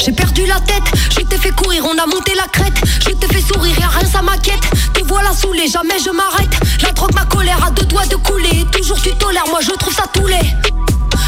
J'ai 0.04 0.12
perdu 0.12 0.46
la 0.46 0.60
tête, 0.60 0.84
je 1.12 1.22
t'ai 1.22 1.38
fait 1.38 1.52
courir, 1.52 1.86
on 1.86 1.98
a 1.98 2.06
monté 2.06 2.34
la 2.36 2.48
crête. 2.48 2.74
Je 3.00 3.12
t'ai 3.14 3.28
fait 3.28 3.42
sourire, 3.42 3.76
y'a 3.80 3.88
rien, 3.88 4.08
ça 4.08 4.22
m'inquiète. 4.22 4.64
Te 4.94 5.04
voilà 5.06 5.32
saoulé, 5.34 5.68
jamais 5.68 6.00
je 6.04 6.12
m'arrête. 6.12 6.54
La 6.82 6.92
drogue, 6.92 7.14
ma 7.14 7.26
colère, 7.26 7.64
à 7.66 7.72
deux 7.72 7.86
doigts 7.86 8.06
de 8.06 8.16
couler. 8.16 8.66
Toujours 8.72 9.02
tu 9.02 9.12
tolères, 9.16 9.48
moi 9.50 9.60
je 9.62 9.72
trouve 9.72 9.94
ça 9.94 10.06
toulé. 10.14 10.40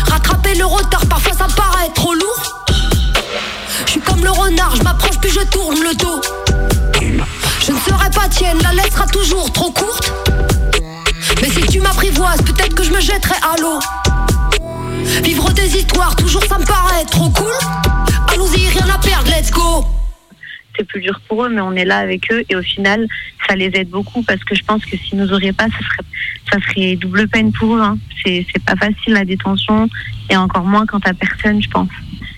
Rattraper 0.10 0.56
le 0.56 0.66
retard, 0.66 1.06
parfois 1.08 1.34
ça 1.34 1.48
me 1.48 1.54
paraît 1.54 1.90
trop 1.94 2.14
lourd. 2.14 2.65
Je 3.86 3.92
suis 3.92 4.00
comme 4.02 4.24
le 4.24 4.32
renard, 4.32 4.76
je 4.76 4.84
m'approche 4.84 5.18
puis 5.22 5.32
je 5.32 5.42
tourne 5.50 5.78
le 5.80 5.96
dos. 5.96 6.22
Je 7.66 7.72
ne 7.72 7.80
serai 7.80 8.10
pas 8.12 8.28
tienne, 8.30 8.58
la 8.64 8.74
lettre 8.74 8.94
sera 8.94 9.08
toujours 9.08 9.52
trop 9.52 9.72
courte. 9.72 10.14
Mais 11.42 11.50
si 11.50 11.62
tu 11.68 11.80
m'apprivoises, 11.80 12.42
peut-être 12.42 12.76
que 12.76 12.84
je 12.84 12.92
me 12.92 13.00
jetterai 13.00 13.36
à 13.42 13.60
l'eau. 13.62 13.80
Vivre 15.24 15.52
des 15.54 15.78
histoires, 15.78 16.16
toujours 16.16 16.44
ça 16.46 16.58
me 16.58 16.66
paraît 16.66 17.06
trop 17.06 17.30
cool. 17.30 17.52
Allons-y, 18.34 18.68
rien 18.70 18.88
à 18.94 18.98
perdre, 18.98 19.30
let's 19.30 19.52
go. 19.52 19.86
c'est 20.78 20.86
plus 20.86 21.02
dur 21.02 21.20
pour 21.28 21.46
eux, 21.46 21.50
mais 21.50 21.62
on 21.62 21.74
est 21.74 21.86
là 21.86 21.98
avec 21.98 22.32
eux 22.32 22.44
et 22.50 22.56
au 22.56 22.62
final, 22.62 23.08
ça 23.48 23.56
les 23.56 23.72
aide 23.74 23.90
beaucoup 23.90 24.22
parce 24.24 24.44
que 24.44 24.56
je 24.56 24.64
pense 24.64 24.84
que 24.86 24.98
s'ils 24.98 25.18
nous 25.18 25.32
auraient 25.32 25.54
pas, 25.54 25.66
ça 25.66 25.78
serait, 25.78 26.06
ça 26.52 26.58
serait 26.70 26.96
double 26.96 27.28
peine 27.28 27.52
pour 27.52 27.76
eux. 27.76 27.82
hein. 27.82 27.98
C'est, 28.26 28.46
pas 28.66 28.76
facile 28.76 29.14
la 29.14 29.26
détention 29.26 29.88
et 30.30 30.36
encore 30.36 30.64
moins 30.64 30.86
quand 30.86 31.00
t'as 31.00 31.14
personne, 31.14 31.62
je 31.62 31.70
pense. 31.70 31.90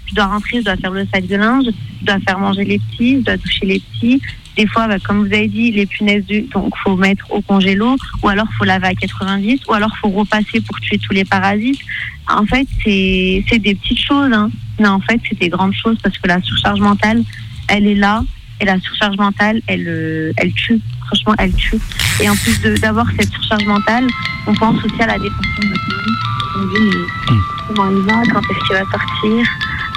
Je 0.07 0.15
dois 0.15 0.25
rentrer, 0.25 0.59
je 0.59 0.65
dois 0.65 0.77
faire 0.77 0.91
le 0.91 1.05
sac 1.13 1.27
de 1.27 1.35
linge, 1.35 1.65
je 2.01 2.05
dois 2.05 2.19
faire 2.19 2.39
manger 2.39 2.63
les 2.63 2.79
petits, 2.79 3.17
je 3.19 3.25
dois 3.25 3.37
toucher 3.37 3.65
les 3.65 3.79
petits. 3.79 4.21
Des 4.57 4.65
fois, 4.65 4.87
bah, 4.87 4.97
comme 4.99 5.19
vous 5.19 5.33
avez 5.33 5.47
dit, 5.47 5.71
les 5.71 5.85
punaises 5.85 6.25
du, 6.25 6.41
donc 6.41 6.75
faut 6.77 6.95
mettre 6.95 7.31
au 7.31 7.41
congélo, 7.41 7.95
ou 8.23 8.27
alors 8.27 8.47
faut 8.57 8.65
laver 8.65 8.87
à 8.87 8.95
90, 8.95 9.61
ou 9.67 9.73
alors 9.73 9.95
faut 10.01 10.09
repasser 10.09 10.61
pour 10.61 10.79
tuer 10.79 10.97
tous 10.97 11.13
les 11.13 11.25
parasites. 11.25 11.79
En 12.27 12.45
fait, 12.45 12.67
c'est, 12.83 13.59
des 13.59 13.75
petites 13.75 14.01
choses, 14.01 14.33
hein. 14.33 14.49
mais 14.79 14.87
en 14.87 14.99
fait, 14.99 15.19
c'est 15.29 15.37
des 15.39 15.49
grandes 15.49 15.75
choses 15.75 15.97
parce 16.01 16.17
que 16.17 16.27
la 16.27 16.41
surcharge 16.41 16.79
mentale, 16.79 17.23
elle 17.67 17.85
est 17.85 17.95
là 17.95 18.23
et 18.59 18.65
la 18.65 18.79
surcharge 18.79 19.17
mentale, 19.17 19.61
elle, 19.67 19.87
euh, 19.87 20.33
elle 20.37 20.51
tue. 20.53 20.79
Franchement, 21.05 21.35
elle 21.37 21.53
tue. 21.53 21.79
Et 22.21 22.27
en 22.27 22.35
plus 22.35 22.59
d'avoir 22.81 23.05
cette 23.17 23.31
surcharge 23.31 23.65
mentale, 23.65 24.07
on 24.47 24.53
pense 24.55 24.83
aussi 24.83 25.01
à 25.01 25.07
la 25.07 25.19
détention 25.19 25.61
de 25.61 25.67
notre 25.67 25.87
mari. 25.87 26.11
On 26.55 26.65
dit, 26.65 26.97
mais 27.29 27.35
comment 27.67 27.91
il 27.91 28.03
va, 28.03 28.23
quand 28.33 28.41
est-ce 28.41 28.67
qu'il 28.67 28.75
va 28.75 28.83
sortir, 28.91 29.47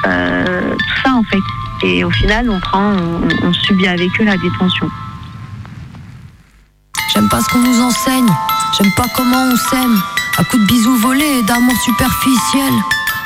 euh, 0.07 0.75
tout 0.77 1.03
ça 1.05 1.15
en 1.15 1.23
fait. 1.25 1.87
Et 1.87 2.05
au 2.05 2.11
final, 2.11 2.51
on 2.51 2.61
prend, 2.61 2.93
on, 3.43 3.53
subit 3.53 3.87
avec 3.87 4.09
eux 4.21 4.25
la 4.25 4.37
détention. 4.37 4.89
J'aime 7.13 7.29
pas 7.29 7.41
ce 7.41 7.49
qu'on 7.49 7.59
nous 7.59 7.81
enseigne, 7.81 8.29
j'aime 8.79 8.93
pas 8.97 9.07
comment 9.17 9.45
on 9.45 9.57
s'aime. 9.57 9.99
À 10.39 10.45
coups 10.45 10.63
de 10.63 10.67
bisous 10.69 10.97
volés 10.99 11.41
et 11.41 11.43
d'amour 11.43 11.77
superficiel. 11.85 12.73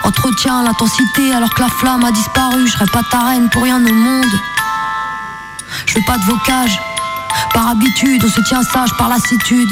Entretien 0.04 0.62
l'intensité 0.64 1.32
alors 1.32 1.52
que 1.54 1.62
la 1.62 1.68
flamme 1.68 2.04
a 2.04 2.10
disparu. 2.10 2.66
Je 2.66 2.72
serais 2.72 2.86
pas 2.86 3.02
ta 3.10 3.20
reine 3.20 3.48
pour 3.50 3.62
rien 3.62 3.76
au 3.76 3.92
monde. 3.92 4.40
Je 5.86 5.94
veux 5.94 6.04
pas 6.06 6.18
de 6.18 6.24
vocage, 6.24 6.78
par 7.52 7.68
habitude, 7.68 8.22
on 8.24 8.28
se 8.28 8.40
tient 8.42 8.62
sage 8.62 8.92
par 8.96 9.08
lassitude. 9.08 9.68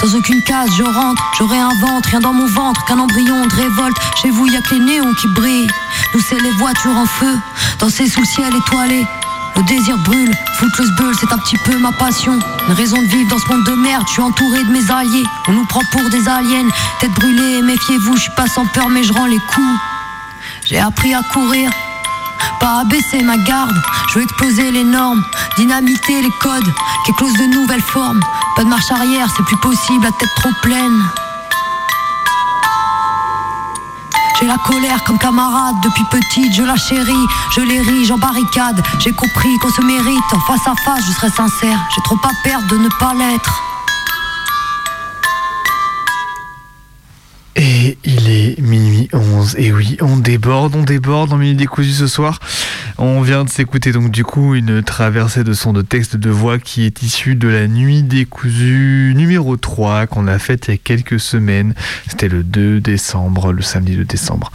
Dans 0.00 0.14
aucune 0.14 0.42
case, 0.42 0.70
je 0.76 0.82
rentre, 0.82 1.22
je 1.38 1.44
réinvente, 1.44 2.06
rien 2.06 2.20
dans 2.20 2.32
mon 2.32 2.46
ventre 2.46 2.84
qu'un 2.84 2.98
embryon 2.98 3.46
de 3.46 3.54
révolte. 3.54 3.96
Chez 4.20 4.30
vous, 4.30 4.46
y 4.46 4.56
a 4.56 4.60
que 4.60 4.74
les 4.74 4.80
néons 4.80 5.14
qui 5.14 5.28
brillent. 5.28 5.70
Nous, 6.14 6.20
c'est 6.28 6.40
les 6.40 6.50
voitures 6.52 6.96
en 6.96 7.06
feu, 7.06 7.38
danser 7.78 8.08
sous 8.08 8.20
le 8.20 8.26
ciel 8.26 8.54
étoilé. 8.54 9.06
Le 9.56 9.62
désir 9.64 9.98
brûle, 9.98 10.32
footloose 10.58 10.90
bulle, 10.96 11.14
c'est 11.20 11.32
un 11.32 11.38
petit 11.38 11.58
peu 11.58 11.76
ma 11.78 11.92
passion. 11.92 12.38
Une 12.68 12.74
raison 12.74 12.96
de 12.96 13.06
vivre 13.06 13.28
dans 13.30 13.38
ce 13.38 13.48
monde 13.48 13.64
de 13.64 13.74
merde, 13.74 14.04
je 14.06 14.12
suis 14.14 14.22
entouré 14.22 14.64
de 14.64 14.70
mes 14.70 14.90
alliés. 14.90 15.24
On 15.48 15.52
nous 15.52 15.66
prend 15.66 15.82
pour 15.92 16.08
des 16.10 16.26
aliens, 16.28 16.68
tête 17.00 17.12
brûlée, 17.12 17.62
méfiez-vous, 17.62 18.16
je 18.16 18.22
suis 18.22 18.34
pas 18.36 18.46
sans 18.46 18.66
peur, 18.66 18.88
mais 18.88 19.04
je 19.04 19.12
rends 19.12 19.26
les 19.26 19.38
coups. 19.38 19.78
J'ai 20.64 20.78
appris 20.78 21.14
à 21.14 21.22
courir, 21.32 21.70
pas 22.60 22.80
à 22.80 22.84
baisser 22.84 23.22
ma 23.22 23.36
garde. 23.38 23.76
Je 24.08 24.18
veux 24.18 24.24
exploser 24.24 24.70
les 24.70 24.84
normes, 24.84 25.22
dynamiter 25.56 26.22
les 26.22 26.30
codes, 26.40 26.72
qu'éclose 27.06 27.32
de 27.34 27.46
nouvelles 27.54 27.82
formes. 27.82 28.20
Pas 28.56 28.64
de 28.64 28.68
marche 28.68 28.90
arrière, 28.90 29.28
c'est 29.36 29.44
plus 29.44 29.56
possible, 29.58 30.04
la 30.04 30.12
tête 30.12 30.28
trop 30.36 30.52
pleine. 30.62 31.02
J'ai 34.38 34.46
la 34.48 34.58
colère 34.58 35.04
comme 35.04 35.18
camarade 35.18 35.76
depuis 35.84 36.04
petite, 36.10 36.52
je 36.54 36.62
la 36.64 36.76
chéris, 36.76 37.26
je 37.54 37.60
ris, 37.60 38.04
j'en 38.06 38.18
barricade. 38.18 38.82
J'ai 38.98 39.12
compris 39.12 39.56
qu'on 39.58 39.70
se 39.70 39.82
mérite, 39.82 40.32
en 40.32 40.40
face 40.40 40.66
à 40.66 40.74
face, 40.84 41.04
je 41.06 41.12
serai 41.12 41.30
sincère. 41.30 41.78
J'ai 41.94 42.02
trop 42.02 42.18
à 42.24 42.30
perdre 42.42 42.66
de 42.68 42.78
ne 42.78 42.88
pas 42.98 43.14
l'être. 43.14 43.71
11. 49.42 49.56
Et 49.58 49.72
oui, 49.72 49.96
on 50.00 50.16
déborde, 50.16 50.74
on 50.76 50.82
déborde 50.82 51.32
en 51.32 51.36
minuit 51.36 51.56
décousu 51.56 51.90
ce 51.90 52.06
soir. 52.06 52.38
On 52.98 53.20
vient 53.22 53.44
de 53.44 53.48
s'écouter 53.48 53.92
donc 53.92 54.10
du 54.10 54.24
coup 54.24 54.54
une 54.54 54.82
traversée 54.82 55.42
de 55.42 55.52
son 55.52 55.72
de 55.72 55.82
texte 55.82 56.16
de 56.16 56.30
voix 56.30 56.58
qui 56.58 56.84
est 56.84 57.02
issue 57.02 57.34
de 57.34 57.48
la 57.48 57.66
nuit 57.66 58.02
décousue 58.02 59.12
numéro 59.16 59.56
3 59.56 60.06
qu'on 60.06 60.26
a 60.28 60.38
faite 60.38 60.66
il 60.68 60.70
y 60.72 60.74
a 60.74 60.76
quelques 60.76 61.18
semaines. 61.18 61.74
C'était 62.06 62.28
le 62.28 62.44
2 62.44 62.80
décembre, 62.80 63.52
le 63.52 63.62
samedi 63.62 63.96
2 63.96 64.04
décembre. 64.04 64.52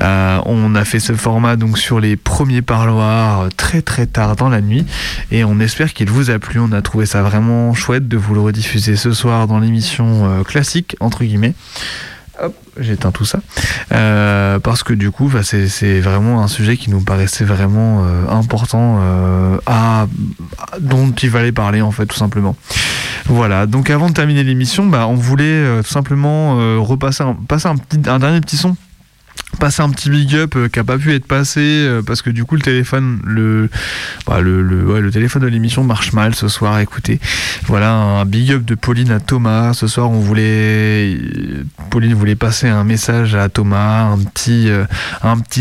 Euh, 0.00 0.40
on 0.44 0.74
a 0.74 0.84
fait 0.84 1.00
ce 1.00 1.14
format 1.14 1.56
donc 1.56 1.78
sur 1.78 1.98
les 1.98 2.16
premiers 2.16 2.62
parloirs 2.62 3.48
très 3.56 3.82
très 3.82 4.06
tard 4.06 4.36
dans 4.36 4.48
la 4.48 4.60
nuit 4.60 4.84
et 5.30 5.44
on 5.44 5.60
espère 5.60 5.94
qu'il 5.94 6.10
vous 6.10 6.30
a 6.30 6.38
plu. 6.38 6.60
On 6.60 6.72
a 6.72 6.82
trouvé 6.82 7.06
ça 7.06 7.22
vraiment 7.22 7.72
chouette 7.74 8.08
de 8.08 8.16
vous 8.16 8.34
le 8.34 8.40
rediffuser 8.40 8.96
ce 8.96 9.12
soir 9.12 9.46
dans 9.46 9.58
l'émission 9.58 10.26
euh, 10.26 10.42
classique 10.42 10.96
entre 11.00 11.24
guillemets. 11.24 11.54
Hop, 12.40 12.54
j'éteins 12.78 13.10
tout 13.10 13.24
ça. 13.24 13.40
Euh, 13.92 14.58
parce 14.60 14.82
que 14.82 14.92
du 14.92 15.10
coup, 15.10 15.28
bah, 15.28 15.40
c'est 15.42 16.00
vraiment 16.00 16.42
un 16.42 16.48
sujet 16.48 16.76
qui 16.76 16.90
nous 16.90 17.00
paraissait 17.00 17.44
vraiment 17.44 18.04
euh, 18.04 18.28
important, 18.28 18.98
euh, 19.00 19.58
à, 19.66 20.06
dont 20.80 21.10
il 21.10 21.30
fallait 21.30 21.52
parler 21.52 21.80
en 21.80 21.90
fait, 21.90 22.06
tout 22.06 22.16
simplement. 22.16 22.54
Voilà, 23.26 23.66
donc 23.66 23.90
avant 23.90 24.08
de 24.08 24.14
terminer 24.14 24.44
l'émission, 24.44 24.86
bah, 24.86 25.06
on 25.08 25.14
voulait 25.14 25.82
tout 25.82 25.90
simplement 25.90 26.56
repasser 26.82 27.24
passer 27.46 27.68
un 27.68 28.18
dernier 28.18 28.40
petit 28.40 28.56
son 28.56 28.76
passer 29.58 29.82
un 29.82 29.90
petit 29.90 30.08
big 30.08 30.34
up 30.36 30.54
euh, 30.56 30.68
qui 30.68 30.78
a 30.78 30.84
pas 30.84 30.98
pu 30.98 31.12
être 31.12 31.26
passé 31.26 31.60
euh, 31.60 32.02
parce 32.02 32.22
que 32.22 32.30
du 32.30 32.44
coup 32.44 32.54
le 32.54 32.62
téléphone 32.62 33.20
le 33.24 33.68
bah, 34.26 34.40
le, 34.40 35.10
téléphone 35.10 35.42
de 35.42 35.48
l'émission 35.48 35.84
marche 35.84 36.12
mal 36.12 36.34
ce 36.34 36.48
soir 36.48 36.78
écoutez. 36.78 37.18
Voilà 37.66 37.92
un 37.92 38.24
big 38.24 38.52
up 38.52 38.64
de 38.64 38.74
Pauline 38.74 39.10
à 39.10 39.20
Thomas. 39.20 39.74
Ce 39.74 39.86
soir 39.86 40.10
on 40.10 40.20
voulait 40.20 41.18
Pauline 41.90 42.14
voulait 42.14 42.36
passer 42.36 42.68
un 42.68 42.84
message 42.84 43.34
à 43.34 43.48
Thomas 43.48 44.04
un 44.12 44.18
petit 44.18 44.68
euh, 44.68 44.84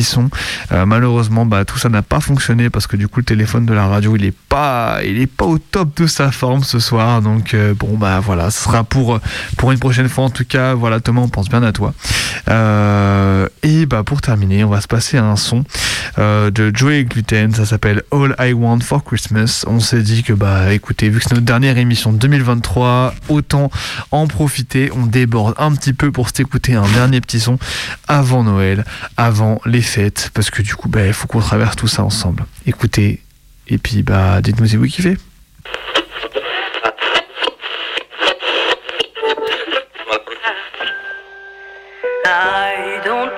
son. 0.04 0.30
Malheureusement 0.72 1.46
bah 1.46 1.66
tout 1.66 1.78
ça 1.78 1.90
n'a 1.90 2.04
pas 2.04 2.20
fonctionné 2.20 2.70
parce 2.70 2.88
que 2.88 2.98
du 2.98 3.08
coup 3.08 3.20
le 3.20 3.26
téléphone 3.26 3.66
de 3.66 3.74
la 3.74 3.88
radio 3.88 4.16
il 4.16 4.26
est 4.26 4.34
pas 4.50 5.00
au 5.42 5.58
top 5.58 5.98
de 5.98 6.08
sa 6.08 6.32
forme 6.32 6.64
ce 6.64 6.80
soir. 6.80 7.22
Donc 7.22 7.56
bon 7.80 7.98
bah 7.98 8.20
voilà 8.20 8.52
ce 8.52 8.64
sera 8.64 8.84
pour 8.84 9.20
pour 9.58 9.72
une 9.72 9.80
prochaine 9.80 10.08
fois. 10.10 10.26
En 10.26 10.30
tout 10.30 10.46
cas 10.46 10.76
voilà 10.76 11.00
Thomas 11.00 11.22
on 11.22 11.30
pense 11.30 11.50
bien 11.50 11.64
à 11.64 11.72
toi. 11.72 11.94
Et 13.64 13.87
bah 13.88 14.04
pour 14.04 14.22
terminer, 14.22 14.64
on 14.64 14.70
va 14.70 14.82
se 14.82 14.88
passer 14.88 15.18
à 15.18 15.26
un 15.26 15.36
son 15.36 15.64
euh, 16.20 16.52
de 16.52 16.72
Joey 16.74 17.06
Gluten, 17.06 17.54
ça 17.54 17.66
s'appelle 17.66 18.04
All 18.12 18.36
I 18.40 18.54
Want 18.54 18.82
for 18.82 19.04
Christmas. 19.04 19.64
On 19.68 19.80
s'est 19.80 20.02
dit 20.02 20.24
que 20.24 20.34
bah 20.34 20.74
écoutez, 20.74 21.10
vu 21.10 21.20
que 21.20 21.24
c'est 21.24 21.34
notre 21.34 21.46
dernière 21.46 21.78
émission 21.78 22.12
de 22.12 22.18
2023, 22.18 23.14
autant 23.30 23.72
en 24.12 24.28
profiter. 24.28 24.92
On 24.96 25.06
déborde 25.06 25.56
un 25.58 25.74
petit 25.74 25.94
peu 25.94 26.12
pour 26.12 26.30
s'écouter 26.30 26.76
un 26.76 26.88
dernier 26.90 27.22
petit 27.22 27.40
son 27.40 27.58
avant 28.08 28.44
Noël, 28.44 28.86
avant 29.16 29.62
les 29.66 29.82
fêtes, 29.82 30.32
parce 30.34 30.50
que 30.50 30.62
du 30.62 30.76
coup, 30.76 30.90
bah 30.90 31.06
il 31.06 31.14
faut 31.14 31.28
qu'on 31.28 31.40
traverse 31.40 31.76
tout 31.76 31.88
ça 31.88 32.04
ensemble. 32.04 32.46
Écoutez, 32.66 33.22
et 33.68 33.78
puis 33.78 34.04
bah 34.04 34.42
dites-nous 34.42 34.68
si 34.68 34.76
vous 34.78 34.86
kiffez. 34.86 35.18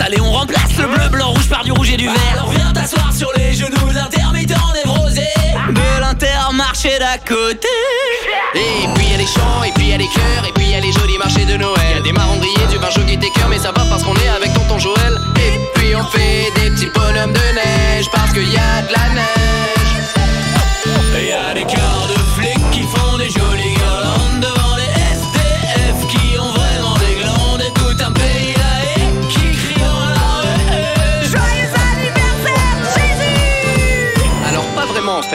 Allez, 0.00 0.20
on 0.20 0.32
remplace 0.32 0.76
le 0.78 0.86
bleu, 0.86 1.08
blanc, 1.08 1.30
rouge 1.30 1.48
par 1.48 1.64
du 1.64 1.72
rouge 1.72 1.90
et 1.90 1.96
du 1.96 2.06
vert. 2.06 2.16
Alors 2.32 2.50
viens 2.50 2.72
t'asseoir 2.72 3.12
sur 3.12 3.30
les 3.36 3.54
genoux 3.54 3.92
d'intermittent 3.92 4.54
névrosé. 4.74 5.26
De 5.70 6.00
l'intermarché 6.00 6.98
d'à 6.98 7.18
côté. 7.18 7.68
Et 8.54 8.88
puis 8.94 9.06
il 9.06 9.12
y 9.12 9.14
a 9.14 9.18
les 9.18 9.26
chants, 9.26 9.62
et 9.64 9.72
puis 9.72 9.84
il 9.84 9.90
y 9.90 9.94
a 9.94 9.98
les 9.98 10.08
chœurs, 10.08 10.44
et 10.48 10.52
puis 10.52 10.64
il 10.64 10.70
y 10.70 10.74
a 10.74 10.80
les 10.80 10.92
jolis 10.92 11.18
marchés 11.18 11.44
de 11.44 11.56
Noël. 11.56 11.76
Il 11.90 11.96
y 11.96 12.00
a 12.00 12.02
des 12.02 12.12
marrons 12.12 12.38
grillés, 12.38 12.66
du 12.70 12.78
vin 12.78 12.90
chaud 12.90 13.02
qui 13.06 13.18
t'écœure, 13.18 13.48
mais 13.48 13.58
ça 13.58 13.72
va 13.72 13.84
parce 13.88 14.02
qu'on 14.02 14.16
est 14.16 14.28
avec 14.28 14.52
tonton 14.54 14.78
Joël. 14.78 15.18
Et 15.36 15.78
puis 15.78 15.94
on 15.94 16.04
fait 16.04 16.50
des 16.56 16.70
petits 16.70 16.90
bonhommes 16.94 17.32
de 17.32 17.54
neige 17.54 18.06
parce 18.12 18.32
qu'il 18.32 18.50
y 18.50 18.56
a 18.56 18.82
de 18.82 18.92
la 18.92 19.14
neige. 19.14 19.39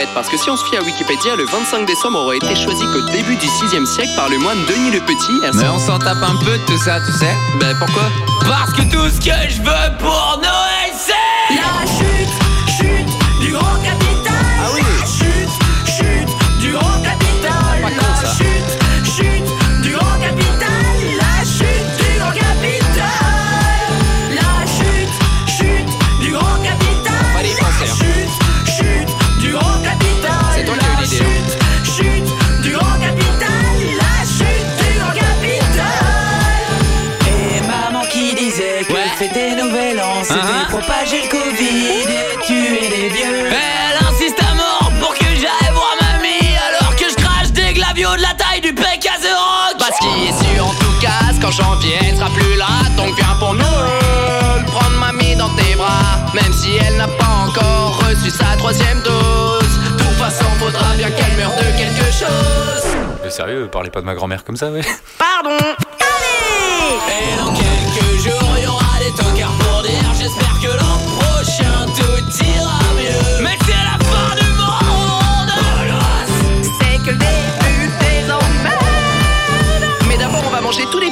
Fait, 0.06 0.14
parce 0.14 0.30
que 0.30 0.38
si 0.38 0.49
on 0.49 0.57
se 0.57 0.65
fie 0.65 0.77
à 0.77 0.82
Wikipédia, 0.82 1.36
le 1.36 1.45
25 1.45 1.86
décembre 1.86 2.19
aurait 2.19 2.38
été 2.38 2.56
choisi 2.56 2.84
qu'au 2.86 3.02
début 3.11 3.36
du 3.36 3.48
6 3.48 3.86
siècle 3.86 4.11
par 4.15 4.30
le 4.30 4.38
moine 4.40 4.57
Denis 4.68 4.91
le 4.91 4.99
Petit. 5.02 5.41
Mais 5.53 5.68
on 5.69 5.80
s'en 5.80 5.99
tape 5.99 6.22
un 6.22 6.36
peu 6.38 6.57
de 6.57 6.65
tout 6.65 6.77
ça, 6.77 6.99
tu 7.06 7.11
sais. 7.11 7.36
Ben 7.60 7.76
pourquoi? 7.77 8.03
Parce 8.41 8.72
que 8.73 8.82
tout 8.84 9.10
ce 9.10 9.19
que 9.19 9.49
je 9.49 9.61
veux 9.61 9.98
pour 9.99 10.40
Noël, 10.41 10.91
c'est 10.98 11.25
quand 51.46 51.52
janvier 51.52 51.98
elle 52.02 52.18
sera 52.18 52.30
plus 52.30 52.56
là, 52.56 52.66
donc 52.98 53.16
viens 53.16 53.36
pour 53.40 53.54
Noël, 53.54 54.66
prendre 54.66 54.98
mamie 54.98 55.36
dans 55.36 55.50
tes 55.50 55.76
bras, 55.76 56.26
même 56.34 56.52
si 56.52 56.76
elle 56.78 56.98
n'a 56.98 57.08
pas 57.08 57.48
encore 57.48 58.00
reçu 58.00 58.32
sa 58.32 58.56
troisième 58.58 59.02
dose. 59.02 59.62
De 59.62 59.98
toute 59.98 60.18
façon, 60.18 60.46
faudra 60.58 60.96
bien 60.96 61.12
qu'elle 61.12 61.38
meure 61.38 61.52
de 61.52 61.78
quelque 61.78 62.12
chose. 62.12 62.96
Mais 63.24 63.30
sérieux, 63.30 63.70
parlez 63.72 63.92
pas 63.92 64.02
de 64.02 64.06
ma 64.06 64.16
grand-mère 64.16 64.44
comme 64.44 64.58
ça, 64.58 64.72
ouais. 64.72 64.82
Pardon. 65.20 65.58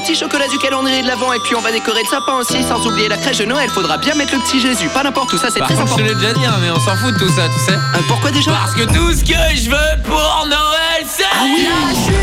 Petits 0.03 0.15
chocolats 0.15 0.47
du 0.49 0.57
calendrier 0.57 1.01
de 1.01 1.07
l'avant 1.07 1.31
et 1.31 1.39
puis 1.39 1.55
on 1.55 1.61
va 1.61 1.71
décorer 1.71 2.01
le 2.03 2.09
sapin 2.09 2.33
aussi, 2.33 2.61
sans 2.63 2.85
oublier 2.85 3.07
la 3.07 3.17
crèche 3.17 3.37
de 3.37 3.45
Noël. 3.45 3.69
Faudra 3.69 3.97
bien 3.97 4.15
mettre 4.15 4.33
le 4.33 4.39
petit 4.39 4.59
Jésus, 4.59 4.89
pas 4.89 5.01
n'importe 5.03 5.31
où, 5.31 5.37
ça 5.37 5.47
c'est 5.49 5.61
très 5.61 5.75
je 5.75 5.79
important. 5.79 5.95
te 5.95 6.01
l'ai 6.01 6.13
déjà 6.15 6.33
dit, 6.33 6.45
hein, 6.45 6.55
mais 6.61 6.69
on 6.71 6.79
s'en 6.79 6.95
fout 6.97 7.13
de 7.13 7.19
tout 7.19 7.29
ça, 7.29 7.47
tu 7.47 7.59
sais. 7.59 7.73
Euh, 7.77 7.99
pourquoi 8.09 8.31
déjà? 8.31 8.51
Parce 8.51 8.75
que 8.75 8.83
tout 8.83 9.13
ce 9.13 9.23
que 9.23 9.55
je 9.55 9.69
veux 9.69 10.01
pour 10.03 10.45
Noël, 10.47 11.05
c'est. 11.07 11.23
La 11.23 11.93
chute, 11.93 12.22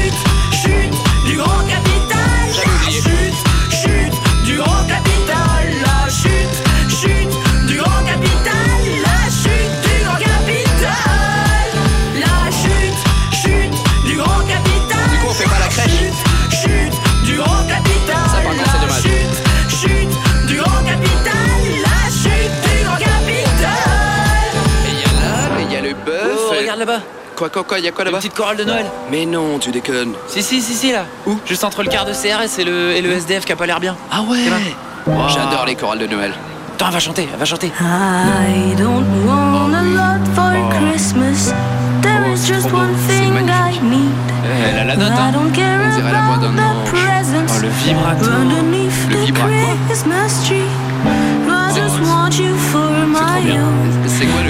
Quoi, 27.40 27.48
quoi, 27.48 27.64
quoi, 27.64 27.78
il 27.78 27.86
y 27.86 27.88
a 27.88 27.90
quoi 27.90 28.04
là-bas 28.04 28.18
Petite 28.18 28.34
chorale 28.34 28.58
de 28.58 28.64
Noël. 28.64 28.84
Mais 29.10 29.24
non, 29.24 29.58
tu 29.58 29.70
déconnes. 29.70 30.12
Si, 30.28 30.42
si, 30.42 30.60
si, 30.60 30.74
si, 30.74 30.92
là. 30.92 31.06
Où 31.26 31.38
Juste 31.46 31.64
entre 31.64 31.82
le 31.82 31.88
quart 31.88 32.04
de 32.04 32.12
CRS 32.12 32.58
et 32.58 32.64
le, 32.64 32.90
et 32.92 33.00
le 33.00 33.12
SDF 33.12 33.46
qui 33.46 33.52
a 33.52 33.56
pas 33.56 33.64
l'air 33.64 33.80
bien. 33.80 33.96
Ah 34.12 34.20
ouais 34.20 34.40
Wow. 35.06 35.26
J'adore 35.30 35.64
les 35.64 35.74
chorales 35.74 36.00
de 36.00 36.06
Noël. 36.06 36.34
Attends, 36.74 36.88
elle 36.88 36.92
va 36.92 37.00
chanter, 37.00 37.26
elle 37.32 37.38
va 37.38 37.46
chanter. 37.46 37.68
I 37.80 38.74
don't 38.76 39.06
want 39.26 39.72
a 39.72 39.82
lot 39.82 40.20
for 40.34 40.52
Christmas. 40.78 41.54
There 42.02 42.30
is 42.30 42.46
just 42.46 42.70
one 42.74 42.94
thing 43.08 43.32
I 43.48 43.80
need. 43.82 44.10
Elle 44.62 44.80
a 44.80 44.84
la 44.84 44.96
note, 44.96 45.10
hein. 45.10 45.32
On 45.34 45.48
dirait 45.48 46.12
la 46.12 46.20
voix 46.20 46.36
d'un 46.36 46.58
ange. 46.58 46.90
Oh, 46.92 47.62
le 47.62 47.68
vibrato. 47.68 48.26
Le 49.08 49.16
vibra 49.24 49.46
quoi 49.46 49.76
Christmas 49.88 50.44
tree. 50.44 50.68
I 51.48 51.72
just 51.74 52.00
want 52.02 52.38
you 52.38 52.54
for 52.70 52.90
my 53.06 53.50
own. 53.50 54.04
C'est 54.06 54.26
quoi 54.26 54.42
le 54.44 54.49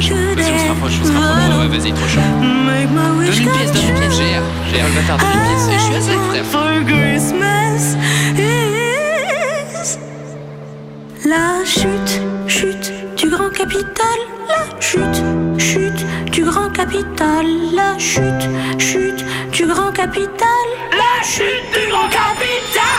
Vas-y, 0.00 0.52
on 0.52 0.58
se 0.58 0.68
rapproche, 0.68 0.92
on 1.02 1.06
se 1.06 1.12
rapproche. 1.12 1.58
Ouais, 1.60 1.78
vas-y, 1.78 1.92
trop 1.92 2.08
chaud. 2.08 2.20
Donne 2.20 3.38
une 3.38 3.50
pièce, 3.50 3.72
donne 3.72 3.88
une 3.88 3.94
pièce. 3.96 4.18
GR, 4.18 4.42
GR 4.72 4.86
le 4.88 4.94
bâtard, 4.94 5.18
donne 5.18 5.28
une 5.28 5.42
pièce. 5.46 5.94
Je 5.94 6.00
suis 6.00 6.16
frère. 6.30 6.44
for 6.46 6.84
Christmas 6.86 7.96
is 8.38 9.98
la 11.26 11.64
chute, 11.66 12.20
chute 12.46 12.92
du 13.16 13.28
grand 13.28 13.50
capital, 13.50 14.18
la 14.48 14.80
chute, 14.80 15.22
chute 15.58 16.06
du 16.32 16.44
grand 16.44 16.70
capital, 16.70 17.46
la 17.74 17.98
chute, 17.98 18.48
chute 18.78 19.24
du 19.52 19.66
grand 19.66 19.92
capital, 19.92 20.64
la 20.92 21.22
chute 21.22 21.44
du 21.74 21.90
grand 21.90 22.08
capital, 22.08 22.89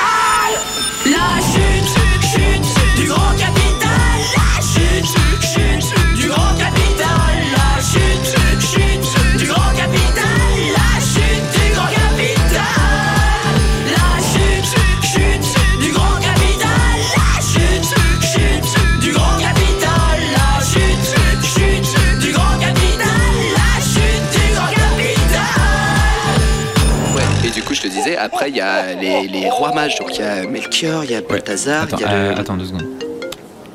après, 28.23 28.49
il 28.49 28.55
y 28.55 28.61
a 28.61 28.93
les, 28.93 29.27
les 29.27 29.49
rois 29.49 29.73
mages. 29.73 29.95
Donc, 29.99 30.17
il 30.17 30.21
y 30.21 30.23
a 30.27 30.45
Melchior, 30.47 31.03
il 31.03 31.11
y 31.11 31.15
a 31.15 31.21
Balthazar, 31.21 31.83
Attends, 31.83 31.97
il 31.97 32.01
y 32.01 32.05
a 32.05 32.11
euh, 32.11 32.33
le. 32.33 32.39
attends 32.39 32.57
deux 32.57 32.65
secondes. 32.65 32.85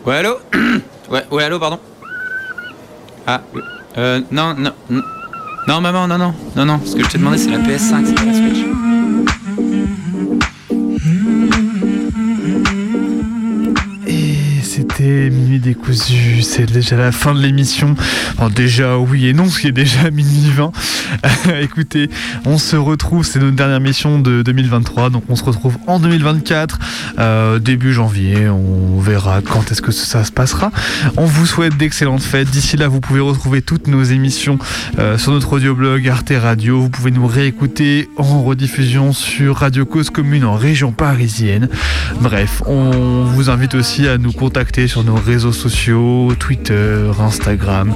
Ouais, 0.05 0.16
allô 0.16 0.39
Ouais, 1.10 1.24
ouais, 1.31 1.44
allô, 1.44 1.59
pardon 1.59 1.78
Ah, 3.27 3.40
oui. 3.55 3.60
euh, 3.98 4.20
non, 4.31 4.55
non, 4.56 4.73
non. 4.90 5.02
Non, 5.68 5.81
maman, 5.81 6.06
non, 6.06 6.16
non, 6.18 6.35
non, 6.55 6.64
non. 6.64 6.81
Ce 6.85 6.94
que 6.94 7.02
je 7.02 7.09
t'ai 7.09 7.18
demandé, 7.18 7.39
c'est 7.39 7.51
la 7.51 7.59
PS5, 7.59 8.06
c'est 8.06 8.14
pas 8.14 8.24
la 8.24 8.35
Switch. 8.35 8.64
C'était 15.07 15.31
Minuit 15.31 15.61
décousu, 15.61 16.43
c'est 16.43 16.66
déjà 16.66 16.97
la 16.97 17.12
fin 17.12 17.33
de 17.33 17.41
l'émission. 17.41 17.95
Enfin, 18.37 18.51
déjà 18.51 18.99
oui 18.99 19.28
et 19.28 19.33
non, 19.33 19.49
ce 19.49 19.61
qui 19.61 19.69
est 19.69 19.73
déjà 19.73 20.11
minuit 20.12 20.51
20. 20.53 20.73
Écoutez, 21.61 22.11
on 22.45 22.59
se 22.59 22.74
retrouve, 22.74 23.24
c'est 23.24 23.39
notre 23.39 23.55
dernière 23.55 23.78
mission 23.78 24.19
de 24.19 24.43
2023, 24.43 25.11
donc 25.11 25.23
on 25.28 25.37
se 25.37 25.45
retrouve 25.45 25.77
en 25.87 26.01
2024, 26.01 26.78
euh, 27.20 27.59
début 27.61 27.93
janvier, 27.93 28.49
on 28.49 28.99
verra 28.99 29.43
quand 29.43 29.70
est-ce 29.70 29.81
que 29.81 29.93
ça 29.93 30.24
se 30.24 30.33
passera. 30.33 30.73
On 31.16 31.24
vous 31.24 31.47
souhaite 31.47 31.77
d'excellentes 31.77 32.23
fêtes. 32.23 32.51
D'ici 32.51 32.77
là, 32.77 32.89
vous 32.89 33.01
pouvez 33.01 33.20
retrouver 33.20 33.62
toutes 33.62 33.87
nos 33.87 34.03
émissions 34.03 34.59
euh, 34.99 35.19
sur 35.19 35.31
notre 35.31 35.53
audioblog 35.53 36.09
Arte 36.09 36.33
Radio. 36.37 36.81
Vous 36.81 36.91
pouvez 36.91 37.12
nous 37.12 37.28
réécouter 37.28 38.09
en 38.16 38.43
rediffusion 38.43 39.12
sur 39.12 39.59
Radio 39.59 39.87
Cause 39.87 40.11
Commune 40.11 40.45
en 40.45 40.55
région 40.55 40.91
parisienne. 40.91 41.69
Bref, 42.20 42.62
on 42.66 43.23
vous 43.24 43.51
invite 43.51 43.77
aussi 43.77 44.09
à 44.09 44.19
nous 44.19 44.33
contacter 44.33 44.89
sur 44.89 44.95
nos 45.05 45.16
réseaux 45.16 45.52
sociaux, 45.52 46.32
Twitter, 46.39 47.10
Instagram. 47.20 47.93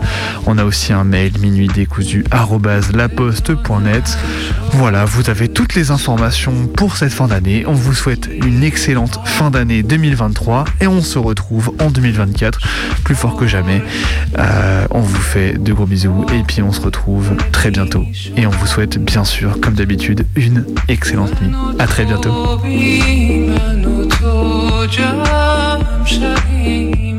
On 0.47 0.59
a 0.59 0.65
aussi 0.65 0.93
un 0.93 1.05
mail 1.05 1.39
minuitdécousu@laposte.net. 1.39 4.19
Voilà, 4.73 5.05
vous 5.05 5.31
avez 5.31 5.49
toutes 5.49 5.75
les 5.75 5.91
informations 5.91 6.67
pour 6.67 6.97
cette 6.97 7.13
fin 7.13 7.29
d'année. 7.29 7.65
On 7.67 7.73
vous 7.73 7.95
souhaite 7.95 8.29
une 8.33 8.63
excellente 8.63 9.21
fin 9.25 9.51
d'année 9.51 9.83
2023 9.83 10.65
et 10.81 10.87
on 10.87 11.03
se 11.03 11.19
retrouve 11.19 11.73
en 11.81 11.91
2024 11.91 12.61
plus 13.05 13.15
fort 13.15 13.37
que 13.37 13.47
jamais. 13.47 13.83
Euh, 14.39 14.87
on 14.91 15.01
vous 15.01 15.21
fait 15.21 15.63
de 15.63 15.73
gros 15.73 15.87
bisous 15.87 16.27
et 16.33 16.43
puis 16.43 16.63
on 16.63 16.73
se 16.73 16.81
retrouve 16.81 17.33
très 17.53 17.71
bientôt. 17.71 18.05
Et 18.37 18.47
on 18.47 18.51
vous 18.51 18.67
souhaite 18.67 18.99
bien 18.99 19.25
sûr, 19.25 19.61
comme 19.61 19.75
d'habitude, 19.75 20.27
une 20.37 20.65
excellente 20.89 21.41
nuit. 21.41 21.53
À 21.79 21.87
très 21.87 22.05
bientôt. 22.05 22.61
sunshine. 26.07 27.10